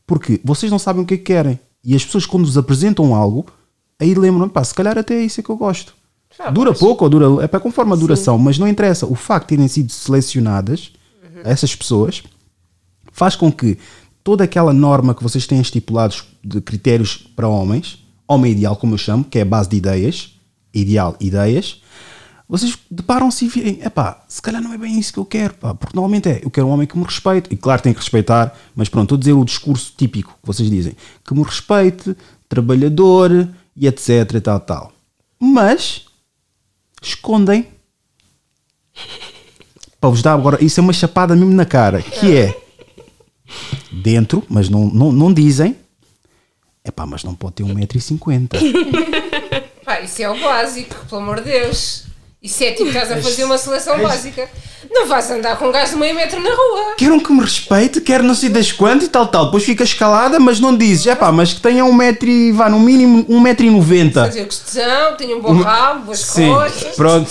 Porque 0.05 0.39
vocês 0.43 0.71
não 0.71 0.77
sabem 0.77 1.01
o 1.01 1.05
que 1.05 1.15
é 1.15 1.17
que 1.17 1.23
querem. 1.23 1.59
E 1.83 1.95
as 1.95 2.05
pessoas, 2.05 2.27
quando 2.27 2.45
vos 2.45 2.57
apresentam 2.57 3.15
algo, 3.15 3.47
aí 3.99 4.13
lembram, 4.13 4.47
pá, 4.47 4.63
se 4.63 4.73
calhar 4.73 4.97
até 4.97 5.15
é 5.15 5.23
isso 5.23 5.41
que 5.41 5.49
eu 5.49 5.57
gosto. 5.57 5.95
Ah, 6.43 6.49
dura 6.49 6.73
pouco 6.73 7.03
ou 7.03 7.09
dura. 7.09 7.43
É 7.43 7.47
para 7.47 7.59
conforme 7.59 7.93
a 7.93 7.95
duração, 7.95 8.37
mas 8.37 8.57
não 8.57 8.67
interessa. 8.67 9.05
O 9.05 9.15
facto 9.15 9.49
de 9.49 9.55
terem 9.55 9.67
sido 9.67 9.91
selecionadas, 9.91 10.91
essas 11.43 11.75
pessoas, 11.75 12.23
faz 13.11 13.35
com 13.35 13.51
que 13.51 13.77
toda 14.23 14.43
aquela 14.43 14.73
norma 14.73 15.13
que 15.13 15.23
vocês 15.23 15.45
têm 15.45 15.61
estipulados 15.61 16.23
de 16.43 16.61
critérios 16.61 17.17
para 17.35 17.47
homens, 17.47 17.99
homem 18.27 18.51
ideal, 18.51 18.75
como 18.75 18.93
eu 18.93 18.97
chamo, 18.97 19.23
que 19.23 19.39
é 19.39 19.41
a 19.41 19.45
base 19.45 19.69
de 19.69 19.77
ideias, 19.77 20.35
ideal, 20.73 21.15
ideias, 21.19 21.81
vocês 22.47 22.77
deparam-se 22.89 23.45
e 23.45 23.47
virem, 23.47 23.79
epá, 23.81 24.23
se 24.27 24.41
calhar 24.41 24.61
não 24.61 24.73
é 24.73 24.77
bem 24.77 24.99
isso 24.99 25.13
que 25.13 25.19
eu 25.19 25.25
quero, 25.25 25.53
pá, 25.53 25.73
porque 25.73 25.95
normalmente 25.95 26.27
é, 26.27 26.41
eu 26.43 26.49
quero 26.49 26.67
um 26.67 26.71
homem 26.71 26.85
que 26.85 26.97
me 26.97 27.03
respeite, 27.03 27.47
e 27.51 27.55
claro 27.55 27.81
tem 27.81 27.93
que 27.93 27.99
respeitar, 27.99 28.53
mas 28.75 28.89
pronto, 28.89 29.05
estou 29.05 29.15
a 29.15 29.19
dizer 29.19 29.33
o 29.33 29.45
discurso 29.45 29.93
típico 29.95 30.31
que 30.31 30.47
vocês 30.47 30.69
dizem, 30.69 30.93
que 31.25 31.33
me 31.33 31.43
respeite, 31.43 32.15
trabalhador 32.49 33.47
e 33.75 33.87
etc 33.87 34.33
e 34.35 34.41
tal, 34.41 34.59
tal. 34.59 34.91
Mas 35.39 36.05
escondem 37.01 37.67
para 39.99 40.09
vos 40.09 40.21
dar 40.21 40.33
agora, 40.33 40.63
isso 40.63 40.79
é 40.79 40.83
uma 40.83 40.93
chapada 40.93 41.35
mesmo 41.35 41.53
na 41.53 41.65
cara, 41.65 42.01
que 42.01 42.35
é 42.35 42.59
dentro, 43.91 44.43
mas 44.49 44.69
não, 44.69 44.85
não, 44.85 45.11
não 45.11 45.33
dizem, 45.33 45.75
epá, 46.83 47.05
mas 47.05 47.23
não 47.23 47.35
pode 47.35 47.55
ter 47.55 47.63
1,50m. 47.63 48.49
Pá, 49.85 49.99
isso 50.01 50.21
é 50.21 50.29
o 50.29 50.39
básico, 50.39 51.05
pelo 51.07 51.21
amor 51.21 51.37
de 51.37 51.51
Deus. 51.51 52.05
Isso 52.43 52.63
é 52.63 52.71
tipo, 52.71 52.87
estás 52.89 53.11
a 53.11 53.17
fazer 53.21 53.43
uma 53.43 53.55
seleção 53.55 54.01
básica. 54.01 54.49
Não 54.89 55.07
vais 55.07 55.29
andar 55.29 55.55
com 55.59 55.67
um 55.67 55.71
gajo 55.71 55.91
de 55.93 55.97
meio 55.99 56.15
metro 56.15 56.41
na 56.41 56.49
rua. 56.49 56.95
Querem 56.97 57.19
que 57.19 57.31
me 57.31 57.41
respeite, 57.41 58.01
quer 58.01 58.23
não 58.23 58.33
sei 58.33 58.49
das 58.49 58.71
quantas 58.71 59.05
e 59.05 59.09
tal, 59.09 59.27
tal. 59.27 59.45
Depois 59.45 59.63
fica 59.63 59.83
escalada, 59.83 60.39
mas 60.39 60.59
não 60.59 60.75
dizes, 60.75 61.05
é 61.05 61.13
pá, 61.13 61.31
mas 61.31 61.53
que 61.53 61.61
tenha 61.61 61.85
um 61.85 61.93
metro 61.93 62.27
e 62.27 62.51
vá 62.51 62.67
no 62.67 62.79
mínimo 62.79 63.23
um 63.29 63.39
metro 63.39 63.63
e 63.63 63.69
noventa. 63.69 64.25
Fazer 64.25 64.45
questão, 64.47 65.15
tenho 65.17 65.37
um 65.37 65.41
bom 65.41 65.53
rabo, 65.61 66.05
boas 66.05 66.19
Sim, 66.19 66.47
costas. 66.51 66.95
pronto. 66.95 67.29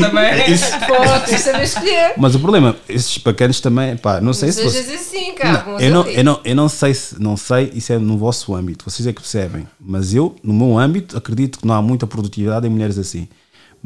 também. 0.00 0.50
Isso- 0.50 0.70
Pô, 0.86 0.94
tens 1.26 1.36
de 1.36 1.38
saber 1.42 1.62
escolher. 1.64 2.14
Mas 2.16 2.34
o 2.34 2.40
problema, 2.40 2.74
esses 2.88 3.18
bacanas 3.18 3.60
também, 3.60 3.94
pá, 3.98 4.22
não 4.22 4.32
sei 4.32 4.48
Não 4.48 4.54
se 4.54 4.62
você... 4.64 4.82
sejas 4.82 5.00
assim, 5.02 5.32
cara. 5.34 5.64
Não, 5.66 5.78
eu, 5.78 5.90
não, 5.90 6.06
eu, 6.06 6.24
não, 6.24 6.40
eu 6.42 6.56
não 6.56 6.68
sei 6.70 6.94
se 6.94 7.20
não 7.22 7.36
sei, 7.36 7.70
isso 7.74 7.92
é 7.92 7.98
no 7.98 8.16
vosso 8.16 8.54
âmbito, 8.54 8.88
vocês 8.90 9.06
é 9.06 9.12
que 9.12 9.20
percebem. 9.20 9.68
Mas 9.78 10.14
eu, 10.14 10.34
no 10.42 10.54
meu 10.54 10.78
âmbito, 10.78 11.14
acredito 11.14 11.58
que 11.58 11.66
não 11.66 11.74
há 11.74 11.82
muita 11.82 12.06
produtividade 12.06 12.66
em 12.66 12.70
mulheres 12.70 12.96
assim. 12.98 13.28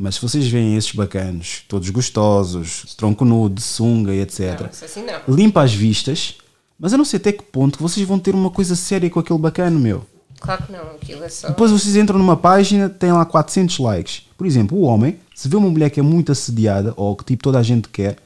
Mas 0.02 0.14
se 0.14 0.22
vocês 0.22 0.48
veem 0.48 0.76
esses 0.76 0.92
bacanos, 0.92 1.62
todos 1.68 1.90
gostosos, 1.90 2.94
tronco 2.96 3.22
nudo, 3.22 3.60
sunga 3.60 4.14
e 4.14 4.20
etc., 4.20 4.60
Não, 4.60 4.70
isso 4.70 4.84
assim 4.86 5.04
não. 5.04 5.34
limpa 5.34 5.60
as 5.62 5.74
vistas, 5.74 6.36
mas 6.78 6.92
eu 6.92 6.96
não 6.96 7.04
sei 7.04 7.18
até 7.18 7.32
que 7.32 7.42
ponto 7.42 7.76
que 7.76 7.82
vocês 7.82 8.06
vão 8.08 8.18
ter 8.18 8.34
uma 8.34 8.50
coisa 8.50 8.74
séria 8.74 9.10
com 9.10 9.20
aquele 9.20 9.38
bacano, 9.38 9.78
meu. 9.78 10.06
Claro 10.40 10.62
que 10.64 10.72
não, 10.72 10.80
aquilo 10.92 11.22
é 11.22 11.28
só. 11.28 11.48
Depois 11.48 11.70
vocês 11.70 11.96
entram 11.96 12.18
numa 12.18 12.34
página, 12.34 12.88
tem 12.88 13.12
lá 13.12 13.26
400 13.26 13.78
likes. 13.78 14.22
Por 14.38 14.46
exemplo, 14.46 14.78
o 14.78 14.84
homem, 14.84 15.18
se 15.34 15.46
vê 15.50 15.56
uma 15.56 15.68
mulher 15.68 15.90
que 15.90 16.00
é 16.00 16.02
muito 16.02 16.32
assediada, 16.32 16.94
ou 16.96 17.14
que 17.14 17.22
tipo 17.26 17.42
toda 17.42 17.58
a 17.58 17.62
gente 17.62 17.86
quer, 17.90 18.16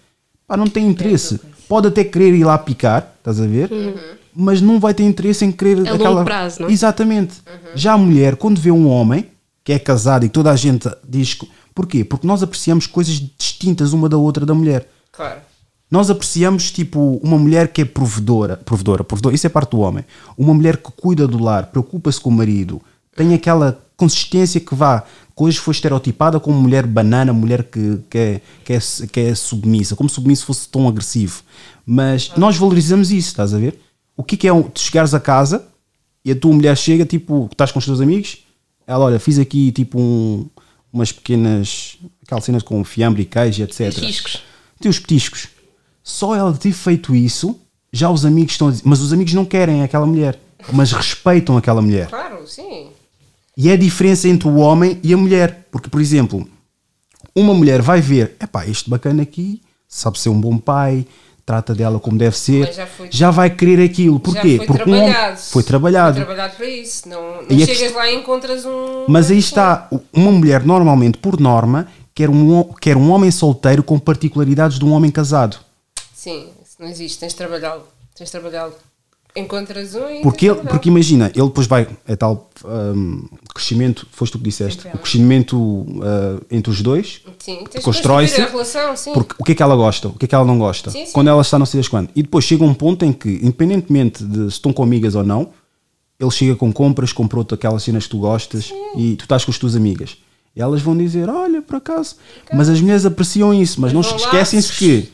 pá, 0.47 0.57
não 0.57 0.69
tem 0.69 0.87
interesse. 0.87 1.41
Pode 1.69 1.89
até 1.89 2.05
querer 2.05 2.33
ir 2.35 2.45
lá 2.45 2.57
picar, 2.57 3.15
estás 3.19 3.41
a 3.41 3.47
ver? 3.49 3.69
Mas 4.33 4.61
não 4.61 4.79
vai 4.79 4.95
ter 4.95 5.03
interesse 5.03 5.45
em 5.45 5.51
querer 5.51 5.79
É 5.79 5.91
longo 5.91 5.95
aquela. 6.05 6.25
prazo, 6.25 6.63
não 6.63 6.69
é? 6.69 6.73
Exatamente. 6.73 7.35
Já 7.75 7.95
a 7.95 7.99
mulher, 7.99 8.37
quando 8.37 8.61
vê 8.61 8.71
um 8.71 8.87
homem 8.89 9.27
que 9.65 9.73
é 9.73 9.79
casado 9.81 10.25
e 10.25 10.29
toda 10.29 10.53
a 10.53 10.57
gente 10.57 10.89
diz. 11.09 11.37
Porquê? 11.75 12.05
Porque 12.05 12.27
nós 12.27 12.43
apreciamos 12.43 12.87
coisas 12.87 13.21
distintas 13.39 13.93
uma 13.93 14.09
da 14.09 14.17
outra 14.17 14.47
da 14.47 14.55
mulher. 14.55 14.89
Claro. 15.11 15.41
Nós 15.91 16.11
apreciamos, 16.11 16.71
tipo, 16.71 17.21
uma 17.23 17.39
mulher 17.39 17.73
que 17.73 17.83
é 17.83 17.85
provedora, 17.85 18.57
provedora, 18.57 19.05
provedora, 19.05 19.35
isso 19.35 19.47
é 19.47 19.51
parte 19.51 19.71
do 19.73 19.81
homem. 19.81 20.05
Uma 20.37 20.55
mulher 20.55 20.77
que 20.79 20.91
cuida 20.91 21.27
do 21.29 21.43
lar, 21.43 21.67
preocupa-se 21.67 22.21
com 22.21 22.31
o 22.31 22.33
marido, 22.33 22.81
tem 23.15 23.35
aquela 23.35 23.81
consistência 23.97 24.61
que 24.61 24.75
vá, 24.75 25.03
que 25.03 25.43
hoje 25.43 25.59
foi 25.59 25.73
estereotipada 25.73 26.41
como 26.41 26.61
mulher 26.61 26.87
banana, 26.87 27.33
mulher 27.33 27.65
que, 27.65 27.99
que, 28.11 28.19
é, 28.19 28.41
que, 28.65 28.73
é, 28.73 28.79
que 29.11 29.21
é 29.21 29.35
submissa, 29.35 29.95
como 29.95 30.09
se 30.09 30.17
submisso 30.17 30.47
fosse 30.47 30.69
tão 30.69 30.89
agressivo. 30.89 31.43
Mas 31.87 32.33
nós 32.37 32.57
valorizamos 32.57 33.13
isso, 33.13 33.29
estás 33.29 33.55
a 33.55 33.59
ver? 33.59 33.79
O 34.17 34.25
que 34.25 34.35
é 34.35 34.39
que 34.39 34.49
é 34.49 34.63
tu 34.63 34.81
chegares 34.81 35.15
a 35.15 35.21
casa 35.21 35.65
e 36.25 36.33
a 36.33 36.37
tua 36.37 36.53
mulher 36.53 36.77
chega, 36.77 37.05
tipo, 37.05 37.49
estás 37.53 37.71
com 37.71 37.79
os 37.79 37.85
teus 37.85 38.01
amigos, 38.01 38.39
ela, 38.87 39.05
olha, 39.05 39.21
fiz 39.21 39.39
aqui, 39.39 39.71
tipo, 39.71 40.01
um- 40.01 40.49
umas 40.95 41.11
pequenas, 41.11 41.99
cenas 42.41 42.63
com 42.63 42.83
fiambre 42.85 43.23
e 43.23 43.25
queijo, 43.27 43.65
etc 43.65 43.93
Petiscos. 43.93 44.43
tem 44.81 44.89
os 44.89 44.99
petiscos. 44.99 45.49
Só 46.03 46.35
ela 46.37 46.53
ter 46.53 46.73
feito 46.73 47.15
isso, 47.15 47.59
já 47.93 48.09
os 48.11 48.25
amigos 48.25 48.53
estão 48.53 48.69
a 48.69 48.71
dizer, 48.71 48.83
mas 48.87 49.01
os 49.01 49.13
amigos 49.13 49.35
não 49.35 49.45
querem 49.45 49.83
aquela 49.83 50.07
mulher, 50.07 50.39
mas 50.73 50.93
respeitam 50.93 51.57
aquela 51.57 51.83
mulher. 51.83 52.09
Claro, 52.09 52.47
sim. 52.47 52.89
E 53.57 53.69
é 53.69 53.73
a 53.73 53.77
diferença 53.77 54.29
entre 54.29 54.49
o 54.49 54.57
homem 54.57 54.99
e 55.03 55.13
a 55.13 55.17
mulher. 55.17 55.67
Porque, 55.71 55.89
por 55.89 56.01
exemplo, 56.01 56.49
uma 57.35 57.55
mulher 57.55 57.83
vai 57.83 58.01
ver, 58.01 58.37
epá, 58.41 58.67
este 58.67 58.89
bacana 58.89 59.23
aqui 59.23 59.61
sabe 59.89 60.19
ser 60.19 60.29
um 60.29 60.41
bom 60.41 60.59
pai, 60.59 61.07
trata 61.47 61.75
dela 61.75 62.01
como 62.01 62.17
deve 62.17 62.37
ser, 62.39 62.73
já 62.73 62.87
foi- 62.87 63.09
já 63.11 63.31
vai 63.31 63.51
querer 63.51 63.83
aquilo. 63.85 64.19
Porquê? 64.19 64.57
Foi 64.59 64.67
Porque 64.67 64.91
um 64.91 64.93
homem 64.95 65.11
trabalhado. 65.13 65.41
foi 65.41 65.63
trabalhado. 65.63 66.17
Foi 66.17 66.25
trabalhado 66.25 66.57
para 66.57 66.67
isso. 66.67 67.09
Não, 67.09 67.43
não 67.43 67.49
chegas 67.59 67.79
quest- 67.79 67.95
lá 67.95 68.11
e 68.11 68.15
encontras 68.17 68.65
um. 68.65 69.05
Mas 69.09 69.31
aí 69.31 69.39
está, 69.39 69.89
uma 70.13 70.33
mulher 70.33 70.65
normalmente, 70.65 71.19
por 71.19 71.39
norma, 71.39 71.87
quer 72.15 72.31
um, 72.31 72.65
quer 72.81 72.97
um 72.97 73.11
homem 73.11 73.31
solteiro 73.31 73.83
com 73.83 73.99
particularidades 73.99 74.79
de 74.79 74.85
um 74.85 74.93
homem 74.93 75.11
casado. 75.11 75.59
Sim, 76.15 76.49
isso 76.65 76.77
não 76.79 76.89
existe. 76.89 77.19
Tens 77.19 77.33
de 77.33 77.37
trabalhá-lo. 77.37 77.83
Tens 78.17 78.27
de 78.27 78.33
trabalhá-lo. 78.33 78.73
Encontras 79.37 79.97
um 79.97 80.09
e. 80.09 80.23
Porque, 80.23 80.47
ele, 80.47 80.61
porque 80.61 80.89
imagina, 80.89 81.27
ele 81.35 81.47
depois 81.47 81.67
vai, 81.67 81.89
é 82.07 82.15
tal 82.15 82.49
hum, 82.65 83.27
crescimento, 83.53 84.07
foste 84.13 84.33
tu 84.33 84.39
que 84.39 84.45
disseste, 84.45 84.87
o 84.95 84.99
crescimento 84.99 85.57
uh, 85.59 86.45
entre 86.49 86.71
os 86.71 86.81
dois, 86.81 87.21
Sim, 87.39 87.65
constrói-se, 87.83 88.47
sim. 88.97 89.13
porque 89.13 89.35
o 89.37 89.45
que 89.45 89.53
é 89.53 89.55
que 89.57 89.63
ela 89.63 89.75
gosta, 89.75 90.07
o 90.07 90.13
que 90.13 90.25
é 90.25 90.29
que 90.29 90.35
ela 90.35 90.45
não 90.45 90.57
gosta, 90.57 90.91
Sim, 90.91 91.07
sim. 91.07 91.13
quando 91.13 91.29
ela 91.29 91.43
está 91.43 91.59
não 91.59 91.67
sei 91.67 91.83
quando. 91.83 92.11
E 92.15 92.23
depois 92.23 92.45
chega 92.45 92.63
um 92.63 92.73
ponto 92.73 93.05
em 93.05 93.13
que, 93.13 93.29
independentemente 93.43 94.23
de 94.23 94.43
se 94.43 94.57
estão 94.57 94.73
com 94.73 94.85
amigas 94.85 95.17
ou 95.17 95.25
não, 95.25 95.51
ele 96.19 96.31
chega 96.31 96.55
com 96.55 96.73
compras, 96.73 97.13
comprou-te 97.13 97.55
aquelas 97.55 97.83
cenas 97.83 98.05
que 98.05 98.11
tu 98.11 98.19
gostas 98.19 98.73
e 98.97 99.17
tu 99.17 99.23
estás 99.25 99.45
com 99.45 99.51
as 99.51 99.59
tuas 99.59 99.75
amigas. 99.75 100.17
E 100.57 100.63
elas 100.63 100.81
vão 100.81 100.97
dizer, 100.97 101.29
olha, 101.29 101.61
por 101.61 101.77
acaso. 101.77 102.15
Mas 102.53 102.69
as 102.69 102.81
mulheres 102.81 103.05
apreciam 103.05 103.53
isso, 103.53 103.81
mas 103.81 103.93
não 103.93 104.03
vão 104.03 104.13
lá, 104.13 104.17
esquecem-se 104.17 104.73
que 104.73 105.09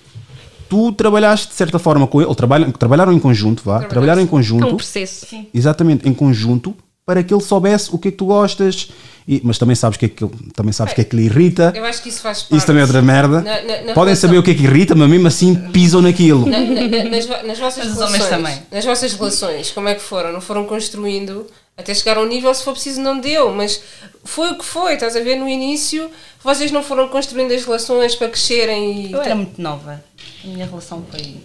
tu 0.71 0.93
trabalhaste 0.93 1.49
de 1.49 1.55
certa 1.55 1.79
forma 1.79 2.07
com 2.07 2.21
ele, 2.21 2.29
ou 2.29 2.35
trabalham, 2.35 2.71
trabalharam 2.71 3.13
em 3.13 3.19
conjunto, 3.19 3.63
vá, 3.65 3.81
trabalharam 3.81 4.23
em 4.23 4.25
É 4.25 4.29
conjunto. 4.29 4.67
um 4.69 4.77
processo. 4.77 5.27
Exatamente, 5.53 6.09
em 6.09 6.15
conjunto, 6.15 6.75
para 7.05 7.23
que 7.25 7.35
ele 7.35 7.43
soubesse 7.43 7.91
o 7.93 7.99
que 7.99 8.09
é 8.09 8.11
que 8.13 8.17
tu 8.17 8.27
gostas, 8.27 8.89
e- 9.37 9.41
mas 9.45 9.59
também 9.59 9.75
sabes 9.77 9.97
o 9.97 9.99
que 10.01 10.07
é 10.07 10.09
que, 10.09 10.27
também 10.55 10.73
sabes 10.73 10.93
que 10.95 11.01
é 11.01 11.05
que 11.05 11.15
lhe 11.17 11.25
irrita. 11.25 11.73
Eu 11.75 11.85
acho 11.85 12.03
que 12.03 12.09
isso 12.09 12.21
faz 12.21 12.43
parte. 12.43 12.57
Isso 12.57 12.67
também 12.67 12.81
é 12.81 12.85
outra 12.85 13.01
merda. 13.03 13.41
Na- 13.41 13.63
na- 13.63 13.63
na 13.63 13.93
Podem 13.95 13.95
relação. 13.95 14.17
saber 14.29 14.39
o 14.39 14.43
que 14.43 14.51
é 14.51 14.55
que 14.55 14.63
irrita, 14.65 14.95
mas 14.95 15.09
mesmo 15.09 15.27
assim 15.29 15.55
pisam 15.73 16.03
naquilo. 16.03 16.47
Na- 16.47 16.59
na- 16.61 16.81
na- 16.89 17.05
nas, 17.11 17.27
nas 17.45 17.59
vossas 17.59 17.87
Os 17.87 17.95
relações, 17.95 18.27
também. 18.29 18.59
nas 18.71 18.85
vossas 18.85 19.13
relações, 19.15 19.71
como 19.71 19.89
é 19.89 19.95
que 19.95 20.03
foram? 20.03 20.33
Não 20.33 20.41
foram 20.41 20.65
construindo 20.67 21.47
até 21.77 21.95
chegar 21.95 22.19
a 22.19 22.21
um 22.21 22.27
nível, 22.27 22.53
se 22.55 22.63
for 22.63 22.73
preciso, 22.73 23.01
não 23.01 23.19
deu, 23.19 23.55
mas 23.55 23.81
foi 24.25 24.51
o 24.51 24.59
que 24.59 24.65
foi, 24.65 24.95
estás 24.95 25.17
a 25.17 25.21
ver? 25.21 25.37
No 25.37 25.49
início, 25.49 26.11
vocês 26.45 26.71
não 26.71 26.83
foram 26.83 27.09
construindo 27.09 27.53
as 27.53 27.65
relações 27.65 28.15
para 28.15 28.29
crescerem 28.29 29.07
e. 29.07 29.13
Eu 29.13 29.23
era 29.23 29.35
muito 29.35 29.61
nova. 29.63 30.03
A 30.45 30.47
minha 30.47 30.67
relação 30.67 31.03
foi. 31.11 31.37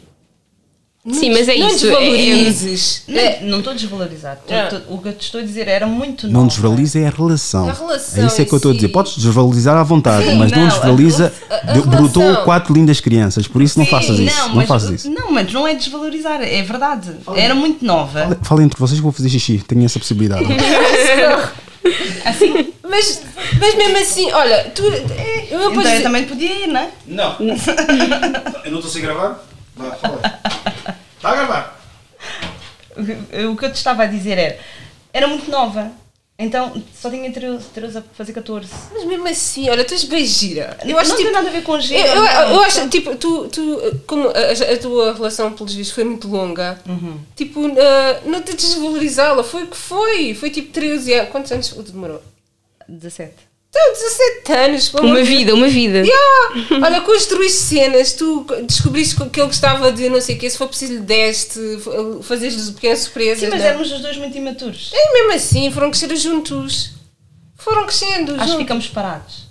Sim, 1.14 1.30
mas 1.32 1.48
é 1.48 1.56
não 1.58 1.68
isso. 1.68 1.86
é- 1.86 1.90
desvalorizes. 1.92 3.04
É, 3.08 3.40
Não, 3.42 3.50
não 3.50 3.58
estou 3.60 3.74
a 3.74 3.76
desvalorizar. 3.76 4.38
Tô- 4.48 4.54
É. 4.54 4.82
o 4.90 4.98
que 4.98 5.08
eu 5.10 5.14
te 5.14 5.22
estou 5.26 5.40
a 5.40 5.44
dizer 5.44 5.68
era 5.68 5.86
muito 5.86 6.28
Não 6.28 6.48
desvaloriza 6.48 6.98
é 7.00 7.06
a 7.08 7.10
relação. 7.12 7.70
A 7.70 7.74
relação 7.74 8.24
é 8.24 8.28
isso 8.28 8.42
é 8.42 8.46
que 8.46 8.52
eu 8.52 8.58
estou 8.58 8.72
a 8.72 8.76
dizer. 8.76 8.88
Podes 8.88 9.16
desvalorizar 9.16 9.78
à 9.78 9.84
vontade, 9.84 10.26
Sim, 10.28 10.36
mas 10.36 10.52
não, 10.52 10.60
não, 10.62 10.68
desvaloriza. 10.68 11.32
a- 11.52 11.74
brotou 11.82 12.38
quatro 12.38 12.74
lindas 12.74 13.00
crianças, 13.00 13.48
por 13.48 13.62
isso 13.62 13.78
não 13.78 13.86
Sim, 13.86 13.92
faças 13.92 14.18
isso. 14.20 14.36
Não, 14.40 14.56
mas, 14.56 14.68
faças 14.68 14.90
isso. 14.90 15.12
Não, 15.12 15.32
mas 15.32 15.54
não 15.54 15.68
é 15.68 15.76
desvalorizar, 15.76 16.42
é 16.42 16.64
verdade. 16.64 17.12
Era 17.36 17.54
muito 17.54 17.86
nova. 17.86 18.38
Falem 18.42 18.66
entre 18.66 18.80
vocês 18.80 18.98
que 19.00 19.04
vou 19.04 19.12
fazer 19.12 19.30
xixi, 19.30 19.64
tenho 19.68 19.86
essa 19.86 20.00
possibilidade. 20.00 20.44
Mas, 22.88 23.22
mas 23.60 23.76
mesmo 23.76 23.98
assim, 23.98 24.32
olha, 24.32 24.72
tu. 24.74 24.84
é, 24.88 25.48
Eu, 25.52 25.72
Então 25.72 25.82
eu 25.92 26.04
também 26.04 26.24
podia 26.26 26.64
ir, 26.64 26.68
não 26.68 26.80
é? 26.80 26.90
não. 27.08 27.36
Eu 28.66 28.72
não 28.72 28.78
estou 28.80 28.90
sem 28.92 29.02
gravar? 29.02 29.44
Vá, 29.76 29.92
fala. 29.92 30.22
Está 31.26 31.32
a 31.32 31.36
gravar. 31.36 31.80
O 33.52 33.56
que 33.58 33.66
eu 33.66 33.72
te 33.72 33.76
estava 33.76 34.04
a 34.04 34.06
dizer 34.06 34.38
era. 34.38 34.60
Era 35.12 35.28
muito 35.28 35.50
nova. 35.50 35.92
Então 36.38 36.84
só 36.94 37.10
tinha 37.10 37.32
13, 37.32 37.64
13 37.74 37.98
a 37.98 38.02
fazer 38.14 38.34
14. 38.34 38.70
Mas 38.94 39.06
mesmo 39.06 39.26
assim, 39.28 39.70
olha, 39.70 39.86
tu 39.86 39.94
és 39.94 40.04
bem 40.04 40.26
gira. 40.26 40.78
Eu 40.84 40.90
Não 40.90 41.00
acho 41.00 41.12
tem 41.16 41.20
tipo, 41.26 41.32
nada 41.32 41.48
a 41.48 41.52
ver 41.52 41.64
com 41.64 41.80
gira, 41.80 42.00
Eu, 42.08 42.16
eu, 42.16 42.22
não. 42.24 42.50
eu 42.56 42.62
acho, 42.62 42.90
tipo, 42.90 43.16
tu, 43.16 43.48
tu 43.48 44.02
como 44.06 44.28
a, 44.28 44.74
a 44.74 44.78
tua 44.78 45.14
relação, 45.14 45.54
pelos 45.54 45.74
vistos, 45.74 45.96
foi 45.96 46.04
muito 46.04 46.28
longa, 46.28 46.78
Uhum. 46.86 47.20
tipo, 47.38 47.66
ah, 47.66 48.22
não 48.26 48.42
te 48.42 48.54
desvalorizá-la, 48.54 49.44
foi 49.46 49.64
o 49.64 49.68
que 49.68 49.78
foi. 49.78 50.34
Foi 50.36 50.50
tipo 50.50 50.74
13 50.74 51.14
anos. 51.14 51.32
Quantos 51.32 51.52
anos 51.54 51.70
demorou? 51.90 52.22
17. 52.88 53.34
Então, 53.78 53.92
17 53.92 54.52
anos, 54.54 54.88
pelo 54.90 55.08
Uma 55.08 55.22
vida, 55.22 55.54
uma 55.54 55.68
vida. 55.68 55.98
Yeah. 56.00 56.78
Olha, 56.82 57.02
construíste 57.02 57.58
cenas, 57.58 58.14
tu 58.14 58.46
descobriste 58.66 59.16
que 59.16 59.40
ele 59.40 59.48
gostava 59.48 59.92
de 59.92 60.08
não 60.08 60.22
sei 60.22 60.36
o 60.36 60.40
que, 60.40 60.50
se 60.50 60.58
for 60.58 60.70
preciso 60.70 60.94
lhe 60.94 61.00
deste, 61.00 61.60
fazes-lhes 62.24 62.70
pequenas 62.70 63.00
surpresas. 63.00 63.40
Sim, 63.40 63.50
mas 63.50 63.60
não 63.60 63.66
é? 63.66 63.70
éramos 63.70 63.92
os 63.92 64.00
dois 64.00 64.16
muito 64.16 64.38
imaturos. 64.38 64.92
E 64.94 65.14
mesmo 65.14 65.34
assim, 65.34 65.70
foram 65.72 65.92
crescer 65.92 66.16
juntos. 66.16 66.92
Foram 67.58 67.86
crescendo 67.86 68.36
Acho 68.40 68.54
que 68.54 68.60
ficamos 68.60 68.88
parados. 68.88 69.46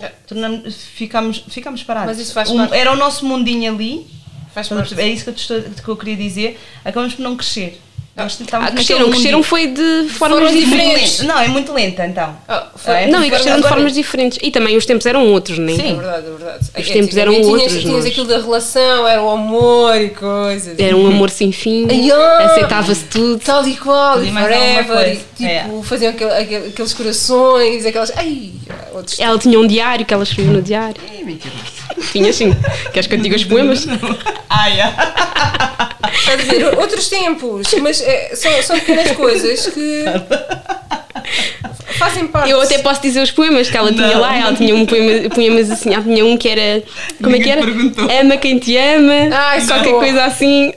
É. 0.00 0.08
Tornamos, 0.26 0.74
ficamos, 0.76 1.44
ficamos 1.48 1.82
parados. 1.82 2.16
Mas 2.16 2.20
isso 2.24 2.32
faz 2.32 2.50
Um- 2.50 2.56
parte. 2.58 2.74
Era 2.74 2.92
o 2.92 2.96
nosso 2.96 3.26
mundinho 3.26 3.72
ali. 3.72 4.06
Faz 4.54 4.68
parte. 4.68 4.94
É 5.00 5.08
isso 5.08 5.24
que 5.24 5.30
eu, 5.30 5.34
te 5.34 5.40
estou, 5.40 5.60
que 5.62 5.88
eu 5.88 5.96
queria 5.96 6.16
dizer. 6.16 6.60
Acabamos 6.84 7.14
por 7.14 7.22
não 7.22 7.36
crescer. 7.36 7.80
Nós 8.16 8.38
estávamos 8.38 8.70
Ah, 8.70 8.74
cresceram, 8.76 9.10
cresceram 9.10 9.42
foi 9.42 9.66
de 9.66 10.08
formas 10.08 10.52
diferentes. 10.52 10.70
diferentes. 10.70 11.20
Não, 11.22 11.36
é 11.36 11.48
muito 11.48 11.72
lenta 11.72 12.06
então. 12.06 12.36
Ah, 12.48 12.68
foi- 12.76 12.94
É, 12.94 13.06
Não, 13.08 13.24
e 13.24 13.28
cresceram 13.28 13.56
de 13.56 13.62
Agora- 13.66 13.74
formas 13.74 13.92
diferentes. 13.92 14.38
E 14.40 14.52
também 14.52 14.76
os 14.76 14.86
tempos 14.86 15.04
eram 15.04 15.26
outros, 15.32 15.58
né? 15.58 15.72
É 15.72 15.76
verdade, 15.76 16.26
é 16.28 16.30
verdade. 16.30 16.58
Os 16.78 16.88
tempos 16.90 17.16
eram 17.16 17.32
Antigamente 17.32 17.46
outros, 17.48 17.68
Tinhas, 17.72 17.82
tinhas 17.82 17.96
nós. 17.96 18.06
aquilo 18.06 18.26
da 18.28 18.36
relação, 18.38 19.08
era 19.08 19.20
o 19.20 19.28
amor 19.28 20.00
e 20.00 20.10
coisas. 20.10 20.78
Era 20.78 20.96
um 20.96 21.08
amor 21.08 21.28
sem 21.28 21.50
fim, 21.50 21.88
Ai, 21.90 22.08
ah! 22.12 22.38
aceitava-se 22.52 23.04
tudo. 23.06 23.40
Tal 23.44 23.66
e 23.66 23.76
qual, 23.76 24.22
E 24.22 24.28
e 24.28 24.32
forever, 24.32 25.08
e, 25.12 25.16
tipo, 25.36 25.50
É. 25.50 25.82
faziam 25.82 26.10
aquele- 26.12 26.30
aquele- 26.34 26.68
aqueles 26.68 26.92
corações, 26.94 27.84
aquelas. 27.84 28.12
Ai, 28.16 28.52
outros. 28.94 29.18
Ela 29.18 29.36
tinha 29.40 29.58
um 29.58 29.66
diário 29.66 30.06
que 30.06 30.14
ela 30.14 30.22
escrevia 30.22 30.52
no 30.52 30.62
diário. 30.62 31.00
Tinha 32.12 32.30
assim. 32.30 32.54
Queres 32.92 33.08
que 33.08 33.14
eu 33.14 33.18
diga 33.20 33.34
os 33.34 33.44
poemas? 33.44 33.86
Ai, 34.48 34.80
ai. 34.80 34.94
Quer 36.24 36.36
dizer, 36.38 36.78
outros 36.78 37.08
tempos, 37.08 37.66
mas 37.82 38.00
é, 38.04 38.36
são, 38.36 38.62
são 38.62 38.78
pequenas 38.78 39.10
coisas 39.12 39.66
que 39.68 40.04
fazem 41.98 42.26
parte. 42.26 42.50
Eu 42.50 42.60
até 42.60 42.78
posso 42.78 43.00
dizer 43.00 43.22
os 43.22 43.30
poemas 43.30 43.68
que 43.70 43.76
ela 43.76 43.92
tinha 43.92 44.08
Não. 44.14 44.20
lá. 44.20 44.36
Ela 44.36 44.54
tinha 44.54 44.74
um 44.74 44.86
poema, 44.86 45.28
poemas 45.30 45.70
assim. 45.70 45.94
Ela 45.94 46.02
tinha 46.02 46.24
um 46.24 46.36
que 46.36 46.48
era. 46.48 46.82
Como 47.22 47.34
é 47.34 47.38
que 47.38 47.44
Ninguém 47.46 47.52
era? 47.52 47.62
perguntou. 47.62 48.08
Ama 48.20 48.36
quem 48.36 48.58
te 48.58 48.76
ama. 48.76 49.28
Ai, 49.32 49.66
qualquer 49.66 49.90
boa. 49.90 50.00
coisa 50.02 50.24
assim. 50.24 50.72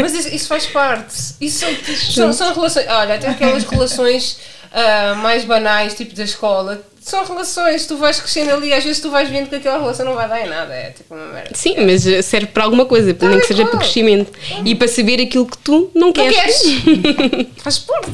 Mas 0.00 0.14
isso, 0.14 0.34
isso 0.34 0.48
faz 0.48 0.66
parte. 0.66 1.14
Isso 1.40 1.60
são, 1.60 1.70
são, 1.96 2.32
são 2.32 2.54
relações. 2.54 2.86
Olha, 2.88 3.14
até 3.14 3.28
aquelas 3.28 3.64
relações 3.64 4.38
ah, 4.72 5.14
mais 5.16 5.44
banais, 5.44 5.94
tipo 5.94 6.14
da 6.14 6.24
escola, 6.24 6.82
são 7.08 7.24
relações. 7.24 7.86
Tu 7.86 7.96
vais 7.96 8.20
crescendo 8.20 8.50
ali, 8.52 8.72
às 8.72 8.84
vezes 8.84 9.00
tu 9.00 9.10
vais 9.10 9.28
vendo 9.28 9.48
que 9.48 9.56
aquela 9.56 9.78
relação 9.78 10.06
não 10.06 10.14
vai 10.14 10.28
dar 10.28 10.44
em 10.44 10.48
nada. 10.48 10.72
É 10.74 10.90
tipo 10.90 11.14
uma 11.14 11.26
merda. 11.32 11.50
Sim, 11.54 11.74
mas 11.84 12.06
eh, 12.06 12.22
serve 12.22 12.46
para 12.48 12.64
alguma 12.64 12.84
coisa, 12.86 13.16
nem 13.20 13.40
que 13.40 13.46
seja 13.46 13.62
qual. 13.64 13.70
para 13.70 13.80
crescimento. 13.80 14.32
E 14.64 14.74
para 14.74 14.88
saber 14.88 15.20
aquilo 15.20 15.46
que 15.46 15.58
tu 15.58 15.90
não 15.94 16.08
Não 16.08 16.12
queres. 16.12 16.36
queres? 16.36 17.46
Faz 17.62 17.78
parte. 17.78 18.12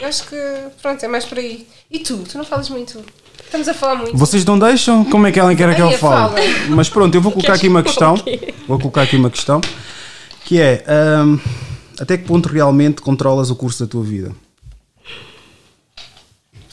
Eu 0.00 0.08
acho 0.08 0.24
que, 0.28 0.36
pronto, 0.82 1.02
é 1.04 1.08
mais 1.08 1.24
por 1.24 1.38
aí. 1.38 1.66
E 1.90 1.98
tu? 1.98 2.18
Tu 2.18 2.36
não 2.36 2.44
falas 2.44 2.68
muito. 2.68 3.02
Estamos 3.44 3.68
a 3.68 3.74
falar 3.74 3.94
muito. 3.96 4.16
Vocês 4.16 4.44
não 4.44 4.58
deixam? 4.58 5.04
Como 5.04 5.26
é 5.26 5.32
que 5.32 5.38
ela 5.38 5.54
quer 5.54 5.74
que 5.74 5.80
eu 5.80 5.90
fale? 5.92 5.98
fala. 5.98 6.34
Mas 6.70 6.88
pronto, 6.88 7.14
eu 7.14 7.20
vou 7.20 7.30
colocar 7.32 7.54
aqui 7.54 7.68
uma 7.68 7.82
questão. 7.84 8.16
Vou 8.66 8.78
colocar 8.78 9.02
aqui 9.02 9.16
uma 9.16 9.30
questão. 9.30 9.60
Que 10.44 10.60
é, 10.60 10.84
hum, 11.24 11.38
até 12.00 12.18
que 12.18 12.24
ponto 12.24 12.48
realmente 12.48 13.00
controlas 13.00 13.50
o 13.50 13.56
curso 13.56 13.84
da 13.84 13.90
tua 13.90 14.02
vida? 14.02 14.32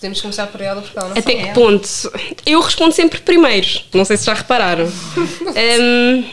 Podemos 0.02 0.20
começar 0.20 0.48
por 0.48 0.60
ela 0.62 0.82
porque 0.82 0.98
ela 0.98 1.10
não 1.10 1.16
Até 1.16 1.36
que 1.36 1.54
ponto? 1.54 1.88
Eu 2.44 2.60
respondo 2.60 2.92
sempre 2.92 3.22
primeiro. 3.22 3.68
Não 3.94 4.04
sei 4.04 4.18
se 4.18 4.26
já 4.26 4.34
repararam. 4.34 4.92
Hum, 5.16 6.24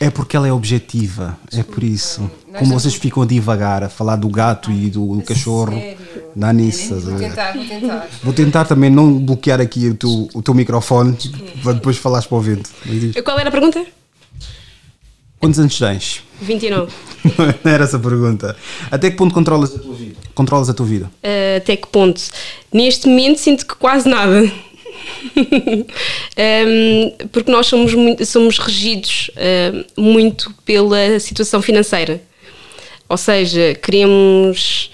É 0.00 0.10
porque 0.10 0.36
ela 0.36 0.48
é 0.48 0.52
objetiva, 0.52 1.38
é 1.52 1.62
por 1.62 1.84
isso. 1.84 2.28
Nós 2.50 2.58
Como 2.58 2.74
vocês 2.74 2.96
ficam 2.96 3.22
a 3.22 3.26
divagar, 3.26 3.84
a 3.84 3.88
falar 3.88 4.16
do 4.16 4.28
gato 4.28 4.72
e 4.72 4.90
do, 4.90 5.14
do 5.14 5.22
cachorro, 5.22 5.70
sério? 5.78 5.96
dá 6.34 6.52
nisso. 6.52 6.98
Vou 6.98 7.18
tentar, 7.20 7.52
vou 7.52 7.64
tentar. 7.64 8.08
Vou 8.24 8.32
tentar 8.32 8.64
também 8.64 8.90
não 8.90 9.16
bloquear 9.16 9.60
aqui 9.60 9.86
o 9.90 9.94
teu, 9.94 10.28
o 10.34 10.42
teu 10.42 10.52
microfone 10.52 11.16
para 11.62 11.74
depois 11.74 11.96
falares 11.98 12.26
para 12.26 12.36
o 12.36 12.40
vento. 12.40 12.68
Qual 13.22 13.38
era 13.38 13.48
a 13.48 13.52
pergunta? 13.52 13.86
Quantos 15.38 15.58
anos 15.60 15.78
tens? 15.78 16.22
29. 16.40 16.92
Não 17.64 17.72
era 17.72 17.82
essa 17.82 17.96
a 17.96 18.00
pergunta. 18.00 18.56
Até 18.90 19.10
que 19.10 19.16
ponto 19.16 19.34
controlas 19.34 19.74
a 19.74 19.78
tua? 19.78 19.91
Controlas 20.34 20.68
a 20.68 20.74
tua 20.74 20.86
vida? 20.86 21.10
Uh, 21.22 21.58
até 21.58 21.76
que 21.76 21.86
ponto? 21.88 22.20
Neste 22.72 23.06
momento 23.06 23.38
sinto 23.38 23.66
que 23.66 23.74
quase 23.74 24.08
nada. 24.08 24.50
Um, 25.36 27.28
porque 27.30 27.50
nós 27.50 27.66
somos, 27.66 27.92
somos 28.26 28.58
regidos 28.58 29.30
uh, 29.36 30.00
muito 30.00 30.52
pela 30.64 31.18
situação 31.20 31.60
financeira. 31.60 32.22
Ou 33.08 33.16
seja, 33.16 33.74
queremos 33.74 34.90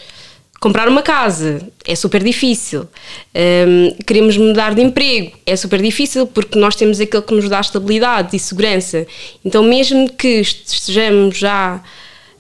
comprar 0.60 0.88
uma 0.88 1.02
casa, 1.02 1.60
é 1.86 1.94
super 1.94 2.22
difícil. 2.22 2.88
Um, 3.34 3.94
queremos 4.04 4.36
mudar 4.36 4.74
de 4.74 4.82
emprego, 4.82 5.32
é 5.46 5.54
super 5.54 5.80
difícil 5.80 6.26
porque 6.26 6.58
nós 6.58 6.74
temos 6.74 7.00
aquele 7.00 7.22
que 7.22 7.34
nos 7.34 7.48
dá 7.48 7.60
estabilidade 7.60 8.36
e 8.36 8.38
segurança. 8.38 9.06
Então, 9.44 9.62
mesmo 9.62 10.10
que 10.12 10.40
estejamos 10.40 11.38
já 11.38 11.82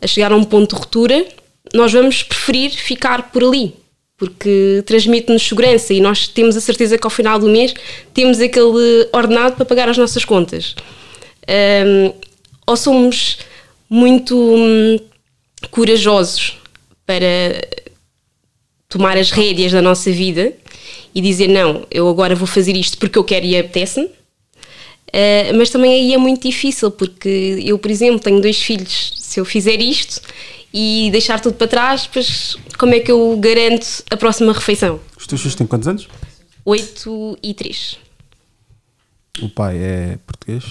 a 0.00 0.06
chegar 0.06 0.32
a 0.32 0.36
um 0.36 0.44
ponto 0.44 0.74
de 0.74 0.80
ruptura, 0.80 1.26
nós 1.74 1.92
vamos 1.92 2.22
preferir 2.22 2.70
ficar 2.70 3.30
por 3.30 3.44
ali, 3.44 3.74
porque 4.16 4.82
transmite-nos 4.86 5.46
segurança 5.46 5.94
e 5.94 6.00
nós 6.00 6.26
temos 6.26 6.56
a 6.56 6.60
certeza 6.60 6.98
que 6.98 7.06
ao 7.06 7.10
final 7.10 7.38
do 7.38 7.48
mês 7.48 7.74
temos 8.12 8.40
aquele 8.40 9.08
ordenado 9.12 9.56
para 9.56 9.64
pagar 9.64 9.88
as 9.88 9.96
nossas 9.96 10.24
contas. 10.24 10.74
Um, 11.48 12.12
ou 12.66 12.76
somos 12.76 13.38
muito 13.88 14.36
hum, 14.36 14.98
corajosos 15.70 16.58
para 17.06 17.66
tomar 18.88 19.16
as 19.16 19.30
rédeas 19.30 19.72
da 19.72 19.80
nossa 19.80 20.10
vida 20.10 20.52
e 21.14 21.20
dizer 21.20 21.48
não, 21.48 21.86
eu 21.90 22.08
agora 22.08 22.34
vou 22.34 22.46
fazer 22.46 22.76
isto 22.76 22.98
porque 22.98 23.18
eu 23.18 23.24
quero 23.24 23.46
e 23.46 23.56
apetece-me. 23.56 24.06
Uh, 24.06 25.56
mas 25.56 25.70
também 25.70 25.92
aí 25.92 26.12
é 26.12 26.18
muito 26.18 26.42
difícil 26.46 26.90
porque 26.90 27.62
eu, 27.64 27.78
por 27.78 27.90
exemplo, 27.90 28.20
tenho 28.20 28.40
dois 28.42 28.60
filhos. 28.60 29.12
Se 29.28 29.38
eu 29.38 29.44
fizer 29.44 29.78
isto 29.78 30.22
e 30.72 31.10
deixar 31.12 31.38
tudo 31.38 31.54
para 31.54 31.68
trás, 31.68 32.04
depois 32.04 32.56
como 32.78 32.94
é 32.94 33.00
que 33.00 33.12
eu 33.12 33.36
garanto 33.38 34.02
a 34.10 34.16
próxima 34.16 34.54
refeição? 34.54 34.98
Os 35.18 35.26
teus 35.26 35.42
filhos 35.42 35.54
têm 35.54 35.66
quantos 35.66 35.86
anos? 35.86 36.08
8 36.64 37.38
e 37.42 37.52
3. 37.52 37.98
O 39.42 39.50
pai 39.50 39.76
é 39.76 40.18
português? 40.26 40.64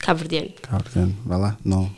Cabo-verdiano. 0.00 0.50
Cabrão, 0.60 1.14
vai 1.24 1.38
lá, 1.38 1.56
não. 1.64 1.88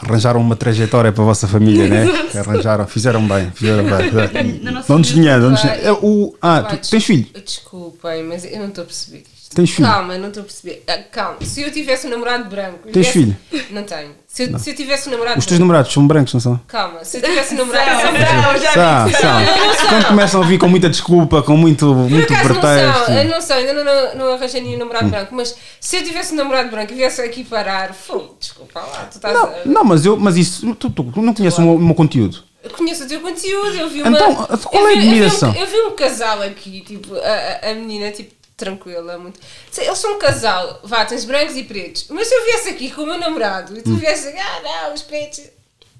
Arranjaram 0.00 0.40
uma 0.40 0.56
trajetória 0.56 1.12
para 1.12 1.22
a 1.22 1.26
vossa 1.26 1.46
família, 1.46 1.86
né? 1.86 2.06
Arranjaram, 2.34 2.84
fizeram 2.88 3.26
bem, 3.28 3.52
fizeram 3.52 3.84
bem. 3.84 4.60
Não 4.88 5.00
desdenhando, 5.00 5.50
não 5.50 5.56
Vai. 5.56 5.70
desdenhando. 5.70 6.32
É, 6.34 6.38
ah, 6.42 6.62
tu 6.64 6.90
tens 6.90 7.04
filho? 7.04 7.26
Desculpem, 7.44 8.24
mas 8.24 8.44
eu 8.44 8.58
não 8.58 8.68
estou 8.68 8.82
a 8.82 8.86
perceber. 8.86 9.22
Tens 9.56 9.70
filho? 9.70 9.88
Calma, 9.88 10.18
não 10.18 10.28
estou 10.28 10.42
a 10.42 10.44
perceber. 10.44 10.84
Ah, 10.86 10.98
calma, 11.10 11.38
se 11.42 11.62
eu 11.62 11.72
tivesse 11.72 12.06
um 12.06 12.10
namorado 12.10 12.44
branco. 12.44 12.80
Tens 12.92 13.06
tivesse- 13.06 13.12
filho? 13.12 13.36
Não 13.70 13.82
tenho. 13.84 14.10
Se 14.28 14.42
eu, 14.44 14.58
se 14.58 14.68
eu 14.70 14.74
tivesse 14.76 15.08
um 15.08 15.12
namorado 15.12 15.38
Os 15.38 15.46
teus 15.46 15.56
branco. 15.56 15.60
namorados 15.72 15.92
são 15.94 16.06
brancos, 16.06 16.34
não 16.34 16.40
são? 16.40 16.60
Calma, 16.68 17.02
se 17.04 17.16
eu 17.16 17.22
tivesse 17.22 17.54
um 17.54 17.56
namorado. 17.64 17.90
Não, 18.12 18.58
já 18.58 18.72
São, 18.72 19.10
são. 19.20 19.88
Quando 19.88 20.06
começam 20.08 20.42
a 20.42 20.46
vir 20.46 20.58
com 20.58 20.68
muita 20.68 20.90
desculpa, 20.90 21.42
com 21.42 21.56
muito, 21.56 21.86
Por 21.86 22.10
muito 22.10 22.32
não 22.32 22.40
pretexto. 22.44 23.04
são, 23.06 23.14
eu 23.18 23.24
não 23.30 23.40
sei, 23.40 23.56
ainda 23.56 23.72
não, 23.72 23.84
não, 23.84 24.14
não 24.26 24.34
arranjei 24.34 24.60
nenhum 24.60 24.78
namorado 24.78 25.08
branco, 25.08 25.34
mas 25.34 25.56
se 25.80 25.96
eu 25.96 26.04
tivesse 26.04 26.34
um 26.34 26.36
namorado 26.36 26.70
branco 26.70 26.92
e 26.92 26.96
viesse 26.96 27.22
aqui 27.22 27.44
parar, 27.44 27.94
fogo, 27.94 28.36
desculpa 28.38 28.78
lá, 28.80 29.08
tu 29.10 29.16
estás 29.16 29.34
Não, 29.34 29.44
a. 29.46 29.54
não, 29.64 29.84
mas 29.84 30.04
eu, 30.04 30.18
mas 30.18 30.36
isso, 30.36 30.74
tu, 30.74 30.90
tu 30.90 31.02
não 31.16 31.32
conheces 31.32 31.58
o 31.58 31.62
meu, 31.62 31.74
o 31.76 31.78
meu 31.78 31.94
conteúdo. 31.94 32.44
Eu 32.62 32.70
conheço 32.70 33.04
o 33.04 33.06
teu 33.08 33.20
conteúdo, 33.20 33.76
eu 33.76 33.88
vi 33.88 34.02
uma. 34.02 34.10
Então, 34.10 34.34
qual 34.34 34.82
eu 34.82 34.88
é 34.88 34.92
a 34.92 34.96
vi- 34.96 34.96
eu 34.96 35.00
vi 35.02 35.06
um- 35.06 35.10
admiração? 35.12 35.54
Eu 35.54 35.66
vi, 35.68 35.76
um, 35.82 35.90
casal 35.94 36.42
aqui, 36.42 36.80
tipo, 36.80 37.14
a- 37.14 37.70
a 37.70 37.74
menina, 37.74 38.10
tipo, 38.10 38.34
tranquila, 38.56 39.18
muito. 39.18 39.38
Eles 39.76 39.98
são 39.98 40.14
um 40.14 40.18
casal, 40.18 40.80
vá, 40.84 41.04
tens 41.04 41.24
brancos 41.24 41.56
e 41.56 41.62
pretos, 41.64 42.06
mas 42.10 42.26
se 42.28 42.34
eu 42.34 42.44
viesse 42.44 42.68
aqui 42.70 42.90
com 42.90 43.02
o 43.02 43.06
meu 43.06 43.18
namorado 43.18 43.76
e 43.78 43.82
tu 43.82 43.90
Hum. 43.90 43.96
viesse, 43.96 44.28
ah, 44.28 44.60
não, 44.86 44.94
os 44.94 45.02
pretos. 45.02 45.40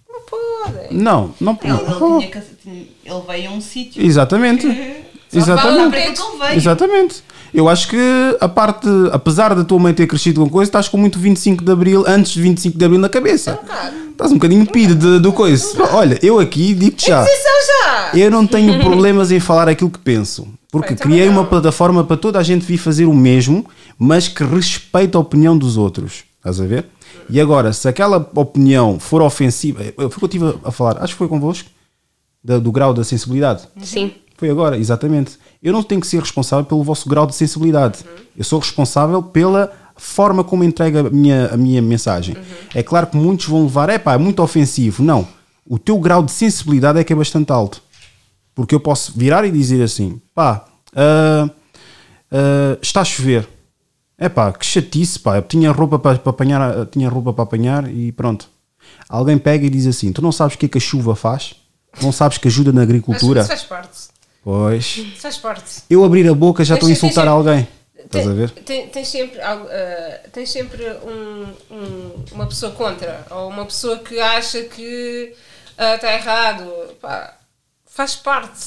Não 0.09 0.21
podem. 0.23 0.89
Não, 0.93 1.35
não. 1.41 1.59
Ele, 1.63 1.73
ele, 1.73 2.19
tinha 2.19 2.31
que- 2.31 2.55
tinha- 2.63 2.87
ele 3.05 3.23
veio 3.27 3.51
a 3.51 3.53
um 3.53 3.61
sítio. 3.61 4.03
Exatamente. 4.05 4.67
Fala 4.67 5.03
Exatamente. 5.33 5.99
Ele. 6.01 6.57
Exatamente. 6.57 7.25
Eu 7.53 7.69
acho 7.69 7.89
que 7.89 7.97
a 8.41 8.49
parte, 8.49 8.87
apesar 9.13 9.55
da 9.55 9.65
tua 9.65 9.79
mãe 9.79 9.93
ter 9.93 10.07
crescido 10.07 10.41
com 10.43 10.49
coisa, 10.49 10.69
estás 10.69 10.89
com 10.89 10.97
muito 10.97 11.19
25 11.19 11.63
de 11.65 11.71
Abril, 11.73 12.05
antes 12.07 12.33
de 12.33 12.41
25 12.43 12.79
de 12.79 12.85
Abril 12.85 13.01
na 13.01 13.09
cabeça. 13.09 13.59
Estás 14.11 14.31
um 14.31 14.35
bocadinho 14.37 14.65
pido 14.67 14.95
de, 14.95 15.19
do 15.21 15.33
coisa. 15.33 15.67
Olha, 15.93 16.19
eu 16.23 16.39
aqui 16.39 16.73
digo-te. 16.75 17.13
Atenção 17.13 17.53
já! 17.85 18.11
Eu 18.15 18.31
não 18.31 18.47
tenho 18.47 18.79
problemas 18.81 19.31
em 19.31 19.41
falar 19.41 19.69
aquilo 19.69 19.91
que 19.91 19.99
penso. 19.99 20.49
Porque 20.71 20.95
também 20.95 21.17
criei 21.19 21.29
uma 21.29 21.45
plataforma 21.45 22.03
para 22.05 22.17
toda 22.17 22.39
a 22.39 22.43
gente 22.43 22.65
vir 22.65 22.77
fazer 22.79 23.07
o 23.07 23.15
mesmo, 23.15 23.65
mas 23.99 24.29
que 24.29 24.43
respeita 24.45 25.17
a 25.17 25.21
opinião 25.21 25.57
dos 25.57 25.77
outros. 25.77 26.25
Estás 26.39 26.61
a 26.61 26.65
ver? 26.67 26.87
E 27.31 27.41
agora, 27.41 27.73
se 27.73 27.89
aquela 27.89 28.19
opinião 28.35 28.99
for 29.01 29.23
ofensiva. 29.23 29.83
Foi 29.97 30.05
o 30.07 30.11
que 30.11 30.23
eu 30.23 30.27
estive 30.27 30.55
a 30.65 30.71
falar, 30.71 30.99
acho 31.03 31.15
que 31.15 31.19
foi 31.19 31.29
convosco, 31.29 31.69
da- 32.43 32.59
do 32.59 32.71
grau 32.71 32.93
da 32.95 33.03
sensibilidade. 33.05 33.63
Sim. 33.83 34.13
Foi 34.37 34.51
agora, 34.51 34.77
exatamente. 34.77 35.33
Eu 35.63 35.73
não 35.73 35.83
tenho 35.83 36.01
que 36.01 36.07
ser 36.07 36.21
responsável 36.21 36.65
pelo 36.65 36.83
vosso 36.85 37.09
grau 37.09 37.27
de 37.27 37.35
sensibilidade. 37.35 38.01
Eu 38.37 38.45
sou 38.45 38.59
responsável 38.59 39.23
pela 39.23 39.73
forma 39.97 40.45
como 40.45 40.63
entrega 40.63 41.01
a 41.01 41.11
minha, 41.11 41.47
a 41.47 41.57
minha 41.57 41.81
mensagem. 41.81 42.37
É 42.75 42.83
claro 42.83 43.07
que 43.07 43.17
muitos 43.17 43.47
vão 43.47 43.63
levar, 43.65 43.89
é 43.89 43.99
pá, 43.99 44.15
é 44.15 44.19
muito 44.19 44.43
ofensivo. 44.43 45.03
Não. 45.03 45.27
O 45.67 45.79
teu 45.79 45.99
grau 45.99 46.23
de 46.23 46.31
sensibilidade 46.33 46.99
é 46.99 47.03
que 47.05 47.13
é 47.13 47.17
bastante 47.17 47.51
alto. 47.51 47.83
Porque 48.57 48.75
eu 48.75 48.81
posso 48.81 49.13
virar 49.17 49.45
e 49.45 49.51
dizer 49.53 49.81
assim: 49.83 50.21
pá, 50.35 50.65
ah, 50.97 51.49
ah, 52.33 52.79
está 52.83 53.03
a 53.03 53.05
chover. 53.05 53.47
É 54.19 54.29
pá, 54.31 54.51
que 54.51 54.65
chatice, 54.65 55.19
pá. 55.21 55.37
Eu 55.37 55.43
tinha 55.43 55.71
roupa 55.71 55.99
para, 55.99 56.19
para 56.19 56.31
apanhar, 56.31 56.87
tinha 56.87 57.09
roupa 57.09 57.33
para 57.35 57.45
apanhar 57.45 57.89
e 57.89 58.11
pronto. 58.13 58.49
Alguém 59.09 59.37
pega 59.39 59.67
e 59.67 59.71
diz 59.71 59.87
assim: 59.87 60.11
tu 60.13 60.23
não 60.23 60.33
sabes 60.33 60.55
o 60.57 60.59
que 60.59 60.67
é 60.67 60.69
que 60.71 60.79
a 60.79 60.81
chuva 60.81 61.15
faz? 61.15 61.55
Não 62.03 62.11
sabes 62.11 62.39
que 62.39 62.49
ajuda 62.49 62.73
na 62.73 62.83
agricultura? 62.83 63.41
Isso 63.41 63.49
faz 63.49 63.63
parte. 63.63 63.99
Pois. 64.43 64.97
Isso 64.97 65.21
faz 65.21 65.37
parte. 65.37 65.83
Eu 65.91 66.03
abrir 66.05 66.27
a 66.29 66.35
boca 66.35 66.65
já 66.65 66.75
estou 66.75 66.89
a 66.89 66.93
insultar 66.93 67.25
sempre- 67.25 67.29
alguém. 67.31 67.69
Estás 68.05 68.27
a 68.29 68.33
ver? 68.33 68.51
Tem- 68.51 68.87
tem- 68.89 69.05
sempre, 69.05 69.41
algo, 69.41 69.67
ah, 69.69 70.21
tens 70.33 70.51
sempre 70.51 70.83
um- 71.05 71.75
um- 71.75 72.25
uma 72.33 72.47
pessoa 72.47 72.71
contra, 72.73 73.27
ou 73.31 73.49
uma 73.49 73.67
pessoa 73.67 73.99
que 73.99 74.19
acha 74.21 74.63
que 74.63 75.35
está 75.77 76.15
errado. 76.15 76.65
Pá, 77.03 77.36
faz 77.97 78.15
parte. 78.15 78.61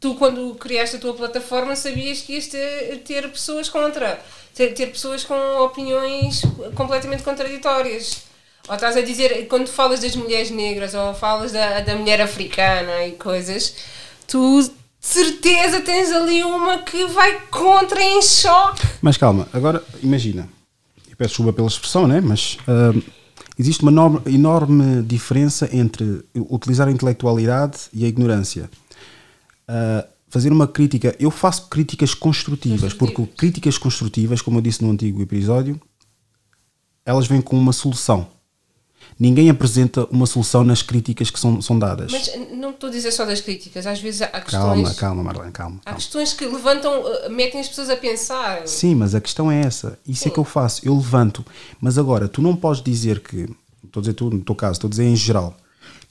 Tu, 0.00 0.14
quando 0.14 0.54
criaste 0.54 0.96
a 0.96 0.98
tua 0.98 1.12
plataforma, 1.12 1.76
sabias 1.76 2.22
que 2.22 2.32
ias 2.32 2.46
ter, 2.46 3.02
ter 3.04 3.28
pessoas 3.30 3.68
contra, 3.68 4.18
ter, 4.54 4.72
ter 4.72 4.86
pessoas 4.86 5.22
com 5.22 5.34
opiniões 5.58 6.40
completamente 6.74 7.22
contraditórias. 7.22 8.22
Ou 8.66 8.74
estás 8.74 8.96
a 8.96 9.02
dizer, 9.02 9.46
quando 9.48 9.68
falas 9.68 10.00
das 10.00 10.16
mulheres 10.16 10.50
negras, 10.50 10.94
ou 10.94 11.12
falas 11.12 11.52
da, 11.52 11.80
da 11.80 11.94
mulher 11.94 12.22
africana 12.22 13.04
e 13.06 13.12
coisas, 13.12 13.74
tu 14.26 14.62
de 14.62 14.70
certeza 15.00 15.82
tens 15.82 16.10
ali 16.10 16.42
uma 16.42 16.78
que 16.78 17.06
vai 17.06 17.40
contra 17.50 18.02
em 18.02 18.22
choque. 18.22 18.86
Mas 19.02 19.18
calma, 19.18 19.46
agora 19.52 19.84
imagina. 20.02 20.48
Eu 21.10 21.16
peço 21.16 21.30
desculpa 21.30 21.52
pela 21.52 21.68
expressão, 21.68 22.06
né? 22.06 22.20
mas 22.20 22.56
ah, 22.66 22.94
existe 23.58 23.82
uma 23.82 23.90
enorme, 23.90 24.20
enorme 24.26 25.02
diferença 25.02 25.68
entre 25.72 26.24
utilizar 26.34 26.88
a 26.88 26.92
intelectualidade 26.92 27.88
e 27.92 28.04
a 28.04 28.08
ignorância. 28.08 28.70
Ah, 29.66 30.06
fazer 30.28 30.52
uma 30.52 30.66
crítica, 30.66 31.14
eu 31.18 31.30
faço 31.30 31.68
críticas 31.68 32.14
construtivas, 32.14 32.92
porque 32.92 33.26
críticas 33.36 33.78
construtivas, 33.78 34.42
como 34.42 34.58
eu 34.58 34.62
disse 34.62 34.82
no 34.82 34.90
antigo 34.90 35.22
episódio, 35.22 35.80
elas 37.04 37.26
vêm 37.26 37.40
com 37.40 37.58
uma 37.58 37.72
solução. 37.72 38.28
Ninguém 39.20 39.50
apresenta 39.50 40.04
uma 40.12 40.26
solução 40.26 40.62
nas 40.62 40.80
críticas 40.80 41.28
que 41.28 41.40
são, 41.40 41.60
são 41.60 41.76
dadas. 41.76 42.12
Mas 42.12 42.30
não 42.52 42.70
estou 42.70 42.88
a 42.88 42.92
dizer 42.92 43.10
só 43.10 43.26
das 43.26 43.40
críticas, 43.40 43.84
às 43.84 44.00
vezes 44.00 44.22
há 44.22 44.28
questões, 44.28 44.52
calma, 44.52 44.94
calma, 44.94 45.22
Marlene, 45.24 45.50
calma. 45.50 45.80
há 45.80 45.84
calma. 45.86 45.98
questões 45.98 46.32
que 46.32 46.46
levantam, 46.46 46.92
eh, 46.92 47.28
metem 47.28 47.60
as 47.60 47.68
pessoas 47.68 47.90
a 47.90 47.96
pensar. 47.96 48.68
Sim, 48.68 48.94
mas 48.94 49.16
a 49.16 49.20
questão 49.20 49.50
é 49.50 49.60
essa. 49.60 49.98
Isso 50.06 50.28
é 50.28 50.30
que 50.30 50.38
eu 50.38 50.44
faço. 50.44 50.86
Eu 50.86 50.94
levanto. 50.94 51.44
Mas 51.80 51.98
agora, 51.98 52.28
tu 52.28 52.40
não 52.40 52.54
podes 52.54 52.80
dizer 52.80 53.20
que. 53.20 53.48
Estou 53.84 54.00
a 54.00 54.02
dizer 54.02 54.14
tu, 54.14 54.30
no 54.30 54.40
teu 54.40 54.54
caso, 54.54 54.74
estou 54.74 54.86
a 54.86 54.90
dizer 54.90 55.04
em 55.04 55.16
geral. 55.16 55.56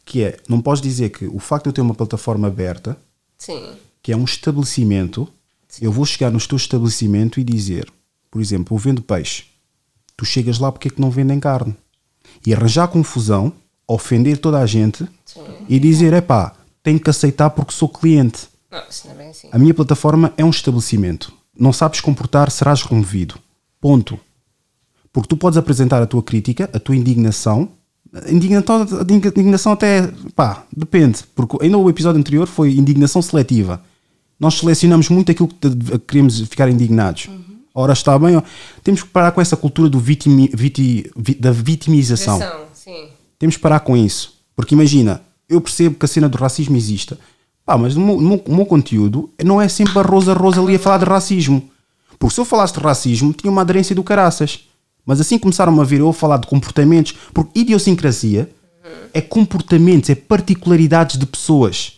Que 0.03 0.23
é, 0.23 0.38
não 0.49 0.59
podes 0.59 0.81
dizer 0.81 1.09
que 1.09 1.27
o 1.27 1.39
facto 1.39 1.63
de 1.63 1.69
eu 1.69 1.73
ter 1.73 1.81
uma 1.81 1.95
plataforma 1.95 2.47
aberta, 2.47 2.97
Sim. 3.38 3.71
que 4.01 4.11
é 4.11 4.17
um 4.17 4.25
estabelecimento, 4.25 5.27
eu 5.81 5.91
vou 5.91 6.05
chegar 6.05 6.31
no 6.31 6.39
teu 6.45 6.57
estabelecimento 6.57 7.39
e 7.39 7.43
dizer, 7.43 7.89
por 8.29 8.41
exemplo, 8.41 8.75
eu 8.75 8.79
vendo 8.79 9.01
peixe. 9.01 9.45
Tu 10.17 10.25
chegas 10.25 10.59
lá 10.59 10.71
porque 10.71 10.88
é 10.88 10.91
que 10.91 10.99
não 10.99 11.11
vendem 11.11 11.39
carne? 11.39 11.75
E 12.48 12.53
arranjar 12.53 12.88
confusão, 12.88 13.52
ofender 13.86 14.38
toda 14.38 14.60
a 14.60 14.65
gente 14.65 15.06
Sim. 15.26 15.41
e 15.68 15.78
dizer, 15.78 16.14
é 16.14 16.22
pá, 16.22 16.53
tenho 16.82 16.98
que 16.98 17.10
aceitar 17.10 17.49
porque 17.49 17.74
sou 17.74 17.90
cliente. 17.90 18.48
Não, 18.72 18.80
não 18.80 19.22
é 19.22 19.30
assim. 19.32 19.49
A 19.52 19.60
minha 19.60 19.74
plataforma 19.74 20.32
é 20.38 20.45
um 20.45 20.49
estabelecimento. 20.49 21.34
Não 21.60 21.74
sabes 21.74 21.99
comportar, 21.99 22.49
serás 22.49 22.84
removido. 22.84 23.36
Ponto. 23.82 24.18
Porque 25.11 25.28
tu 25.28 25.36
podes 25.36 25.57
apresentar 25.57 26.02
a 26.02 26.06
tua 26.06 26.24
crítica, 26.24 26.69
a 26.72 26.80
tua 26.80 26.95
indignação. 26.95 27.68
Indignação, 28.30 28.88
indignação 29.11 29.74
até, 29.74 30.10
pá, 30.34 30.64
depende. 30.74 31.26
Porque 31.36 31.57
ainda 31.61 31.78
o 31.78 31.90
episódio 31.90 32.18
anterior 32.18 32.48
foi 32.48 32.72
indignação 32.78 33.22
seletiva. 33.22 33.84
Nós 34.40 34.53
selecionamos 34.53 35.10
muito 35.10 35.34
aquilo 35.34 35.49
que 35.49 35.99
queremos 36.07 36.40
ficar 36.48 36.69
indignados. 36.69 37.28
Ora 37.79 37.93
está 37.93 38.17
bem, 38.17 38.41
temos 38.83 39.03
que 39.03 39.09
parar 39.09 39.31
com 39.31 39.39
essa 39.39 39.55
cultura 39.55 39.87
do 39.87 39.99
vitimi, 39.99 40.49
viti- 40.51 41.11
vi- 41.15 41.35
da 41.35 41.51
vitimização. 41.51 42.37
Ação, 42.37 42.61
sim. 42.73 43.09
Temos 43.37 43.55
que 43.55 43.61
parar 43.61 43.81
com 43.81 43.95
isso. 43.95 44.33
Porque 44.55 44.73
imagina, 44.73 45.21
eu 45.47 45.61
percebo 45.61 45.93
que 45.95 46.03
a 46.03 46.07
cena 46.07 46.27
do 46.27 46.39
racismo 46.39 46.75
exista. 46.75 47.19
Pá, 47.63 47.77
mas 47.77 47.95
no 47.95 48.03
meu, 48.03 48.19
no 48.19 48.55
meu- 48.55 48.65
conteúdo 48.65 49.29
não 49.45 49.61
é 49.61 49.67
sempre 49.67 49.99
a 49.99 50.01
Rosa 50.01 50.33
Rosa 50.33 50.59
ali 50.59 50.73
a 50.75 50.79
falar 50.79 50.97
de 50.97 51.05
racismo. 51.05 51.69
Porque 52.17 52.33
se 52.33 52.41
eu 52.41 52.45
falasse 52.45 52.73
de 52.73 52.79
racismo, 52.79 53.31
tinha 53.31 53.51
uma 53.51 53.61
aderência 53.61 53.93
do 53.95 54.03
caraças. 54.03 54.61
Mas 55.05 55.21
assim 55.21 55.37
começaram 55.37 55.79
a 55.79 55.83
ver 55.83 55.99
eu 55.99 56.09
a 56.09 56.13
falar 56.13 56.37
de 56.37 56.47
comportamentos, 56.47 57.13
porque 57.31 57.59
idiosincrasia 57.59 58.49
é 59.13 59.21
comportamentos, 59.21 60.09
é 60.09 60.15
particularidades 60.15 61.15
de 61.19 61.27
pessoas. 61.27 61.93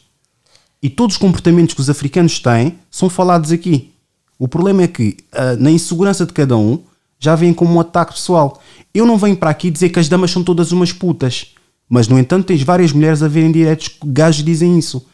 E 0.83 0.89
todos 0.89 1.15
os 1.15 1.21
comportamentos 1.21 1.73
que 1.73 1.79
os 1.81 1.89
africanos 1.89 2.37
têm 2.39 2.77
são 2.91 3.09
falados 3.09 3.53
aqui. 3.53 3.93
O 4.39 4.47
problema 4.47 4.81
é 4.83 4.87
que 4.87 5.17
ah, 5.33 5.55
na 5.57 5.69
insegurança 5.69 6.25
de 6.25 6.33
cada 6.33 6.57
um 6.57 6.81
já 7.19 7.35
vem 7.35 7.53
como 7.53 7.73
um 7.75 7.79
ataque 7.81 8.13
pessoal. 8.13 8.59
Eu 8.93 9.05
não 9.05 9.17
venho 9.17 9.35
para 9.35 9.49
aqui 9.49 9.69
dizer 9.69 9.89
que 9.89 9.99
as 9.99 10.07
damas 10.07 10.31
são 10.31 10.41
todas 10.43 10.71
umas 10.71 10.91
putas. 10.93 11.47
Mas, 11.89 12.07
no 12.07 12.17
entanto, 12.17 12.45
tens 12.45 12.61
várias 12.63 12.93
mulheres 12.93 13.21
a 13.21 13.27
verem 13.27 13.51
diretos 13.51 13.89
que 13.89 13.99
gajos 14.07 14.43
dizem 14.43 14.77
isso. 14.79 15.05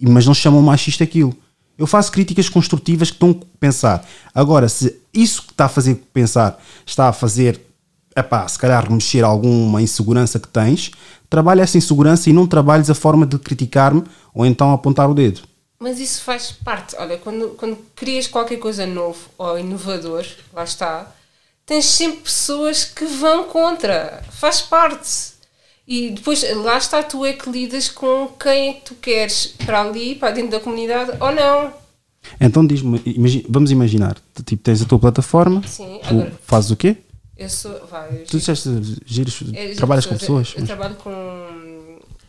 E- 0.00 0.08
Mas 0.08 0.24
não 0.26 0.34
chamam 0.34 0.62
machista 0.62 1.02
aquilo. 1.02 1.34
Eu 1.76 1.86
faço 1.86 2.12
críticas 2.12 2.48
construtivas 2.48 3.08
que 3.10 3.16
estão 3.16 3.30
a 3.30 3.44
pensar. 3.58 4.06
Agora, 4.34 4.68
se 4.68 4.96
isso 5.12 5.42
que 5.42 5.52
está 5.52 5.64
a 5.64 5.68
fazer 5.68 5.94
pensar 6.12 6.58
está 6.86 7.08
a 7.08 7.12
fazer, 7.12 7.60
epá, 8.16 8.46
se 8.46 8.58
calhar 8.58 8.84
remexer 8.84 9.24
alguma 9.24 9.80
insegurança 9.80 10.38
que 10.38 10.48
tens, 10.48 10.90
trabalha 11.30 11.62
essa 11.62 11.78
insegurança 11.78 12.28
e 12.28 12.32
não 12.32 12.46
trabalhes 12.46 12.90
a 12.90 12.94
forma 12.94 13.24
de 13.26 13.38
criticar-me 13.38 14.02
ou 14.34 14.44
então 14.44 14.72
apontar 14.72 15.08
o 15.10 15.14
dedo. 15.14 15.40
Mas 15.80 16.00
isso 16.00 16.22
faz 16.22 16.50
parte. 16.50 16.96
Olha, 16.98 17.16
quando, 17.18 17.50
quando 17.50 17.76
crias 17.94 18.26
qualquer 18.26 18.56
coisa 18.58 18.84
novo 18.86 19.18
ou 19.38 19.58
inovador, 19.58 20.26
lá 20.52 20.64
está, 20.64 21.12
tens 21.64 21.84
sempre 21.84 22.20
pessoas 22.22 22.84
que 22.84 23.04
vão 23.04 23.44
contra. 23.44 24.22
Faz 24.32 24.60
parte. 24.60 25.38
E 25.86 26.10
depois, 26.10 26.42
lá 26.64 26.76
está, 26.76 27.02
tu 27.02 27.24
é 27.24 27.32
que 27.32 27.48
lidas 27.48 27.88
com 27.88 28.28
quem 28.28 28.70
é 28.70 28.72
que 28.74 28.80
tu 28.82 28.94
queres 28.96 29.46
para 29.64 29.80
ali, 29.82 30.14
para 30.16 30.32
dentro 30.32 30.50
da 30.50 30.60
comunidade 30.60 31.12
ou 31.20 31.32
não. 31.32 31.72
Então 32.40 32.66
diz-me, 32.66 33.00
imagi- 33.06 33.46
vamos 33.48 33.70
imaginar, 33.70 34.16
tipo, 34.44 34.62
tens 34.62 34.82
a 34.82 34.84
tua 34.84 34.98
plataforma, 34.98 35.62
Sim, 35.66 36.00
tu 36.02 36.08
agora- 36.10 36.32
faz 36.44 36.70
o 36.70 36.76
quê? 36.76 36.96
Eu 37.36 37.48
sou. 37.48 37.86
Vai, 37.86 38.08
eu 38.20 38.24
Tu 38.26 38.36
disseste, 38.36 38.68
giros, 39.06 39.40
Eu 39.40 39.46
giro 39.54 39.76
trabalhas 39.76 40.04
com 40.04 40.14
Eu, 40.14 40.18
pessoas. 40.18 40.52
eu 40.56 40.66
trabalho 40.66 40.96
com, 40.96 41.10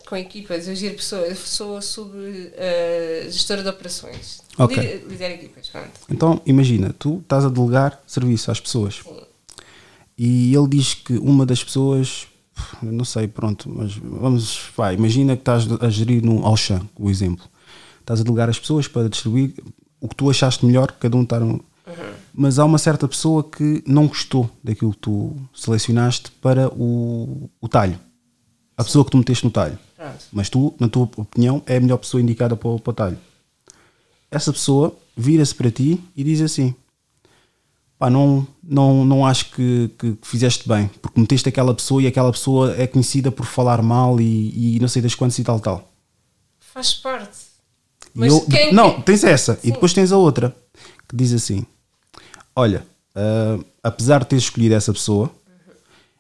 com 0.10 0.18
equipas, 0.18 0.68
eu 0.68 0.76
giro 0.76 0.96
pessoas, 0.96 1.38
sou 1.38 1.80
sub 1.84 2.12
eh, 2.56 3.28
gestora 3.30 3.62
de 3.62 3.70
operações. 3.70 4.42
Ok. 4.58 5.06
Lidero 5.08 5.36
equipas, 5.36 5.70
pronto. 5.70 5.92
Então, 6.10 6.42
imagina, 6.48 6.94
tu 6.98 7.20
estás 7.20 7.46
a 7.46 7.50
delegar 7.50 8.02
serviço 8.08 8.50
às 8.50 8.60
pessoas. 8.60 9.02
E 10.18 10.54
ele 10.54 10.68
diz 10.68 10.96
que 10.96 11.14
uma 11.20 11.46
das 11.46 11.64
pessoas, 11.64 12.26
não 12.82 13.06
sei, 13.06 13.28
pronto, 13.28 13.70
mas 13.70 13.94
vamos, 13.94 14.72
vai, 14.76 14.96
imagina 14.96 15.36
que 15.36 15.42
estás 15.44 15.68
a 15.80 15.90
gerir 15.92 16.26
no 16.26 16.44
Auchan, 16.44 16.82
o 16.98 17.08
exemplo. 17.08 17.46
Estás 18.00 18.20
a 18.20 18.24
delegar 18.24 18.50
as 18.50 18.58
pessoas 18.58 18.88
para 18.88 19.08
distribuir 19.08 19.54
o 20.02 20.10
que 20.10 20.16
tu 20.16 20.28
achaste 20.28 20.66
melhor, 20.66 20.92
cada 20.94 21.16
um 21.16 21.22
está 21.22 21.40
no... 21.40 21.64
Mas 22.34 22.58
há 22.58 22.66
uma 22.66 22.80
certa 22.80 23.08
pessoa 23.08 23.44
que 23.44 23.84
não 23.86 24.08
gostou 24.08 24.50
daquilo 24.64 24.92
que 24.92 25.00
tu 25.00 25.36
selecionaste 25.54 26.32
para 26.32 26.68
o, 26.70 27.50
o 27.62 27.68
talho. 27.68 28.00
A 28.76 28.84
pessoa 28.84 29.06
que 29.06 29.12
tu 29.12 29.18
meteste 29.18 29.46
no 29.46 29.52
talho. 29.52 29.78
Mas 30.32 30.50
tu, 30.50 30.74
na 30.80 30.88
tua 30.88 31.04
opinião, 31.18 31.62
é 31.66 31.78
a 31.78 31.80
melhor 31.80 31.98
pessoa 31.98 32.22
indicada 32.22 32.56
para 32.56 32.70
o, 32.70 32.80
para 32.80 32.92
o 32.92 32.94
talho. 32.94 33.18
Essa 34.32 34.54
pessoa 34.54 34.96
vira-se 35.18 35.54
para 35.54 35.70
ti 35.72 36.00
e 36.16 36.24
diz 36.24 36.40
assim: 36.42 36.74
pá, 37.98 38.10
não, 38.10 38.48
não, 38.64 39.04
não 39.04 39.26
acho 39.26 39.52
que, 39.52 39.90
que 39.98 40.18
fizeste 40.22 40.68
bem, 40.68 40.90
porque 41.02 41.20
meteste 41.20 41.50
aquela 41.50 41.74
pessoa 41.74 42.02
e 42.02 42.08
aquela 42.08 42.32
pessoa 42.32 42.76
é 42.78 42.88
conhecida 42.88 43.32
por 43.32 43.46
falar 43.46 43.82
mal 43.82 44.20
e, 44.22 44.76
e 44.76 44.80
não 44.80 44.88
sei 44.88 45.02
das 45.02 45.16
quantas 45.16 45.38
e 45.40 45.44
tal, 45.44 45.60
tal. 45.60 45.92
Faz 46.60 46.94
parte. 46.94 47.38
Mas 48.14 48.32
eu- 48.32 48.42
quem- 48.46 48.74
não, 48.74 48.94
quem- 48.96 49.02
tens 49.02 49.24
essa. 49.24 49.56
Sim. 49.56 49.68
E 49.70 49.72
depois 49.72 49.94
tens 49.94 50.12
a 50.12 50.18
outra 50.18 50.56
que 51.08 51.16
diz 51.16 51.34
assim: 51.34 51.66
Olha, 52.56 52.86
ah, 53.16 53.60
apesar 53.84 54.20
de 54.20 54.28
teres 54.28 54.44
escolhido 54.46 54.76
essa 54.76 54.94
pessoa, 54.94 55.30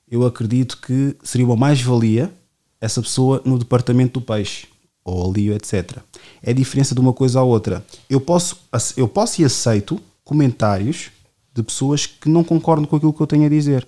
eu 0.09 0.25
acredito 0.25 0.77
que 0.81 1.15
seria 1.23 1.45
uma 1.45 1.55
mais-valia 1.55 2.33
essa 2.81 3.01
pessoa 3.01 3.41
no 3.45 3.57
departamento 3.59 4.19
do 4.19 4.25
peixe 4.25 4.67
ou 5.03 5.29
ali, 5.29 5.51
etc. 5.51 5.97
É 6.41 6.51
a 6.51 6.53
diferença 6.53 6.93
de 6.93 7.01
uma 7.01 7.13
coisa 7.13 7.39
à 7.39 7.43
outra. 7.43 7.83
Eu 8.09 8.21
posso, 8.21 8.57
eu 8.95 9.07
posso 9.07 9.41
e 9.41 9.45
aceito 9.45 9.99
comentários 10.23 11.09
de 11.53 11.63
pessoas 11.63 12.05
que 12.05 12.29
não 12.29 12.43
concordam 12.43 12.85
com 12.85 12.95
aquilo 12.95 13.11
que 13.13 13.21
eu 13.21 13.27
tenho 13.27 13.45
a 13.45 13.49
dizer. 13.49 13.87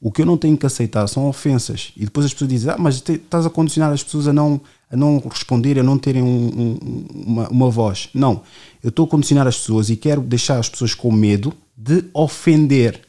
O 0.00 0.10
que 0.10 0.22
eu 0.22 0.26
não 0.26 0.36
tenho 0.36 0.56
que 0.56 0.64
aceitar 0.64 1.06
são 1.08 1.28
ofensas. 1.28 1.92
E 1.96 2.04
depois 2.04 2.24
as 2.24 2.32
pessoas 2.32 2.50
dizem, 2.50 2.70
ah, 2.70 2.76
mas 2.78 3.00
te- 3.00 3.12
estás 3.12 3.44
a 3.44 3.50
condicionar 3.50 3.92
as 3.92 4.02
pessoas 4.02 4.28
a 4.28 4.32
não, 4.32 4.58
a 4.90 4.96
não 4.96 5.18
responder, 5.28 5.78
a 5.78 5.82
não 5.82 5.98
terem 5.98 6.22
um- 6.22 6.26
um- 6.46 7.04
uma, 7.26 7.48
uma 7.48 7.70
voz. 7.70 8.08
Não. 8.14 8.42
Eu 8.82 8.88
estou 8.88 9.04
a 9.04 9.08
condicionar 9.08 9.46
as 9.46 9.58
pessoas 9.58 9.90
e 9.90 9.96
quero 9.96 10.22
deixar 10.22 10.58
as 10.58 10.68
pessoas 10.70 10.94
com 10.94 11.12
medo 11.12 11.52
de 11.76 12.04
ofender. 12.14 13.00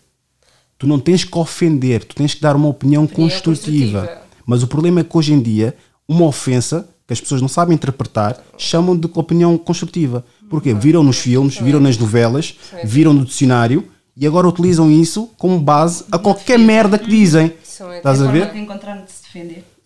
Tu 0.77 0.85
não 0.87 0.99
tens 0.99 1.23
que 1.23 1.37
ofender, 1.37 2.03
tu 2.03 2.15
tens 2.15 2.33
que 2.33 2.41
dar 2.41 2.55
uma 2.55 2.67
opinião 2.67 3.05
construtiva. 3.07 3.99
construtiva. 4.01 4.21
Mas 4.45 4.63
o 4.63 4.67
problema 4.67 5.01
é 5.01 5.03
que 5.03 5.17
hoje 5.17 5.33
em 5.33 5.41
dia, 5.41 5.75
uma 6.07 6.25
ofensa 6.25 6.87
que 7.07 7.13
as 7.13 7.19
pessoas 7.19 7.41
não 7.41 7.47
sabem 7.47 7.75
interpretar, 7.75 8.37
chamam 8.57 8.95
de 8.95 9.09
opinião 9.13 9.57
construtiva. 9.57 10.23
Porquê? 10.49 10.73
Viram 10.73 11.03
nos 11.03 11.17
filmes, 11.17 11.57
viram 11.57 11.79
nas 11.79 11.97
novelas, 11.97 12.57
viram 12.85 13.13
no 13.13 13.25
dicionário 13.25 13.85
e 14.15 14.27
agora 14.27 14.47
utilizam 14.47 14.89
isso 14.91 15.29
como 15.37 15.59
base 15.59 16.05
a 16.11 16.17
qualquer 16.17 16.59
merda 16.59 16.97
que 16.97 17.09
dizem. 17.09 17.53
Estás 17.97 18.21
a 18.21 18.31
ver? 18.31 18.43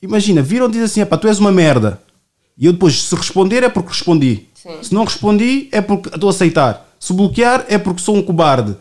Imagina, 0.02 0.42
viram 0.42 0.68
e 0.68 0.72
dizem 0.72 1.04
assim: 1.04 1.18
tu 1.18 1.28
és 1.28 1.40
uma 1.40 1.52
merda. 1.52 2.00
E 2.58 2.66
eu 2.66 2.74
depois, 2.74 3.04
se 3.04 3.16
responder, 3.16 3.64
é 3.64 3.70
porque 3.70 3.90
respondi. 3.90 4.48
Sim. 4.54 4.78
Se 4.82 4.94
não 4.94 5.04
respondi, 5.04 5.68
é 5.72 5.82
porque 5.82 6.10
estou 6.10 6.30
a 6.30 6.32
aceitar. 6.32 6.90
Se 7.00 7.14
bloquear, 7.14 7.66
é 7.68 7.78
porque 7.78 8.02
sou 8.02 8.16
um 8.16 8.22
cobarde. 8.22 8.76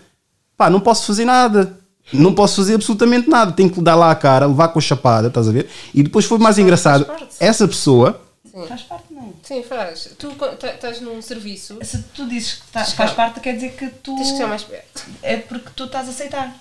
Pá, 0.56 0.70
não 0.70 0.80
posso 0.80 1.06
fazer 1.06 1.24
nada. 1.24 1.78
Não 2.12 2.34
posso 2.34 2.56
fazer 2.56 2.74
absolutamente 2.74 3.28
nada. 3.28 3.52
Tenho 3.52 3.70
que 3.70 3.80
dar 3.80 3.94
lá 3.96 4.10
a 4.10 4.14
cara, 4.14 4.46
levar 4.46 4.68
com 4.68 4.78
a 4.78 4.82
chapada, 4.82 5.28
estás 5.28 5.48
a 5.48 5.52
ver? 5.52 5.68
E 5.94 6.02
depois 6.02 6.24
foi 6.24 6.38
mais 6.38 6.58
engraçado. 6.58 7.06
Essa 7.40 7.66
pessoa, 7.66 8.20
Faz 8.68 8.82
parte, 8.82 9.06
não. 9.10 9.32
Sim, 9.42 9.64
faz. 9.64 10.10
Tu 10.16 10.28
tá- 10.30 10.68
estás 10.68 11.00
num 11.00 11.20
serviço, 11.20 11.76
Se 11.82 11.98
tu 12.14 12.24
dizes 12.28 12.52
que 12.52 12.70
tá- 12.70 12.84
faz 12.84 13.10
parte, 13.10 13.40
quer 13.40 13.54
dizer 13.54 13.70
que 13.72 13.88
tu. 14.00 14.14
tens 14.14 14.28
que 14.28 14.32
estar 14.34 14.46
mais 14.46 14.62
perto. 14.62 15.02
É 15.24 15.36
porque 15.38 15.70
tu 15.74 15.84
estás 15.86 16.06
a 16.06 16.10
aceitar. 16.10 16.54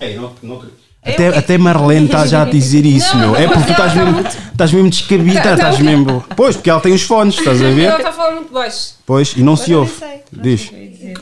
até, 1.04 1.28
até 1.28 1.56
Marlene 1.56 2.06
está 2.06 2.26
já 2.26 2.42
a 2.42 2.44
dizer 2.46 2.84
isso, 2.84 3.16
Não, 3.16 3.30
meu. 3.32 3.36
É 3.36 3.46
porque 3.46 3.60
tu 3.72 3.72
ela 3.72 3.86
estás 3.86 3.92
tá 3.92 3.98
mesmo, 4.00 4.12
muito- 4.12 4.36
estás 4.52 4.72
mesmo 4.72 4.90
descabida, 4.90 5.34
Tá- 5.36 5.42
tá 5.50 5.54
estás 5.54 5.78
mesmo. 5.78 6.24
Pois, 6.34 6.56
porque 6.56 6.70
ela 6.70 6.80
tem 6.80 6.92
os 6.94 7.02
fones, 7.02 7.38
estás 7.38 7.60
a 7.62 7.64
Ela 7.66 7.74
ver? 7.74 7.96
está 7.96 8.08
a 8.08 8.12
falar 8.12 8.34
muito 8.34 8.52
baixo. 8.52 8.94
Pois, 9.06 9.32
e 9.36 9.42
não 9.44 9.54
se 9.54 9.72
Agora 9.72 9.78
ouve. 9.80 9.92
sei. 9.96 10.08
Pronto, 10.30 10.42
Diz. 10.42 10.60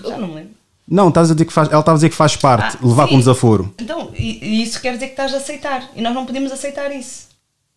Já 0.09 0.16
não 0.16 0.28
me 0.28 0.35
lembro. 0.36 0.51
Não, 0.89 1.09
estás 1.09 1.31
a 1.31 1.35
dizer 1.35 1.45
que 1.45 1.53
faz, 1.53 1.69
ela 1.71 1.81
estava 1.81 1.95
a 1.97 1.99
dizer 1.99 2.11
que 2.11 2.17
faz 2.17 2.37
parte, 2.37 2.77
Ah, 2.77 2.87
levar 2.87 3.05
sim. 3.07 3.13
com 3.13 3.19
desaforo. 3.19 3.75
Então, 3.81 4.11
e, 4.17 4.63
isso 4.63 4.81
quer 4.81 4.95
dizer 4.95 5.07
que 5.07 5.13
estás 5.13 5.33
a 5.33 5.37
aceitar. 5.39 5.91
E 5.95 6.03
nós 6.03 6.13
não 6.15 6.27
podemos 6.27 6.51
aceitar 6.53 6.91
isso. 6.95 7.29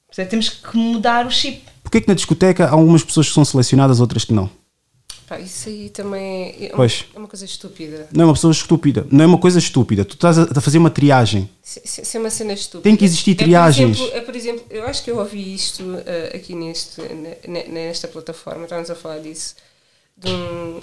Portanto, 0.07 0.29
temos 0.29 0.49
que 0.49 0.77
mudar 0.77 1.25
o 1.25 1.31
chip. 1.31 1.61
Porquê 1.83 2.01
que 2.01 2.07
na 2.07 2.13
discoteca 2.13 2.65
há 2.65 2.71
algumas 2.71 3.03
pessoas 3.03 3.27
que 3.27 3.33
são 3.33 3.45
selecionadas, 3.45 3.99
outras 3.99 4.25
que 4.25 4.33
não? 4.33 4.49
Pá, 5.27 5.39
isso 5.39 5.69
aí 5.69 5.89
também 5.89 6.55
é 6.59 6.67
uma, 6.67 6.75
Pois. 6.75 7.05
é 7.15 7.17
uma 7.17 7.27
coisa 7.27 7.45
estúpida. 7.45 8.07
Não 8.13 8.23
é 8.23 8.27
uma 8.27 8.33
pessoa 8.33 8.51
estúpida, 8.51 9.07
não 9.11 9.23
é 9.23 9.27
uma 9.27 9.37
coisa 9.39 9.57
estúpida. 9.57 10.05
Tu 10.05 10.13
estás 10.13 10.37
a, 10.37 10.43
a 10.55 10.61
fazer 10.61 10.77
uma 10.77 10.89
triagem. 10.91 11.49
Isso 11.63 12.15
é 12.17 12.19
uma 12.19 12.29
cena 12.29 12.53
estúpida. 12.53 12.83
Tem 12.83 12.95
que 12.95 13.05
existir 13.05 13.31
É, 13.31 13.35
por 13.35 13.43
triagens. 13.43 13.97
exemplo- 13.99 14.17
É, 14.17 14.21
por 14.21 14.35
exemplo, 14.35 14.63
eu 14.69 14.85
acho 14.85 15.03
que 15.03 15.09
eu 15.09 15.17
ouvi 15.17 15.55
isto 15.55 15.83
eh, 16.05 16.31
aqui 16.35 16.53
neste, 16.53 17.01
ne- 17.01 17.37
ne- 17.47 17.67
nesta 17.69 18.07
plataforma, 18.07 18.63
estávamos 18.65 18.89
a 18.91 18.95
falar 18.95 19.17
disso, 19.19 19.55
de, 20.15 20.29
um- 20.31 20.79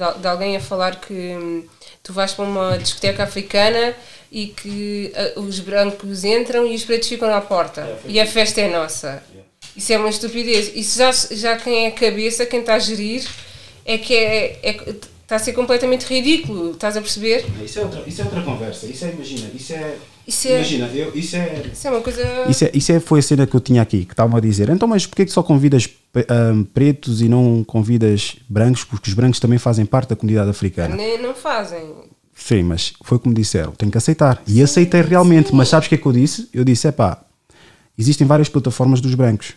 de 0.00 0.20
de 0.20 0.26
alguém 0.26 0.56
a 0.56 0.60
falar 0.60 1.00
que 1.00 1.12
hum, 1.12 1.64
tu 2.02 2.12
vais 2.12 2.32
para 2.32 2.44
uma 2.44 2.78
discoteca 2.78 3.24
africana 3.24 3.94
e 4.32 4.46
que 4.46 5.12
eh, 5.14 5.34
os 5.36 5.58
brancos 5.60 6.24
entram 6.24 6.66
e 6.66 6.74
os 6.74 6.84
pretos 6.84 7.08
ficam 7.08 7.32
à 7.34 7.40
porta 7.40 7.98
e 8.06 8.20
a 8.20 8.26
festa 8.26 8.60
é 8.60 8.68
nossa. 8.68 9.22
Isso 9.76 9.92
é 9.92 9.98
uma 9.98 10.08
estupidez. 10.08 10.72
Isso 10.74 10.98
já, 10.98 11.10
já 11.34 11.56
quem 11.56 11.84
é 11.84 11.88
a 11.88 11.92
cabeça, 11.92 12.44
quem 12.46 12.60
está 12.60 12.74
a 12.74 12.78
gerir, 12.78 13.26
é 13.84 13.98
que 13.98 14.14
é, 14.14 14.58
é, 14.62 14.70
está 15.22 15.36
a 15.36 15.38
ser 15.38 15.52
completamente 15.52 16.04
ridículo. 16.06 16.72
Estás 16.72 16.96
a 16.96 17.00
perceber? 17.00 17.44
Isso 17.64 17.78
é 17.78 17.82
outra, 17.82 18.02
isso 18.06 18.20
é 18.20 18.24
outra 18.24 18.42
conversa. 18.42 18.86
Isso 18.86 19.04
é, 19.04 19.10
imagina, 19.10 19.50
isso 19.54 19.72
é. 19.72 19.96
Isso 20.30 20.46
é- 20.48 20.54
Imagina, 20.54 20.86
eu, 20.94 21.12
isso 21.14 21.34
é. 21.36 21.62
Isso 21.72 21.88
é 21.88 21.90
uma 21.90 22.00
coisa. 22.00 22.22
Isso, 22.48 22.64
é, 22.64 22.70
isso 22.72 22.92
é, 22.92 23.00
foi 23.00 23.18
a 23.18 23.22
cena 23.22 23.46
que 23.46 23.54
eu 23.54 23.60
tinha 23.60 23.82
aqui, 23.82 24.04
que 24.04 24.12
estavam 24.12 24.36
a 24.36 24.40
dizer. 24.40 24.68
Então, 24.70 24.86
mas 24.86 25.04
porquê 25.06 25.24
que 25.26 25.32
só 25.32 25.42
convidas 25.42 25.88
ahm, 26.28 26.62
pretos 26.72 27.20
e 27.20 27.28
não 27.28 27.64
convidas 27.64 28.36
brancos? 28.48 28.84
Porque 28.84 29.08
os 29.08 29.14
brancos 29.14 29.40
também 29.40 29.58
fazem 29.58 29.84
parte 29.84 30.10
da 30.10 30.16
comunidade 30.16 30.48
africana. 30.48 30.94
Nem, 30.94 31.20
não 31.20 31.34
fazem. 31.34 31.82
Sim, 32.32 32.62
mas 32.62 32.92
foi 33.02 33.18
como 33.18 33.34
disseram, 33.34 33.72
tenho 33.72 33.90
que 33.90 33.98
aceitar. 33.98 34.40
E 34.46 34.62
aceitei 34.62 35.02
realmente, 35.02 35.54
mas 35.54 35.68
sabes 35.68 35.86
o 35.86 35.88
que 35.88 35.96
é 35.96 35.98
que 35.98 36.06
eu 36.06 36.12
disse? 36.12 36.48
Eu 36.54 36.64
disse, 36.64 36.86
é 36.88 36.92
pá, 36.92 37.20
existem 37.98 38.26
várias 38.26 38.48
plataformas 38.48 39.00
dos 39.00 39.14
brancos. 39.14 39.52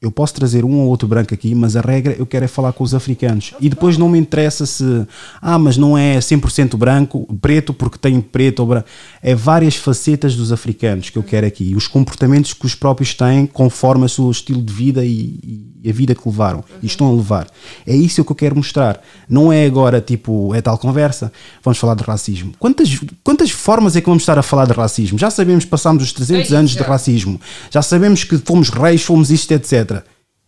Eu 0.00 0.10
posso 0.10 0.32
trazer 0.32 0.64
um 0.64 0.78
ou 0.78 0.88
outro 0.88 1.06
branco 1.06 1.34
aqui, 1.34 1.54
mas 1.54 1.76
a 1.76 1.82
regra 1.82 2.14
eu 2.18 2.24
quero 2.24 2.46
é 2.46 2.48
falar 2.48 2.72
com 2.72 2.82
os 2.82 2.94
africanos. 2.94 3.52
E 3.60 3.68
depois 3.68 3.98
não 3.98 4.08
me 4.08 4.18
interessa 4.18 4.64
se, 4.64 5.06
ah, 5.42 5.58
mas 5.58 5.76
não 5.76 5.96
é 5.96 6.18
100% 6.18 6.74
branco, 6.78 7.26
preto, 7.38 7.74
porque 7.74 7.98
tem 7.98 8.18
preto 8.18 8.60
ou 8.60 8.66
branco. 8.66 8.86
É 9.22 9.34
várias 9.34 9.76
facetas 9.76 10.34
dos 10.34 10.52
africanos 10.52 11.10
que 11.10 11.18
eu 11.18 11.22
quero 11.22 11.46
aqui. 11.46 11.72
E 11.72 11.76
os 11.76 11.86
comportamentos 11.86 12.54
que 12.54 12.64
os 12.64 12.74
próprios 12.74 13.12
têm 13.12 13.44
conforme 13.44 14.06
o 14.06 14.08
seu 14.08 14.30
estilo 14.30 14.62
de 14.62 14.72
vida 14.72 15.04
e, 15.04 15.70
e 15.82 15.90
a 15.90 15.92
vida 15.92 16.14
que 16.14 16.22
levaram. 16.26 16.64
E 16.82 16.86
estão 16.86 17.06
a 17.06 17.12
levar. 17.12 17.46
É 17.86 17.94
isso 17.94 18.24
que 18.24 18.32
eu 18.32 18.36
quero 18.36 18.56
mostrar. 18.56 19.02
Não 19.28 19.52
é 19.52 19.66
agora 19.66 20.00
tipo, 20.00 20.54
é 20.54 20.62
tal 20.62 20.78
conversa, 20.78 21.30
vamos 21.62 21.78
falar 21.78 21.94
de 21.94 22.04
racismo. 22.04 22.52
Quantas, 22.58 22.88
quantas 23.22 23.50
formas 23.50 23.94
é 23.96 24.00
que 24.00 24.06
vamos 24.06 24.22
estar 24.22 24.38
a 24.38 24.42
falar 24.42 24.64
de 24.66 24.72
racismo? 24.72 25.18
Já 25.18 25.30
sabemos, 25.30 25.66
passámos 25.66 26.02
os 26.04 26.12
300 26.14 26.52
É 26.52 26.56
anos 26.56 26.70
de 26.70 26.78
já. 26.78 26.86
racismo. 26.86 27.38
Já 27.70 27.82
sabemos 27.82 28.24
que 28.24 28.38
fomos 28.38 28.70
reis, 28.70 29.02
fomos 29.02 29.30
isto, 29.30 29.52
etc. 29.52 29.89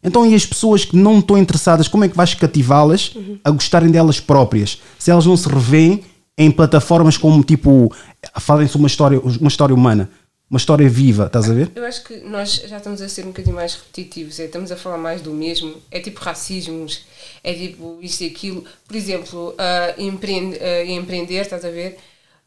Então, 0.03 0.27
e 0.27 0.35
as 0.35 0.45
pessoas 0.45 0.85
que 0.85 0.97
não 0.97 1.19
estão 1.21 1.39
interessadas, 1.39 1.87
como 1.89 2.05
é 2.05 2.09
que 2.09 2.17
vais 2.17 2.35
cativá-las 2.35 3.15
a 3.45 3.51
gostarem 3.51 3.91
delas 3.91 4.19
próprias? 4.19 4.81
Se 4.99 5.11
elas 5.11 5.27
não 5.27 5.37
se 5.37 5.49
revêem 5.49 6.03
em 6.37 6.51
plataformas 6.51 7.17
como 7.17 7.43
tipo, 7.45 7.95
falem-se 8.41 8.77
uma 8.77 8.89
história, 8.89 9.21
uma 9.21 9.49
história 9.49 9.75
humana, 9.75 10.11
uma 10.51 10.59
história 10.59 10.89
viva, 10.89 11.27
estás 11.27 11.49
a 11.49 11.55
ver? 11.55 11.71
Eu 11.75 11.85
acho 11.85 12.03
que 12.05 12.17
nós 12.21 12.63
já 12.67 12.79
estamos 12.79 13.01
a 13.01 13.09
ser 13.09 13.23
um 13.23 13.29
bocadinho 13.29 13.55
mais 13.55 13.75
repetitivos, 13.75 14.39
é, 14.41 14.47
estamos 14.47 14.73
a 14.73 14.77
falar 14.77 14.99
mais 14.99 15.21
do 15.23 15.31
mesmo, 15.33 15.75
é 15.91 16.01
tipo 16.01 16.21
racismos, 16.21 17.05
é 17.45 17.55
tipo 17.55 17.99
isto 18.03 18.23
e 18.23 18.27
aquilo. 18.27 18.65
Por 18.87 18.97
exemplo, 18.97 19.55
ah, 19.57 19.95
empreende- 19.99 20.59
ah, 20.61 20.85
empreender, 20.85 21.41
estás 21.43 21.65
a 21.65 21.71
ver? 21.71 21.97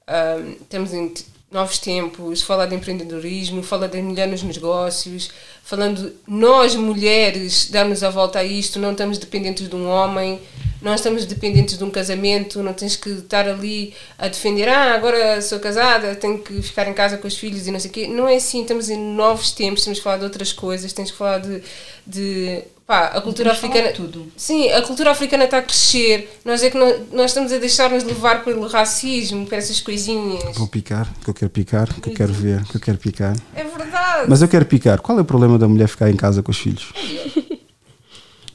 Ah, 0.06 0.38
estamos 0.62 0.94
em 0.94 1.12
novos 1.56 1.80
tempos, 1.80 2.42
fala 2.42 2.68
de 2.68 2.76
empreendedorismo, 2.76 3.64
fala 3.64 3.88
da 3.88 4.00
mulher 4.02 4.28
nos 4.28 4.44
negócios, 4.44 5.32
falando 5.64 6.14
nós 6.28 6.76
mulheres 6.76 7.70
darmos 7.72 8.04
a 8.04 8.10
volta 8.10 8.40
a 8.40 8.44
isto, 8.44 8.78
não 8.78 8.92
estamos 8.92 9.18
dependentes 9.18 9.68
de 9.68 9.76
um 9.76 9.88
homem, 9.88 10.40
nós 10.82 11.00
estamos 11.00 11.26
dependentes 11.26 11.78
de 11.78 11.84
um 11.84 11.90
casamento, 11.90 12.62
não 12.62 12.74
tens 12.74 12.96
que 12.96 13.10
estar 13.10 13.48
ali 13.48 13.94
a 14.18 14.28
defender, 14.28 14.68
ah, 14.68 14.94
agora 14.94 15.42
sou 15.42 15.60
casada, 15.60 16.14
tenho 16.16 16.40
que 16.40 16.62
ficar 16.62 16.88
em 16.88 16.94
casa 16.94 17.18
com 17.18 17.28
os 17.28 17.38
filhos 17.38 17.66
e 17.66 17.72
não 17.72 17.80
sei 17.80 17.90
o 17.90 17.94
quê. 17.94 18.08
Não 18.08 18.28
é 18.28 18.36
assim, 18.36 18.62
estamos 18.62 18.90
em 18.90 18.98
novos 18.98 19.52
tempos, 19.52 19.84
temos 19.84 20.00
que 20.00 20.04
falar 20.04 20.18
de 20.18 20.26
outras 20.26 20.52
coisas, 20.52 20.94
temos 20.94 21.10
que 21.10 21.18
falar 21.18 21.40
de. 21.40 21.64
de 22.06 22.64
pá, 22.86 23.08
a 23.08 23.22
cultura 23.22 23.52
africana. 23.52 23.90
tudo. 23.92 24.28
Sim, 24.38 24.70
a 24.72 24.82
cultura 24.82 25.12
africana 25.12 25.46
está 25.46 25.58
a 25.58 25.62
crescer, 25.62 26.40
nós 26.46 26.62
é 26.64 26.70
que 26.70 26.78
não, 26.78 27.00
nós 27.12 27.32
estamos 27.32 27.52
a 27.52 27.58
deixar-nos 27.58 28.04
levar 28.04 28.44
pelo 28.44 28.68
racismo, 28.68 29.46
por 29.46 29.56
essas 29.56 29.80
coisinhas. 29.82 30.56
Vou 30.58 30.68
picar, 30.68 31.08
que 31.24 31.30
eu 31.30 31.34
quero 31.34 31.50
picar, 31.52 31.88
que 32.02 32.10
eu 32.10 32.14
quero 32.14 32.34
ver, 32.34 32.64
que 32.66 32.78
eu 32.78 32.82
quero 32.82 32.98
picar. 32.98 33.36
É 33.56 33.64
verdade. 33.64 34.26
Mas 34.28 34.42
eu 34.42 34.48
quero 34.48 34.66
picar. 34.66 35.00
Qual 35.02 35.18
é 35.18 35.22
o 35.22 35.26
problema 35.26 35.58
da 35.58 35.68
mulher 35.68 35.88
ficar 35.88 36.10
em 36.10 36.16
casa 36.16 36.42
com 36.44 36.52
os 36.52 36.58
filhos? 36.58 36.92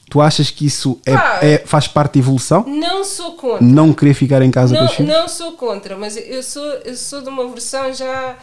Tu 0.09 0.19
achas 0.19 0.49
que 0.49 0.65
isso 0.65 0.99
é, 1.05 1.13
Pá. 1.15 1.39
é- 1.41 1.63
faz 1.65 1.87
parte 1.87 2.15
da 2.15 2.19
evolução? 2.19 2.65
Não 2.67 3.01
sou 3.05 3.31
contra. 3.35 3.65
Não 3.65 3.93
querer 3.93 4.13
ficar 4.13 4.41
em 4.41 4.51
casa 4.51 4.75
com 4.75 4.83
os 4.83 4.89
Não, 4.89 4.95
filhos? 4.97 5.11
não 5.13 5.27
sou 5.29 5.53
contra, 5.53 5.95
mas 5.97 6.17
eu 6.17 6.43
sou, 6.43 6.65
eu 6.65 6.95
sou 6.97 7.21
de 7.21 7.29
uma 7.29 7.47
versão 7.47 7.93
já. 7.93 8.37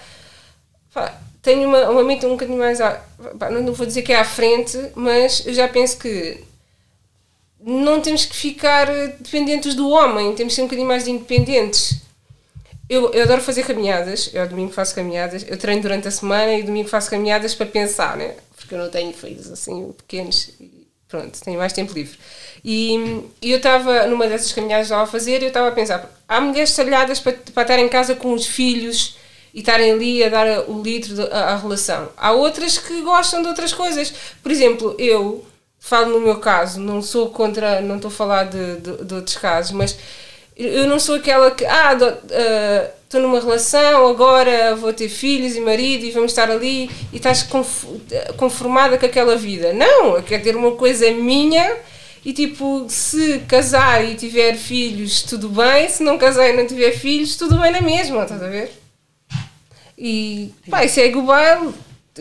Pá, 0.99 1.21
tenho 1.43 1.69
uma, 1.69 1.89
uma 1.89 2.05
mente 2.05 2.27
um 2.27 2.31
bocadinho 2.31 2.59
mais. 2.59 2.81
À, 2.81 3.01
pá, 3.39 3.51
não 3.51 3.73
vou 3.73 3.87
dizer 3.87 4.03
que 4.03 4.13
é 4.13 4.17
à 4.17 4.25
frente, 4.25 4.79
mas 4.95 5.47
eu 5.47 5.55
já 5.55 5.69
penso 5.69 5.99
que 5.99 6.45
não 7.61 8.01
temos 8.01 8.25
que 8.25 8.37
ficar 8.37 8.89
eh, 8.89 9.15
dependentes 9.19 9.75
do 9.75 9.89
homem, 9.89 10.35
temos 10.35 10.53
que 10.53 10.57
ser 10.57 10.63
um 10.63 10.67
bocadinho 10.67 10.89
mais 10.89 11.09
independentes. 11.09 12.01
Eu, 12.89 13.13
eu 13.13 13.25
adoro 13.25 13.43
fazer 13.43 13.65
caminhadas, 13.65 14.31
eu 14.33 14.49
domingo 14.49 14.73
faço 14.73 14.95
caminhadas, 14.95 15.45
eu 15.47 15.59
treino 15.59 15.83
durante 15.83 16.09
a 16.09 16.11
semana 16.11 16.55
e 16.55 16.63
domingo 16.63 16.89
faço 16.89 17.11
caminhadas 17.11 17.55
para 17.55 17.67
pensar, 17.67 18.17
né? 18.17 18.35
Porque 18.57 18.75
eu 18.75 18.79
não 18.79 18.89
tenho 18.89 19.13
filhos 19.13 19.51
assim 19.51 19.93
pequenos 19.93 20.51
e 20.59 20.87
pronto, 21.07 21.39
tenho 21.43 21.59
mais 21.59 21.73
tempo 21.73 21.93
livre. 21.93 22.19
E, 22.65 23.23
e 23.43 23.51
eu 23.51 23.59
estava, 23.59 24.07
numa 24.07 24.27
dessas 24.27 24.53
caminhadas 24.53 24.87
estava 24.87 25.03
a 25.03 25.07
fazer, 25.07 25.43
eu 25.43 25.49
estava 25.49 25.69
a 25.69 25.73
pensar, 25.73 26.11
há 26.27 26.41
mulheres 26.41 26.75
talhadas 26.75 27.21
para, 27.21 27.33
para 27.33 27.63
estar 27.63 27.79
em 27.79 27.89
casa 27.89 28.15
com 28.15 28.33
os 28.33 28.47
filhos 28.47 29.18
e 29.59 29.61
estarem 29.61 29.91
ali 29.91 30.23
a 30.23 30.29
dar 30.29 30.71
o 30.71 30.81
litro 30.81 31.21
à 31.33 31.55
à 31.55 31.57
relação. 31.57 32.09
Há 32.17 32.31
outras 32.31 32.79
que 32.79 33.01
gostam 33.03 33.43
de 33.43 33.49
outras 33.49 33.73
coisas. 33.73 34.15
Por 34.41 34.53
exemplo, 34.53 34.95
eu 35.01 35.45
falo 35.81 36.13
no 36.13 36.21
meu 36.21 36.37
caso, 36.39 36.79
não 36.79 37.03
sou 37.03 37.31
contra, 37.31 37.81
não 37.81 37.97
estou 37.97 38.09
a 38.09 38.13
falar 38.15 38.45
de, 38.45 38.77
de, 38.77 39.05
de 39.05 39.15
outros 39.15 39.37
casos, 39.37 39.73
mas 39.73 39.99
eu 40.57 40.87
não 40.87 41.01
sou 41.01 41.17
aquela 41.17 41.51
que, 41.51 41.65
ah, 41.65 41.91
ah, 41.91 42.91
estou 43.03 43.21
numa 43.21 43.41
relação, 43.41 44.07
agora 44.07 44.77
vou 44.77 44.93
ter 44.93 45.09
filhos 45.09 45.57
e 45.57 45.61
marido 45.61 46.05
e 46.05 46.13
vamos 46.13 46.31
estar 46.31 46.49
ali 46.49 46.89
e 47.13 47.17
estás 47.17 47.43
conf- 47.43 47.87
conformada 48.37 48.97
com 48.97 49.07
aquela 49.07 49.37
vida. 49.37 49.73
Não, 49.73 50.15
eu 50.15 50.23
quero 50.23 50.45
ter 50.45 50.55
uma 50.55 50.73
coisa 50.77 51.11
minha 51.11 51.77
e 52.25 52.33
tipo, 52.33 52.87
se 52.89 53.41
casar 53.49 54.05
e 54.05 54.15
tiver 54.15 54.55
filhos, 54.55 55.23
tudo 55.23 55.49
bem, 55.49 55.89
se 55.89 56.05
não 56.05 56.17
casar 56.17 56.49
e 56.49 56.57
não 56.57 56.67
tiver 56.67 56.93
filhos, 56.93 57.35
tudo 57.37 57.59
bem 57.59 57.73
na 57.73 57.81
mesma, 57.81 58.23
estás 58.23 58.41
a 58.41 58.49
ver? 58.49 58.71
E 59.99 60.53
pá, 60.71 60.87
segue 60.87 61.17
o 61.17 61.23
baile, 61.23 61.75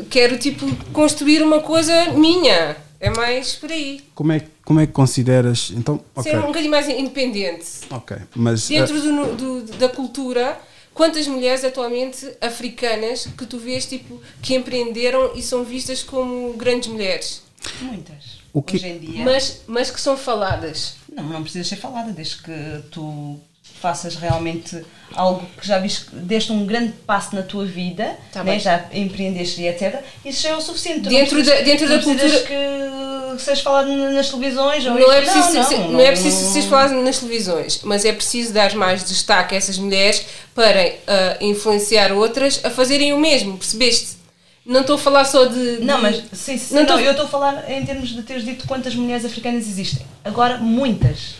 quero 0.10 0.38
tipo 0.40 0.66
construir 0.91 1.44
uma 1.44 1.60
coisa 1.62 2.12
minha, 2.12 2.76
é 2.99 3.10
mais 3.12 3.54
por 3.54 3.72
aí. 3.72 4.02
Como 4.16 4.32
é, 4.32 4.41
como 4.66 4.80
é 4.80 4.88
que 4.88 4.94
consideras. 4.94 5.72
Então, 5.76 6.02
ok. 6.16 6.32
Ser 6.32 6.40
um 6.40 6.48
bocadinho 6.48 6.72
mais 6.72 6.90
independente. 6.90 7.66
Ok, 7.91 8.18
mas. 8.36 8.68
Dentro 8.68 8.95
ah, 8.98 9.26
do, 9.36 9.36
do- 9.62 9.74
da 9.78 9.88
cultura, 9.90 10.60
quantas 10.94 11.28
mulheres 11.28 11.64
atualmente 11.64 12.28
africanas 12.41 13.28
que 13.38 13.45
tu 13.45 13.60
vês 13.60 13.86
tipo, 13.86 14.20
que 14.41 14.56
empreenderam 14.56 15.34
e 15.36 15.41
são 15.44 15.64
vistas 15.64 16.02
como 16.02 16.54
grandes 16.54 16.90
mulheres? 16.90 17.44
Muitas. 17.82 18.38
O 18.52 18.62
que- 18.64 18.78
hoje 18.78 18.88
em 18.88 18.98
dia. 18.98 19.24
Mas, 19.24 19.62
mas 19.68 19.91
que 19.91 20.02
são 20.02 20.18
faladas. 20.18 20.95
Não, 21.14 21.24
não 21.26 21.44
precisa 21.44 21.64
ser 21.68 21.76
falada, 21.76 22.12
desde 22.12 22.38
que 22.41 22.82
tu 22.91 23.40
faças 23.82 24.16
realmente 24.16 24.82
algo 25.16 25.45
que 25.60 25.66
já 25.68 25.80
viste, 25.80 26.08
deste 26.14 26.52
um 26.52 26.66
grande 26.66 26.94
passo 27.06 27.34
na 27.36 27.41
tua 27.41 27.66
vida, 27.66 28.18
Tá 28.32 28.44
né? 28.44 28.60
já 28.60 28.86
empreendeste 28.94 29.62
e 29.62 29.68
etc. 29.68 30.02
Isso 30.26 30.44
já 30.44 30.49
é 30.49 30.56
o 30.56 30.62
suficiente. 30.62 31.02
Tu 31.04 31.10
Dentro 31.10 31.38
não 31.38 31.44
da- 31.45 31.52
precisas- 31.52 31.66
dentro 31.66 31.88
não 31.90 31.95
da 31.98 32.04
precisas 32.04 32.32
cultura- 32.41 33.36
que 33.38 33.44
sejas 33.44 33.62
falado 33.62 33.88
nas 33.95 34.30
televisões 34.30 34.86
ou 34.86 34.94
Não 34.95 35.12
é, 35.12 35.22
preciso, 35.22 35.54
não, 35.54 35.70
não, 35.80 35.91
não 35.94 35.99
é 35.99 36.08
preciso 36.12 36.52
ser 36.54 36.62
falado 36.64 36.94
nas 36.95 37.20
televisões, 37.20 37.80
mas 37.84 38.04
é 38.04 38.12
preciso 38.12 38.52
dar 38.54 38.74
mais 38.76 39.04
destaque 39.04 39.54
a 39.56 39.58
essas 39.58 39.78
mulheres 39.78 40.26
para 40.56 40.94
ah, 41.08 41.38
influenciar 41.41 42.12
outras 42.12 42.60
a 42.66 42.70
fazerem 42.70 43.14
o 43.14 43.18
mesmo, 43.20 43.58
percebeste? 43.58 44.18
Não 44.66 44.82
estou 44.82 44.95
a 44.95 44.99
falar 44.99 45.24
só 45.24 45.45
de. 45.45 45.78
Não, 45.82 45.95
de- 45.95 46.02
mas 46.02 46.16
sim, 46.34 46.58
sim, 46.58 46.74
Não 46.76 46.82
não, 46.82 46.88
tô- 46.88 46.99
eu 46.99 47.12
estou 47.12 47.26
a 47.26 47.30
falar 47.30 47.72
em 47.72 47.86
termos 47.86 48.10
de 48.10 48.22
teres 48.24 48.44
dito 48.44 48.68
quantas 48.68 48.94
mulheres 48.95 49.24
africanas 49.24 49.66
existem. 49.66 50.06
Agora, 50.26 50.58
muitas. 50.58 51.36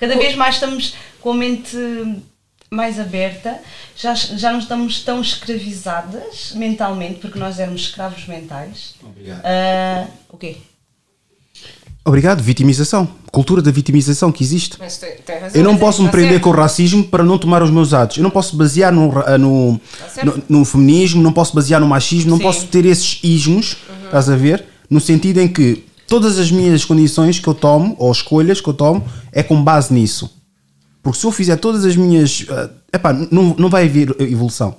Cada 0.00 0.16
vez 0.16 0.34
mais 0.34 0.54
estamos 0.56 0.94
com 1.20 1.32
a 1.32 1.34
mente 1.34 1.76
mais 2.70 2.98
aberta, 2.98 3.58
já, 3.96 4.14
já 4.14 4.50
não 4.52 4.60
estamos 4.60 5.00
tão 5.02 5.20
escravizadas 5.20 6.52
mentalmente, 6.54 7.18
porque 7.20 7.38
nós 7.38 7.58
éramos 7.58 7.82
escravos 7.82 8.26
mentais. 8.26 8.94
Obrigado. 9.02 9.40
Ah, 9.44 10.06
o 10.30 10.36
quê? 10.36 10.56
Obrigado, 12.04 12.42
vitimização. 12.42 13.06
Cultura 13.30 13.60
da 13.60 13.70
vitimização 13.70 14.32
que 14.32 14.42
existe. 14.42 14.76
Mas 14.78 14.96
tem, 14.96 15.16
tem 15.18 15.38
razão. 15.38 15.60
Eu 15.60 15.64
não 15.64 15.72
mas 15.72 15.80
é- 15.80 15.84
posso 15.84 16.00
me 16.02 16.08
tá 16.08 16.12
prender 16.12 16.30
certo. 16.32 16.44
com 16.44 16.50
o 16.50 16.52
racismo 16.54 17.04
para 17.04 17.22
não 17.22 17.38
tomar 17.38 17.62
os 17.62 17.70
meus 17.70 17.92
atos. 17.92 18.16
Eu 18.16 18.22
não 18.22 18.30
posso 18.30 18.56
basear 18.56 18.90
no, 18.92 19.08
ra- 19.10 19.36
no, 19.36 19.72
no, 20.24 20.42
no 20.48 20.64
feminismo, 20.64 21.22
não 21.22 21.32
posso 21.32 21.54
basear 21.54 21.80
no 21.80 21.86
machismo, 21.86 22.30
não 22.30 22.38
Sim. 22.38 22.42
posso 22.44 22.66
ter 22.68 22.86
esses 22.86 23.20
ismos, 23.22 23.76
estás 24.06 24.30
a 24.30 24.36
ver? 24.36 24.64
No 24.88 24.98
sentido 25.00 25.40
em 25.40 25.46
que 25.48 25.84
todas 26.10 26.40
as 26.40 26.50
minhas 26.50 26.84
condições 26.84 27.38
que 27.38 27.46
eu 27.46 27.54
tomo, 27.54 27.94
ou 27.96 28.10
escolhas 28.10 28.60
que 28.60 28.68
eu 28.68 28.74
tomo, 28.74 29.04
é 29.30 29.44
com 29.44 29.62
base 29.62 29.94
nisso. 29.94 30.28
Porque 31.00 31.20
se 31.20 31.24
eu 31.24 31.30
fizer 31.30 31.56
todas 31.56 31.84
as 31.84 31.94
minhas. 31.94 32.44
ah, 32.50 32.68
epá, 32.92 33.12
não, 33.12 33.54
não 33.56 33.70
vai 33.70 33.86
haver 33.86 34.14
evolução. 34.20 34.74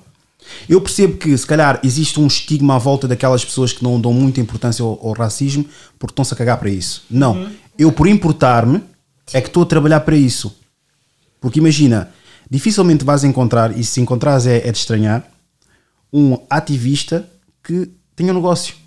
Eu 0.68 0.78
percebo 0.82 1.16
que, 1.16 1.36
se 1.36 1.46
calhar, 1.46 1.80
existe 1.82 2.20
um 2.20 2.26
estigma 2.26 2.74
à 2.74 2.78
volta 2.78 3.08
daquelas 3.08 3.42
pessoas 3.42 3.72
que 3.72 3.82
não 3.82 3.98
dão 3.98 4.12
muita 4.12 4.42
importância 4.42 4.84
ao, 4.84 4.98
ao 5.02 5.12
racismo 5.14 5.64
porque 5.98 6.12
estão-se 6.12 6.34
a 6.34 6.36
cagar 6.36 6.58
para 6.58 6.68
isso. 6.68 7.02
Não. 7.10 7.48
Eu, 7.78 7.90
por 7.90 8.06
importar-me, 8.06 8.82
é 9.32 9.40
que 9.40 9.48
estou 9.48 9.62
a 9.62 9.66
trabalhar 9.66 10.00
para 10.00 10.16
isso. 10.16 10.54
Porque 11.40 11.60
imagina, 11.60 12.10
dificilmente 12.50 13.04
vais 13.04 13.24
encontrar, 13.24 13.76
e 13.76 13.82
se 13.82 14.02
encontrares 14.02 14.46
é, 14.46 14.68
é 14.68 14.70
de 14.70 14.76
estranhar, 14.76 15.26
um 16.12 16.36
ativista 16.50 17.26
que 17.64 17.90
tenha 18.14 18.32
um 18.32 18.36
negócio. 18.36 18.81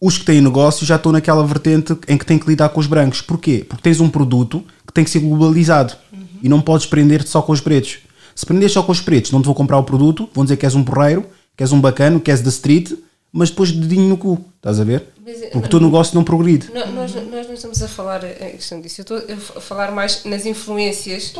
Os 0.00 0.18
que 0.18 0.24
têm 0.24 0.40
negócio 0.40 0.84
já 0.84 0.96
estão 0.96 1.10
naquela 1.10 1.44
vertente 1.46 1.96
em 2.06 2.18
que 2.18 2.26
têm 2.26 2.38
que 2.38 2.46
lidar 2.46 2.68
com 2.68 2.80
os 2.80 2.86
brancos. 2.86 3.22
Porquê? 3.22 3.64
Porque 3.66 3.82
tens 3.82 3.98
um 4.00 4.10
produto 4.10 4.62
que 4.86 4.92
tem 4.92 5.02
que 5.02 5.10
ser 5.10 5.20
globalizado 5.20 5.94
e 6.42 6.48
não 6.48 6.60
podes 6.60 6.86
prender-te 6.86 7.30
só 7.30 7.40
com 7.40 7.52
os 7.52 7.60
pretos. 7.60 7.98
Se 8.34 8.44
prenderes 8.44 8.72
só 8.72 8.82
com 8.82 8.92
os 8.92 9.00
pretos, 9.00 9.30
não 9.30 9.40
te 9.40 9.46
vou 9.46 9.54
comprar 9.54 9.78
o 9.78 9.84
produto, 9.84 10.28
vão 10.34 10.44
dizer 10.44 10.58
que 10.58 10.66
és 10.66 10.74
um 10.74 10.84
porreiro, 10.84 11.24
que 11.56 11.62
és 11.62 11.72
um 11.72 11.80
bacano, 11.80 12.20
que 12.20 12.30
és 12.30 12.42
da 12.42 12.50
street, 12.50 12.92
mas 13.36 13.50
depois 13.50 13.70
dedinho 13.70 14.08
no 14.08 14.16
cu. 14.16 14.42
Estás 14.56 14.80
a 14.80 14.84
ver? 14.84 15.04
Mas, 15.24 15.42
eh, 15.42 15.46
Porque 15.52 15.66
o 15.66 15.70
teu 15.70 15.80
negócio 15.80 16.14
não 16.14 16.24
progride. 16.24 16.70
Não, 16.72 16.90
nós, 16.92 17.14
nós 17.14 17.46
não 17.46 17.54
estamos 17.54 17.82
a 17.82 17.88
falar 17.88 18.24
a 18.24 18.28
questão 18.50 18.80
disso. 18.80 19.00
Eu 19.00 19.02
estou 19.18 19.36
a 19.56 19.60
falar 19.60 19.90
mais 19.92 20.24
nas 20.24 20.46
influências. 20.46 21.32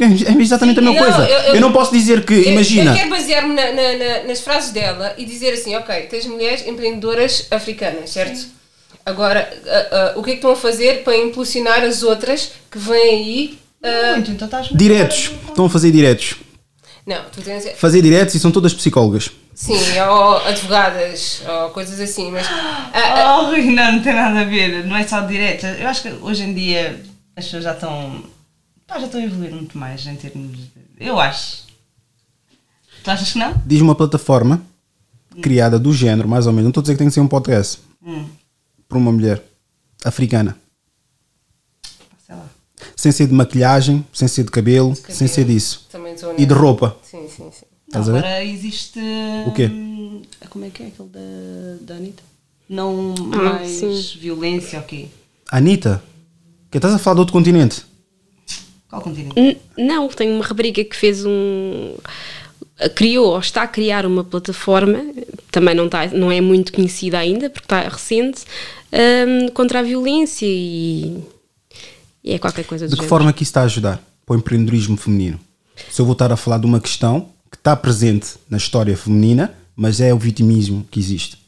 É 0.00 0.40
exatamente 0.42 0.78
a 0.78 0.82
mesma 0.82 1.00
Não, 1.00 1.12
coisa. 1.16 1.28
eu- 1.30 1.38
Eu, 1.48 1.54
eu- 1.56 1.60
não 1.60 1.72
posso 1.72 1.92
dizer 1.92 2.24
que, 2.24 2.32
Eu- 2.34 2.52
imagina. 2.52 2.90
Eu 2.92 2.96
quero 2.96 3.10
basear-me 3.10 3.54
na- 3.54 3.72
na- 3.72 3.98
na- 3.98 4.22
nas 4.28 4.40
frases 4.40 4.70
dela 4.70 5.14
e 5.18 5.24
dizer 5.24 5.52
assim: 5.52 5.74
ok, 5.76 6.02
tens 6.02 6.26
mulheres 6.26 6.66
empreendedoras 6.66 7.46
africanas, 7.50 8.10
certo? 8.10 8.46
Agora, 9.04 9.48
ah, 9.66 10.12
ah, 10.14 10.18
o 10.18 10.22
que 10.22 10.30
é 10.30 10.32
que 10.34 10.38
estão 10.38 10.52
a 10.52 10.56
fazer 10.56 11.02
para 11.02 11.16
impulsionar 11.16 11.82
as 11.82 12.02
outras 12.02 12.52
que 12.70 12.78
vêm 12.78 13.02
aí? 13.10 13.58
ah, 13.82 14.12
Muito, 14.14 14.30
então 14.30 14.46
estás 14.46 14.68
Diretos. 14.72 15.32
Estão 15.48 15.66
a 15.66 15.70
fazer 15.70 15.90
diretos. 15.90 16.36
Não, 17.06 17.24
tu 17.30 17.42
tens. 17.42 17.68
Fazer 17.78 18.00
diretos 18.02 18.34
e 18.34 18.40
são 18.40 18.50
todas 18.52 18.72
psicólogas. 18.74 19.30
Sim, 19.54 19.74
ou 20.08 20.36
advogadas, 20.38 21.42
ou 21.46 21.70
coisas 21.70 22.00
assim, 22.00 22.30
mas. 22.30 22.46
Oh, 23.38 23.46
Rui, 23.46 23.64
não, 23.74 23.92
não 23.92 24.02
tem 24.02 24.14
nada 24.14 24.40
a 24.40 24.44
ver, 24.44 24.84
não 24.86 24.96
é 24.96 25.06
só 25.06 25.20
direto. 25.20 25.66
Eu 25.66 25.88
acho 25.88 26.02
que 26.02 26.08
hoje 26.10 26.42
em 26.42 26.54
dia 26.54 27.02
as 27.36 27.44
pessoas 27.44 27.64
já 27.64 27.72
estão. 27.74 28.24
pá, 28.86 28.98
já 28.98 29.06
estão 29.06 29.20
a 29.20 29.24
evoluir 29.24 29.52
muito 29.52 29.76
mais 29.76 30.06
em 30.06 30.16
termos. 30.16 30.56
de- 30.56 30.70
Eu 31.00 31.18
acho. 31.20 31.64
Tu 33.04 33.10
achas 33.10 33.32
que 33.32 33.38
não? 33.38 33.60
Diz 33.66 33.80
uma 33.80 33.94
plataforma 33.94 34.62
criada 35.40 35.78
do 35.78 35.92
género, 35.92 36.28
mais 36.28 36.46
ou 36.46 36.52
menos. 36.52 36.64
Não 36.64 36.70
estou 36.70 36.80
a 36.80 36.84
dizer 36.84 36.94
que 36.94 36.98
tem 36.98 37.08
que 37.08 37.14
ser 37.14 37.20
um 37.20 37.28
podcast. 37.28 37.78
Hum, 38.04 38.28
Para 38.88 38.98
uma 38.98 39.12
mulher 39.12 39.42
africana. 40.04 40.56
sei 42.26 42.34
lá. 42.36 42.46
Sem 42.96 43.12
ser 43.12 43.26
de 43.26 43.34
maquilhagem, 43.34 44.04
sem 44.12 44.28
ser 44.28 44.44
de 44.44 44.50
cabelo, 44.50 44.94
cabelo. 44.96 45.14
sem 45.14 45.26
ser 45.28 45.44
disso. 45.44 45.86
também 45.90 46.01
estou 46.14 46.34
E 46.38 46.46
de 46.46 46.54
roupa. 46.54 46.96
Sim, 47.02 47.26
sim, 47.28 47.50
sim. 47.52 47.66
Ver? 47.92 47.98
Agora 47.98 48.44
existe. 48.44 48.98
O 49.46 49.52
quê? 49.52 49.66
hum, 49.66 50.22
Como 50.48 50.64
é 50.64 50.70
que 50.70 50.82
é 50.82 50.86
aquele 50.86 51.08
da, 51.10 51.20
da 51.82 51.94
Anitta? 51.96 52.22
Não 52.68 53.14
Ah, 53.32 53.36
mais 53.36 53.68
sim. 53.68 54.18
violência, 54.18 54.78
ok. 54.78 55.10
Anitta, 55.50 56.02
que 56.70 56.78
estás 56.78 56.94
a 56.94 56.98
falar 56.98 57.14
de 57.16 57.20
outro 57.20 57.32
continente? 57.34 57.84
Qual 58.88 59.02
continente? 59.02 59.38
N- 59.38 59.58
Não, 59.76 60.08
tem 60.08 60.30
uma 60.32 60.44
rapariga 60.44 60.82
que 60.84 60.96
fez 60.96 61.24
um. 61.26 61.94
criou 62.94 63.32
ou 63.32 63.38
está 63.40 63.62
a 63.62 63.68
criar 63.68 64.06
uma 64.06 64.24
plataforma, 64.24 65.04
também 65.50 65.74
não, 65.74 65.86
está, 65.86 66.06
não 66.08 66.32
é 66.32 66.40
muito 66.40 66.72
conhecida 66.72 67.18
ainda, 67.18 67.50
porque 67.50 67.66
está 67.66 67.80
recente, 67.88 68.42
hum, 68.92 69.48
contra 69.52 69.80
a 69.80 69.82
violência 69.82 70.46
e, 70.46 71.22
e 72.24 72.32
é 72.32 72.38
qualquer 72.38 72.64
coisa 72.64 72.86
do 72.86 72.90
De 72.90 72.96
que 72.96 73.02
género. 73.02 73.08
forma 73.10 73.32
que 73.34 73.42
isso 73.42 73.50
está 73.50 73.60
a 73.62 73.64
ajudar 73.64 74.02
para 74.24 74.34
o 74.34 74.38
empreendedorismo 74.38 74.96
feminino? 74.96 75.38
Se 75.90 76.00
eu 76.00 76.06
voltar 76.06 76.30
a 76.32 76.36
falar 76.36 76.58
de 76.58 76.66
uma 76.66 76.80
questão 76.80 77.28
que 77.50 77.56
está 77.56 77.74
presente 77.76 78.34
na 78.48 78.56
história 78.56 78.96
feminina, 78.96 79.52
mas 79.76 80.00
é 80.00 80.12
o 80.12 80.18
vitimismo 80.18 80.86
que 80.90 80.98
existe. 81.00 81.38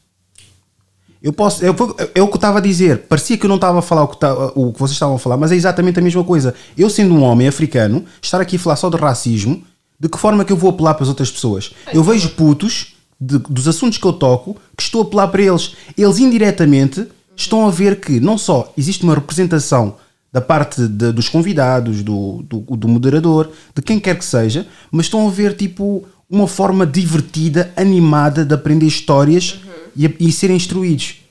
Eu 1.21 1.33
posso, 1.33 1.65
é, 1.65 1.71
o- 1.71 1.95
é 2.13 2.21
o 2.21 2.27
que 2.27 2.33
eu 2.33 2.35
estava 2.35 2.59
a 2.59 2.61
dizer. 2.61 3.03
Parecia 3.03 3.37
que 3.37 3.45
eu 3.45 3.47
não 3.47 3.55
estava 3.55 3.79
a 3.79 3.81
falar 3.81 4.03
o 4.03 4.07
que, 4.07 4.17
o 4.55 4.71
que 4.73 4.79
vocês 4.79 4.91
estavam 4.95 5.15
a 5.15 5.19
falar, 5.19 5.37
mas 5.37 5.51
é 5.51 5.55
exatamente 5.55 5.97
a 5.97 6.01
mesma 6.01 6.23
coisa. 6.23 6.53
Eu, 6.77 6.89
sendo 6.89 7.15
um 7.15 7.23
homem 7.23 7.47
africano, 7.47 8.05
estar 8.21 8.39
aqui 8.39 8.57
a 8.57 8.59
falar 8.59 8.75
só 8.75 8.89
de 8.89 8.97
racismo, 8.97 9.63
de 9.99 10.07
que 10.09 10.17
forma 10.19 10.45
que 10.45 10.51
eu 10.51 10.57
vou 10.57 10.69
apelar 10.69 10.93
para 10.93 11.03
as 11.03 11.09
outras 11.09 11.31
pessoas? 11.31 11.71
Eu 11.93 12.03
vejo 12.03 12.29
putos 12.31 12.95
de- 13.19 13.39
dos 13.39 13.67
assuntos 13.67 13.97
que 13.97 14.05
eu 14.05 14.13
toco 14.13 14.55
que 14.77 14.83
estou 14.83 15.01
a 15.01 15.05
apelar 15.05 15.27
para 15.29 15.41
eles. 15.41 15.71
Eles 15.97 16.19
indiretamente 16.19 17.07
estão 17.35 17.65
a 17.67 17.71
ver 17.71 17.99
que 17.99 18.19
não 18.19 18.37
só 18.37 18.71
existe 18.77 19.03
uma 19.03 19.15
representação 19.15 19.95
da 20.35 20.41
parte 20.41 20.85
de- 20.85 21.13
dos 21.13 21.29
convidados, 21.29 22.03
do, 22.03 22.43
do, 22.43 22.59
do 22.75 22.89
moderador, 22.89 23.49
de 23.73 23.81
quem 23.81 24.01
quer 24.01 24.17
que 24.17 24.25
seja, 24.25 24.67
mas 24.91 25.05
estão 25.05 25.25
a 25.25 25.31
ver 25.31 25.55
tipo 25.55 26.03
uma 26.29 26.45
forma 26.45 26.85
divertida, 26.85 27.71
animada 27.77 28.43
de 28.43 28.53
aprender 28.53 28.85
histórias 28.85 29.61
e, 29.95 30.05
a- 30.05 30.11
e 30.19 30.29
serem 30.33 30.57
instruídos. 30.57 31.21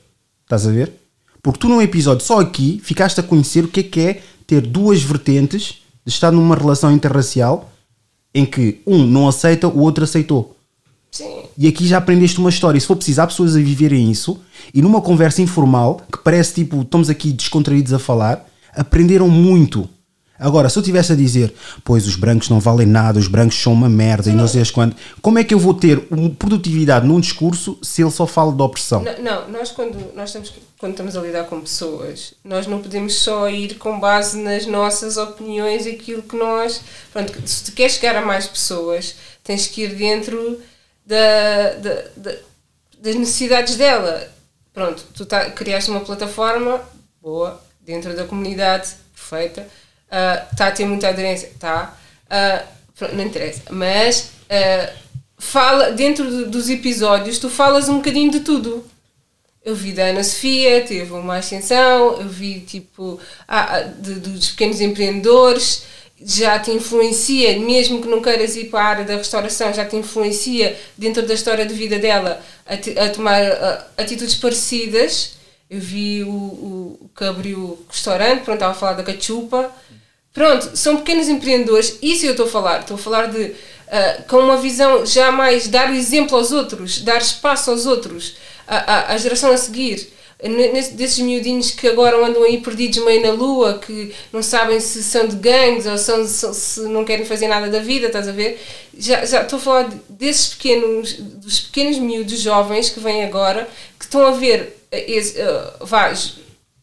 Estás 0.43 0.65
a 0.65 0.71
ver? 0.71 0.91
Porque 1.43 1.59
tu 1.59 1.69
num 1.69 1.83
episódio 1.83 2.25
só 2.25 2.39
aqui 2.39 2.81
ficaste 2.83 3.19
a 3.19 3.23
conhecer 3.23 3.63
o 3.63 3.67
que 3.67 3.81
é 3.81 3.83
que 3.83 3.99
é 3.99 4.21
ter 4.47 4.61
duas 4.61 5.03
vertentes 5.03 5.83
de 6.03 6.11
estar 6.11 6.31
numa 6.31 6.55
relação 6.55 6.91
interracial 6.91 7.71
em 8.33 8.43
que 8.43 8.81
um 8.87 9.05
não 9.05 9.27
aceita, 9.27 9.67
o 9.67 9.81
outro 9.81 10.03
aceitou. 10.03 10.55
Sim. 11.11 11.43
E 11.55 11.67
aqui 11.67 11.85
já 11.87 11.99
aprendeste 11.99 12.39
uma 12.39 12.49
história. 12.49 12.79
E 12.79 12.81
se 12.81 12.87
for 12.87 12.95
preciso, 12.95 13.21
há 13.21 13.27
pessoas 13.27 13.55
a 13.55 13.59
viverem 13.59 14.09
isso 14.09 14.39
e 14.73 14.81
numa 14.81 14.99
conversa 14.99 15.43
informal, 15.43 16.01
que 16.11 16.17
parece 16.23 16.55
tipo, 16.55 16.81
estamos 16.81 17.07
aqui 17.07 17.31
descontraídos 17.31 17.93
a 17.93 17.99
falar, 17.99 18.43
aprenderam 18.75 19.27
muito. 19.29 19.89
Agora, 20.37 20.67
se 20.67 20.77
eu 20.77 20.83
tivesse 20.83 21.13
a 21.13 21.15
dizer, 21.15 21.53
pois 21.81 22.05
os 22.05 22.17
brancos 22.17 22.49
não 22.49 22.59
valem 22.59 22.85
nada, 22.85 23.17
os 23.17 23.27
brancos 23.29 23.55
são 23.55 23.71
uma 23.71 23.87
merda 23.87 24.29
e 24.29 24.33
não 24.33 24.45
sei 24.49 24.65
quando, 24.65 24.93
como 25.21 25.39
é 25.39 25.45
que 25.45 25.53
eu 25.53 25.59
vou 25.59 25.73
ter 25.73 25.97
produtividade 26.37 27.07
num 27.07 27.21
discurso 27.21 27.79
se 27.81 28.01
ele 28.01 28.11
só 28.11 28.27
fala 28.27 28.51
de 28.51 28.61
opressão? 28.61 29.01
Não, 29.01 29.23
não, 29.23 29.49
nós 29.49 29.71
quando 29.71 29.97
nós 30.13 30.29
estamos 30.29 30.51
quando 30.77 30.91
estamos 30.91 31.15
a 31.15 31.21
lidar 31.21 31.45
com 31.45 31.61
pessoas, 31.61 32.33
nós 32.43 32.67
não 32.67 32.81
podemos 32.81 33.15
só 33.15 33.49
ir 33.49 33.75
com 33.75 33.97
base 33.97 34.37
nas 34.37 34.65
nossas 34.67 35.15
opiniões 35.15 35.85
e 35.85 35.91
aquilo 35.91 36.21
que 36.21 36.35
nós, 36.35 36.81
pronto, 37.13 37.33
se 37.47 37.63
tu 37.63 37.71
queres 37.71 37.93
chegar 37.93 38.17
a 38.17 38.25
mais 38.25 38.45
pessoas, 38.45 39.15
tens 39.41 39.67
que 39.67 39.83
ir 39.83 39.95
dentro 39.95 40.59
da, 41.07 41.73
da- 41.81 42.03
da- 42.17 42.37
das 43.01 43.15
necessidades 43.15 43.77
dela. 43.77 44.27
Pronto, 44.73 45.01
tu 45.13 45.25
tá, 45.25 45.49
criaste 45.51 45.89
uma 45.89 46.01
plataforma 46.01 46.81
boa 47.21 47.63
dentro 47.85 48.15
da 48.15 48.25
comunidade, 48.25 48.89
perfeita, 49.13 49.67
está 50.51 50.67
a 50.67 50.71
ter 50.71 50.85
muita 50.85 51.09
aderência, 51.09 51.47
está, 51.47 51.97
não 53.13 53.23
interessa, 53.23 53.61
mas 53.69 54.29
ah, 54.49 54.89
fala 55.37 55.91
dentro 55.91 56.29
do- 56.29 56.49
dos 56.49 56.69
episódios, 56.69 57.37
tu 57.39 57.49
falas 57.49 57.89
um 57.89 57.97
bocadinho 57.97 58.31
de 58.31 58.39
tudo. 58.41 58.85
Eu 59.63 59.75
vi 59.75 59.91
da 59.93 60.03
Ana 60.05 60.23
Sofia, 60.23 60.81
teve 60.85 61.11
uma 61.11 61.37
ascensão, 61.37 62.21
eu 62.21 62.29
vi 62.29 62.59
tipo 62.61 63.19
ah, 63.47 63.77
ah, 63.77 63.81
de- 63.81 64.19
dos 64.19 64.49
pequenos 64.51 64.79
empreendedores 64.81 65.83
já 66.23 66.57
te 66.59 66.71
influencia, 66.71 67.59
mesmo 67.59 68.01
que 68.01 68.07
não 68.07 68.21
queiras 68.21 68.55
ir 68.55 68.65
para 68.69 68.79
a 68.79 68.87
área 68.87 69.03
da 69.05 69.17
restauração, 69.17 69.73
já 69.73 69.83
te 69.83 69.97
influencia 69.97 70.75
dentro 70.97 71.25
da 71.27 71.33
história 71.33 71.65
de 71.65 71.73
vida 71.73 71.99
dela 71.99 72.41
a, 72.65 72.73
a 73.05 73.09
tomar 73.09 73.41
ah, 73.43 73.87
atitudes 73.97 74.35
parecidas. 74.35 75.33
Eu 75.69 75.79
vi 75.79 76.23
o, 76.23 76.29
o 76.29 77.09
que 77.17 77.23
abriu 77.23 77.57
o 77.59 77.85
restaurante, 77.89 78.43
pronto, 78.43 78.55
estava 78.55 78.71
a 78.71 78.75
falar 78.75 78.93
da 78.93 79.03
cachupa. 79.03 79.71
Pronto, 80.33 80.75
são 80.77 80.97
pequenos 80.97 81.27
empreendedores, 81.29 81.97
isso 82.01 82.25
eu 82.25 82.31
estou 82.31 82.45
a 82.45 82.49
falar. 82.49 82.81
Estou 82.81 82.95
a 82.95 82.99
falar 82.99 83.27
de, 83.27 83.53
ah, 83.89 84.23
com 84.27 84.37
uma 84.37 84.57
visão 84.57 85.05
já 85.05 85.31
mais 85.31 85.67
dar 85.67 85.93
exemplo 85.95 86.37
aos 86.37 86.51
outros, 86.51 87.01
dar 87.01 87.17
espaço 87.19 87.71
aos 87.71 87.85
outros, 87.85 88.35
à, 88.67 89.17
geração 89.17 89.51
a 89.51 89.57
seguir. 89.57 90.13
Nesse- 90.43 90.93
Desses 90.93 91.19
miudinhos 91.19 91.71
que 91.71 91.87
agora 91.87 92.17
andam 92.23 92.43
aí 92.43 92.59
perdidos 92.59 92.97
meio 93.03 93.21
na 93.21 93.31
lua, 93.31 93.79
que 93.79 94.13
não 94.33 94.43
sabem 94.43 94.79
se 94.81 95.01
são 95.01 95.25
de 95.25 95.37
gangues 95.37 95.85
ou 95.85 95.97
são, 95.97 96.27
se, 96.27 96.81
não 96.81 97.05
querem 97.05 97.25
fazer 97.25 97.47
nada 97.47 97.69
da 97.69 97.79
vida, 97.79 98.07
estás 98.07 98.27
a 98.27 98.33
ver? 98.33 98.61
Já, 98.95 99.25
já 99.25 99.41
estou 99.41 99.57
a 99.57 99.61
falar 99.61 99.83
de- 99.83 99.95
desses 100.09 100.49
pequenos, 100.53 101.13
dos 101.13 101.61
pequenos 101.61 101.97
miúdos 101.97 102.39
jovens 102.41 102.89
que 102.89 102.99
vêm 102.99 103.23
agora, 103.23 103.67
que 103.97 104.03
estão 104.05 104.25
a 104.27 104.31
ver 104.31 104.84
esse, 104.97 105.39
eh, 105.39 105.73
vá, 105.81 106.11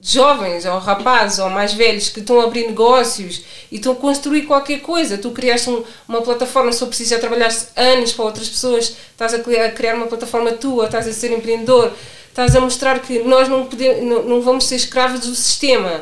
jovens 0.04 0.64
ou 0.64 0.78
rapazes 0.78 1.38
ou 1.38 1.48
mais 1.48 1.72
velhos 1.74 2.08
que 2.08 2.18
estão 2.20 2.40
a 2.40 2.44
abrir 2.44 2.66
negócios 2.66 3.42
e 3.70 3.76
estão 3.76 3.92
a 3.92 3.96
construir 3.96 4.42
qualquer 4.42 4.80
coisa. 4.80 5.16
Tu 5.16 5.30
criaste 5.30 5.70
um- 5.70 5.84
uma 6.08 6.22
plataforma, 6.22 6.72
preciso 6.88 7.10
já 7.10 7.18
trabalhar 7.20 7.50
anos 7.76 8.12
para 8.12 8.24
outras 8.24 8.48
pessoas, 8.48 8.96
estás 9.12 9.32
a 9.32 9.38
criar, 9.38 9.94
uma 9.94 10.06
plataforma 10.08 10.50
tua, 10.52 10.86
estás 10.86 11.06
a 11.06 11.12
ser 11.12 11.30
empreendedor, 11.32 11.92
estás 12.28 12.56
a 12.56 12.60
mostrar 12.60 12.98
que 12.98 13.20
nós 13.20 13.48
não, 13.48 13.66
podemos, 13.66 14.02
não, 14.04 14.22
não 14.24 14.42
vamos 14.42 14.64
ser 14.66 14.74
escravos 14.76 15.20
do 15.20 15.34
sistema. 15.36 16.00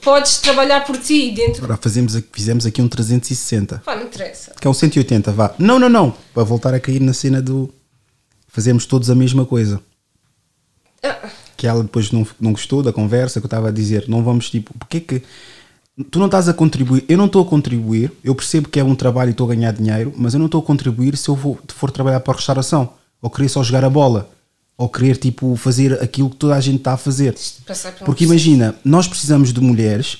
Podes 0.00 0.38
trabalhar 0.38 0.84
por 0.84 0.96
ti 0.98 1.30
dentro. 1.30 1.62
Agora 1.62 1.78
fazemos, 1.80 2.18
fizemos 2.32 2.66
aqui 2.66 2.82
um 2.82 2.88
360, 2.88 3.80
Pá, 3.84 3.94
não 3.94 4.04
interessa. 4.04 4.52
que 4.60 4.66
é 4.66 4.70
um 4.70 4.74
180, 4.74 5.30
vá. 5.30 5.54
Não, 5.58 5.78
não, 5.78 5.88
não. 5.88 6.16
Para 6.34 6.42
voltar 6.42 6.74
a 6.74 6.80
cair 6.80 7.00
na 7.00 7.12
cena 7.12 7.40
do 7.40 7.72
fazemos 8.48 8.86
todos 8.86 9.08
a 9.08 9.14
mesma 9.14 9.46
coisa. 9.46 9.80
Que 11.56 11.66
ela 11.66 11.82
depois 11.82 12.10
não, 12.10 12.26
não 12.40 12.52
gostou 12.52 12.82
da 12.82 12.92
conversa 12.92 13.40
que 13.40 13.44
eu 13.44 13.48
estava 13.48 13.68
a 13.68 13.72
dizer, 13.72 14.08
não 14.08 14.22
vamos 14.22 14.50
tipo, 14.50 14.72
porque 14.78 14.96
é 14.96 15.00
que 15.00 15.22
tu 16.10 16.18
não 16.18 16.26
estás 16.26 16.48
a 16.48 16.54
contribuir, 16.54 17.04
eu 17.08 17.18
não 17.18 17.26
estou 17.26 17.42
a 17.42 17.44
contribuir, 17.44 18.10
eu 18.24 18.34
percebo 18.34 18.68
que 18.68 18.80
é 18.80 18.84
um 18.84 18.94
trabalho 18.94 19.28
e 19.28 19.32
estou 19.32 19.50
a 19.50 19.54
ganhar 19.54 19.72
dinheiro, 19.72 20.12
mas 20.16 20.34
eu 20.34 20.38
não 20.38 20.46
estou 20.46 20.60
a 20.60 20.64
contribuir 20.64 21.16
se 21.16 21.28
eu 21.28 21.34
vou, 21.34 21.58
for 21.68 21.90
trabalhar 21.90 22.20
para 22.20 22.32
a 22.32 22.36
restauração, 22.36 22.94
ou 23.20 23.30
querer 23.30 23.48
só 23.48 23.62
jogar 23.62 23.84
a 23.84 23.90
bola, 23.90 24.30
ou 24.76 24.88
querer 24.88 25.16
tipo 25.16 25.54
fazer 25.56 26.02
aquilo 26.02 26.30
que 26.30 26.36
toda 26.36 26.56
a 26.56 26.60
gente 26.60 26.78
está 26.78 26.94
a 26.94 26.96
fazer. 26.96 27.36
Porque 28.04 28.24
imagina, 28.24 28.74
nós 28.84 29.06
precisamos 29.06 29.52
de 29.52 29.60
mulheres 29.60 30.18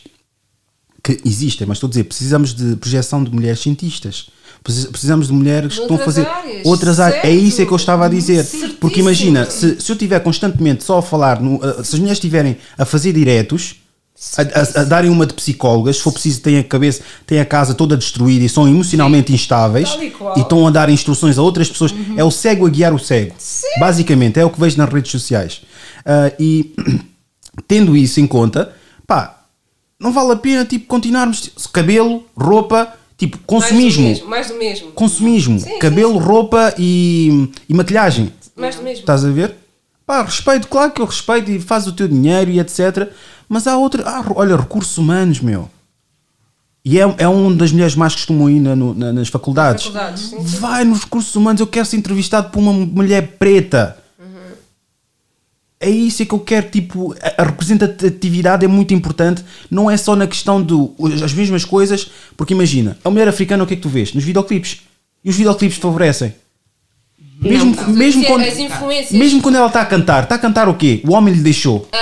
que 1.02 1.20
existem, 1.24 1.66
mas 1.66 1.78
estou 1.78 1.88
a 1.88 1.90
dizer, 1.90 2.04
precisamos 2.04 2.54
de 2.54 2.76
projeção 2.76 3.24
de 3.24 3.30
mulheres 3.30 3.60
cientistas. 3.60 4.28
Precis- 4.62 4.86
Precisamos 4.86 5.26
de 5.26 5.32
mulheres 5.32 5.74
que 5.74 5.82
estão 5.82 5.96
a 5.96 5.98
fazer 6.00 6.26
áreas, 6.26 6.64
outras 6.66 7.00
áreas. 7.00 7.18
É 7.24 7.28
certo. 7.28 7.42
isso 7.42 7.62
é 7.62 7.66
que 7.66 7.72
eu 7.72 7.76
estava 7.76 8.06
a 8.06 8.08
dizer. 8.08 8.44
Certíssimo. 8.44 8.78
Porque 8.78 9.00
imagina, 9.00 9.50
se, 9.50 9.80
se 9.80 9.90
eu 9.90 9.94
estiver 9.94 10.20
constantemente 10.20 10.84
só 10.84 10.98
a 10.98 11.02
falar, 11.02 11.40
no- 11.40 11.60
se 11.84 11.94
as 11.94 11.98
mulheres 11.98 12.18
estiverem 12.18 12.56
a 12.78 12.84
fazer 12.84 13.12
diretos, 13.12 13.76
a, 14.38 14.42
a- 14.42 14.82
a 14.82 14.84
darem 14.84 15.10
uma 15.10 15.26
de 15.26 15.34
psicólogas, 15.34 15.96
se 15.96 16.02
for 16.02 16.12
preciso, 16.12 16.40
têm 16.42 16.58
a 16.58 16.62
cabeça, 16.64 17.02
têm 17.26 17.40
a 17.40 17.44
casa 17.44 17.74
toda 17.74 17.96
destruída 17.96 18.44
e 18.44 18.48
são 18.48 18.68
emocionalmente 18.68 19.32
instáveis 19.32 19.90
Tal 19.90 20.36
e 20.38 20.40
estão 20.40 20.64
a 20.66 20.70
dar 20.70 20.88
instruções 20.90 21.38
a 21.38 21.42
outras 21.42 21.68
pessoas, 21.68 21.92
é 22.16 22.22
o 22.22 22.30
cego 22.30 22.64
a 22.66 22.70
guiar 22.70 22.94
o 22.94 22.98
cego. 23.00 23.34
Basicamente, 23.80 24.38
é 24.38 24.44
o 24.44 24.50
que 24.50 24.60
vejo 24.60 24.76
nas 24.78 24.92
redes 24.92 25.10
sociais. 25.10 25.62
Ah, 26.06 26.30
e 26.38 26.72
tendo 27.66 27.96
isso 27.96 28.20
em 28.20 28.26
conta, 28.28 28.72
pá, 29.08 29.40
não 29.98 30.12
vale 30.12 30.32
a 30.32 30.36
pena 30.36 30.64
tipo, 30.64 30.86
continuarmos 30.86 31.50
cabelo, 31.72 32.24
roupa, 32.36 32.92
tipo, 33.26 33.38
consumismo. 33.46 34.02
Mais 34.04 34.18
do 34.18 34.24
mesmo. 34.24 34.30
Mais 34.30 34.48
do 34.48 34.54
mesmo. 34.58 34.92
Consumismo, 34.92 35.58
Sim, 35.60 35.70
sim, 35.70 35.78
cabelo, 35.78 36.18
roupa 36.18 36.74
e, 36.78 37.48
e 37.68 37.74
maquilhagem. 37.74 38.32
Mais 38.56 38.74
do 38.76 38.82
mesmo. 38.82 39.00
Estás 39.00 39.24
a 39.24 39.30
ver? 39.30 39.54
Pá, 40.04 40.22
respeito, 40.22 40.66
claro 40.68 40.90
que 40.90 41.00
eu 41.00 41.06
respeito 41.06 41.50
e 41.50 41.60
faz 41.60 41.86
o 41.86 41.92
teu 41.92 42.08
dinheiro 42.08 42.50
e 42.50 42.58
etc. 42.58 43.10
Mas 43.48 43.66
há 43.66 43.76
outra. 43.76 44.02
Ah, 44.06 44.24
olha, 44.34 44.56
recursos 44.56 44.98
humanos, 44.98 45.40
meu. 45.40 45.70
E 46.84 46.98
é, 46.98 47.14
é 47.18 47.28
uma 47.28 47.54
das 47.54 47.70
mulheres 47.70 47.94
mais 47.94 48.12
que 48.12 48.20
costumam 48.20 48.50
ir 48.50 48.58
na- 48.58 48.74
na- 48.74 49.12
nas 49.12 49.28
faculdades. 49.28 49.84
Faculdades, 49.84 50.22
sim, 50.24 50.38
sim. 50.44 50.58
Vai 50.58 50.84
nos 50.84 51.00
recursos 51.04 51.34
humanos, 51.36 51.60
eu 51.60 51.66
quero 51.68 51.86
ser 51.86 51.96
entrevistado 51.96 52.50
por 52.50 52.58
uma 52.58 52.72
mulher 52.72 53.36
preta. 53.38 53.96
É 55.84 55.90
isso 55.90 56.24
que 56.24 56.32
eu 56.32 56.38
quero, 56.38 56.70
tipo, 56.70 57.12
a 57.36 57.42
representatividade 57.42 58.64
é 58.64 58.68
muito 58.68 58.94
importante, 58.94 59.44
não 59.68 59.90
é 59.90 59.96
só 59.96 60.14
na 60.14 60.26
questão 60.28 60.62
do 60.62 60.94
as 61.24 61.32
mesmas 61.32 61.64
coisas, 61.64 62.08
porque 62.36 62.54
imagina, 62.54 62.96
a 63.04 63.10
mulher 63.10 63.26
africana 63.26 63.64
o 63.64 63.66
que 63.66 63.74
é 63.74 63.76
que 63.76 63.82
tu 63.82 63.88
vês? 63.88 64.12
Nos 64.14 64.22
videoclipes. 64.22 64.82
E 65.24 65.28
os 65.30 65.36
videoclipes 65.36 65.78
favorecem. 65.78 66.34
Mesmo, 67.40 67.74
Não, 67.74 67.88
mesmo, 67.88 68.24
quando, 68.24 68.44
mesmo 69.10 69.42
quando 69.42 69.56
ela 69.56 69.66
está 69.66 69.80
a 69.80 69.86
cantar, 69.86 70.22
está 70.22 70.36
a 70.36 70.38
cantar 70.38 70.68
o 70.68 70.74
quê? 70.74 71.02
O 71.04 71.12
homem 71.12 71.34
lhe 71.34 71.40
deixou. 71.40 71.88
A- 71.90 71.96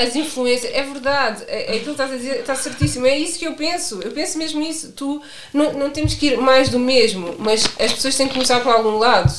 a- 0.00 0.02
as 0.02 0.16
influências, 0.16 0.72
é 0.74 0.82
verdade, 0.82 1.44
é, 1.46 1.74
é 1.74 1.76
aquilo 1.76 1.84
que 1.94 2.02
estás 2.02 2.10
a 2.12 2.16
dizer, 2.16 2.40
está 2.40 2.56
certíssimo, 2.56 3.06
é 3.06 3.16
isso 3.16 3.38
que 3.38 3.46
eu 3.46 3.52
penso, 3.52 4.00
eu 4.02 4.10
penso 4.10 4.36
mesmo 4.36 4.60
isso. 4.60 4.90
Tu 4.96 5.22
não, 5.54 5.72
não 5.74 5.90
temos 5.90 6.14
que 6.14 6.26
ir 6.30 6.38
mais 6.38 6.68
do 6.70 6.80
mesmo, 6.80 7.36
mas 7.38 7.64
as 7.78 7.92
pessoas 7.92 8.16
têm 8.16 8.26
que 8.26 8.32
começar 8.34 8.58
por 8.60 8.72
algum 8.72 8.98
lado. 8.98 9.32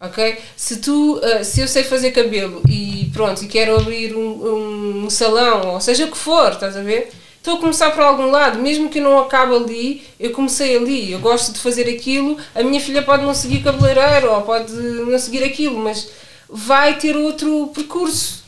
Ok? 0.00 0.38
Se 0.56 0.76
tu, 0.78 1.20
ah, 1.22 1.42
se 1.44 1.60
eu 1.60 1.68
sei 1.68 1.84
fazer 1.84 2.10
cabelo 2.10 2.62
e 2.68 3.10
pronto, 3.12 3.42
e 3.44 3.46
quero 3.48 3.76
abrir 3.76 4.14
um, 4.14 5.04
um 5.04 5.10
salão, 5.10 5.74
ou 5.74 5.80
seja 5.80 6.04
o 6.04 6.10
que 6.10 6.16
for, 6.18 6.52
estás 6.52 6.76
a 6.76 6.82
ver? 6.82 7.10
Estou 7.38 7.56
a 7.56 7.60
começar 7.60 7.90
por 7.90 8.02
algum 8.02 8.30
lado, 8.30 8.58
mesmo 8.58 8.88
que 8.88 8.98
eu 8.98 9.04
não 9.04 9.18
acabe 9.18 9.54
ali, 9.54 10.02
eu 10.18 10.30
comecei 10.30 10.76
ali, 10.76 11.12
eu 11.12 11.18
gosto 11.20 11.52
de 11.52 11.58
fazer 11.58 11.88
aquilo, 11.88 12.38
a 12.54 12.62
minha 12.62 12.80
filha 12.80 13.02
pode 13.02 13.22
não 13.22 13.34
seguir 13.34 13.62
cabeleireiro 13.62 14.32
ou 14.32 14.42
pode 14.42 14.72
não 14.72 15.18
seguir 15.18 15.44
aquilo, 15.44 15.78
mas 15.78 16.08
vai 16.48 16.96
ter 16.98 17.16
outro 17.16 17.66
percurso. 17.74 18.42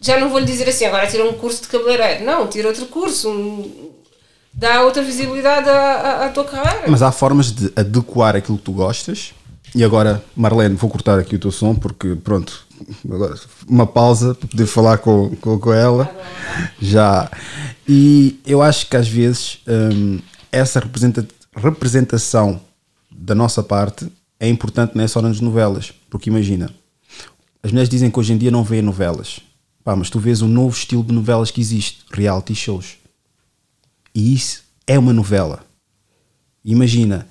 Já 0.00 0.18
não 0.20 0.28
vou 0.28 0.38
lhe 0.38 0.44
dizer 0.46 0.68
assim, 0.68 0.84
agora 0.84 1.06
tira 1.08 1.24
um 1.24 1.32
curso 1.32 1.62
de 1.62 1.68
cabeleireiro. 1.68 2.24
Não, 2.24 2.46
tira 2.46 2.68
outro 2.68 2.86
curso, 2.86 3.28
um- 3.30 3.90
dá 4.52 4.82
outra 4.82 5.02
visibilidade 5.02 5.68
à, 5.68 5.72
à, 5.74 6.26
à 6.26 6.28
tua 6.28 6.44
carreira. 6.44 6.84
Mas 6.86 7.02
há 7.02 7.10
formas 7.10 7.50
de 7.50 7.72
adequar 7.74 8.36
aquilo 8.36 8.58
que 8.58 8.64
tu 8.64 8.72
gostas. 8.72 9.32
E 9.74 9.84
agora, 9.84 10.24
Marlene, 10.34 10.74
vou 10.74 10.88
cortar 10.88 11.18
aqui 11.18 11.36
o 11.36 11.38
teu 11.38 11.50
som 11.50 11.74
porque, 11.74 12.14
pronto, 12.14 12.66
agora 13.10 13.34
uma 13.68 13.86
pausa 13.86 14.34
para 14.34 14.48
poder 14.48 14.66
falar 14.66 14.98
com, 14.98 15.34
com, 15.36 15.58
com 15.58 15.72
ela. 15.72 16.10
Já. 16.80 17.30
E 17.86 18.40
eu 18.46 18.62
acho 18.62 18.88
que 18.88 18.96
às 18.96 19.08
vezes 19.08 19.58
hum, 19.66 20.18
essa 20.50 20.80
representa- 20.80 21.26
representação 21.54 22.60
da 23.10 23.34
nossa 23.34 23.62
parte 23.62 24.10
é 24.38 24.48
importante 24.48 24.94
não 24.94 25.04
é 25.04 25.08
só 25.08 25.20
nas 25.20 25.40
novelas. 25.40 25.92
Porque 26.08 26.30
imagina, 26.30 26.70
as 27.62 27.70
mulheres 27.70 27.88
dizem 27.88 28.10
que 28.10 28.18
hoje 28.18 28.32
em 28.32 28.38
dia 28.38 28.50
não 28.50 28.64
vêem 28.64 28.82
novelas. 28.82 29.40
Pá, 29.84 29.94
mas 29.94 30.10
tu 30.10 30.18
vês 30.18 30.42
um 30.42 30.48
novo 30.48 30.76
estilo 30.76 31.04
de 31.04 31.12
novelas 31.12 31.50
que 31.50 31.60
existe, 31.60 32.04
reality 32.10 32.54
shows. 32.54 32.96
E 34.14 34.34
isso 34.34 34.64
é 34.86 34.98
uma 34.98 35.12
novela. 35.12 35.64
Imagina, 36.64 37.28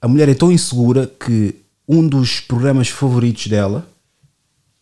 a 0.00 0.08
mulher 0.08 0.28
é 0.28 0.34
tão 0.34 0.52
insegura 0.52 1.06
que 1.06 1.54
um 1.88 2.06
dos 2.06 2.40
programas 2.40 2.88
favoritos 2.88 3.46
dela 3.46 3.86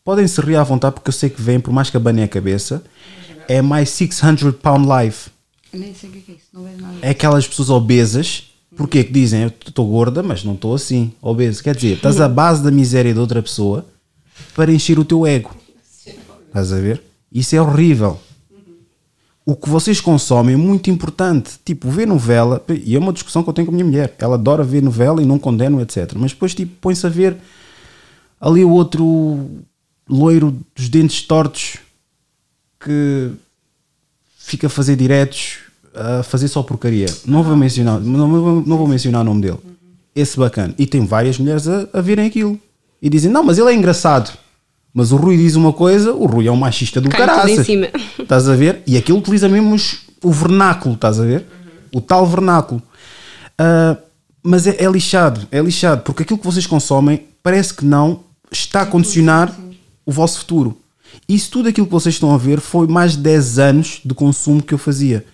podem 0.05 0.27
se 0.27 0.41
rir 0.41 0.57
à 0.57 0.63
vontade 0.63 0.95
porque 0.95 1.09
eu 1.09 1.13
sei 1.13 1.31
que 1.31 1.41
vem, 1.41 1.61
por 1.61 1.73
mais 1.73 1.91
que 1.91 1.97
abanem 1.97 2.25
a 2.25 2.29
cabeça, 2.29 2.85
é 3.49 3.63
mais 3.63 3.91
600 3.91 4.55
Pound 4.57 4.87
Life. 4.87 5.31
Nem 5.73 5.95
sei 5.95 6.09
o 6.09 6.13
que 6.13 6.19
é 6.19 6.23
que 6.23 6.33
é 6.33 6.35
isso, 6.35 6.47
não 6.53 6.65
vejo 6.65 6.81
nada. 6.81 6.99
É 7.03 7.11
aquelas 7.11 7.47
pessoas 7.47 7.71
obesas, 7.71 8.45
porque 8.77 9.03
que 9.03 9.13
dizem 9.13 9.43
eu 9.43 9.49
estou 9.49 9.89
gorda, 9.89 10.23
mas 10.23 10.45
não 10.45 10.55
estou 10.55 10.75
assim, 10.75 11.13
obeso. 11.21 11.63
Quer 11.63 11.75
dizer, 11.75 11.97
estás 11.97 12.21
à 12.21 12.29
base 12.29 12.63
da 12.63 12.71
miséria 12.71 13.13
de 13.13 13.19
outra 13.19 13.43
pessoa 13.43 13.87
para 14.55 14.73
encher 14.73 14.99
o 14.99 15.05
teu 15.05 15.27
ego. 15.27 15.55
Estás 16.47 16.73
a 16.73 16.79
ver? 16.79 17.03
Isso 17.33 17.57
é 17.57 17.61
horrível. 17.61 18.21
O 19.47 19.55
que 19.55 19.69
vocês 19.69 20.01
consomem 20.01 20.55
é 20.55 20.57
muito 20.59 20.89
importante. 20.91 21.53
Tipo, 21.65 21.91
ver 21.91 22.07
novela, 22.07 22.65
e 22.85 22.97
é 22.97 22.99
uma 22.99 23.13
discussão 23.13 23.43
que 23.43 23.49
eu 23.51 23.53
tenho 23.53 23.67
com 23.67 23.73
a 23.73 23.75
minha 23.75 23.85
mulher. 23.85 24.15
Ela 24.19 24.35
adora 24.37 24.65
ver 24.65 24.83
novela 24.83 25.23
e 25.23 25.27
não 25.27 25.39
condeno, 25.39 25.81
etc. 25.83 26.13
Mas 26.17 26.33
depois, 26.33 26.55
tipo, 26.55 26.73
põe-se 26.81 27.07
a 27.07 27.11
ver 27.11 27.37
ali 28.41 28.65
o 28.65 28.71
outro 28.71 29.47
loiro 30.09 30.57
dos 30.75 30.89
dentes 30.89 31.23
tortos 31.23 31.77
que 32.81 33.31
fica 34.39 34.67
a 34.67 34.71
fazer 34.71 34.97
diretos, 34.97 35.59
a 35.95 36.23
fazer 36.23 36.49
só 36.49 36.63
porcaria. 36.63 37.07
Não 37.27 37.43
vou 37.43 37.57
mencionar, 37.57 38.01
não, 38.01 38.29
vou- 38.31 38.63
não 38.67 38.77
vou 38.79 38.87
mencionar 38.89 39.23
o 39.23 39.25
nome 39.25 39.43
dele. 39.43 39.59
Esse 40.15 40.39
bacana. 40.39 40.75
E 40.79 40.87
tem 40.87 41.05
várias 41.05 41.39
mulheres 41.39 41.67
a, 41.69 41.89
a 41.93 42.01
verem 42.01 42.27
aquilo. 42.27 42.59
E 43.03 43.09
dizem, 43.11 43.31
não, 43.31 43.43
mas 43.45 43.59
ele 43.59 43.71
é 43.71 43.75
engraçado. 43.75 44.37
Mas 44.95 45.11
o 45.11 45.17
Rui 45.17 45.37
diz 45.37 45.57
uma 45.57 45.73
coisa, 45.73 46.13
o 46.15 46.25
Rui 46.25 46.47
é 46.47 46.53
um 46.53 46.57
machista 46.57 47.01
do 47.01 47.09
caraças. 47.09 47.67
cima. 47.67 47.89
Estás 48.19 48.49
a 48.49 48.55
ver? 48.55 48.81
E 48.87 48.97
aquilo 48.97 49.19
utiliza 49.19 49.49
mesmo 49.49 49.75
os- 49.75 50.03
o 50.23 50.31
vernáculo, 50.31 50.95
estás 50.95 51.19
a 51.19 51.25
ver? 51.25 51.45
O 51.93 52.01
tal 52.01 52.25
vernáculo. 52.27 52.81
Ah, 53.59 53.97
mas 54.43 54.67
é, 54.67 54.83
é 54.85 54.89
lixado, 54.91 55.47
é 55.51 55.61
lixado, 55.61 56.03
porque 56.03 56.23
aquilo 56.23 56.39
que 56.39 56.45
vocês 56.47 56.67
consomem 56.67 57.25
parece 57.43 57.75
que 57.75 57.85
não 57.85 58.21
está 58.53 58.83
a 58.83 58.87
condicionar 58.87 59.53
o 60.07 60.13
vosso 60.13 60.39
futuro. 60.41 60.79
Isso 61.29 61.51
tudo 61.51 61.69
aquilo 61.69 61.87
que 61.87 61.93
vocês 61.93 62.15
estão 62.15 62.33
a 62.35 62.39
ver 62.39 62.61
foi 62.61 62.87
mais 62.87 63.13
de 63.13 63.19
10 63.19 63.59
anos 63.59 64.01
de 64.05 64.15
consumo 64.15 64.63
que 64.63 64.75
eu 64.75 64.79
fazia. 64.79 65.25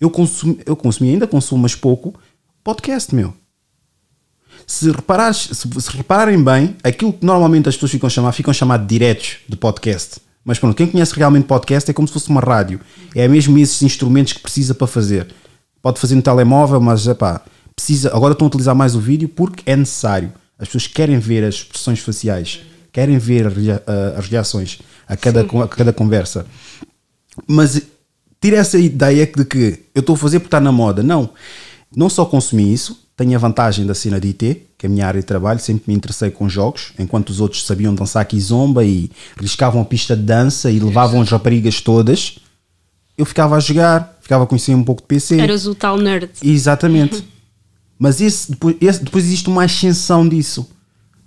Eu 0.00 0.08
consumi, 0.08 0.58
eu 0.64 0.74
consumi 0.76 1.10
ainda 1.10 1.26
consumo, 1.26 1.62
mas 1.62 1.74
pouco, 1.74 2.14
podcast, 2.64 3.14
meu. 3.14 3.34
Se, 4.70 4.88
reparares, 4.88 5.48
se, 5.52 5.68
se 5.80 5.96
repararem 5.96 6.40
bem, 6.40 6.76
aquilo 6.84 7.12
que 7.12 7.26
normalmente 7.26 7.68
as 7.68 7.74
pessoas 7.74 7.90
ficam 7.90 8.06
a 8.06 8.10
chamar, 8.10 8.30
ficam 8.30 8.54
de 8.54 8.86
diretos 8.86 9.38
de 9.48 9.56
podcast. 9.56 10.20
Mas 10.44 10.60
pronto, 10.60 10.76
quem 10.76 10.86
conhece 10.86 11.12
realmente 11.16 11.44
podcast 11.44 11.90
é 11.90 11.92
como 11.92 12.06
se 12.06 12.14
fosse 12.14 12.30
uma 12.30 12.40
rádio. 12.40 12.80
É 13.12 13.26
mesmo 13.26 13.58
esses 13.58 13.82
instrumentos 13.82 14.32
que 14.32 14.38
precisa 14.38 14.72
para 14.72 14.86
fazer. 14.86 15.26
Pode 15.82 15.98
fazer 15.98 16.14
no 16.14 16.22
telemóvel, 16.22 16.80
mas 16.80 17.04
epá, 17.08 17.42
precisa. 17.74 18.14
Agora 18.14 18.30
estão 18.30 18.46
a 18.46 18.48
utilizar 18.48 18.76
mais 18.76 18.94
o 18.94 19.00
vídeo 19.00 19.28
porque 19.28 19.68
é 19.68 19.74
necessário. 19.74 20.32
As 20.56 20.68
pessoas 20.68 20.86
querem 20.86 21.18
ver 21.18 21.42
as 21.42 21.56
expressões 21.56 21.98
faciais, 21.98 22.60
querem 22.92 23.18
ver 23.18 23.48
as 24.16 24.28
reações 24.28 24.78
a 25.08 25.16
cada, 25.16 25.40
a 25.40 25.68
cada 25.68 25.92
conversa. 25.92 26.46
Mas 27.44 27.82
tira 28.40 28.58
essa 28.58 28.78
ideia 28.78 29.26
de 29.26 29.44
que 29.44 29.80
eu 29.92 29.98
estou 29.98 30.14
a 30.14 30.18
fazer 30.18 30.38
porque 30.38 30.46
está 30.46 30.60
na 30.60 30.70
moda. 30.70 31.02
Não. 31.02 31.30
Não 31.94 32.08
só 32.08 32.24
consumi 32.24 32.72
isso, 32.72 32.98
tenho 33.16 33.34
a 33.34 33.38
vantagem 33.38 33.84
da 33.84 33.94
cena 33.94 34.20
de 34.20 34.28
IT, 34.28 34.62
que 34.78 34.86
é 34.86 34.88
a 34.88 34.90
minha 34.90 35.06
área 35.06 35.20
de 35.20 35.26
trabalho, 35.26 35.58
sempre 35.60 35.84
me 35.88 35.94
interessei 35.94 36.30
com 36.30 36.48
jogos, 36.48 36.92
enquanto 36.98 37.30
os 37.30 37.40
outros 37.40 37.66
sabiam 37.66 37.94
dançar 37.94 38.24
kizomba 38.24 38.84
e 38.84 39.10
riscavam 39.38 39.82
a 39.82 39.84
pista 39.84 40.16
de 40.16 40.22
dança 40.22 40.70
e 40.70 40.78
levavam 40.78 41.20
as 41.20 41.28
raparigas 41.28 41.80
todas. 41.80 42.38
Eu 43.18 43.26
ficava 43.26 43.56
a 43.56 43.60
jogar, 43.60 44.16
ficava 44.22 44.44
a 44.44 44.46
conhecer 44.46 44.74
um 44.74 44.84
pouco 44.84 45.02
de 45.02 45.08
PC. 45.08 45.38
Eras 45.38 45.66
o 45.66 45.74
tal 45.74 45.98
nerd. 45.98 46.30
Exatamente. 46.42 47.22
Mas 47.98 48.20
esse, 48.20 48.52
depois, 48.52 48.76
esse- 48.80 49.04
depois 49.04 49.24
existe 49.24 49.48
uma 49.48 49.64
ascensão 49.64 50.26
disso. 50.26 50.66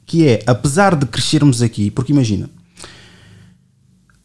Que 0.06 0.28
é, 0.28 0.44
apesar 0.48 0.96
de 0.96 1.06
crescermos 1.06 1.62
aqui, 1.62 1.92
porque 1.92 2.12
imagina, 2.12 2.50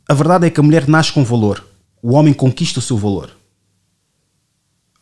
a 0.08 0.14
verdade 0.14 0.46
é 0.46 0.50
que 0.50 0.58
a 0.58 0.62
mulher 0.62 0.88
nasce 0.88 1.12
com 1.12 1.22
valor. 1.24 1.64
O 2.02 2.12
homem 2.14 2.32
conquista 2.32 2.78
o 2.78 2.82
seu 2.82 2.96
valor. 2.96 3.30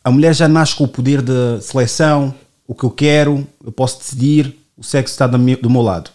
A 0.06 0.10
mulher 0.12 0.32
já 0.32 0.46
nasce 0.46 0.72
com 0.76 0.84
o 0.84 0.88
poder 0.88 1.20
de 1.20 1.60
seleção, 1.60 2.32
o 2.64 2.76
que 2.76 2.84
eu 2.84 2.90
quero, 2.90 3.44
eu 3.64 3.72
posso 3.72 3.98
decidir, 3.98 4.56
o 4.76 4.84
sexo 4.84 5.12
está 5.12 5.26
do 5.26 5.36
meu, 5.36 5.60
do 5.60 5.68
meu 5.68 5.82
lado. 5.82 6.12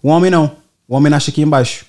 O 0.00 0.10
homem 0.10 0.30
não. 0.30 0.52
O 0.86 0.94
homem 0.94 1.10
nasce 1.10 1.30
aqui 1.30 1.42
em 1.42 1.48
baixo. 1.48 1.84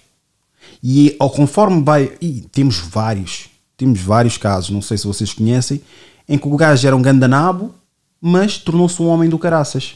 E 0.82 1.16
ao 1.20 1.30
conforme 1.30 1.84
vai. 1.84 2.12
E 2.20 2.42
temos 2.52 2.80
vários. 2.80 3.50
Temos 3.78 4.02
vários 4.02 4.36
casos, 4.36 4.72
não 4.72 4.82
sei 4.82 4.98
se 4.98 5.06
vocês 5.06 5.32
conhecem, 5.32 5.80
em 6.28 6.40
que 6.40 6.48
o 6.48 6.58
gajo 6.58 6.88
era 6.88 6.96
um 6.96 7.02
gandanabo, 7.04 7.76
mas 8.20 8.58
tornou-se 8.58 9.00
um 9.00 9.06
homem 9.06 9.30
do 9.30 9.38
caraças. 9.38 9.94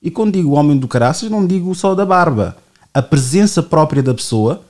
E 0.00 0.12
quando 0.12 0.34
digo 0.34 0.52
homem 0.52 0.78
do 0.78 0.86
caraças, 0.86 1.28
não 1.28 1.44
digo 1.44 1.74
só 1.74 1.92
da 1.96 2.06
barba. 2.06 2.56
A 2.94 3.02
presença 3.02 3.64
própria 3.64 4.00
da 4.00 4.14
pessoa 4.14 4.62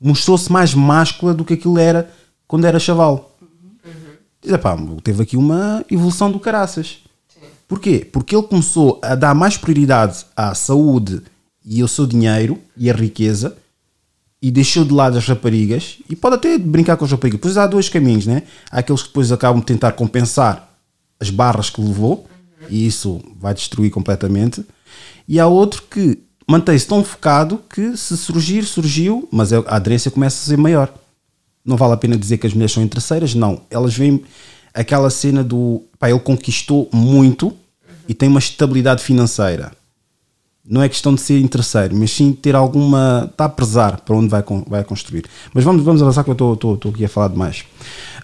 mostrou-se 0.00 0.50
mais 0.50 0.74
máscula 0.74 1.32
do 1.32 1.44
que 1.44 1.54
aquilo 1.54 1.78
era 1.78 2.10
quando 2.48 2.64
era 2.64 2.80
chaval. 2.80 3.36
Diz, 4.42 4.52
epá, 4.52 4.76
teve 5.02 5.22
aqui 5.22 5.36
uma 5.36 5.84
evolução 5.90 6.30
do 6.30 6.40
caraças. 6.40 6.98
Porquê? 7.68 8.08
Porque 8.10 8.34
ele 8.34 8.46
começou 8.46 8.98
a 9.02 9.14
dar 9.14 9.34
mais 9.34 9.56
prioridade 9.56 10.24
à 10.36 10.54
saúde 10.54 11.22
e 11.64 11.80
ao 11.80 11.88
seu 11.88 12.06
dinheiro 12.06 12.58
e 12.76 12.90
à 12.90 12.94
riqueza 12.94 13.56
e 14.42 14.50
deixou 14.50 14.84
de 14.84 14.92
lado 14.92 15.18
as 15.18 15.26
raparigas 15.26 15.98
e 16.08 16.16
pode 16.16 16.36
até 16.36 16.56
brincar 16.56 16.96
com 16.96 17.04
as 17.04 17.10
raparigas. 17.10 17.38
Depois 17.38 17.56
há 17.58 17.66
dois 17.66 17.88
caminhos, 17.88 18.26
né? 18.26 18.42
Há 18.70 18.78
aqueles 18.78 19.02
que 19.02 19.08
depois 19.08 19.30
acabam 19.30 19.60
de 19.60 19.66
tentar 19.66 19.92
compensar 19.92 20.74
as 21.20 21.30
barras 21.30 21.68
que 21.68 21.80
levou 21.80 22.26
e 22.68 22.86
isso 22.86 23.20
vai 23.38 23.52
destruir 23.52 23.90
completamente. 23.90 24.64
E 25.28 25.38
há 25.38 25.46
outro 25.46 25.82
que 25.82 26.18
mantém-se 26.48 26.86
tão 26.86 27.04
focado 27.04 27.62
que 27.72 27.96
se 27.96 28.16
surgir, 28.16 28.64
surgiu, 28.64 29.28
mas 29.30 29.52
a 29.52 29.58
aderência 29.68 30.10
começa 30.10 30.42
a 30.42 30.48
ser 30.48 30.56
maior. 30.56 30.92
Não 31.64 31.76
vale 31.76 31.92
a 31.94 31.96
pena 31.96 32.16
dizer 32.16 32.38
que 32.38 32.46
as 32.46 32.52
mulheres 32.54 32.72
são 32.72 32.82
interesseiras, 32.82 33.34
não. 33.34 33.62
Elas 33.70 33.94
veem 33.94 34.22
aquela 34.72 35.10
cena 35.10 35.42
do 35.44 35.82
pá, 35.98 36.08
ele 36.10 36.20
conquistou 36.20 36.88
muito 36.92 37.52
e 38.08 38.14
tem 38.14 38.28
uma 38.28 38.38
estabilidade 38.38 39.02
financeira. 39.02 39.72
Não 40.64 40.82
é 40.82 40.88
questão 40.88 41.14
de 41.14 41.20
ser 41.20 41.40
interesseiro, 41.40 41.96
mas 41.96 42.10
sim 42.12 42.32
ter 42.32 42.54
alguma. 42.54 43.28
está 43.30 43.46
a 43.46 43.48
prezar 43.48 44.00
para 44.02 44.14
onde 44.14 44.28
vai, 44.28 44.44
vai 44.68 44.84
construir. 44.84 45.24
Mas 45.52 45.64
vamos, 45.64 45.82
vamos 45.82 46.00
avançar 46.02 46.22
que 46.22 46.30
eu 46.30 46.54
estou- 46.54 46.78
aqui 46.92 47.04
a 47.04 47.08
falar 47.08 47.28
demais. 47.28 47.64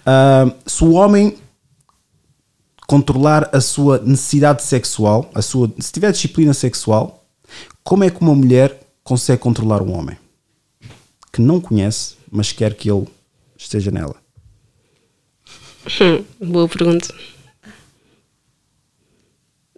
Ah, 0.04 0.50
se 0.64 0.84
o 0.84 0.92
homem 0.92 1.36
controlar 2.86 3.50
a 3.52 3.60
sua 3.60 3.98
necessidade 3.98 4.62
sexual, 4.62 5.28
a 5.34 5.42
sua, 5.42 5.70
se 5.78 5.90
tiver 5.92 6.12
disciplina 6.12 6.54
sexual, 6.54 7.24
como 7.82 8.04
é 8.04 8.10
que 8.10 8.20
uma 8.20 8.34
mulher 8.34 8.80
consegue 9.02 9.40
controlar 9.40 9.82
um 9.82 9.92
homem 9.96 10.16
que 11.32 11.40
não 11.42 11.60
conhece, 11.60 12.14
mas 12.30 12.52
quer 12.52 12.74
que 12.74 12.90
ele 12.90 13.06
esteja 13.66 13.90
nela? 13.90 14.16
Hum, 16.00 16.24
boa 16.40 16.68
pergunta. 16.68 17.12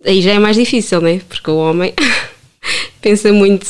Aí 0.05 0.23
já 0.23 0.33
é 0.33 0.39
mais 0.39 0.57
difícil, 0.57 1.01
né? 1.01 1.21
Porque 1.29 1.51
o 1.51 1.57
homem 1.57 1.93
pensa 3.01 3.33
muito 3.33 3.67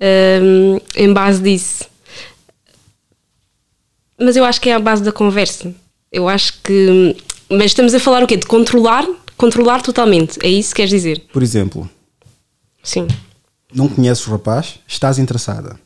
hum, 0.00 0.78
em 0.94 1.12
base 1.12 1.42
disso. 1.42 1.84
Mas 4.18 4.36
eu 4.36 4.44
acho 4.44 4.60
que 4.60 4.70
é 4.70 4.74
a 4.74 4.78
base 4.78 5.02
da 5.02 5.12
conversa. 5.12 5.74
Eu 6.10 6.28
acho 6.28 6.60
que. 6.62 7.16
Mas 7.50 7.66
estamos 7.66 7.94
a 7.94 8.00
falar 8.00 8.22
o 8.22 8.26
quê? 8.26 8.36
De 8.36 8.46
controlar? 8.46 9.06
Controlar 9.36 9.82
totalmente. 9.82 10.38
É 10.42 10.48
isso 10.48 10.70
que 10.70 10.76
queres 10.76 10.90
dizer? 10.90 11.26
Por 11.32 11.42
exemplo, 11.42 11.90
Sim. 12.82 13.08
não 13.74 13.88
conheces 13.88 14.26
o 14.26 14.30
rapaz, 14.30 14.78
estás 14.86 15.18
interessada. 15.18 15.78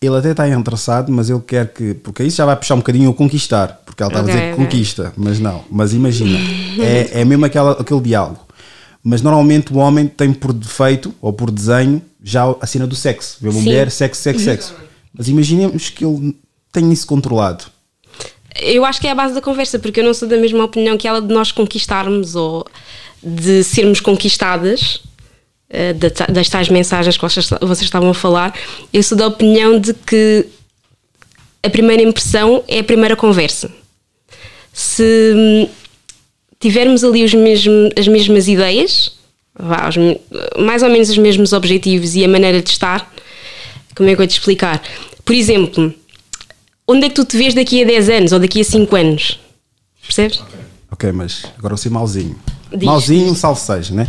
Ele 0.00 0.16
até 0.16 0.30
está 0.32 0.48
interessado, 0.48 1.10
mas 1.10 1.30
ele 1.30 1.40
quer 1.40 1.72
que. 1.72 1.94
Porque 1.94 2.22
aí 2.22 2.30
já 2.30 2.44
vai 2.44 2.54
puxar 2.56 2.74
um 2.74 2.78
bocadinho 2.78 3.10
o 3.10 3.14
conquistar. 3.14 3.80
Porque 3.86 4.02
ela 4.02 4.10
está 4.10 4.20
Ok, 4.20 4.30
a 4.30 4.34
dizer 4.36 4.46
que 4.48 4.52
ok. 4.52 4.64
conquista, 4.64 5.12
mas 5.16 5.38
não. 5.40 5.64
Mas 5.70 5.92
imagina, 5.94 6.38
é, 6.80 7.20
é 7.22 7.24
mesmo 7.24 7.44
aquela, 7.46 7.72
aquele 7.72 8.00
diálogo. 8.00 8.40
Mas 9.02 9.22
normalmente 9.22 9.72
o 9.72 9.76
homem 9.76 10.06
tem 10.06 10.32
por 10.32 10.52
defeito 10.52 11.14
ou 11.20 11.32
por 11.32 11.50
desenho 11.50 12.02
já 12.22 12.44
a 12.60 12.66
cena 12.66 12.86
do 12.86 12.94
sexo. 12.96 13.38
Vê 13.40 13.48
uma 13.48 13.58
Sim. 13.58 13.64
mulher, 13.66 13.90
sexo, 13.90 14.20
sexo, 14.20 14.44
sexo. 14.44 14.74
Mas 15.16 15.28
imaginemos 15.28 15.88
que 15.88 16.04
ele 16.04 16.36
tem 16.72 16.92
isso 16.92 17.06
controlado. 17.06 17.64
Eu 18.60 18.84
acho 18.84 19.00
que 19.00 19.06
é 19.06 19.10
a 19.12 19.14
base 19.14 19.32
da 19.34 19.40
conversa, 19.40 19.78
porque 19.78 20.00
eu 20.00 20.04
não 20.04 20.12
sou 20.12 20.26
da 20.28 20.36
mesma 20.36 20.64
opinião 20.64 20.96
que 20.98 21.06
ela 21.06 21.22
de 21.22 21.32
nós 21.32 21.52
conquistarmos 21.52 22.34
ou 22.34 22.66
de 23.22 23.62
sermos 23.62 24.00
conquistadas, 24.00 25.00
da- 25.04 25.05
das 26.32 26.48
tais 26.48 26.68
mensagens 26.68 27.16
que 27.16 27.22
vocês, 27.22 27.48
vocês 27.60 27.82
estavam 27.82 28.10
a 28.10 28.14
falar. 28.14 28.54
Eu 28.92 29.02
sou 29.02 29.16
da 29.16 29.26
opinião 29.26 29.78
de 29.78 29.92
que 29.92 30.46
a 31.62 31.70
primeira 31.70 32.02
impressão 32.02 32.62
é 32.68 32.78
a 32.78 32.84
primeira 32.84 33.16
conversa. 33.16 33.70
Se 34.72 35.32
hum, 35.34 35.68
tivermos 36.60 37.02
ali 37.02 37.24
os 37.24 37.34
mesmos, 37.34 37.90
as 37.98 38.06
mesmas 38.06 38.46
ideias, 38.46 39.12
vá, 39.58 39.88
os 39.88 39.96
mais 40.58 40.82
ou 40.82 40.90
menos 40.90 41.10
os 41.10 41.18
mesmos 41.18 41.52
objetivos 41.52 42.14
e 42.14 42.24
a 42.24 42.28
maneira 42.28 42.62
de 42.62 42.70
estar, 42.70 43.12
como 43.96 44.08
é 44.08 44.12
que 44.12 44.14
eu 44.14 44.18
vou 44.18 44.26
te 44.26 44.38
explicar? 44.38 44.82
Por 45.24 45.34
exemplo, 45.34 45.92
onde 46.86 47.06
é 47.06 47.08
que 47.08 47.14
tu 47.14 47.24
te 47.24 47.36
vês 47.36 47.54
daqui 47.54 47.82
a 47.82 47.86
10 47.86 48.08
anos 48.10 48.32
ou 48.32 48.38
daqui 48.38 48.60
a 48.60 48.64
5 48.64 48.94
anos? 48.94 49.40
Percebes? 50.02 50.40
Ok, 50.90 51.10
mas 51.10 51.44
agora 51.58 51.74
vou 51.74 51.78
ser 51.78 51.90
mauzinho. 51.90 52.38
Diz, 52.70 52.84
mauzinho, 52.84 53.34
salve 53.34 53.60
seja, 53.60 53.94
né? 53.94 54.06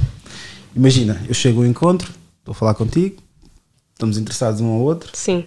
Imagina, 0.78 1.20
eu 1.28 1.34
chego 1.34 1.62
ao 1.62 1.66
encontro, 1.66 2.14
estou 2.38 2.52
a 2.52 2.56
falar 2.56 2.76
contigo, 2.76 3.18
estamos 3.94 4.16
interessados 4.16 4.62
um 4.62 4.68
ao 4.68 4.80
outro. 4.80 5.10
Sim. 5.16 5.44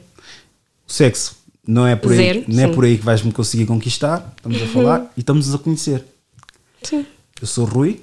O 0.88 0.92
sexo 0.92 1.36
não 1.64 1.86
é 1.86 1.94
por 1.94 2.10
aí, 2.10 2.18
Zero, 2.18 2.44
não 2.48 2.62
é 2.64 2.66
por 2.66 2.84
aí 2.84 2.98
que 2.98 3.04
vais-me 3.04 3.30
conseguir 3.30 3.64
conquistar. 3.64 4.34
Estamos 4.36 4.60
a 4.60 4.66
falar 4.66 5.12
e 5.16 5.20
estamos 5.20 5.54
a 5.54 5.58
conhecer. 5.58 6.04
Sim. 6.82 7.06
Eu 7.40 7.46
sou 7.46 7.64
Rui, 7.64 8.02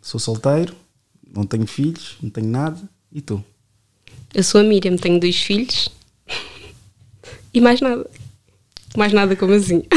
sou 0.00 0.18
solteiro, 0.18 0.74
não 1.36 1.44
tenho 1.44 1.66
filhos, 1.66 2.16
não 2.22 2.30
tenho 2.30 2.46
nada. 2.48 2.80
E 3.12 3.20
tu? 3.20 3.44
Eu 4.32 4.42
sou 4.42 4.58
a 4.58 4.64
Miriam, 4.64 4.96
tenho 4.96 5.20
dois 5.20 5.36
filhos 5.36 5.90
e 7.52 7.60
mais 7.60 7.82
nada. 7.82 8.08
Mais 8.96 9.12
nada 9.12 9.36
como 9.36 9.52
assim. 9.52 9.82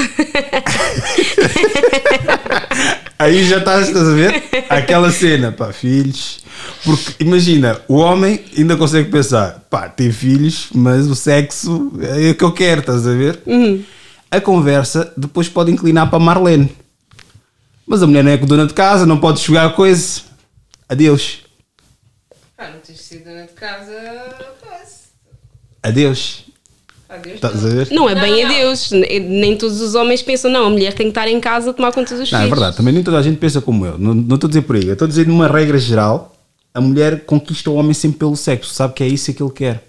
Aí 3.17 3.45
já 3.45 3.59
estás, 3.59 3.87
estás 3.87 4.07
a 4.07 4.13
ver? 4.13 4.43
Aquela 4.69 5.11
cena, 5.11 5.51
pá, 5.51 5.71
filhos. 5.71 6.45
Porque 6.83 7.23
imagina, 7.23 7.79
o 7.87 7.95
homem 7.95 8.43
ainda 8.57 8.75
consegue 8.77 9.09
pensar, 9.09 9.65
pá, 9.69 9.89
tem 9.89 10.11
filhos, 10.11 10.67
mas 10.73 11.07
o 11.07 11.15
sexo 11.15 11.91
é 12.01 12.29
o 12.31 12.35
que 12.35 12.43
eu 12.43 12.51
quero, 12.51 12.81
estás 12.81 13.05
a 13.07 13.11
ver? 13.13 13.39
A 14.29 14.39
conversa 14.41 15.11
depois 15.17 15.47
pode 15.49 15.71
inclinar 15.71 16.09
para 16.09 16.19
Marlene. 16.19 16.69
Mas 17.85 18.03
a 18.03 18.07
mulher 18.07 18.23
não 18.23 18.31
é 18.31 18.37
dona 18.37 18.67
de 18.67 18.73
casa, 18.73 19.05
não 19.05 19.17
pode 19.17 19.41
jogar 19.41 19.73
coisa. 19.73 20.21
Adeus. 20.89 21.39
Pá, 22.55 22.69
não 22.69 22.79
tens 22.79 22.99
sido 23.01 23.23
dona 23.25 23.43
de 23.43 23.53
casa. 23.53 23.93
Pois. 24.61 25.11
Adeus. 25.81 26.43
Adeus. 27.09 27.35
Estás 27.35 27.65
a 27.65 27.69
ver? 27.69 27.87
Não 27.91 28.09
é 28.09 28.15
Não, 28.15 28.21
bem 28.21 28.43
não. 28.43 28.49
a 28.51 28.53
Deus. 28.53 28.91
Nem 28.91 29.55
todos 29.57 29.79
os 29.79 29.95
homens 29.95 30.21
pensam, 30.21 30.51
não, 30.51 30.65
a 30.65 30.69
mulher 30.69 30.93
tem 30.93 31.05
que 31.07 31.11
estar 31.11 31.27
em 31.29 31.39
casa 31.39 31.69
a 31.69 31.73
tomar 31.73 31.93
conta 31.93 32.15
dos 32.17 32.29
Não, 32.29 32.39
é 32.39 32.41
filhos. 32.43 32.57
verdade, 32.59 32.75
também 32.77 32.93
nem 32.93 33.03
toda 33.03 33.17
a 33.17 33.21
gente 33.21 33.37
pensa 33.37 33.61
como 33.61 33.85
eu. 33.85 33.97
Não, 33.97 34.13
não 34.13 34.35
estou 34.35 34.47
a 34.47 34.49
dizer 34.49 34.61
por 34.63 34.75
aí. 34.75 34.85
Eu 34.85 34.93
estou 34.93 35.05
a 35.05 35.09
dizer 35.09 35.25
numa 35.25 35.47
regra 35.47 35.77
geral, 35.77 36.35
a 36.77 36.81
mulher 36.81 37.25
conquista 37.25 37.69
o 37.69 37.75
homem 37.75 37.93
sempre 37.93 38.19
pelo 38.19 38.35
sexo, 38.35 38.73
sabe 38.73 38.93
que 38.93 39.03
é 39.03 39.07
isso 39.07 39.33
que 39.33 39.41
ele 39.41 39.51
quer. 39.51 39.83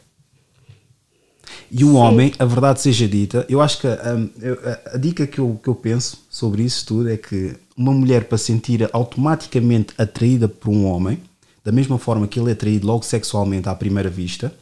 E 1.71 1.85
o 1.85 1.95
homem, 1.95 2.33
a 2.39 2.45
verdade 2.45 2.81
seja 2.81 3.07
dita, 3.07 3.45
eu 3.49 3.61
acho 3.61 3.79
que 3.81 3.87
hum, 3.87 4.31
eu- 4.41 4.59
a, 4.65 4.95
a 4.95 4.99
dica 4.99 5.27
que 5.27 5.39
eu, 5.39 5.61
que 5.63 5.69
eu 5.69 5.75
penso 5.75 6.19
sobre 6.31 6.63
isso 6.63 6.87
tudo 6.87 7.11
é 7.11 7.17
que 7.17 7.55
uma 7.77 7.93
mulher 7.93 8.25
para 8.25 8.39
se 8.39 8.45
sentir 8.47 8.89
automaticamente 8.93 9.93
atraída 9.99 10.49
por 10.49 10.71
um 10.71 10.87
homem, 10.87 11.21
da 11.63 11.71
mesma 11.71 11.99
forma 11.99 12.27
que 12.27 12.41
ele 12.41 12.49
é 12.51 12.53
atraído 12.53 12.87
logo 12.87 13.05
sexualmente 13.05 13.69
à 13.69 13.75
primeira 13.75 14.09
vista, 14.09 14.53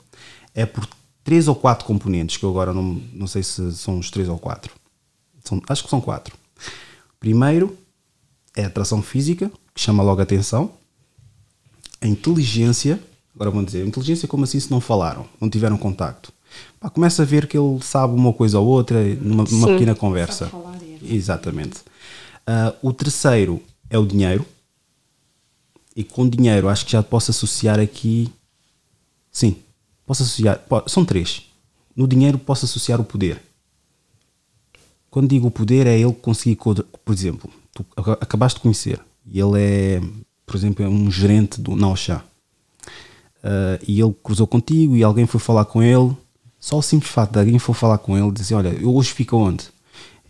é 0.55 0.66
por 0.66 0.86
três 1.23 1.47
ou 1.47 1.55
quatro 1.55 1.86
componentes, 1.86 2.36
que 2.36 2.44
eu 2.44 2.51
agora 2.51 2.73
não, 2.73 3.01
não 3.12 3.27
sei 3.28 3.43
se 3.43 3.73
são 3.73 3.98
os 3.98 4.11
três 4.11 4.28
ou 4.28 4.39
quatro. 4.39 4.73
São- 5.44 5.62
acho 5.69 5.85
que 5.85 5.90
são 5.90 6.01
quatro. 6.01 6.35
Primeiro 7.20 7.77
é 8.57 8.65
a 8.65 8.66
atração 8.66 9.01
física, 9.03 9.51
que 9.74 9.81
chama 9.81 10.03
logo 10.03 10.20
a 10.20 10.24
atenção. 10.24 10.73
A 12.01 12.06
inteligência, 12.06 13.01
agora 13.35 13.51
vão 13.51 13.64
dizer, 13.64 13.82
a 13.82 13.86
inteligência 13.86 14.28
como 14.28 14.44
assim 14.44 14.60
se 14.60 14.70
não 14.70 14.81
falaram, 14.81 15.27
não 15.40 15.48
tiveram 15.48 15.77
contacto? 15.78 16.32
Pá, 16.81 16.89
começa 16.90 17.23
a 17.23 17.24
ver 17.27 17.47
que 17.47 17.56
ele 17.59 17.81
sabe 17.82 18.14
uma 18.14 18.32
coisa 18.32 18.59
ou 18.59 18.66
outra 18.66 19.02
numa, 19.16 19.44
numa 19.44 19.66
pequena 19.66 19.94
conversa. 19.94 20.47
falar, 20.48 20.78
é. 20.82 20.98
Exatamente. 21.14 21.78
Ah, 22.47 22.74
o 22.82 22.93
terceiro 22.93 23.62
é 23.90 23.98
o 23.98 24.06
dinheiro. 24.06 24.44
E 25.94 26.05
com 26.05 26.28
dinheiro 26.28 26.68
acho 26.68 26.85
que 26.85 26.93
já 26.93 27.02
posso 27.02 27.31
associar 27.31 27.81
aqui. 27.81 28.31
Sim, 29.32 29.56
posso 30.06 30.23
associar. 30.23 30.62
São 30.86 31.05
três. 31.05 31.43
No 31.94 32.06
dinheiro 32.06 32.39
posso 32.39 32.66
associar 32.66 33.01
o 33.01 33.05
poder. 33.05 33.43
Quando 35.10 35.28
digo 35.28 35.47
o 35.47 35.51
poder 35.51 35.86
é 35.86 35.98
ele 35.98 36.12
conseguir, 36.12 36.56
co- 36.56 36.74
por 36.74 37.12
exemplo, 37.14 37.51
tu 37.73 37.85
aca- 37.97 38.18
acabaste 38.20 38.59
de 38.59 38.62
conhecer 38.62 39.01
e 39.27 39.40
ele 39.40 39.59
é, 39.59 40.01
por 40.47 40.56
exemplo, 40.56 40.85
é 40.85 40.89
um 40.89 41.10
gerente 41.10 41.60
do 41.60 41.74
Nauchá 41.74 42.24
Ah, 43.43 43.78
e 43.86 44.01
ele 44.01 44.14
cruzou 44.23 44.47
contigo 44.47 44.97
e 44.97 45.02
alguém 45.02 45.27
foi 45.27 45.40
falar 45.40 45.64
com 45.66 45.82
ele, 45.82 46.16
só 46.59 46.78
o 46.78 46.82
simples 46.82 47.10
fato 47.10 47.32
de 47.32 47.39
alguém 47.39 47.59
for 47.59 47.74
falar 47.74 47.98
com 47.98 48.16
ele 48.16 48.32
dizer, 48.32 48.55
olha, 48.55 48.68
eu 48.68 48.94
hoje 48.94 49.12
fico 49.12 49.36
onde? 49.36 49.64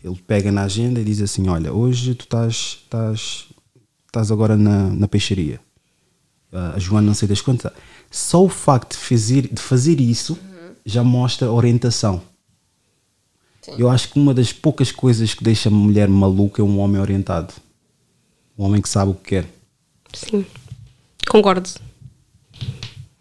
Ele 0.03 0.17
pega 0.27 0.53
na 0.53 0.63
agenda 0.65 1.01
e 1.01 1.05
diz 1.05 1.21
assim, 1.21 1.49
olha, 1.49 1.73
hoje 1.73 2.15
tu 2.15 2.25
estás, 2.25 2.79
estás, 2.83 3.47
estás 4.07 4.31
agora 4.31 4.57
na, 4.57 4.91
na 4.91 5.09
peixaria. 5.09 5.61
Ah, 6.53 6.73
a 6.77 6.79
Joana 6.79 7.07
não 7.07 7.15
sei 7.15 7.29
das 7.29 7.41
quantas. 7.41 7.73
Só 8.11 8.45
o 8.45 8.49
facto 8.49 8.93
de 8.93 8.99
fazer, 8.99 9.49
de 9.53 9.61
fazer 9.61 10.01
isso 10.01 10.39
já 10.85 11.03
mostra 11.03 11.51
orientação. 11.51 12.23
Eu 13.77 13.91
acho 13.91 14.13
que 14.13 14.19
uma 14.19 14.33
das 14.33 14.53
poucas 14.53 14.93
coisas 14.93 15.35
que 15.35 15.43
deixa 15.43 15.69
uma 15.69 15.79
mulher 15.79 16.09
maluca 16.09 16.63
é 16.63 16.65
um 16.65 16.79
homem 16.79 17.01
orientado. 17.01 17.53
Um 18.57 18.65
homem 18.65 18.81
que 18.81 18.89
sabe 18.89 19.11
o 19.11 19.15
que 19.15 19.31
quer. 19.31 19.56
Sim. 20.13 20.45
Concordo. 21.29 21.69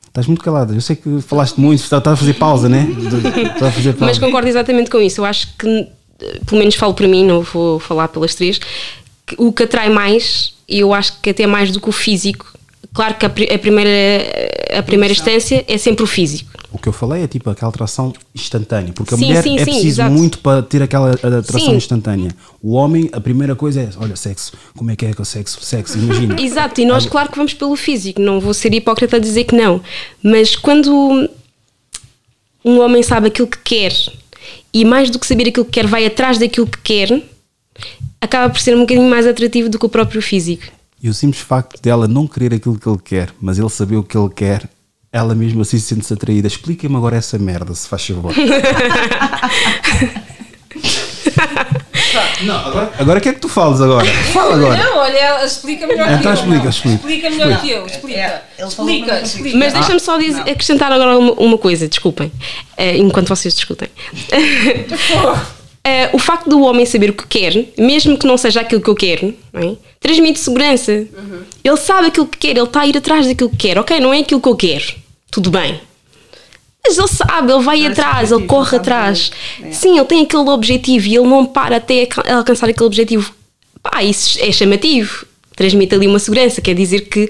Estás 0.08 0.28
muito 0.28 0.44
calada. 0.44 0.74
Eu 0.74 0.80
sei 0.80 0.96
que 0.96 1.22
falaste 1.22 1.58
muito, 1.58 1.82
estás 1.82 2.06
a 2.08 2.16
fazer 2.16 2.36
pausa, 2.36 2.70
né? 2.70 2.88
Estás 2.90 3.64
a 3.64 3.72
fazer 3.72 3.94
pausa. 4.00 4.06
Mas 4.06 4.18
concordo 4.18 4.48
exatamente 4.48 4.90
com 4.90 5.02
isso. 5.02 5.20
Eu 5.20 5.26
acho 5.26 5.50
que, 5.58 5.88
pelo 6.46 6.60
menos 6.60 6.76
falo 6.76 6.94
para 6.94 7.08
mim, 7.08 7.26
não 7.26 7.42
vou 7.42 7.80
falar 7.80 8.08
pelas 8.08 8.34
três, 8.34 8.60
que 9.26 9.36
o 9.38 9.52
que 9.52 9.64
atrai 9.64 9.90
mais, 9.90 10.54
e 10.70 10.80
eu 10.80 10.94
acho 10.94 11.20
que 11.20 11.32
até 11.32 11.46
mais 11.46 11.72
do 11.72 11.82
que 11.82 11.90
o 11.90 11.92
físico, 11.92 12.54
claro 12.94 13.16
que 13.16 13.26
a 13.26 13.30
primeira, 13.30 13.92
a 14.78 14.82
primeira 14.84 15.12
instância 15.12 15.66
é 15.68 15.78
sempre 15.78 16.04
o 16.04 16.08
físico. 16.08 16.55
O 16.76 16.78
que 16.78 16.90
eu 16.90 16.94
falei 16.94 17.24
é 17.24 17.28
tipo 17.28 17.50
aquela 17.50 17.70
atração 17.70 18.12
instantânea, 18.36 18.92
porque 18.92 19.14
a 19.14 19.18
Sim, 19.18 19.28
mulher 19.28 19.42
sim, 19.42 19.56
é 19.56 19.60
sim, 19.60 19.64
preciso 19.64 19.88
exato. 19.88 20.12
muito 20.12 20.40
para 20.40 20.62
ter 20.62 20.84
aquela 20.84 21.12
atração 21.12 21.74
instantânea. 21.74 22.36
O 22.62 22.74
homem, 22.74 23.10
a 23.14 23.22
primeira 23.22 23.56
coisa 23.56 23.80
é, 23.80 23.90
olha, 23.96 24.18
sexo, 24.18 24.52
como 24.76 24.92
é 24.92 24.96
que 24.98 25.06
é 25.06 25.14
que 25.14 25.22
é 25.22 25.22
o 25.22 25.26
sexo? 25.26 25.64
Sexo, 25.64 25.98
imagina. 25.98 26.36
Exato, 26.42 26.82
e 26.82 26.86
nós, 26.86 27.06
claro 27.06 27.32
que 27.32 27.38
vamos 27.38 27.54
pelo 27.54 27.78
físico, 27.78 28.20
não 28.20 28.42
vou 28.42 28.54
ser 28.54 28.74
hipócrita 28.74 29.16
a 29.16 29.20
dizer 29.20 29.46
que 29.46 29.56
não, 29.56 29.80
mas 30.22 30.58
quando 30.58 31.30
um 32.66 32.80
homem 32.82 33.02
sabe 33.02 33.28
aquilo 33.28 33.48
que 33.48 33.60
quer 33.60 33.94
e 34.74 34.84
mais 34.84 35.10
do 35.10 35.18
que 35.18 35.26
saber 35.26 35.48
aquilo 35.48 35.66
que 35.66 35.72
quer, 35.72 35.88
vai 35.88 36.06
atrás 36.06 36.38
daquilo 36.38 36.68
que 36.68 36.80
quer, 36.80 37.24
acaba 38.20 38.50
por 38.52 38.60
ser 38.60 38.76
um 38.76 38.82
bocadinho 38.82 39.10
mais 39.10 39.26
atrativo 39.26 39.70
do 39.70 39.80
que 39.80 39.86
o 39.86 39.90
próprio 39.90 40.22
físico. 40.22 40.66
E 41.02 41.08
o 41.08 41.14
simples 41.14 41.42
facto 41.42 41.82
dela 41.82 42.06
não 42.06 42.28
querer 42.28 42.54
aquilo 42.54 42.78
que 42.78 42.90
ele 42.90 43.00
quer, 43.02 43.34
mas 43.40 43.58
ele 43.58 43.70
saber 43.70 43.96
o 43.96 44.04
que 44.04 44.18
ele 44.18 44.30
quer, 44.30 44.70
ela 45.16 45.34
mesmo 45.34 45.62
assim 45.62 45.80
sente-se 45.80 46.14
atraída. 46.14 46.46
Explica-me 46.46 46.94
agora 46.98 47.16
essa 47.16 47.40
merda, 47.40 47.74
se 47.74 47.88
faz 47.88 48.06
favor. 48.06 48.34
não, 52.44 52.56
agora, 52.58 52.92
agora 53.00 53.20
o 53.20 53.22
que 53.22 53.30
é 53.30 53.34
que 53.34 53.40
tu 53.40 53.48
falas 53.48 53.80
agora? 53.82 54.06
Fala 54.34 54.56
agora. 54.56 54.84
Não, 54.84 54.98
olha, 54.98 55.18
ela 55.18 55.46
explica 55.46 55.88
melhor 55.88 56.12
Então 56.12 56.20
que 56.20 56.28
eu. 56.28 56.34
explica, 56.34 56.68
explica. 56.68 56.96
Explica 56.98 57.30
melhor 57.30 57.62
que 57.62 57.72
eu, 57.72 57.86
explica. 57.86 58.20
É, 58.20 58.44
explica, 58.68 59.22
explica. 59.22 59.58
Mas 59.58 59.72
deixa-me 59.72 60.00
só 60.02 60.18
dizer- 60.18 60.42
acrescentar 60.42 60.92
agora 60.92 61.18
uma, 61.18 61.32
uma 61.34 61.58
coisa, 61.58 61.88
desculpem, 61.88 62.30
eh, 62.76 62.98
enquanto 62.98 63.30
vocês 63.30 63.54
discutem. 63.54 63.88
Eh, 65.88 66.10
o 66.14 66.18
facto 66.18 66.50
do 66.50 66.62
homem 66.62 66.84
saber 66.84 67.12
o 67.12 67.14
que 67.14 67.28
quer, 67.28 67.54
mesmo 67.78 68.18
que 68.18 68.26
não 68.26 68.38
seja 68.40 68.62
aquilo 68.62 68.82
que 68.82 68.90
eu 68.90 68.96
quero, 68.96 69.36
não 69.54 69.62
é? 69.62 69.76
transmite 70.00 70.40
segurança. 70.40 70.92
Ele 71.64 71.78
sabe 71.78 72.08
aquilo 72.08 72.26
que 72.26 72.40
quer, 72.40 72.58
ele 72.58 72.64
está 72.64 72.82
a 72.82 72.88
ir 72.88 72.98
atrás 72.98 73.28
daquilo 73.28 73.52
que 73.52 73.58
quer. 73.58 73.78
Ok, 73.78 74.00
não 74.00 74.12
é 74.12 74.22
aquilo 74.22 74.42
que 74.42 74.50
eu 74.50 74.56
quero, 74.56 74.84
tudo 75.32 75.50
bem. 75.52 75.80
Mas 76.88 76.98
ele 76.98 77.08
sabe, 77.08 77.52
ele 77.52 77.64
vai 77.64 77.86
atrás, 77.86 78.32
objetivo, 78.32 78.40
ele 78.42 78.48
corre 78.48 78.78
atrás. 78.78 79.32
É. 79.64 79.72
Sim, 79.72 79.96
ele 79.98 80.06
tem 80.06 80.22
aquele 80.24 80.50
objetivo 80.50 81.08
e 81.08 81.16
ele 81.16 81.28
não 81.28 81.46
para 81.46 81.78
até 81.78 82.02
alca- 82.04 82.36
alcançar 82.36 82.70
aquele 82.70 82.86
objetivo. 82.86 83.34
Pá, 83.82 84.04
isso 84.04 84.38
é 84.40 84.52
chamativo. 84.52 85.26
Transmite 85.56 85.96
ali 85.96 86.06
uma 86.08 86.20
segurança, 86.20 86.62
quer 86.62 86.76
dizer 86.76 87.02
que 87.02 87.30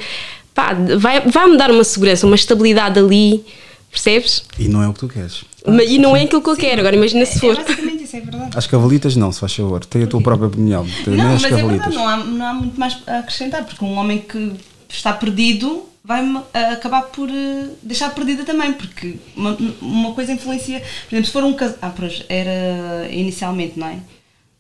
pá, 0.54 0.74
vai, 0.98 1.22
vai 1.22 1.48
me 1.50 1.58
dar 1.58 1.72
uma 1.72 1.84
segurança, 1.86 2.26
uma 2.26 2.36
estabilidade 2.36 3.00
ali, 3.00 3.46
percebes? 3.90 4.44
E 4.60 4.68
não 4.68 4.84
é 4.84 4.90
o 4.90 4.94
que 4.94 5.00
tu 5.00 5.08
queres. 5.08 5.46
Mas- 5.66 5.90
E 5.90 5.98
não 6.00 6.16
é 6.18 6.24
aquilo 6.24 6.42
que 6.42 6.50
eu 6.50 6.56
quero. 6.58 6.82
Agora 6.82 6.96
imagina 6.96 7.26
se 7.26 7.38
É 7.38 7.40
for. 7.40 7.56
basicamente 7.56 8.04
isso, 8.04 8.16
é 8.18 8.20
verdade. 8.22 8.58
As 8.58 8.68
cavalitas 8.68 9.16
não, 9.16 9.32
se 9.32 9.40
faz 9.40 9.54
favor. 9.56 9.86
Tem 9.86 10.04
a 10.04 10.08
tua 10.08 10.22
própria 10.22 10.48
opinião. 10.48 10.86
Não, 11.08 11.34
as 11.34 11.42
mas 11.42 11.46
é 11.46 11.50
cavalitas. 11.56 11.86
verdade, 11.94 11.96
não 11.96 12.08
há, 12.08 12.18
não 12.18 12.46
há 12.46 12.54
muito 12.54 12.78
mais 12.80 12.98
a 13.08 13.20
acrescentar, 13.20 13.64
porque 13.64 13.84
um 13.86 13.94
homem 13.98 14.20
que 14.20 14.52
está 14.90 15.14
perdido 15.14 15.86
vai 16.06 16.24
acabar 16.72 17.04
por 17.04 17.30
eh, 17.30 17.70
deixar 17.82 18.14
perdida 18.14 18.44
também, 18.44 18.74
porque 18.74 19.16
uma, 19.36 19.58
uma 19.82 20.14
coisa 20.14 20.32
influencia. 20.32 20.80
Por 20.80 21.16
exemplo, 21.16 21.26
se 21.26 21.32
for 21.32 21.44
um 21.44 21.54
casal. 21.54 21.78
Ah, 21.82 21.92
pois, 21.96 22.24
era 22.30 23.10
inicialmente, 23.12 23.80
não 23.80 23.88
é? 23.88 23.98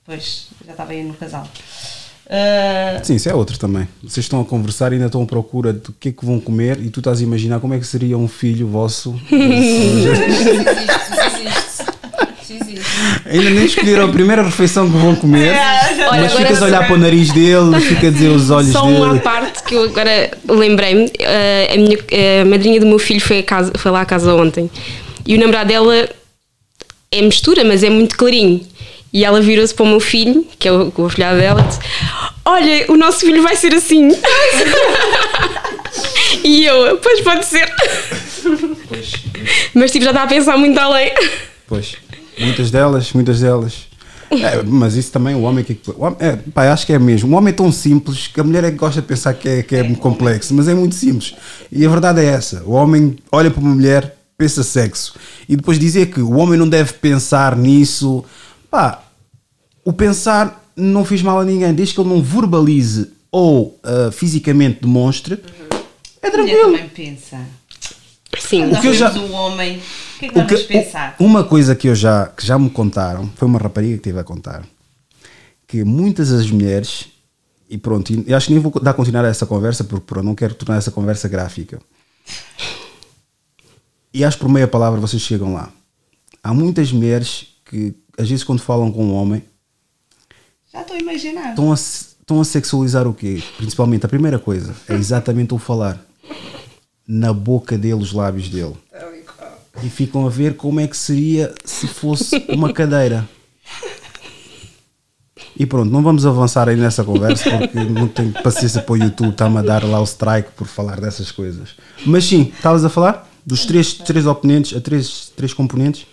Pois, 0.04 0.48
já 0.66 0.72
estava 0.72 0.92
aí 0.92 1.04
no 1.04 1.14
casal. 1.14 1.48
Ah, 2.28 3.00
Sim, 3.04 3.16
isso 3.16 3.30
é 3.30 3.36
outro 3.36 3.58
também. 3.60 3.88
Vocês 4.02 4.26
estão 4.26 4.42
a 4.42 4.46
conversar 4.46 4.92
e 4.92 4.96
ainda 4.96 5.06
estão 5.06 5.22
à 5.22 5.26
procura 5.26 5.72
do 5.72 5.94
que 5.94 6.10
é 6.10 6.12
que 6.12 6.26
vão 6.26 6.40
comer 6.40 6.80
e 6.80 6.90
tu 6.90 7.00
estás 7.00 7.20
a 7.20 7.24
imaginar 7.24 7.60
como 7.60 7.74
é 7.74 7.80
que 7.80 7.86
seria 7.86 8.18
um 8.18 8.28
filho 8.28 8.68
vosso. 8.68 9.12
Isso 9.30 10.10
existe, 10.10 11.12
isso 11.12 11.38
existe. 11.38 11.86
Ainda 13.26 13.50
nem 13.50 13.66
escolheram 13.66 14.06
a 14.06 14.12
primeira 14.12 14.44
refeição 14.44 14.90
que 14.90 14.98
vão 14.98 15.16
comer, 15.16 15.56
Olha, 16.10 16.22
mas 16.22 16.34
ficas 16.34 16.62
a 16.62 16.66
olhar 16.66 16.86
para 16.86 16.96
o 16.96 16.98
nariz 16.98 17.32
dele, 17.32 17.80
fica 17.82 18.08
a 18.08 18.12
dizer 18.12 18.30
os 18.30 18.50
olhos 18.50 18.72
Só 18.72 18.86
uma 18.86 19.10
dele. 19.10 19.20
parte 19.22 19.64
que 19.64 19.76
eu 19.76 19.84
agora 19.84 20.32
lembrei-me. 20.48 21.12
eh, 21.20 21.70
a, 21.74 21.78
minha, 21.78 21.98
a 22.42 22.46
madrinha 22.46 22.80
do 22.80 22.86
meu 22.86 23.00
filho 23.00 23.22
foi, 23.22 23.40
a 23.40 23.44
casa, 23.44 23.72
foi 23.78 23.92
lá 23.92 24.02
à 24.02 24.06
casa 24.06 24.34
ontem 24.34 24.70
e 25.26 25.36
o 25.36 25.40
namorado 25.40 25.70
dela 25.70 26.10
é 27.12 27.22
mistura, 27.22 27.64
mas 27.64 27.84
é 27.84 27.90
muito 27.90 28.18
clarinho. 28.18 28.66
E 29.14 29.24
ela 29.24 29.40
virou-se 29.40 29.74
para 29.74 29.86
o 29.86 29.88
meu 29.88 30.00
filho, 30.02 30.46
que 30.60 30.68
é 30.68 30.72
o, 30.74 30.92
o 30.96 31.06
afilhado 31.06 31.40
dela, 31.40 31.62
e 31.62 31.68
disse: 31.68 31.80
Olha, 32.44 32.86
o 32.90 32.98
nosso 32.98 33.20
filho 33.22 33.42
vai 33.42 33.56
ser 33.56 33.74
assim. 33.74 34.10
e 36.44 36.66
eu, 36.66 36.98
pois 36.98 37.22
pode 37.22 37.46
ser. 37.46 37.72
Mas 39.74 39.92
tipo, 39.92 40.04
já 40.04 40.12
está 40.12 40.24
a 40.24 40.28
pensar 40.28 40.58
muito 40.58 40.78
além. 40.78 41.14
Pois, 41.66 41.96
muitas 42.40 42.72
delas, 42.72 43.14
muitas 43.14 43.40
delas. 43.40 43.88
É, 44.32 44.64
mas 44.64 44.96
isso 44.96 45.12
também, 45.12 45.36
o 45.36 45.42
homem 45.42 45.64
que. 45.64 45.80
O 45.92 46.04
homem, 46.04 46.18
é, 46.20 46.36
pá, 46.54 46.72
acho 46.72 46.86
que 46.86 46.94
é 46.94 47.00
mesmo. 47.00 47.34
O 47.34 47.38
homem 47.38 47.52
é 47.54 47.56
tão 47.56 47.72
simples 47.72 48.28
que 48.28 48.40
a 48.40 48.44
mulher 48.44 48.64
é 48.64 48.72
que 48.72 48.78
gosta 48.78 49.02
de 49.02 49.08
pensar 49.08 49.34
que 49.34 49.48
é, 49.48 49.64
que 49.64 49.76
é, 49.76 49.84
muito 49.84 50.00
complexo, 50.00 50.54
mas 50.54 50.68
é 50.68 50.74
muito 50.74 50.96
simples. 50.96 51.36
E 51.72 51.86
a 51.86 51.90
verdade 51.90 52.22
é 52.22 52.26
essa: 52.26 52.64
o 52.66 52.72
homem 52.72 53.18
olha 53.32 53.52
para 53.52 53.62
uma 53.62 53.74
mulher, 53.76 54.18
pensa 54.38 54.64
sexo. 54.64 55.14
E 55.48 55.56
depois 55.56 55.78
dizer 55.78 56.08
que 56.08 56.22
o 56.22 56.38
homem 56.38 56.58
não 56.58 56.68
deve 56.68 56.94
pensar 56.94 57.56
nisso. 57.56 58.26
Pá, 58.70 59.04
o 59.84 59.94
pensar 59.94 60.64
não 60.76 61.06
fez 61.06 61.22
mal 61.22 61.40
a 61.40 61.46
ninguém, 61.46 61.74
desde 61.74 61.94
que 61.94 62.02
ele 62.02 62.10
não 62.10 62.22
verbalize 62.22 63.12
ou 63.32 63.80
ah, 63.84 64.12
fisicamente 64.12 64.80
demonstre, 64.82 65.36
é 66.22 66.28
a 66.28 66.32
mulher 66.32 66.32
tranquilo. 66.32 66.72
também 66.72 66.90
pensa. 66.90 67.38
Sim. 68.40 68.66
Nós 68.68 68.80
que 68.80 68.88
eu 68.88 68.94
já- 68.94 69.12
um 69.12 69.34
homem, 69.34 69.80
o 70.16 70.20
que 70.20 70.26
é 70.26 70.30
que 70.30 70.40
O 70.40 70.44
vamos 70.46 70.62
que- 70.64 70.68
pensar? 70.68 71.16
uma 71.20 71.44
coisa 71.44 71.76
que 71.76 71.88
eu 71.88 71.96
já 71.96 72.28
que 72.28 72.46
já 72.46 72.58
me 72.58 72.70
contaram 72.70 73.30
foi 73.36 73.48
uma 73.48 73.60
rapariga 73.60 73.98
que 73.98 74.04
teve 74.04 74.20
a 74.20 74.24
contar 74.24 74.64
que 75.68 75.84
muitas 75.84 76.30
das 76.30 76.50
mulheres 76.50 77.08
e 77.70 77.78
pronto 77.78 78.12
e 78.14 78.34
acho 78.34 78.48
que 78.48 78.54
nem 78.54 78.62
vou 78.62 78.72
dar 78.82 78.94
continuar 78.94 79.26
a 79.26 79.28
essa 79.30 79.46
conversa 79.46 79.84
porque 79.84 80.06
pronto, 80.06 80.26
não 80.26 80.36
quero 80.36 80.54
tornar 80.56 80.78
essa 80.78 80.92
conversa 80.92 81.28
gráfica 81.28 81.80
e 84.14 84.24
acho 84.24 84.38
que 84.38 84.44
por 84.44 84.52
meia 84.52 84.68
palavra 84.68 85.00
vocês 85.00 85.22
chegam 85.22 85.54
lá 85.54 85.72
há 86.44 86.54
muitas 86.54 86.92
mulheres 86.92 87.48
que 87.66 87.94
às 88.18 88.30
vezes 88.30 88.44
quando 88.44 88.60
falam 88.62 88.92
com 88.92 89.06
um 89.06 89.14
homem 89.14 89.44
Já 90.72 90.82
estou 90.82 90.96
a 90.96 91.00
imaginar. 91.00 91.50
estão 91.50 91.72
a, 91.72 91.76
estão 91.76 92.40
a 92.42 92.46
sexualizar 92.46 93.08
o 93.08 93.14
quê? 93.14 93.42
Principalmente 93.58 94.06
a 94.06 94.10
primeira 94.10 94.40
coisa 94.40 94.74
é 94.88 94.94
exatamente 94.94 95.54
o 95.54 95.58
falar 95.58 96.00
na 97.08 97.32
boca 97.34 97.78
dele, 97.78 97.96
os 98.02 98.12
lábios 98.14 98.50
dele. 98.50 98.76
E 99.84 99.90
ficam 99.90 100.26
a 100.26 100.30
ver 100.30 100.56
como 100.56 100.80
é 100.80 100.88
que 100.88 100.98
seria 100.98 101.54
se 101.64 101.88
fosse 101.88 102.46
uma 102.50 102.72
cadeira. 102.72 103.28
E 105.58 105.66
pronto, 105.66 105.90
não 105.90 106.04
vamos 106.04 106.26
avançar 106.26 106.68
aí 106.68 106.76
nessa 106.76 107.04
conversa 107.04 107.50
porque 107.58 107.80
não 107.80 108.08
tenho 108.08 108.32
paciência 108.44 108.82
para 108.82 108.94
o 108.94 108.98
YouTube, 108.98 109.30
está-me 109.30 109.58
a 109.58 109.62
dar 109.62 109.84
lá 109.86 110.02
o 110.02 110.04
strike 110.04 110.52
por 110.52 110.68
falar 110.68 111.00
dessas 111.00 111.32
coisas. 111.32 111.76
Mas 112.06 112.26
sim, 112.26 112.52
estavas 112.54 112.84
a 112.84 112.90
falar 112.90 113.30
dos 113.46 113.66
três, 113.66 113.94
três 113.94 114.26
oponentes, 114.26 114.76
a 114.76 114.82
três, 114.82 115.32
três 115.36 115.54
componentes. 115.54 116.08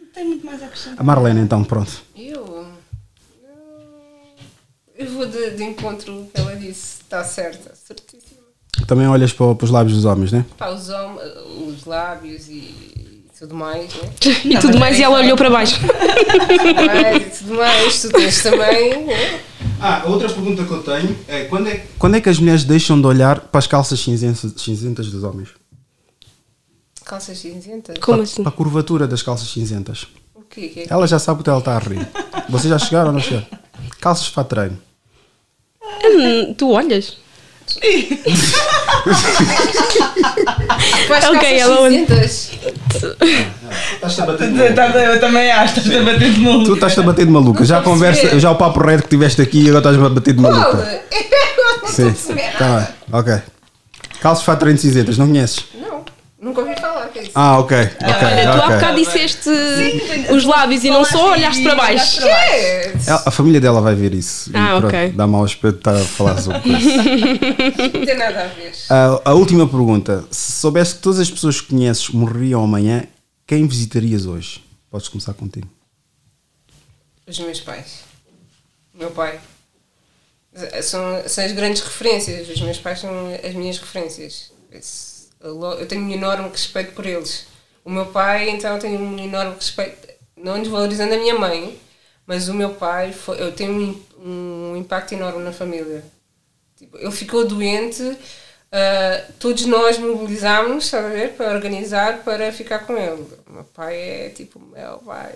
Não 0.00 0.06
tem 0.08 0.24
muito 0.26 0.44
mais 0.44 0.62
a 0.62 0.66
acrescentar. 0.66 1.00
A 1.00 1.02
Marlene, 1.04 1.40
então, 1.40 1.62
pronto. 1.62 2.02
Eu. 2.16 2.66
Eu 4.96 5.10
vou 5.12 5.26
de, 5.26 5.50
de 5.50 5.62
encontro 5.62 6.28
ela 6.34 6.56
disse. 6.56 7.02
Está 7.02 7.22
certa, 7.22 7.72
certíssima. 7.76 8.27
Também 8.88 9.06
olhas 9.06 9.34
para, 9.34 9.54
para 9.54 9.64
os 9.66 9.70
lábios 9.70 9.94
dos 9.96 10.04
homens, 10.06 10.32
né? 10.32 10.46
Pá, 10.56 10.70
os, 10.70 10.88
hom- 10.88 11.18
os 11.68 11.84
lábios 11.84 12.48
e 12.48 13.22
tudo 13.38 13.54
mais, 13.54 13.94
né? 13.94 14.10
E 14.46 14.58
tudo 14.58 14.78
mais, 14.78 14.98
e 14.98 15.02
ela 15.02 15.18
olhou 15.18 15.36
para 15.36 15.50
baixo. 15.50 15.78
e 15.84 17.20
tudo 17.38 17.54
mais. 17.54 18.00
Tu 18.00 18.08
tens 18.08 18.42
também, 18.42 19.04
né? 19.04 19.40
Ah, 19.78 20.04
outra 20.06 20.26
pergunta 20.28 20.64
que 20.64 20.70
eu 20.70 20.82
tenho 20.82 21.16
é 21.28 21.44
quando, 21.44 21.68
é 21.68 21.84
quando 21.98 22.14
é 22.16 22.20
que 22.22 22.30
as 22.30 22.38
mulheres 22.38 22.64
deixam 22.64 22.98
de 22.98 23.06
olhar 23.06 23.40
para 23.40 23.58
as 23.58 23.66
calças 23.66 24.00
cinzentas, 24.00 24.54
cinzentas 24.56 25.08
dos 25.08 25.22
homens? 25.22 25.50
Calças 27.04 27.38
cinzentas. 27.38 27.98
Como 27.98 28.16
para, 28.18 28.24
assim? 28.24 28.42
para 28.42 28.50
a 28.52 28.56
curvatura 28.56 29.06
das 29.06 29.22
calças 29.22 29.48
cinzentas. 29.50 30.06
O 30.34 30.40
quê? 30.42 30.68
Que 30.68 30.80
é? 30.80 30.86
Ela 30.88 31.06
já 31.06 31.18
sabe 31.18 31.42
o 31.42 31.44
que 31.44 31.50
ela 31.50 31.58
está 31.58 31.76
a 31.76 31.78
rir. 31.78 32.08
Vocês 32.48 32.70
já 32.70 32.78
chegaram 32.78 33.08
ou 33.08 33.12
não 33.12 33.20
chegaram? 33.20 33.46
Calças 34.00 34.30
para 34.30 34.44
treino. 34.44 34.78
Hum, 36.04 36.54
tu 36.54 36.70
olhas? 36.70 37.18
Tu 37.78 38.18
vais 41.08 41.24
Ok, 41.28 41.58
ela- 41.58 41.88
cinzentas. 41.90 42.50
Estás-te 43.94 44.20
a 44.22 44.26
bater 44.26 44.50
Eu 45.12 45.20
também 45.20 45.50
acho, 45.50 45.78
estás 45.78 46.00
a 46.00 46.04
bater 46.04 46.30
de 46.32 46.40
maluco. 46.40 46.64
Tu 46.64 46.74
estás-te 46.74 47.00
a 47.00 47.02
bater 47.02 47.26
de 47.26 47.32
maluca. 47.32 47.64
Já 47.64 47.78
a 47.78 47.82
conversa, 47.82 48.38
já 48.40 48.50
o 48.50 48.56
papo 48.56 48.80
reto 48.80 49.02
que 49.04 49.08
tiveste 49.10 49.40
aqui 49.42 49.58
e 49.64 49.68
agora 49.68 49.78
estás-me 49.78 50.06
a 50.06 50.08
bater 50.10 50.34
de 50.34 50.40
maluca. 50.40 51.02
Não 51.82 51.88
Sim, 51.88 52.08
estou 52.08 52.32
a 52.32 52.36
perceber 52.36 52.58
tá 52.58 52.88
bem, 53.10 53.20
ok. 53.20 53.34
Calças 54.20 54.58
treino 54.58 54.78
cinzentas, 54.78 55.16
não 55.16 55.26
conheces? 55.28 55.64
Não, 55.80 55.97
nunca 56.40 56.60
ouvi 56.60 56.74
falar. 56.80 57.08
Que 57.08 57.18
é 57.18 57.22
isso? 57.22 57.32
Ah, 57.34 57.58
ok, 57.58 57.76
ok, 57.78 57.90
Olha, 58.06 58.42
tu 58.52 58.62
há 58.62 58.70
bocado 58.74 58.96
disseste 58.98 59.50
os 60.34 60.44
lábios 60.44 60.84
e 60.84 60.90
não 60.90 61.04
só 61.04 61.32
olhaste 61.32 61.62
para 61.62 61.74
baixo. 61.74 62.20
É? 62.26 62.92
Ela- 63.06 63.22
A 63.26 63.30
família 63.30 63.60
dela 63.60 63.80
vai 63.80 63.94
ver 63.94 64.14
isso. 64.14 64.50
E 64.50 64.56
Ah, 64.56 64.68
pronto, 64.78 64.86
ok. 64.88 65.10
Dá 65.12 65.26
mau 65.26 65.44
aspecto 65.44 65.78
estar 65.78 65.94
a 65.96 66.04
falar 66.04 66.40
sobre 66.40 66.60
isso. 66.70 66.88
Não 67.98 68.06
tem 68.06 68.16
nada 68.16 68.44
a 68.44 68.46
ver. 68.48 68.72
A, 68.90 69.30
a 69.30 69.34
última 69.34 69.66
pergunta. 69.68 70.24
Se 70.30 70.52
soubesse 70.52 70.94
que 70.96 71.00
todas 71.02 71.18
as 71.20 71.30
pessoas 71.30 71.60
que 71.60 71.68
conheces 71.68 72.08
morreriam 72.10 72.62
amanhã, 72.62 73.04
quem 73.46 73.66
visitarias 73.66 74.26
hoje? 74.26 74.62
Podes 74.90 75.08
começar 75.08 75.34
contigo. 75.34 75.68
Os 77.26 77.38
meus 77.40 77.60
pais. 77.60 78.00
O 78.94 78.98
meu 78.98 79.10
pai. 79.10 79.38
São, 80.82 81.00
são 81.26 81.44
as 81.44 81.52
grandes 81.52 81.82
referências. 81.82 82.48
Os 82.48 82.60
meus 82.60 82.78
pais 82.78 83.00
são 83.00 83.10
as 83.46 83.54
minhas 83.54 83.78
referências. 83.78 84.50
Esse- 84.72 85.07
Eu 85.40 85.86
tenho 85.86 86.02
um 86.02 86.10
enorme 86.10 86.48
respeito 86.48 86.92
por 86.92 87.06
eles. 87.06 87.46
O 87.84 87.90
meu 87.90 88.06
pai, 88.06 88.50
então, 88.50 88.74
eu 88.74 88.80
tenho 88.80 88.98
um 88.98 89.18
enorme 89.18 89.54
respeito. 89.54 90.08
Não 90.36 90.60
desvalorizando 90.60 91.14
a 91.14 91.18
minha 91.18 91.38
mãe, 91.38 91.78
mas 92.26 92.48
o 92.48 92.54
meu 92.54 92.74
pai, 92.74 93.12
foi, 93.12 93.40
eu 93.40 93.52
tenho 93.52 93.72
um, 93.72 94.72
um 94.72 94.76
impacto 94.76 95.12
enorme 95.12 95.42
na 95.42 95.52
família. 95.52 96.04
Tipo, 96.76 96.98
ele 96.98 97.10
ficou 97.10 97.46
doente, 97.46 98.16
ah, 98.70 99.24
todos 99.38 99.64
nós 99.64 99.98
mobilizámos, 99.98 100.84
estás 100.84 101.04
a 101.04 101.08
ver, 101.08 101.32
para 101.32 101.52
organizar 101.54 102.22
para 102.22 102.52
ficar 102.52 102.80
com 102.80 102.96
ele. 102.96 103.26
O 103.48 103.52
meu 103.52 103.64
pai 103.64 103.96
é 103.96 104.28
tipo 104.28 104.58
o 104.58 104.62
meu 104.62 104.98
pai, 104.98 105.34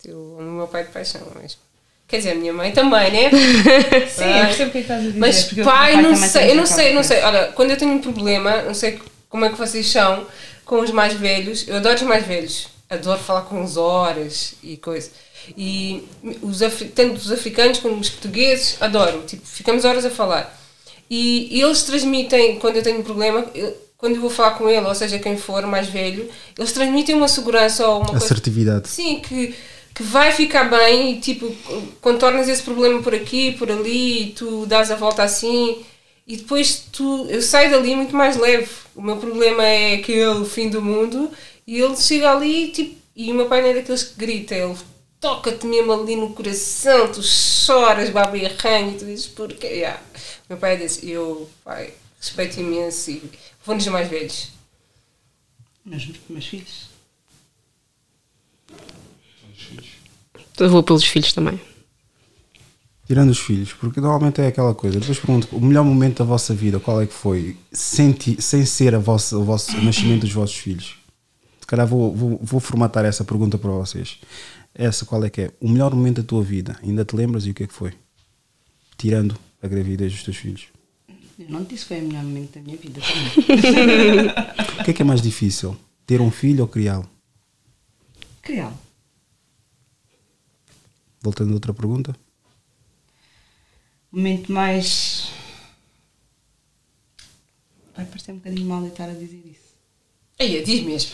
tipo, 0.00 0.16
o 0.16 0.42
meu 0.42 0.66
pai 0.66 0.84
de 0.84 0.90
paixão 0.90 1.20
mesmo. 1.40 1.60
Quer 2.08 2.18
dizer, 2.18 2.32
a 2.32 2.34
minha 2.34 2.52
mãe 2.52 2.72
também, 2.72 3.10
né? 3.10 3.30
Sim, 4.10 4.24
eu 4.24 4.44
percebo 4.46 4.68
o 4.68 4.72
que 4.72 4.78
estás 4.78 5.00
a 5.00 5.06
dizer. 5.06 5.18
Mas 5.18 5.52
pai, 5.64 5.96
meu 5.96 6.10
não 6.10 6.16
sei, 6.16 6.50
eu 6.50 6.56
não 6.56 6.66
sei, 6.66 6.94
não 6.94 7.02
sei. 7.02 7.22
Olha, 7.22 7.52
quando 7.52 7.70
eu 7.70 7.78
tenho 7.78 7.92
um 7.92 8.00
problema, 8.00 8.62
não 8.62 8.74
sei 8.74 9.00
como 9.32 9.44
é 9.46 9.48
que 9.48 9.56
vocês 9.58 9.86
são 9.90 10.26
com 10.64 10.78
os 10.80 10.90
mais 10.92 11.14
velhos. 11.14 11.66
Eu 11.66 11.76
adoro 11.76 11.96
os 11.96 12.02
mais 12.02 12.24
velhos. 12.26 12.68
Adoro 12.88 13.18
falar 13.18 13.42
com 13.42 13.64
os 13.64 13.76
horas 13.78 14.54
e 14.62 14.76
coisa. 14.76 15.10
E 15.56 16.04
os, 16.42 16.60
tanto 16.94 17.14
os 17.16 17.32
africanos 17.32 17.78
como 17.78 17.96
os 17.98 18.10
portugueses, 18.10 18.76
adoro. 18.80 19.22
Tipo, 19.26 19.44
ficamos 19.46 19.84
horas 19.84 20.04
a 20.04 20.10
falar. 20.10 20.56
E 21.10 21.60
eles 21.60 21.82
transmitem, 21.82 22.58
quando 22.58 22.76
eu 22.76 22.82
tenho 22.82 23.00
um 23.00 23.02
problema, 23.02 23.44
eu- 23.54 23.76
quando 23.98 24.16
eu 24.16 24.20
vou 24.20 24.30
falar 24.30 24.52
com 24.52 24.68
ele, 24.68 24.86
ou 24.86 24.94
seja, 24.94 25.18
quem 25.18 25.36
for 25.36 25.64
mais 25.66 25.86
velho, 25.88 26.28
eles 26.58 26.72
transmitem 26.72 27.14
uma 27.14 27.28
segurança 27.28 27.86
ou 27.88 27.98
uma 28.00 28.06
coisa 28.10 28.24
Assertividade. 28.24 28.88
Sim, 28.88 29.20
que, 29.20 29.54
que 29.94 30.02
vai 30.02 30.32
ficar 30.32 30.64
bem 30.64 31.12
e 31.12 31.20
tipo, 31.20 31.50
contornas 32.00 32.48
esse 32.48 32.62
problema 32.62 33.00
por 33.02 33.14
aqui, 33.14 33.52
por 33.52 33.70
ali, 33.70 34.22
e 34.22 34.26
tu 34.32 34.66
dás 34.66 34.90
a 34.90 34.96
volta 34.96 35.22
assim 35.22 35.82
e 36.26 36.36
depois 36.36 36.86
tu, 36.92 37.26
eu 37.28 37.42
saio 37.42 37.70
dali 37.70 37.96
muito 37.96 38.14
mais 38.14 38.36
leve. 38.36 38.68
O 38.94 39.02
meu 39.02 39.16
problema 39.16 39.64
é 39.64 39.94
aquele 39.94 40.44
fim 40.44 40.68
do 40.68 40.80
mundo 40.80 41.30
e 41.66 41.80
ele 41.80 41.96
chega 41.96 42.30
ali 42.30 42.68
tipo, 42.70 42.96
e 43.14 43.30
o 43.30 43.34
meu 43.34 43.48
pai 43.48 43.62
não 43.62 43.68
é 43.68 43.74
daqueles 43.74 44.04
que 44.04 44.18
grita, 44.18 44.54
ele 44.54 44.76
toca-te 45.20 45.66
mesmo 45.66 45.92
ali 45.92 46.16
no 46.16 46.32
coração, 46.32 47.10
tu 47.12 47.22
choras, 47.22 48.10
baba 48.10 48.36
e 48.36 48.46
arranha 48.46 48.92
e 48.92 48.98
tu 48.98 49.04
dizes 49.04 49.28
porque. 49.28 49.66
Yeah. 49.66 50.00
O 50.46 50.52
meu 50.52 50.58
pai 50.58 50.74
é 50.74 50.76
desse, 50.76 51.06
e 51.06 51.12
eu 51.12 51.48
pai, 51.64 51.94
respeito 52.18 52.60
imenso 52.60 53.10
e 53.10 53.22
vou 53.64 53.74
nos 53.74 53.86
mais 53.86 54.08
velhos. 54.08 54.50
Meus, 55.84 56.08
meus 56.28 56.46
filhos. 56.46 56.92
Eu 60.58 60.70
vou 60.70 60.82
pelos 60.82 61.04
filhos 61.04 61.32
também. 61.32 61.60
Tirando 63.12 63.28
os 63.28 63.40
filhos, 63.40 63.74
porque 63.74 64.00
normalmente 64.00 64.40
é 64.40 64.46
aquela 64.46 64.74
coisa. 64.74 64.98
Depois 64.98 65.18
pergunto, 65.18 65.54
o 65.54 65.60
melhor 65.60 65.84
momento 65.84 66.20
da 66.20 66.24
vossa 66.24 66.54
vida, 66.54 66.80
qual 66.80 66.98
é 67.02 67.06
que 67.06 67.12
foi? 67.12 67.58
Sem, 67.70 68.10
ti- 68.10 68.40
sem 68.40 68.64
ser 68.64 68.94
a 68.94 68.98
vossa, 68.98 69.36
o, 69.36 69.44
vosso, 69.44 69.76
o 69.76 69.84
nascimento 69.84 70.22
dos 70.22 70.32
vossos 70.32 70.56
filhos. 70.56 70.96
Se 71.60 71.66
calhar 71.66 71.86
vou, 71.86 72.16
vou, 72.16 72.40
vou 72.42 72.58
formatar 72.58 73.04
essa 73.04 73.22
pergunta 73.22 73.58
para 73.58 73.70
vocês. 73.70 74.18
Essa 74.74 75.04
qual 75.04 75.22
é 75.26 75.28
que 75.28 75.42
é? 75.42 75.50
O 75.60 75.68
melhor 75.68 75.94
momento 75.94 76.22
da 76.22 76.26
tua 76.26 76.42
vida, 76.42 76.78
ainda 76.82 77.04
te 77.04 77.14
lembras 77.14 77.44
e 77.44 77.50
o 77.50 77.54
que 77.54 77.64
é 77.64 77.66
que 77.66 77.74
foi? 77.74 77.92
Tirando 78.96 79.36
a 79.62 79.68
gravidez 79.68 80.10
dos 80.10 80.22
teus 80.22 80.38
filhos. 80.38 80.68
Eu 81.38 81.50
não 81.50 81.64
disse 81.64 81.82
que 81.82 81.88
foi 81.88 82.00
o 82.00 82.04
melhor 82.08 82.24
momento 82.24 82.54
da 82.54 82.60
minha 82.62 82.78
vida 82.78 82.98
também. 83.02 84.28
O 84.80 84.84
que 84.84 84.90
é 84.90 84.94
que 84.94 85.02
é 85.02 85.04
mais 85.04 85.20
difícil? 85.20 85.76
Ter 86.06 86.18
um 86.22 86.30
filho 86.30 86.62
ou 86.62 86.66
criá-lo? 86.68 87.06
Criá-lo. 88.40 88.78
Voltando 91.20 91.50
a 91.50 91.54
outra 91.54 91.74
pergunta. 91.74 92.16
Momento 94.12 94.52
mais. 94.52 95.28
Vai 97.96 98.04
parecer 98.06 98.32
um 98.32 98.36
bocadinho 98.36 98.66
mal 98.68 98.82
eu 98.82 98.88
estar 98.88 99.04
a 99.08 99.12
dizer 99.12 99.40
isso. 99.46 99.72
Aí, 100.38 100.62
diz 100.62 100.82
mesmo. 100.82 101.10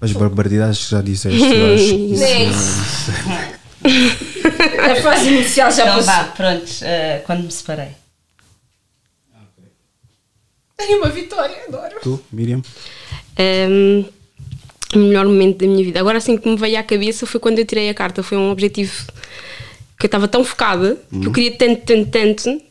As 0.00 0.12
barbaridades 0.12 0.84
que 0.86 0.90
já 0.92 1.02
disseste. 1.02 1.38
eu 1.42 1.74
acho 1.74 1.84
que 1.84 2.14
isso- 2.14 2.24
A 4.80 5.02
fase 5.02 5.28
inicial 5.28 5.70
já 5.70 5.82
Então 5.82 5.96
passou. 5.96 6.12
vá, 6.12 6.24
pronto, 6.32 6.70
eh, 6.82 7.22
quando 7.26 7.44
me 7.44 7.50
separei. 7.50 7.88
Tenho 10.76 10.98
uma 10.98 11.10
vitória, 11.10 11.56
adoro. 11.68 11.96
Tu, 12.02 12.20
Miriam? 12.32 12.62
Hum, 13.38 14.04
o 14.94 14.98
melhor 14.98 15.26
momento 15.26 15.58
da 15.58 15.66
minha 15.66 15.84
vida. 15.84 16.00
Agora, 16.00 16.16
assim 16.18 16.38
que 16.38 16.48
me 16.48 16.56
veio 16.56 16.78
à 16.78 16.82
cabeça 16.82 17.26
foi 17.26 17.38
quando 17.38 17.58
eu 17.58 17.66
tirei 17.66 17.90
a 17.90 17.94
carta. 17.94 18.22
Foi 18.22 18.38
um 18.38 18.50
objetivo 18.50 18.92
que 20.00 20.06
eu 20.06 20.08
estava 20.08 20.26
tão 20.26 20.42
focada 20.42 20.96
que 21.10 21.26
eu 21.26 21.30
queria 21.32 21.56
tanto, 21.56 21.82
tanto, 21.84 22.10
tanto. 22.10 22.62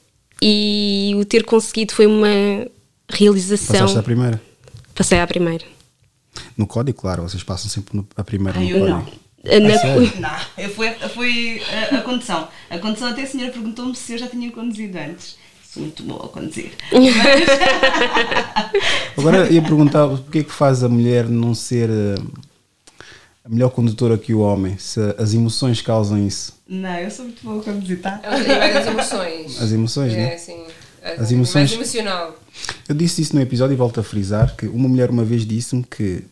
E 0.42 1.14
o 1.18 1.24
ter 1.26 1.44
conseguido 1.46 1.94
foi 1.94 2.08
uma 2.08 2.28
realização. 3.10 3.76
Passaste 3.82 3.98
a 4.00 4.04
primeira? 4.04 4.42
Passei 4.96 5.20
à 5.20 5.28
primeira. 5.28 5.64
No 6.58 6.66
código, 6.68 7.00
claro, 7.00 7.24
vocês 7.24 7.44
passam 7.44 7.70
sempre 7.70 7.96
no- 7.98 8.08
a 8.16 8.24
primeira 8.24 8.58
Ai, 8.60 8.66
no 8.66 8.70
eu 8.72 8.80
código. 8.80 8.98
não. 9.44 9.60
Na- 9.70 9.78
sério? 9.80 10.12
Não, 10.20 10.36
eu 10.58 10.70
fui, 10.70 10.92
foi 11.14 11.62
a, 11.92 11.96
a 11.98 12.02
condução. 12.02 12.48
A 12.70 12.78
condução, 12.78 13.08
até 13.10 13.22
a 13.24 13.28
senhora 13.28 13.52
perguntou-me 13.54 13.96
se 13.96 14.14
eu 14.14 14.18
já 14.18 14.28
tinha 14.28 14.52
conduzido 14.52 14.98
antes. 14.98 15.38
Sou 15.72 15.84
muito 15.84 16.02
boa 16.04 16.26
a 16.26 16.28
conduzir. 16.30 16.72
Agora 19.18 19.50
ia 19.52 19.62
perguntar 19.62 20.06
o 20.06 20.18
que 20.18 20.40
é 20.40 20.44
que 20.44 20.52
faz 20.52 20.84
a 20.84 20.90
mulher 20.90 21.28
não 21.28 21.54
ser 21.54 21.90
eh, 21.90 22.16
a 23.46 23.50
melhor 23.50 23.70
condutora 23.70 24.18
que 24.18 24.34
o 24.34 24.40
homem? 24.40 24.78
Se 24.78 25.00
as 25.18 25.34
emoções 25.34 25.82
causam 25.82 26.18
isso. 26.26 26.58
Não, 26.70 26.96
eu 27.00 27.10
sou 27.10 27.26
muito 27.26 27.44
boa 27.44 27.60
a 27.62 27.64
conduzir, 27.64 28.00
tá? 28.02 28.20
É 28.24 28.30
várias 28.44 28.88
emoções. 28.88 29.62
As 29.62 29.72
emoções, 29.72 30.14
é, 30.14 30.18
né? 30.18 30.38
sim. 30.38 30.64
As 31.02 31.32
emoções- 31.32 31.72
Mais 31.72 31.74
emocional. 31.74 32.38
Eu 32.88 32.94
disse 32.96 33.22
isso 33.22 33.36
no 33.36 33.42
episódio 33.42 33.74
e 33.74 33.78
volto 33.78 34.00
a 34.00 34.04
frisar 34.04 34.56
que 34.56 34.68
uma 34.68 34.88
mulher 34.88 35.10
uma 35.10 35.24
vez 35.24 35.46
disse-me 35.46 35.84
que 35.84 36.24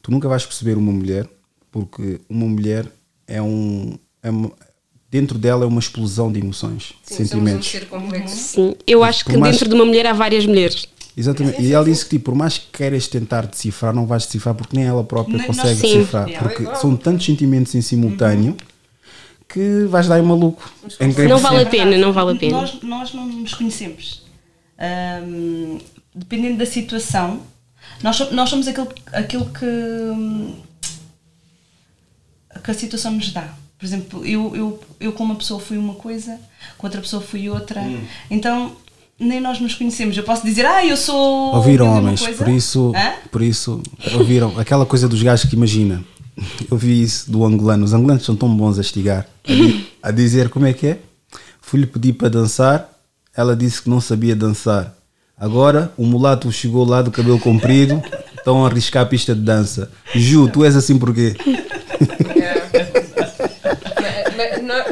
tu 0.00 0.10
nunca 0.10 0.28
vais 0.28 0.46
perceber 0.46 0.76
uma 0.78 0.92
mulher 0.92 1.28
porque 1.70 2.20
uma 2.28 2.46
mulher 2.46 2.86
é 3.26 3.42
um. 3.42 3.98
é 4.22 4.30
uma- 4.30 4.50
dentro 5.10 5.36
dela 5.38 5.64
é 5.64 5.66
uma 5.66 5.80
explosão 5.80 6.32
de 6.32 6.40
emoções, 6.40 6.94
de 7.06 7.14
Sim, 7.14 7.14
somos 7.16 7.20
um 7.20 7.26
sentimentos. 7.46 7.68
ser 7.70 7.86
complexo. 7.86 8.34
Sim, 8.36 8.74
eu 8.86 9.02
acho 9.04 9.24
por 9.24 9.32
que 9.32 9.36
mais- 9.38 9.54
dentro 9.56 9.68
de 9.68 9.74
uma 9.74 9.84
mulher 9.84 10.06
há 10.06 10.12
várias 10.12 10.46
mulheres. 10.46 10.86
Exatamente. 11.16 11.60
E 11.62 11.72
ela 11.72 11.84
disse 11.84 12.04
que 12.04 12.10
tipo, 12.10 12.26
por 12.26 12.34
mais 12.34 12.58
que 12.58 12.66
queiras 12.72 13.08
tentar 13.08 13.46
decifrar, 13.46 13.94
não 13.94 14.06
vais 14.06 14.24
decifrar 14.26 14.54
porque 14.54 14.76
nem 14.76 14.84
ela 14.86 15.02
própria 15.02 15.38
Nem 15.38 15.46
consegue 15.46 15.74
Sim. 15.80 15.98
decifrar. 15.98 16.28
Porque 16.38 16.64
são 16.76 16.94
tantos 16.96 17.24
sentimentos 17.26 17.74
em 17.74 17.80
simultâneo 17.80 18.56
que 19.48 19.84
vais 19.86 20.08
dar 20.08 20.18
em 20.18 20.22
maluco. 20.22 20.70
Não 21.28 21.38
vale 21.38 21.62
a 21.62 21.66
pena, 21.66 21.96
não 21.96 22.12
vale 22.12 22.32
a 22.32 22.34
pena. 22.36 22.60
Nós, 22.60 22.82
nós 22.82 23.14
não 23.14 23.26
nos 23.26 23.54
conhecemos. 23.54 24.22
Ahm, 24.78 25.78
dependendo 26.14 26.58
da 26.58 26.66
situação, 26.66 27.40
nós, 28.02 28.30
nós 28.32 28.48
somos 28.48 28.68
aquilo, 28.68 28.88
aquilo 29.12 29.46
que, 29.46 29.64
hum, 29.64 30.54
que 32.62 32.70
a 32.70 32.74
situação 32.74 33.12
nos 33.12 33.32
dá. 33.32 33.54
Por 33.78 33.84
exemplo, 33.84 34.24
eu, 34.24 34.56
eu, 34.56 34.80
eu 34.98 35.12
com 35.12 35.24
uma 35.24 35.34
pessoa 35.34 35.60
fui 35.60 35.76
uma 35.76 35.94
coisa, 35.94 36.40
com 36.78 36.86
outra 36.86 37.00
pessoa 37.00 37.22
fui 37.22 37.48
outra. 37.50 37.82
Então, 38.30 38.74
nem 39.18 39.40
nós 39.40 39.60
nos 39.60 39.74
conhecemos. 39.74 40.16
Eu 40.16 40.24
posso 40.24 40.44
dizer, 40.44 40.64
ah, 40.64 40.84
eu 40.84 40.96
sou. 40.96 41.54
Ouviram 41.54 41.86
homens, 41.86 42.26
por 42.26 42.48
isso, 42.48 42.92
Hã? 42.94 43.14
por 43.30 43.42
isso, 43.42 43.82
ouviram 44.14 44.58
aquela 44.58 44.86
coisa 44.86 45.06
dos 45.08 45.22
gajos 45.22 45.48
que 45.48 45.56
imagina. 45.56 46.02
Eu 46.70 46.76
vi 46.76 47.02
isso 47.02 47.30
do 47.30 47.44
angolano. 47.44 47.84
Os 47.84 47.92
angolanos 47.94 48.24
são 48.24 48.36
tão 48.36 48.48
bons 48.54 48.78
a 48.78 48.82
estigar, 48.82 49.26
a, 50.02 50.08
a 50.08 50.10
dizer 50.10 50.48
como 50.48 50.66
é 50.66 50.72
que 50.72 50.86
é. 50.88 50.98
Fui-lhe 51.60 51.86
pedir 51.86 52.12
para 52.12 52.28
dançar, 52.28 52.90
ela 53.36 53.56
disse 53.56 53.82
que 53.82 53.90
não 53.90 54.00
sabia 54.00 54.36
dançar. 54.36 54.94
Agora 55.38 55.92
o 55.96 56.04
mulato 56.06 56.50
chegou 56.52 56.84
lá 56.84 57.02
do 57.02 57.10
cabelo 57.10 57.38
comprido, 57.38 58.00
estão 58.36 58.64
a 58.64 58.68
arriscar 58.68 59.02
a 59.02 59.06
pista 59.06 59.34
de 59.34 59.40
dança. 59.40 59.90
Ju, 60.14 60.48
tu 60.48 60.64
és 60.64 60.76
assim 60.76 60.98
porquê? 60.98 61.34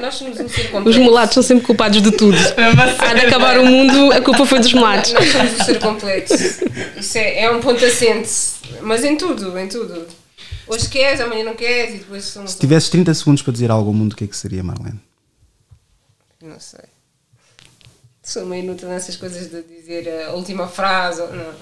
Nós 0.00 0.14
somos 0.14 0.38
um 0.40 0.48
ser 0.48 0.62
Os 0.62 0.70
complexo. 0.70 1.00
mulatos 1.00 1.34
são 1.34 1.42
sempre 1.42 1.64
culpados 1.64 2.00
de 2.02 2.10
tudo. 2.12 2.36
Há 2.98 3.14
de 3.14 3.20
acabar 3.26 3.58
o 3.58 3.64
mundo, 3.66 4.12
a 4.12 4.20
culpa 4.20 4.44
foi 4.46 4.58
dos 4.60 4.72
mulatos. 4.72 5.12
Nós 5.12 5.32
somos 5.32 5.60
um 5.60 5.64
ser 5.64 5.78
complexo. 5.78 6.64
Isso 6.96 7.18
é, 7.18 7.44
é 7.44 7.50
um 7.50 7.60
ponto 7.60 7.84
assente. 7.84 8.30
Mas 8.82 9.04
em 9.04 9.16
tudo, 9.16 9.58
em 9.58 9.66
tudo. 9.68 10.06
Hoje 10.66 10.88
queres, 10.88 11.20
amanhã 11.20 11.44
não 11.44 11.54
queres 11.54 11.96
e 11.96 11.98
depois 11.98 12.24
somos. 12.24 12.52
Se 12.52 12.58
tivesses 12.58 12.88
30 12.88 13.12
segundos 13.14 13.42
para 13.42 13.52
dizer 13.52 13.70
algo 13.70 13.88
ao 13.88 13.94
mundo, 13.94 14.12
o 14.12 14.16
que 14.16 14.24
é 14.24 14.26
que 14.26 14.36
seria, 14.36 14.62
Marlene? 14.62 15.00
Não 16.42 16.58
sei. 16.58 16.84
Sou 18.22 18.46
meio 18.46 18.64
inútil 18.64 18.88
nessas 18.88 19.16
coisas 19.16 19.50
de 19.50 19.62
dizer 19.62 20.24
a 20.24 20.32
última 20.32 20.66
frase. 20.66 21.20
Não, 21.20 21.54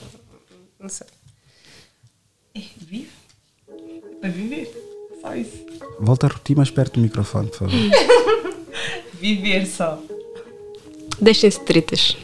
não 0.80 0.88
sei. 0.88 1.06
É, 2.54 2.60
vive. 2.78 3.10
Para 4.20 4.30
viver. 4.30 4.70
Só 5.20 5.34
isso. 5.34 5.66
Volta 5.98 6.26
a 6.26 6.30
repetir 6.30 6.56
mais 6.56 6.70
perto 6.70 6.94
do 6.94 7.00
microfone, 7.00 7.48
por 7.48 7.58
favor. 7.58 7.74
Viver 9.20 9.66
só. 9.66 10.02
Deixem-se 11.20 11.60
de 11.60 11.64
tretas. 11.64 12.16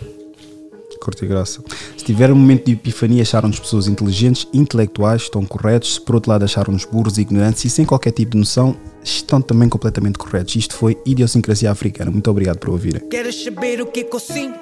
Corte 0.99 1.25
e 1.25 1.29
graça. 1.29 1.63
Se 1.97 2.05
tiver 2.05 2.31
um 2.33 2.37
momento 2.37 2.67
de 2.67 2.73
epifania, 2.73 3.23
acharam-nos 3.23 3.59
pessoas 3.59 3.87
inteligentes, 3.87 4.47
intelectuais, 4.53 5.23
estão 5.23 5.45
corretos. 5.45 5.95
Se 5.95 6.01
por 6.01 6.17
outro 6.17 6.31
lado 6.31 6.45
acharam-nos 6.45 6.85
burros 6.85 7.19
ignorantes 7.19 7.65
e 7.65 7.71
sem 7.71 7.85
qualquer 7.85 8.13
tipo 8.13 8.33
de 8.33 8.39
noção, 8.39 8.77
estão 9.03 9.41
também 9.41 9.69
completamente 9.69 10.19
corretos. 10.19 10.57
Isto 10.57 10.75
foi 10.75 10.99
Idiosincrasia 11.07 11.71
Africana. 11.71 12.11
Muito 12.11 12.31
obrigado 12.31 12.59
por 12.59 12.71
ouvirem. 12.71 13.01
Queres 13.09 13.45
saber 13.45 13.81
o 13.81 13.87
que 13.87 14.01
é? 14.01 14.07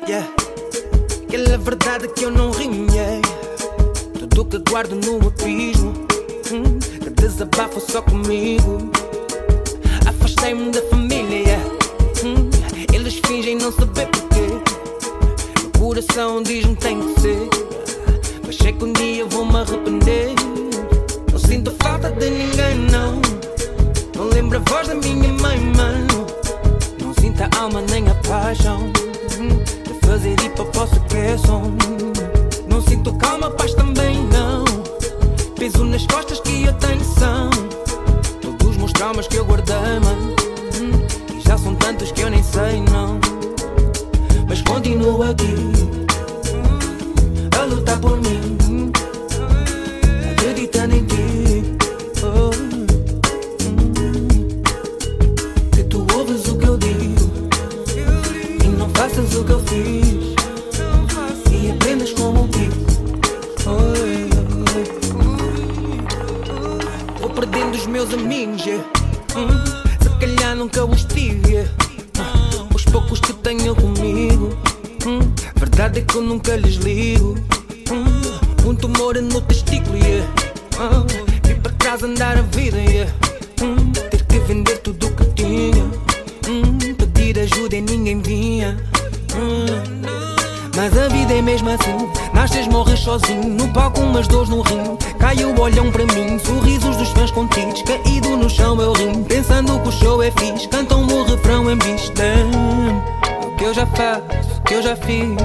Yeah. 0.08 0.28
Aquela 1.26 1.58
verdade 1.58 2.08
que 2.08 2.24
eu 2.24 2.30
não 2.30 2.50
yeah. 2.52 3.20
Tudo 4.36 4.44
que 4.44 4.70
guardo 4.70 4.94
no 4.94 5.28
abismo 5.28 5.92
hum, 6.52 6.78
Que 6.78 7.10
desabafo 7.10 7.80
só 7.80 8.02
comigo 8.02 8.90
Afastei-me 10.06 10.70
da 10.70 10.82
família 10.82 11.58
hum, 12.22 12.48
Eles 12.92 13.20
fingem 13.26 13.56
não 13.56 13.72
saber 13.72 14.08
porquê 14.08 14.35
coração 15.86 16.42
diz-me 16.42 16.74
tem 16.74 17.00
que 17.00 17.20
ser. 17.20 17.48
Mas 18.44 18.56
sei 18.56 18.72
que 18.72 18.84
um 18.84 18.92
dia 18.92 19.24
vou-me 19.26 19.54
arrepender. 19.54 20.34
Não 21.30 21.38
sinto 21.38 21.72
falta 21.80 22.10
de 22.10 22.28
ninguém, 22.28 22.76
não. 22.90 23.20
Não 24.16 24.28
lembro 24.34 24.58
a 24.58 24.62
voz 24.68 24.88
da 24.88 24.96
minha 24.96 25.32
mãe, 25.34 25.60
mano 25.76 26.26
não 27.00 27.14
sinto 27.20 27.40
a 27.42 27.60
alma 27.60 27.82
nem 27.82 28.08
a 28.08 28.14
paixão 28.14 28.90
De 29.84 30.06
fazer 30.06 30.32
hip 30.32 30.60
hop 30.60 30.74
posso 30.74 30.96
som. 31.46 31.72
Não 32.68 32.80
sinto 32.80 33.12
calma, 33.18 33.50
paz 33.50 33.72
também 33.74 34.26
não. 34.32 34.64
Peso 35.54 35.84
nas 35.84 36.04
costas 36.06 36.40
que 36.40 36.64
eu 36.64 36.72
tenho 36.74 37.04
são 37.04 37.48
Todos 38.40 38.66
os 38.70 38.76
meus 38.76 38.92
traumas 38.92 39.28
que 39.28 39.36
eu 39.36 39.44
guardei, 39.44 39.76
mano 39.76 40.34
E 41.32 41.40
já 41.42 41.56
são 41.56 41.76
tantos 41.76 42.10
que 42.10 42.22
eu 42.22 42.30
nem 42.30 42.42
sei, 42.42 42.80
não 42.90 43.15
continuo 44.86 45.22
aqui 45.24 45.54
A 47.60 47.64
lutar 47.64 47.98
por 47.98 48.16
mim 48.18 48.92
Acreditando 50.30 50.94
em 50.94 51.04
ti 51.04 51.16
que 55.72 55.82
tu 55.84 56.06
ouves 56.14 56.46
o 56.46 56.56
que 56.56 56.66
eu 56.66 56.78
digo 56.78 57.48
e 58.64 58.68
não 58.68 58.88
faças 58.90 59.34
o 59.34 59.44
que 59.44 59.52
eu 59.52 59.60
fiz 59.60 60.36
e 61.50 61.70
aprendas 61.70 62.12
como 62.12 62.44
um 62.44 62.48
pico. 62.48 62.76
Vou 67.20 67.30
perdendo 67.30 67.74
os 67.74 67.86
meus 67.86 68.12
amigos, 68.14 68.64
yeah. 68.64 68.84
Se 70.02 70.08
calhar 70.20 70.54
nunca 70.56 70.84
os 70.84 71.04
tive. 71.04 71.68
Os 72.74 72.84
poucos 72.84 73.20
que 73.20 73.32
tenho 73.34 73.74
comigo, 73.74 74.05
verdade 75.76 76.00
é 76.00 76.02
que 76.02 76.14
eu 76.16 76.22
nunca 76.22 76.56
lhes 76.56 76.76
ligo. 76.76 77.36
Hum, 77.92 78.70
um 78.70 78.74
tumor 78.74 79.14
no 79.16 79.42
testículo, 79.42 79.98
yeah. 79.98 80.26
Ah, 80.78 81.04
Vim 81.44 81.56
para 81.56 81.72
casa 81.72 82.06
andar 82.06 82.38
a 82.38 82.42
vida, 82.42 82.78
yeah. 82.78 83.12
Hum, 83.62 83.92
ter 83.92 84.24
que 84.24 84.38
vender 84.38 84.78
tudo 84.78 85.06
o 85.06 85.10
que 85.10 85.24
tinha. 85.34 85.84
Hum, 86.48 86.78
pedir 86.96 87.38
ajuda 87.38 87.76
e 87.76 87.82
ninguém 87.82 88.22
vinha. 88.22 88.74
Mas 90.74 90.96
a 90.96 91.08
vida 91.08 91.34
é 91.34 91.42
mesmo 91.42 91.68
assim. 91.68 92.10
Nasces, 92.32 92.66
morres 92.68 93.00
sozinho. 93.00 93.44
No 93.44 93.68
palco, 93.68 94.00
umas 94.00 94.26
dores 94.28 94.48
no 94.48 94.62
rim. 94.62 94.96
Caiu, 95.18 95.54
olham 95.58 95.92
para 95.92 96.06
mim. 96.06 96.38
Sorrisos 96.38 96.96
dos 96.96 97.10
fãs 97.10 97.30
contidos. 97.30 97.82
Caído 97.82 98.34
no 98.34 98.48
chão, 98.48 98.80
eu 98.80 98.94
rim. 98.94 99.22
Pensando 99.24 99.78
que 99.80 99.88
o 99.88 99.92
show 99.92 100.22
é 100.22 100.30
fixe. 100.30 100.68
Cantam 100.68 101.06
o 101.06 101.24
refrão 101.24 101.70
em 101.70 101.78
vista. 101.78 102.24
Que 103.66 103.70
eu 103.70 103.74
já 103.74 103.86
faço, 103.86 104.62
que 104.62 104.74
eu 104.74 104.82
já 104.82 104.94
fiz. 104.94 105.36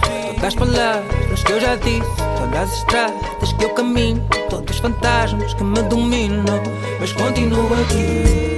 Todas 0.00 0.44
as 0.44 0.54
palavras 0.54 1.44
que 1.44 1.52
eu 1.52 1.60
já 1.60 1.76
disse. 1.76 2.16
Todas 2.38 2.58
as 2.58 2.72
estradas 2.78 3.52
que 3.52 3.64
eu 3.66 3.74
caminho. 3.74 4.26
Todos 4.48 4.76
os 4.76 4.80
fantasmas 4.80 5.52
que 5.52 5.62
me 5.62 5.82
dominam. 5.82 6.62
Mas 6.98 7.12
continuo 7.12 7.68
aqui. 7.74 8.49